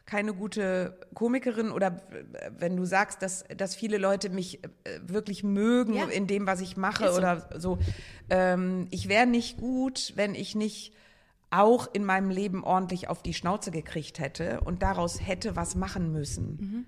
keine 0.09 0.33
gute 0.33 0.99
Komikerin 1.13 1.71
oder 1.71 1.89
äh, 1.89 2.51
wenn 2.59 2.77
du 2.77 2.87
sagst, 2.87 3.21
dass, 3.21 3.45
dass 3.57 3.77
viele 3.77 3.99
Leute 3.99 4.31
mich 4.31 4.65
äh, 4.65 4.69
wirklich 5.03 5.45
mögen 5.45 5.95
ja. 5.95 6.07
in 6.07 6.27
dem, 6.27 6.47
was 6.47 6.61
ich 6.63 6.79
mache 6.79 7.13
so. 7.13 7.19
oder 7.19 7.49
so. 7.57 7.79
Ähm, 8.31 8.89
ich 8.91 9.09
wäre 9.09 9.27
nicht 9.27 9.59
gut, 9.59 10.15
wenn 10.17 10.35
ich 10.35 10.55
nicht 10.55 10.95
auch 11.51 11.89
in 11.93 12.05
meinem 12.05 12.31
Leben 12.31 12.65
ordentlich 12.65 13.09
auf 13.09 13.23
die 13.23 13.35
Schnauze 13.35 13.71
gekriegt 13.71 14.19
hätte 14.19 14.63
und 14.63 14.83
daraus 14.83 15.27
hätte 15.27 15.57
was 15.57 15.75
machen 15.75 16.11
müssen. 16.11 16.57
Mhm. 16.59 16.87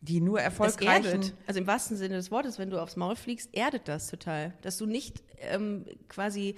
Die 0.00 0.20
nur 0.20 0.40
erfolgreichen. 0.40 1.32
Also 1.46 1.60
im 1.60 1.66
wahrsten 1.66 1.96
Sinne 1.96 2.16
des 2.16 2.30
Wortes, 2.30 2.58
wenn 2.58 2.70
du 2.70 2.80
aufs 2.80 2.96
Maul 2.96 3.16
fliegst, 3.16 3.54
erdet 3.54 3.86
das 3.86 4.08
total. 4.08 4.54
Dass 4.62 4.78
du 4.78 4.86
nicht 4.86 5.22
ähm, 5.38 5.84
quasi 6.08 6.56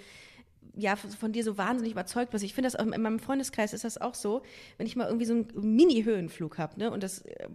ja, 0.76 0.96
von 0.96 1.32
dir 1.32 1.44
so 1.44 1.56
wahnsinnig 1.56 1.92
überzeugt 1.92 2.32
bist. 2.32 2.44
Ich 2.44 2.54
finde 2.54 2.66
das 2.66 2.76
auch 2.76 2.84
in 2.84 3.02
meinem 3.02 3.18
Freundeskreis 3.18 3.72
ist 3.72 3.84
das 3.84 4.00
auch 4.00 4.14
so, 4.14 4.42
wenn 4.76 4.86
ich 4.86 4.96
mal 4.96 5.06
irgendwie 5.06 5.26
so 5.26 5.34
einen 5.34 5.46
Mini-Höhenflug 5.54 6.58
habe, 6.58 6.78
ne, 6.78 6.90
und 6.90 7.02
das, 7.02 7.22
äh, 7.22 7.48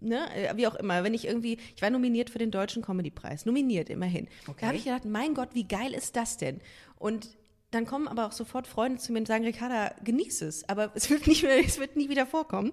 ne, 0.00 0.26
äh, 0.34 0.56
wie 0.56 0.66
auch 0.66 0.74
immer, 0.74 1.02
wenn 1.04 1.14
ich 1.14 1.26
irgendwie, 1.26 1.58
ich 1.74 1.82
war 1.82 1.90
nominiert 1.90 2.30
für 2.30 2.38
den 2.38 2.50
Deutschen 2.50 2.82
Comedy-Preis, 2.82 3.46
nominiert 3.46 3.90
immerhin. 3.90 4.28
Okay. 4.46 4.58
Da 4.60 4.66
habe 4.68 4.76
ich 4.76 4.84
gedacht, 4.84 5.04
mein 5.04 5.34
Gott, 5.34 5.50
wie 5.54 5.64
geil 5.64 5.94
ist 5.94 6.16
das 6.16 6.36
denn? 6.36 6.60
Und 6.96 7.30
dann 7.70 7.86
kommen 7.86 8.08
aber 8.08 8.26
auch 8.26 8.32
sofort 8.32 8.66
Freunde 8.66 8.98
zu 8.98 9.12
mir 9.12 9.20
und 9.20 9.26
sagen, 9.26 9.44
Ricarda, 9.44 9.94
genieß 10.02 10.42
es, 10.42 10.68
aber 10.68 10.90
es 10.94 11.08
wird, 11.08 11.26
nicht 11.26 11.42
mehr, 11.42 11.58
es 11.64 11.78
wird 11.78 11.96
nie 11.96 12.08
wieder 12.08 12.26
vorkommen. 12.26 12.72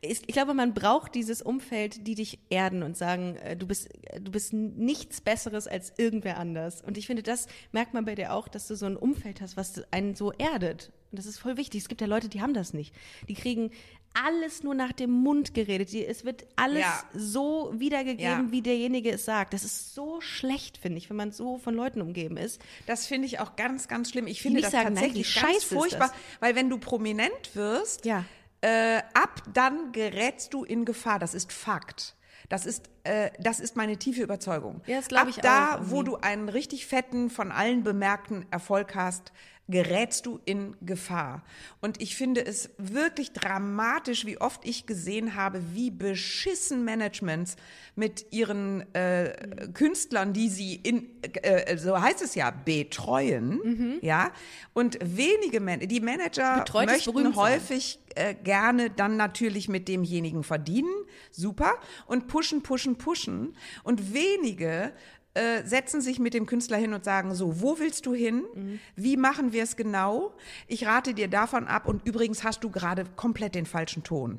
Ich 0.00 0.22
glaube, 0.22 0.54
man 0.54 0.74
braucht 0.74 1.14
dieses 1.14 1.42
Umfeld, 1.42 2.06
die 2.06 2.14
dich 2.14 2.38
erden 2.48 2.82
und 2.82 2.96
sagen, 2.96 3.36
äh, 3.36 3.56
du 3.56 3.66
bist, 3.66 3.88
du 4.20 4.30
bist 4.30 4.52
nichts 4.52 5.20
Besseres 5.20 5.66
als 5.66 5.92
irgendwer 5.98 6.38
anders. 6.38 6.82
Und 6.82 6.96
ich 6.96 7.06
finde, 7.06 7.22
das 7.22 7.46
merkt 7.72 7.94
man 7.94 8.04
bei 8.04 8.14
dir 8.14 8.32
auch, 8.32 8.48
dass 8.48 8.68
du 8.68 8.76
so 8.76 8.86
ein 8.86 8.96
Umfeld 8.96 9.40
hast, 9.40 9.56
was 9.56 9.82
einen 9.92 10.14
so 10.14 10.32
erdet. 10.32 10.92
Und 11.10 11.18
das 11.18 11.26
ist 11.26 11.38
voll 11.38 11.56
wichtig. 11.56 11.82
Es 11.82 11.88
gibt 11.88 12.00
ja 12.00 12.06
Leute, 12.06 12.28
die 12.28 12.42
haben 12.42 12.54
das 12.54 12.74
nicht. 12.74 12.94
Die 13.28 13.34
kriegen 13.34 13.70
alles 14.14 14.62
nur 14.62 14.74
nach 14.74 14.92
dem 14.92 15.10
Mund 15.10 15.54
geredet. 15.54 15.94
Es 15.94 16.24
wird 16.24 16.46
alles 16.56 16.80
ja. 16.80 17.04
so 17.14 17.72
wiedergegeben, 17.76 18.46
ja. 18.46 18.50
wie 18.50 18.62
derjenige 18.62 19.10
es 19.12 19.24
sagt. 19.24 19.54
Das 19.54 19.64
ist 19.64 19.94
so 19.94 20.20
schlecht, 20.20 20.78
finde 20.78 20.98
ich, 20.98 21.08
wenn 21.08 21.16
man 21.16 21.32
so 21.32 21.58
von 21.58 21.74
Leuten 21.74 22.00
umgeben 22.00 22.36
ist. 22.36 22.60
Das 22.86 23.06
finde 23.06 23.26
ich 23.26 23.40
auch 23.40 23.56
ganz, 23.56 23.88
ganz 23.88 24.10
schlimm. 24.10 24.26
Ich 24.26 24.42
finde 24.42 24.60
das 24.60 24.72
sagen, 24.72 24.94
tatsächlich 24.94 25.34
nein, 25.36 25.52
ganz 25.52 25.64
furchtbar, 25.64 26.12
weil 26.40 26.54
wenn 26.54 26.68
du 26.68 26.78
prominent 26.78 27.54
wirst, 27.54 28.04
ja. 28.04 28.24
äh, 28.60 28.98
ab 29.14 29.42
dann 29.52 29.92
gerätst 29.92 30.52
du 30.52 30.64
in 30.64 30.84
Gefahr. 30.84 31.18
Das 31.18 31.34
ist 31.34 31.52
Fakt. 31.52 32.16
Das 32.48 32.64
ist, 32.64 32.88
äh, 33.04 33.30
das 33.38 33.60
ist 33.60 33.76
meine 33.76 33.98
tiefe 33.98 34.22
Überzeugung. 34.22 34.80
Ja, 34.86 35.00
das 35.00 35.12
Ab 35.12 35.28
ich 35.28 35.36
da, 35.36 35.80
wo 35.82 36.02
du 36.02 36.16
einen 36.16 36.48
richtig 36.48 36.86
fetten, 36.86 37.28
von 37.28 37.52
allen 37.52 37.82
bemerkten 37.82 38.46
Erfolg 38.50 38.94
hast, 38.94 39.32
gerätst 39.68 40.26
du 40.26 40.40
in 40.44 40.74
Gefahr. 40.80 41.44
Und 41.80 42.00
ich 42.00 42.16
finde 42.16 42.44
es 42.44 42.70
wirklich 42.78 43.32
dramatisch, 43.32 44.24
wie 44.24 44.40
oft 44.40 44.64
ich 44.64 44.86
gesehen 44.86 45.34
habe, 45.34 45.62
wie 45.74 45.90
beschissen 45.90 46.84
Managements 46.84 47.56
mit 47.94 48.26
ihren 48.30 48.82
äh, 48.94 49.68
Künstlern, 49.74 50.32
die 50.32 50.48
sie 50.48 50.74
in, 50.74 51.08
äh, 51.42 51.76
so 51.76 52.00
heißt 52.00 52.22
es 52.22 52.34
ja, 52.34 52.50
betreuen, 52.50 53.60
mhm. 53.62 53.98
ja. 54.00 54.32
Und 54.72 54.98
wenige 55.02 55.60
Man 55.60 55.80
die 55.80 56.00
Manager 56.00 56.58
Betreut 56.60 56.86
möchten 56.86 57.36
häufig 57.36 58.00
äh, 58.14 58.34
gerne 58.34 58.90
dann 58.90 59.16
natürlich 59.16 59.68
mit 59.68 59.86
demjenigen 59.86 60.42
verdienen, 60.42 60.92
super, 61.30 61.74
und 62.06 62.26
pushen, 62.26 62.62
pushen, 62.62 62.96
pushen. 62.96 63.54
Und 63.84 64.14
wenige 64.14 64.92
äh, 65.34 65.62
setzen 65.64 66.00
sich 66.00 66.18
mit 66.18 66.34
dem 66.34 66.46
Künstler 66.46 66.76
hin 66.76 66.94
und 66.94 67.04
sagen, 67.04 67.34
so, 67.34 67.60
wo 67.60 67.78
willst 67.78 68.06
du 68.06 68.14
hin? 68.14 68.44
Mhm. 68.54 68.80
Wie 68.96 69.16
machen 69.16 69.52
wir 69.52 69.62
es 69.62 69.76
genau? 69.76 70.34
Ich 70.66 70.86
rate 70.86 71.14
dir 71.14 71.28
davon 71.28 71.66
ab 71.66 71.86
und 71.86 72.06
übrigens 72.06 72.44
hast 72.44 72.64
du 72.64 72.70
gerade 72.70 73.04
komplett 73.16 73.54
den 73.54 73.66
falschen 73.66 74.02
Ton. 74.02 74.38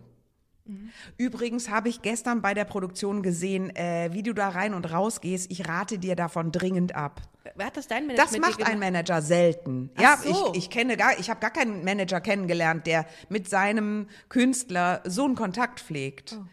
Mhm. 0.69 0.89
Übrigens 1.17 1.69
habe 1.69 1.89
ich 1.89 2.01
gestern 2.01 2.41
bei 2.41 2.53
der 2.53 2.65
Produktion 2.65 3.23
gesehen, 3.23 3.75
äh, 3.75 4.09
wie 4.11 4.23
du 4.23 4.33
da 4.33 4.49
rein 4.49 4.73
und 4.73 4.91
raus 4.91 5.21
gehst. 5.21 5.51
Ich 5.51 5.67
rate 5.67 5.99
dir 5.99 6.15
davon 6.15 6.51
dringend 6.51 6.95
ab. 6.95 7.21
Wer 7.55 7.67
hat 7.67 7.77
das 7.77 7.87
dein 7.87 8.05
Manager? 8.05 8.23
Das 8.23 8.37
macht 8.37 8.63
ein 8.63 8.79
Manager 8.79 9.21
selten. 9.21 9.89
Ach 9.95 10.01
ja, 10.01 10.17
so. 10.17 10.51
ich, 10.53 10.65
ich 10.65 10.69
kenne 10.69 10.97
gar, 10.97 11.17
ich 11.17 11.29
habe 11.29 11.39
gar 11.39 11.51
keinen 11.51 11.83
Manager 11.83 12.21
kennengelernt, 12.21 12.85
der 12.85 13.05
mit 13.29 13.49
seinem 13.49 14.07
Künstler 14.27 15.01
so 15.05 15.25
einen 15.25 15.35
Kontakt 15.35 15.79
pflegt. 15.79 16.37
Oh. 16.39 16.45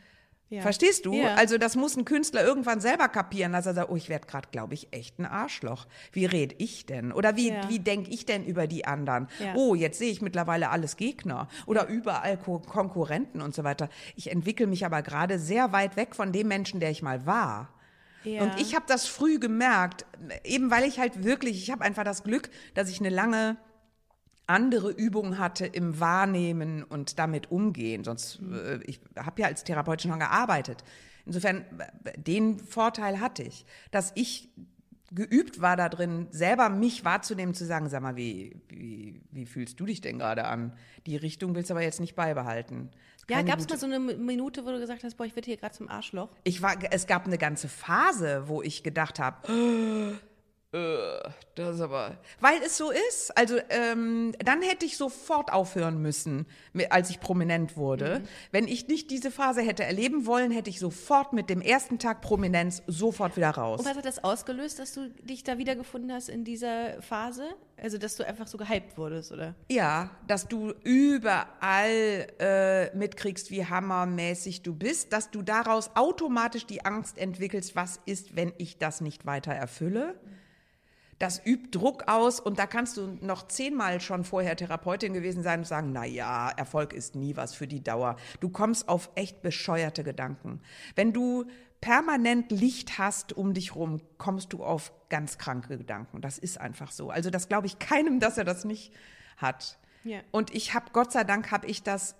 Ja. 0.49 0.63
Verstehst 0.63 1.07
du? 1.07 1.13
Ja. 1.15 1.35
Also 1.35 1.59
das 1.59 1.75
muss 1.75 1.97
ein 1.97 2.05
Künstler 2.05 2.45
irgendwann 2.45 2.81
selber 2.81 3.09
kapieren, 3.09 3.53
dass 3.53 3.67
er 3.67 3.75
sagt, 3.75 3.91
oh, 3.91 3.97
ich 3.97 4.09
werde 4.09 4.29
gerade, 4.29 4.49
glaube 4.53 4.75
ich, 4.75 4.89
echt 4.93 5.19
ein 5.19 5.27
Arschloch. 5.27 5.87
Wie 6.13 6.25
red 6.25 6.55
ich 6.59 6.87
denn? 6.87 7.11
Oder 7.11 7.37
wie, 7.37 7.51
ja. 7.51 7.69
wie 7.69 7.81
denke 7.81 8.11
ich 8.11 8.27
denn 8.27 8.45
über 8.45 8.69
die 8.69 8.85
anderen? 8.85 9.29
Oh, 9.57 9.75
jetzt 9.75 9.99
sehe 9.99 10.11
ich 10.11 10.23
mittlerweile 10.23 10.71
alles 10.71 10.97
Gegner 10.97 11.49
oder 11.67 11.89
überall 11.89 12.37
Ko 12.39 12.61
Konkurrenten 12.61 13.43
und 13.43 13.55
so 13.55 13.65
weiter. 13.65 13.89
Ich 14.15 14.31
entwickle 14.31 14.67
mich 14.69 14.87
aber 14.87 15.03
gerade 15.03 15.39
sehr 15.39 15.73
weit 15.73 15.97
weg 15.97 16.15
von 16.15 16.33
dem 16.33 16.47
Menschen, 16.47 16.79
der 16.79 16.91
ich 16.91 17.03
mal 17.03 17.27
war. 17.27 17.73
Und 18.25 18.61
ich 18.61 18.75
habe 18.75 18.85
das 18.89 19.07
früh 19.07 19.39
gemerkt, 19.39 20.05
eben 20.45 20.71
weil 20.71 20.85
ich 20.85 20.99
halt 20.99 21.23
wirklich, 21.23 21.63
ich 21.63 21.71
habe 21.71 21.85
einfach 21.85 22.03
das 22.03 22.25
Glück, 22.25 22.51
dass 22.75 22.91
ich 22.91 22.99
eine 22.99 23.11
lange 23.11 23.57
andere 24.47 24.91
Übungen 24.91 25.39
hatte 25.39 25.67
im 25.67 26.01
Wahrnehmen 26.01 26.83
und 26.85 27.19
damit 27.19 27.51
umgehen. 27.51 28.05
Sonst, 28.05 28.41
äh, 28.41 28.81
ich 28.85 29.01
habe 29.17 29.43
ja 29.43 29.49
als 29.49 29.65
Therapeutin 29.65 30.11
schon 30.11 30.21
gearbeitet. 30.21 30.85
Insofern, 31.25 31.65
den 32.17 32.59
Vorteil 32.61 33.21
hatte 33.21 33.43
ich, 33.43 33.67
dass 33.91 34.13
ich 34.15 34.49
geübt 35.13 35.61
war 35.61 35.77
da 35.77 35.89
drin, 35.89 36.29
selber 36.31 36.69
mich 36.69 37.05
wahrzunehmen, 37.05 37.55
zu 37.55 37.65
sagen, 37.65 37.89
sag 37.89 38.03
mal, 38.03 38.17
wie, 38.17 38.61
wie, 38.69 39.23
wie 39.31 39.47
fühlst 39.47 39.79
du 39.79 39.87
dich 39.87 40.01
denn 40.01 40.19
gerade 40.19 40.45
an? 40.47 40.73
Die 41.07 41.17
Richtung 41.17 41.55
willst 41.55 41.71
du 41.71 41.75
aber 41.75 41.83
jetzt 41.83 42.01
nicht 42.01 42.15
beibehalten. 42.15 42.91
Ja, 43.29 43.43
gab 43.43 43.59
es 43.59 43.69
mal 43.69 43.79
so 43.79 43.87
eine 43.87 43.99
Minute, 43.99 44.65
wo 44.65 44.71
du 44.71 44.79
gesagt 44.79 45.03
hast, 45.03 45.17
boah, 45.17 45.25
ich 45.25 45.35
werde 45.35 45.47
hier 45.47 45.57
gerade 45.57 45.75
zum 45.75 45.89
Arschloch? 45.89 46.29
Ich 46.45 46.63
war, 46.63 46.77
es 46.91 47.09
gab 47.09 47.27
eine 47.27 47.39
ganze 47.39 47.69
Phase, 47.69 48.45
wo 48.47 48.63
ich 48.63 48.85
gedacht 48.85 49.19
habe, 49.19 50.19
das 51.55 51.77
ist 51.77 51.81
aber. 51.81 52.19
Weil 52.41 52.61
es 52.65 52.77
so 52.77 52.91
ist. 52.91 53.37
Also, 53.37 53.59
ähm, 53.71 54.35
dann 54.45 54.63
hätte 54.63 54.85
ich 54.85 54.97
sofort 54.97 55.53
aufhören 55.53 56.03
müssen, 56.03 56.47
als 56.91 57.11
ich 57.11 57.21
prominent 57.21 57.77
wurde. 57.77 58.21
Mhm. 58.21 58.29
Wenn 58.51 58.69
ich 58.69 58.89
nicht 58.89 59.11
diese 59.11 59.31
Phase 59.31 59.63
hätte 59.63 59.85
erleben 59.85 60.27
wollen, 60.27 60.51
hätte 60.51 60.69
ich 60.71 60.79
sofort 60.79 61.33
mit 61.33 61.49
dem 61.49 61.63
ersten 61.63 61.99
Tag 61.99 62.21
Prominenz 62.21 62.83
sofort 62.87 63.37
wieder 63.37 63.51
raus. 63.51 63.81
Und 63.81 63.87
was 63.87 63.97
hat 63.97 64.05
das 64.05 64.23
ausgelöst, 64.23 64.79
dass 64.79 64.93
du 64.93 65.09
dich 65.23 65.45
da 65.45 65.57
wiedergefunden 65.59 66.13
hast 66.13 66.29
in 66.29 66.45
dieser 66.45 67.01
Phase? 67.01 67.45
Also, 67.83 67.97
dass 67.99 68.17
du 68.17 68.27
einfach 68.27 68.47
so 68.47 68.59
gehypt 68.59 68.97
wurdest, 68.99 69.33
oder? 69.33 69.55
Ja, 69.71 70.11
dass 70.27 70.49
du 70.49 70.73
überall 70.83 72.27
äh, 72.39 72.97
mitkriegst, 72.97 73.51
wie 73.51 73.65
hammermäßig 73.65 74.63
du 74.63 74.75
bist, 74.75 75.13
dass 75.13 75.31
du 75.31 75.43
daraus 75.43 75.91
automatisch 75.95 76.67
die 76.67 76.85
Angst 76.85 77.19
entwickelst, 77.19 77.77
was 77.77 78.01
ist, 78.05 78.37
wenn 78.37 78.53
ich 78.59 78.79
das 78.79 79.01
nicht 79.01 79.27
weiter 79.27 79.53
erfülle. 79.53 80.15
Mhm 80.23 80.37
Das 81.19 81.41
übt 81.45 81.71
Druck 81.71 82.09
aus 82.09 82.41
und 82.41 82.59
da 82.59 82.67
kannst 82.67 82.97
du 82.97 83.19
noch 83.21 83.49
zehnmal 83.49 84.01
schon 84.01 84.25
vorher 84.25 84.57
Therapeutin 84.57 85.15
gewesen 85.15 85.43
sein 85.43 85.61
und 85.61 85.67
sagen, 85.67 85.93
na 85.93 86.05
ja, 86.05 86.51
Erfolg 86.51 86.93
ist 86.93 87.15
nie 87.15 87.37
was 87.37 87.55
für 87.55 87.67
die 87.67 87.83
Dauer. 87.83 88.17
Du 88.41 88.51
kommst 88.51 88.89
auf 88.89 89.11
echt 89.15 89.41
bescheuerte 89.41 90.05
Gedanken. 90.05 90.61
Wenn 90.95 91.13
du 91.13 91.47
permanent 91.81 92.51
Licht 92.51 92.99
hast 92.99 93.33
um 93.33 93.55
dich 93.55 93.75
rum, 93.75 94.01
kommst 94.19 94.53
du 94.53 94.63
auf 94.63 94.93
ganz 95.09 95.39
kranke 95.39 95.79
Gedanken. 95.79 96.21
Das 96.21 96.39
ist 96.39 96.61
einfach 96.61 96.93
so. 96.93 97.11
Also 97.11 97.31
das 97.31 97.49
glaube 97.49 97.67
ich 97.67 97.79
keinem, 97.79 98.21
dass 98.21 98.39
er 98.39 98.45
das 98.45 98.65
nicht 98.65 98.93
hat. 99.37 99.79
Ja. 100.05 100.21
Und 100.31 100.55
ich 100.55 100.75
habe, 100.75 100.87
Gott 100.93 101.13
sei 101.13 101.25
Dank, 101.25 101.51
habe 101.51 101.67
ich 101.67 101.83
das 101.83 102.15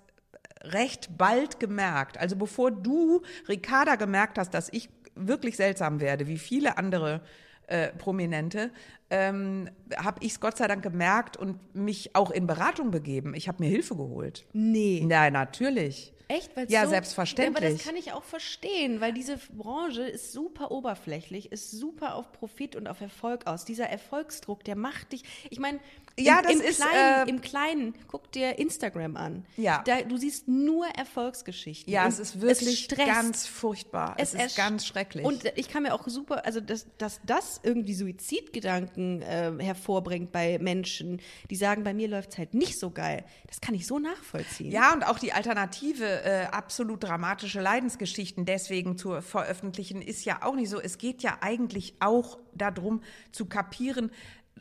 recht 0.61 1.17
bald 1.17 1.59
gemerkt. 1.59 2.17
Also 2.17 2.35
bevor 2.35 2.71
du, 2.71 3.21
Ricarda, 3.47 3.95
gemerkt 3.95 4.37
hast, 4.37 4.53
dass 4.53 4.69
ich 4.71 4.89
wirklich 5.15 5.55
seltsam 5.55 5.99
werde, 5.99 6.27
wie 6.27 6.37
viele 6.37 6.77
andere 6.77 7.21
äh, 7.67 7.89
Prominente, 7.89 8.71
ähm, 9.09 9.69
habe 9.95 10.23
ich 10.23 10.33
es 10.33 10.39
Gott 10.39 10.57
sei 10.57 10.67
Dank 10.67 10.83
gemerkt 10.83 11.37
und 11.37 11.75
mich 11.75 12.15
auch 12.15 12.31
in 12.31 12.47
Beratung 12.47 12.91
begeben. 12.91 13.33
Ich 13.35 13.47
habe 13.47 13.63
mir 13.63 13.69
Hilfe 13.69 13.95
geholt. 13.95 14.45
Nee. 14.53 15.05
Ja, 15.09 15.29
natürlich. 15.29 16.13
Echt? 16.29 16.55
Weil's 16.57 16.71
Ja, 16.71 16.83
so, 16.83 16.89
selbstverständlich. 16.89 17.65
Aber 17.65 17.73
das 17.73 17.85
kann 17.85 17.95
ich 17.95 18.11
auch 18.11 18.23
verstehen, 18.23 18.99
weil 18.99 19.13
diese 19.13 19.37
Branche 19.57 20.03
ist 20.03 20.33
super 20.33 20.71
oberflächlich, 20.71 21.51
ist 21.51 21.71
super 21.71 22.15
auf 22.15 22.31
Profit 22.33 22.75
und 22.75 22.87
auf 22.87 22.99
Erfolg 22.99 23.47
aus. 23.47 23.63
Dieser 23.63 23.89
Erfolgsdruck, 23.89 24.63
der 24.63 24.75
macht 24.75 25.13
dich. 25.13 25.23
Ich 25.49 25.59
meine, 25.59 25.79
Ja, 26.19 26.39
im, 26.39 26.45
das 26.45 26.53
im, 26.55 26.61
ist, 26.61 26.81
Kleinen, 26.81 27.27
äh, 27.27 27.29
im 27.29 27.41
Kleinen, 27.41 27.93
guck 28.07 28.31
dir 28.31 28.57
Instagram 28.57 29.15
an. 29.17 29.45
Ja. 29.55 29.83
Da, 29.85 30.01
du 30.01 30.17
siehst 30.17 30.47
nur 30.47 30.87
Erfolgsgeschichten. 30.87 31.93
Ja, 31.93 32.07
es 32.07 32.17
ist 32.19 32.41
wirklich 32.41 32.85
stresst. 32.85 33.07
ganz 33.07 33.45
furchtbar. 33.45 34.15
Es, 34.17 34.33
ist 34.33 34.39
ersch- 34.41 34.57
ganz 34.57 34.85
schrecklich. 34.87 35.23
Und 35.25 35.43
ich 35.55 35.69
kann 35.69 35.83
mir 35.83 35.93
auch 35.93 36.07
super, 36.07 36.45
also 36.45 36.59
dass, 36.59 36.87
dass 36.97 37.21
das 37.25 37.59
irgendwie 37.63 37.93
Suizidgedanken 37.93 39.21
äh, 39.21 39.51
hervorbringt 39.59 40.31
bei 40.31 40.57
Menschen, 40.59 41.21
die 41.49 41.55
sagen, 41.55 41.83
bei 41.83 41.93
mir 41.93 42.07
läuft 42.07 42.31
es 42.31 42.37
halt 42.37 42.53
nicht 42.53 42.79
so 42.79 42.91
geil. 42.91 43.23
Das 43.47 43.61
kann 43.61 43.75
ich 43.75 43.85
so 43.85 43.99
nachvollziehen. 43.99 44.71
Ja, 44.71 44.93
und 44.93 45.05
auch 45.05 45.19
die 45.19 45.33
Alternative, 45.33 46.23
äh, 46.23 46.45
absolut 46.51 47.03
dramatische 47.03 47.61
Leidensgeschichten 47.61 48.45
deswegen 48.45 48.97
zu 48.97 49.21
veröffentlichen, 49.21 50.01
ist 50.01 50.25
ja 50.25 50.43
auch 50.43 50.55
nicht 50.55 50.69
so. 50.69 50.79
Es 50.79 50.97
geht 50.97 51.21
ja 51.21 51.37
eigentlich 51.41 51.95
auch 51.99 52.39
darum 52.53 53.01
zu 53.31 53.45
kapieren, 53.45 54.09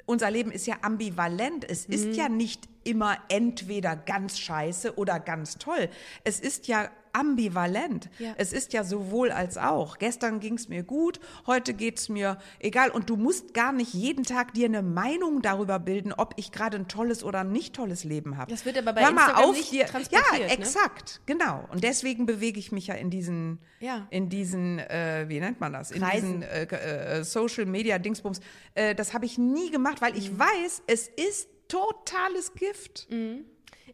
unser 0.05 0.31
Leben 0.31 0.51
ist 0.51 0.67
ja 0.67 0.77
ambivalent. 0.83 1.65
Es 1.69 1.87
ist 1.87 2.17
ja 2.17 2.29
nicht 2.29 2.69
immer 2.85 3.19
entweder 3.29 3.97
ganz 3.97 4.39
scheiße 4.39 4.97
oder 4.97 5.19
ganz 5.19 5.59
toll. 5.59 5.89
Es 6.25 6.41
ist 6.41 6.69
ja 6.69 6.91
ambivalent. 7.19 8.09
Ja. 8.19 8.35
Es 8.37 8.53
ist 8.53 8.73
ja 8.73 8.85
sowohl 8.85 9.31
als 9.31 9.57
auch. 9.59 9.99
Gestern 9.99 10.41
ging 10.41 10.55
es 10.55 10.69
mir 10.69 10.83
gut, 10.83 11.21
heute 11.47 11.75
geht 11.75 11.99
es 11.99 12.09
mir 12.09 12.39
egal. 12.61 12.91
Und 12.91 13.11
du 13.11 13.17
musst 13.17 13.55
gar 13.55 13.73
nicht 13.73 13.95
jeden 13.95 14.25
Tag 14.25 14.55
dir 14.55 14.67
eine 14.67 14.83
Meinung 14.83 15.43
darüber 15.43 15.79
bilden, 15.79 16.13
ob 16.13 16.35
ich 16.37 16.53
gerade 16.53 16.77
ein 16.77 16.89
tolles 16.89 17.25
oder 17.25 17.41
ein 17.41 17.53
nicht 17.53 17.75
tolles 17.75 18.05
Leben 18.05 18.37
habe. 18.37 18.51
Das 18.51 18.65
wird 18.65 18.79
aber 18.79 18.93
bei 18.93 19.03
Hör 19.05 19.13
mal 19.13 19.23
Instagram 19.23 19.51
auf 19.51 19.57
nicht 19.57 19.73
dir. 19.73 19.87
transportiert, 19.87 20.41
Ja, 20.41 20.47
ne? 20.47 20.53
exakt, 20.53 21.21
genau. 21.27 21.67
Und 21.73 21.83
deswegen 21.85 22.27
bewege 22.27 22.59
ich 22.59 22.73
mich 22.73 22.87
ja 22.89 22.95
in 22.95 23.11
diesen, 23.11 23.59
Ja. 23.81 24.07
in 24.11 24.29
diesen, 24.29 24.79
äh, 24.79 25.25
wie 25.29 25.41
nennt 25.41 25.61
man 25.61 25.73
das? 25.73 25.91
In 25.91 26.03
Kreisen. 26.03 26.41
diesen 26.41 26.43
äh, 26.43 27.19
äh, 27.21 27.25
Social 27.25 27.67
Media 27.67 27.99
Dingsbums. 27.99 28.41
Äh, 28.75 28.95
das 28.95 29.15
habe 29.15 29.25
ich 29.27 29.39
nie 29.39 29.71
gemacht, 29.71 30.01
weil 30.01 30.13
Mhm. 30.13 30.19
ich 30.19 30.39
weiß, 30.39 30.83
es 30.87 31.09
ist 31.09 31.49
totales 31.69 32.53
Gift. 32.55 33.09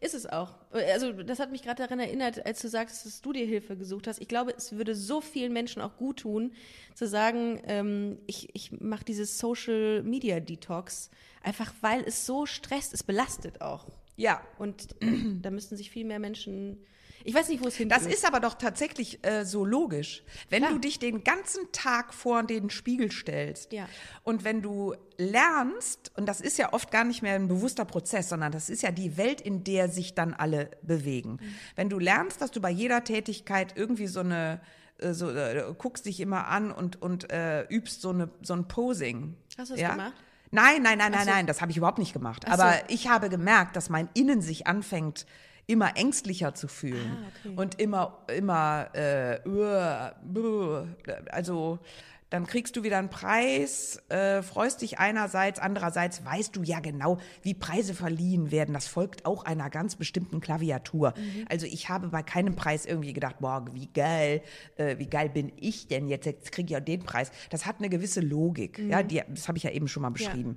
Ist 0.00 0.14
es 0.14 0.26
auch. 0.26 0.58
Also 0.72 1.12
das 1.12 1.38
hat 1.38 1.50
mich 1.50 1.62
gerade 1.62 1.82
daran 1.82 2.00
erinnert, 2.00 2.44
als 2.46 2.62
du 2.62 2.68
sagst, 2.68 3.04
dass 3.04 3.20
du 3.20 3.32
dir 3.32 3.46
Hilfe 3.46 3.76
gesucht 3.76 4.06
hast. 4.06 4.20
Ich 4.20 4.28
glaube, 4.28 4.54
es 4.56 4.72
würde 4.72 4.94
so 4.94 5.20
vielen 5.20 5.52
Menschen 5.52 5.82
auch 5.82 5.96
gut 5.96 6.20
tun, 6.20 6.52
zu 6.94 7.06
sagen, 7.06 7.60
ähm, 7.66 8.18
ich, 8.26 8.48
ich 8.54 8.72
mache 8.80 9.04
dieses 9.04 9.38
Social 9.38 10.02
Media 10.02 10.40
Detox, 10.40 11.10
einfach 11.42 11.72
weil 11.80 12.02
es 12.04 12.24
so 12.24 12.46
stresst, 12.46 12.94
es 12.94 13.02
belastet 13.02 13.60
auch. 13.60 13.86
Ja. 14.16 14.40
Und 14.58 14.96
da 15.42 15.50
müssten 15.50 15.76
sich 15.76 15.90
viel 15.90 16.04
mehr 16.04 16.18
Menschen. 16.18 16.78
Ich 17.24 17.34
weiß 17.34 17.48
nicht, 17.48 17.62
wo 17.62 17.68
es 17.68 17.76
hin 17.76 17.88
Das 17.88 18.06
ist 18.06 18.26
aber 18.26 18.40
doch 18.40 18.54
tatsächlich 18.54 19.24
äh, 19.26 19.44
so 19.44 19.64
logisch. 19.64 20.22
Wenn 20.50 20.62
Klar. 20.62 20.72
du 20.74 20.78
dich 20.78 20.98
den 20.98 21.24
ganzen 21.24 21.70
Tag 21.72 22.14
vor 22.14 22.42
den 22.42 22.70
Spiegel 22.70 23.10
stellst 23.10 23.72
Ja. 23.72 23.88
und 24.22 24.44
wenn 24.44 24.62
du 24.62 24.94
lernst, 25.16 26.12
und 26.16 26.26
das 26.26 26.40
ist 26.40 26.58
ja 26.58 26.72
oft 26.72 26.90
gar 26.90 27.04
nicht 27.04 27.22
mehr 27.22 27.34
ein 27.34 27.48
bewusster 27.48 27.84
Prozess, 27.84 28.28
sondern 28.28 28.52
das 28.52 28.70
ist 28.70 28.82
ja 28.82 28.90
die 28.90 29.16
Welt, 29.16 29.40
in 29.40 29.64
der 29.64 29.88
sich 29.88 30.14
dann 30.14 30.34
alle 30.34 30.70
bewegen. 30.82 31.38
Wenn 31.76 31.88
du 31.88 31.98
lernst, 31.98 32.40
dass 32.40 32.50
du 32.50 32.60
bei 32.60 32.70
jeder 32.70 33.04
Tätigkeit 33.04 33.76
irgendwie 33.76 34.06
so 34.06 34.20
eine 34.20 34.60
äh, 34.98 35.12
so, 35.14 35.30
äh, 35.30 35.74
guckst 35.78 36.06
dich 36.06 36.20
immer 36.20 36.48
an 36.48 36.72
und, 36.72 37.00
und 37.00 37.32
äh, 37.32 37.62
übst 37.68 38.02
so, 38.02 38.10
eine, 38.10 38.30
so 38.42 38.54
ein 38.54 38.68
Posing. 38.68 39.36
Hast 39.58 39.70
du 39.70 39.74
das 39.74 39.80
ja? 39.80 39.90
gemacht? 39.90 40.14
Nein, 40.50 40.82
nein, 40.82 40.98
nein, 40.98 41.12
nein, 41.12 41.24
so. 41.24 41.30
nein, 41.30 41.46
das 41.46 41.62
habe 41.62 41.70
ich 41.70 41.78
überhaupt 41.78 41.98
nicht 41.98 42.12
gemacht. 42.12 42.44
Ach 42.46 42.56
so. 42.56 42.62
Aber 42.62 42.74
ich 42.88 43.08
habe 43.08 43.30
gemerkt, 43.30 43.74
dass 43.74 43.88
mein 43.88 44.08
Innen 44.12 44.42
sich 44.42 44.66
anfängt, 44.66 45.26
immer 45.66 45.96
ängstlicher 45.96 46.54
zu 46.54 46.68
fühlen 46.68 47.16
Ah, 47.24 47.28
okay. 47.44 47.54
und 47.56 47.80
immer, 47.80 48.18
immer, 48.34 48.88
äh, 48.94 49.40
also 51.30 51.78
dann 52.30 52.46
kriegst 52.46 52.76
du 52.76 52.82
wieder 52.82 52.96
einen 52.96 53.10
Preis, 53.10 54.00
äh, 54.08 54.40
freust 54.40 54.80
dich 54.80 54.98
einerseits, 54.98 55.58
andererseits 55.60 56.24
weißt 56.24 56.56
du 56.56 56.62
ja 56.62 56.80
genau, 56.80 57.18
wie 57.42 57.52
Preise 57.52 57.92
verliehen 57.92 58.50
werden. 58.50 58.72
Das 58.72 58.86
folgt 58.88 59.26
auch 59.26 59.44
einer 59.44 59.68
ganz 59.68 59.96
bestimmten 59.96 60.40
Klaviatur. 60.40 61.12
Mhm. 61.14 61.44
Also 61.50 61.66
ich 61.66 61.90
habe 61.90 62.08
bei 62.08 62.22
keinem 62.22 62.56
Preis 62.56 62.86
irgendwie 62.86 63.12
gedacht, 63.12 63.36
boah, 63.40 63.66
wie 63.72 63.86
geil, 63.86 64.40
äh, 64.76 64.96
wie 64.98 65.08
geil 65.08 65.28
bin 65.28 65.52
ich 65.56 65.88
denn 65.88 66.08
jetzt? 66.08 66.24
Jetzt 66.24 66.52
kriege 66.52 66.68
ich 66.68 66.72
ja 66.72 66.80
den 66.80 67.02
Preis. 67.02 67.30
Das 67.50 67.66
hat 67.66 67.80
eine 67.80 67.90
gewisse 67.90 68.22
Logik. 68.22 68.78
Mhm. 68.78 68.90
Ja, 68.90 69.02
die, 69.02 69.22
das 69.28 69.46
habe 69.46 69.58
ich 69.58 69.64
ja 69.64 69.70
eben 69.70 69.86
schon 69.86 70.02
mal 70.02 70.08
beschrieben. 70.10 70.56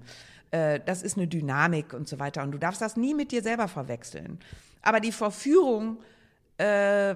Äh, 0.51 0.79
das 0.85 1.01
ist 1.03 1.17
eine 1.17 1.27
Dynamik 1.27 1.93
und 1.93 2.07
so 2.07 2.19
weiter. 2.19 2.43
Und 2.43 2.51
du 2.51 2.57
darfst 2.57 2.81
das 2.81 2.95
nie 2.97 3.13
mit 3.13 3.31
dir 3.31 3.41
selber 3.41 3.67
verwechseln. 3.67 4.39
Aber 4.81 4.99
die 4.99 5.11
Verführung, 5.11 5.99
äh, 6.57 7.15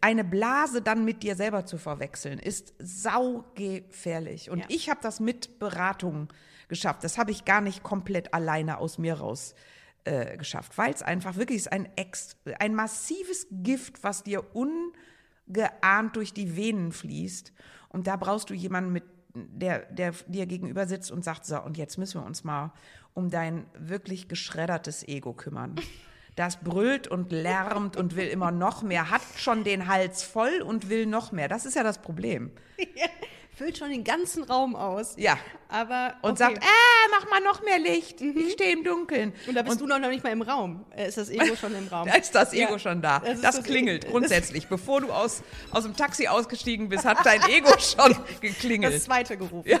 eine 0.00 0.24
Blase 0.24 0.80
dann 0.82 1.04
mit 1.04 1.22
dir 1.22 1.36
selber 1.36 1.66
zu 1.66 1.78
verwechseln, 1.78 2.38
ist 2.38 2.74
saugefährlich. 2.78 4.50
Und 4.50 4.60
Ja. 4.60 4.66
ich 4.68 4.88
habe 4.90 5.00
das 5.02 5.20
mit 5.20 5.58
Beratung 5.58 6.28
geschafft. 6.68 7.04
Das 7.04 7.18
habe 7.18 7.30
ich 7.30 7.44
gar 7.44 7.60
nicht 7.60 7.82
komplett 7.82 8.34
alleine 8.34 8.78
aus 8.78 8.98
mir 8.98 9.14
raus 9.14 9.54
äh, 10.04 10.36
geschafft, 10.36 10.78
weil 10.78 10.92
es 10.92 11.02
einfach 11.02 11.36
wirklich 11.36 11.58
ist 11.58 11.72
ein, 11.72 11.88
ex 11.96 12.36
ein 12.58 12.74
massives 12.74 13.46
Gift, 13.50 14.02
was 14.04 14.22
dir 14.22 14.44
ungeahnt 14.54 16.16
durch 16.16 16.32
die 16.32 16.56
Venen 16.56 16.92
fließt. 16.92 17.52
Und 17.88 18.06
da 18.06 18.16
brauchst 18.16 18.50
du 18.50 18.54
jemanden, 18.54 18.92
mit, 18.92 19.04
der, 19.36 19.80
der 19.92 20.12
dir 20.26 20.46
gegenüber 20.46 20.86
sitzt 20.86 21.10
und 21.10 21.24
sagt, 21.24 21.46
so, 21.46 21.60
und 21.60 21.76
jetzt 21.76 21.98
müssen 21.98 22.20
wir 22.20 22.26
uns 22.26 22.44
mal 22.44 22.72
um 23.14 23.30
dein 23.30 23.66
wirklich 23.78 24.28
geschreddertes 24.28 25.06
Ego 25.06 25.32
kümmern. 25.32 25.76
Das 26.36 26.58
brüllt 26.58 27.08
und 27.08 27.32
lärmt 27.32 27.96
und 27.96 28.14
will 28.14 28.28
immer 28.28 28.50
noch 28.50 28.82
mehr, 28.82 29.08
hat 29.08 29.22
schon 29.38 29.64
den 29.64 29.86
Hals 29.86 30.22
voll 30.22 30.60
und 30.60 30.90
will 30.90 31.06
noch 31.06 31.32
mehr. 31.32 31.48
Das 31.48 31.64
ist 31.64 31.76
ja 31.76 31.82
das 31.82 32.02
Problem. 32.02 32.50
Füllt 33.56 33.78
schon 33.78 33.88
den 33.88 34.04
ganzen 34.04 34.44
Raum 34.44 34.76
aus. 34.76 35.14
Ja. 35.16 35.38
Aber. 35.70 36.14
Und 36.20 36.32
okay. 36.32 36.38
sagt, 36.40 36.58
äh, 36.58 37.10
mach 37.10 37.30
mal 37.30 37.40
noch 37.40 37.62
mehr 37.62 37.78
Licht. 37.78 38.20
Ich 38.20 38.52
stehe 38.52 38.74
im 38.74 38.84
Dunkeln. 38.84 39.32
Und 39.46 39.54
da 39.54 39.62
bist 39.62 39.80
du 39.80 39.86
noch 39.86 39.98
nicht 39.98 40.22
mal 40.22 40.30
im 40.30 40.42
Raum. 40.42 40.84
Äh, 40.94 41.08
Ist 41.08 41.16
das 41.16 41.30
Ego 41.30 41.56
schon 41.56 41.74
im 41.74 41.88
Raum? 41.88 42.06
Da 42.12 42.16
ist 42.16 42.34
das 42.34 42.52
Ego 42.52 42.72
Ja. 42.72 42.78
schon 42.78 43.00
da. 43.00 43.20
Das 43.20 43.40
Das, 43.40 43.56
das 43.56 43.64
klingelt 43.64 44.04
Ego. 44.04 44.12
grundsätzlich. 44.12 44.68
Bevor 44.68 45.00
du 45.00 45.10
aus, 45.10 45.42
aus 45.70 45.84
dem 45.84 45.96
Taxi 45.96 46.26
ausgestiegen 46.26 46.90
bist, 46.90 47.06
hat 47.06 47.24
dein 47.24 47.40
Ego 47.48 47.70
schon 47.78 48.14
geklingelt. 48.42 48.94
Das 48.94 49.04
zweite 49.04 49.38
gerufen. 49.38 49.64
Ja. 49.64 49.78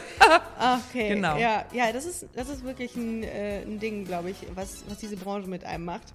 Okay. 0.88 1.10
Genau. 1.10 1.36
Ja, 1.36 1.66
ja 1.70 1.92
das, 1.92 2.06
ist, 2.06 2.26
das 2.34 2.48
ist 2.48 2.64
wirklich 2.64 2.96
ein, 2.96 3.24
äh, 3.24 3.60
ein 3.60 3.78
Ding, 3.78 4.06
glaube 4.06 4.30
ich, 4.30 4.38
was, 4.54 4.84
was 4.88 4.96
diese 4.96 5.18
Branche 5.18 5.50
mit 5.50 5.64
einem 5.64 5.84
macht. 5.84 6.14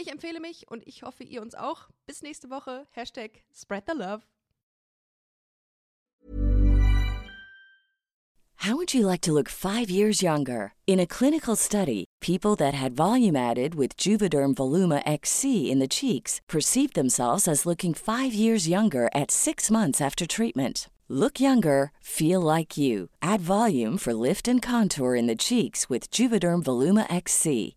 Ich 0.00 0.10
empfehle 0.10 0.40
mich 0.40 0.66
und 0.70 0.86
ich 0.86 1.02
hoffe, 1.02 1.24
ihr 1.24 1.42
uns 1.42 1.54
auch. 1.54 1.88
Bis 2.06 2.22
nächste 2.22 2.48
Woche. 2.48 2.86
Hashtag 2.92 3.42
Spread 3.52 3.84
the 3.86 3.92
Love. 3.94 4.22
How 8.64 8.76
would 8.76 8.94
you 8.94 9.06
like 9.06 9.20
to 9.22 9.32
look 9.32 9.48
five 9.48 9.90
years 9.90 10.22
younger? 10.22 10.72
In 10.86 11.00
a 11.00 11.06
clinical 11.06 11.56
study, 11.56 12.04
people 12.20 12.56
that 12.56 12.74
had 12.74 12.96
volume 12.96 13.36
added 13.36 13.74
with 13.74 13.96
Juvederm 13.98 14.54
Voluma 14.54 15.02
XC 15.04 15.70
in 15.70 15.80
the 15.80 15.88
cheeks 15.88 16.40
perceived 16.48 16.94
themselves 16.94 17.46
as 17.46 17.66
looking 17.66 17.94
five 17.94 18.32
years 18.32 18.68
younger 18.68 19.08
at 19.14 19.30
six 19.30 19.70
months 19.70 20.00
after 20.00 20.26
treatment. 20.26 20.88
Look 21.08 21.40
younger, 21.40 21.90
feel 22.00 22.40
like 22.40 22.78
you. 22.78 23.08
Add 23.20 23.40
volume 23.40 23.98
for 23.98 24.14
lift 24.14 24.46
and 24.48 24.62
contour 24.62 25.14
in 25.14 25.26
the 25.26 25.36
cheeks 25.36 25.90
with 25.90 26.10
Juvederm 26.10 26.62
Voluma 26.62 27.06
XC. 27.10 27.76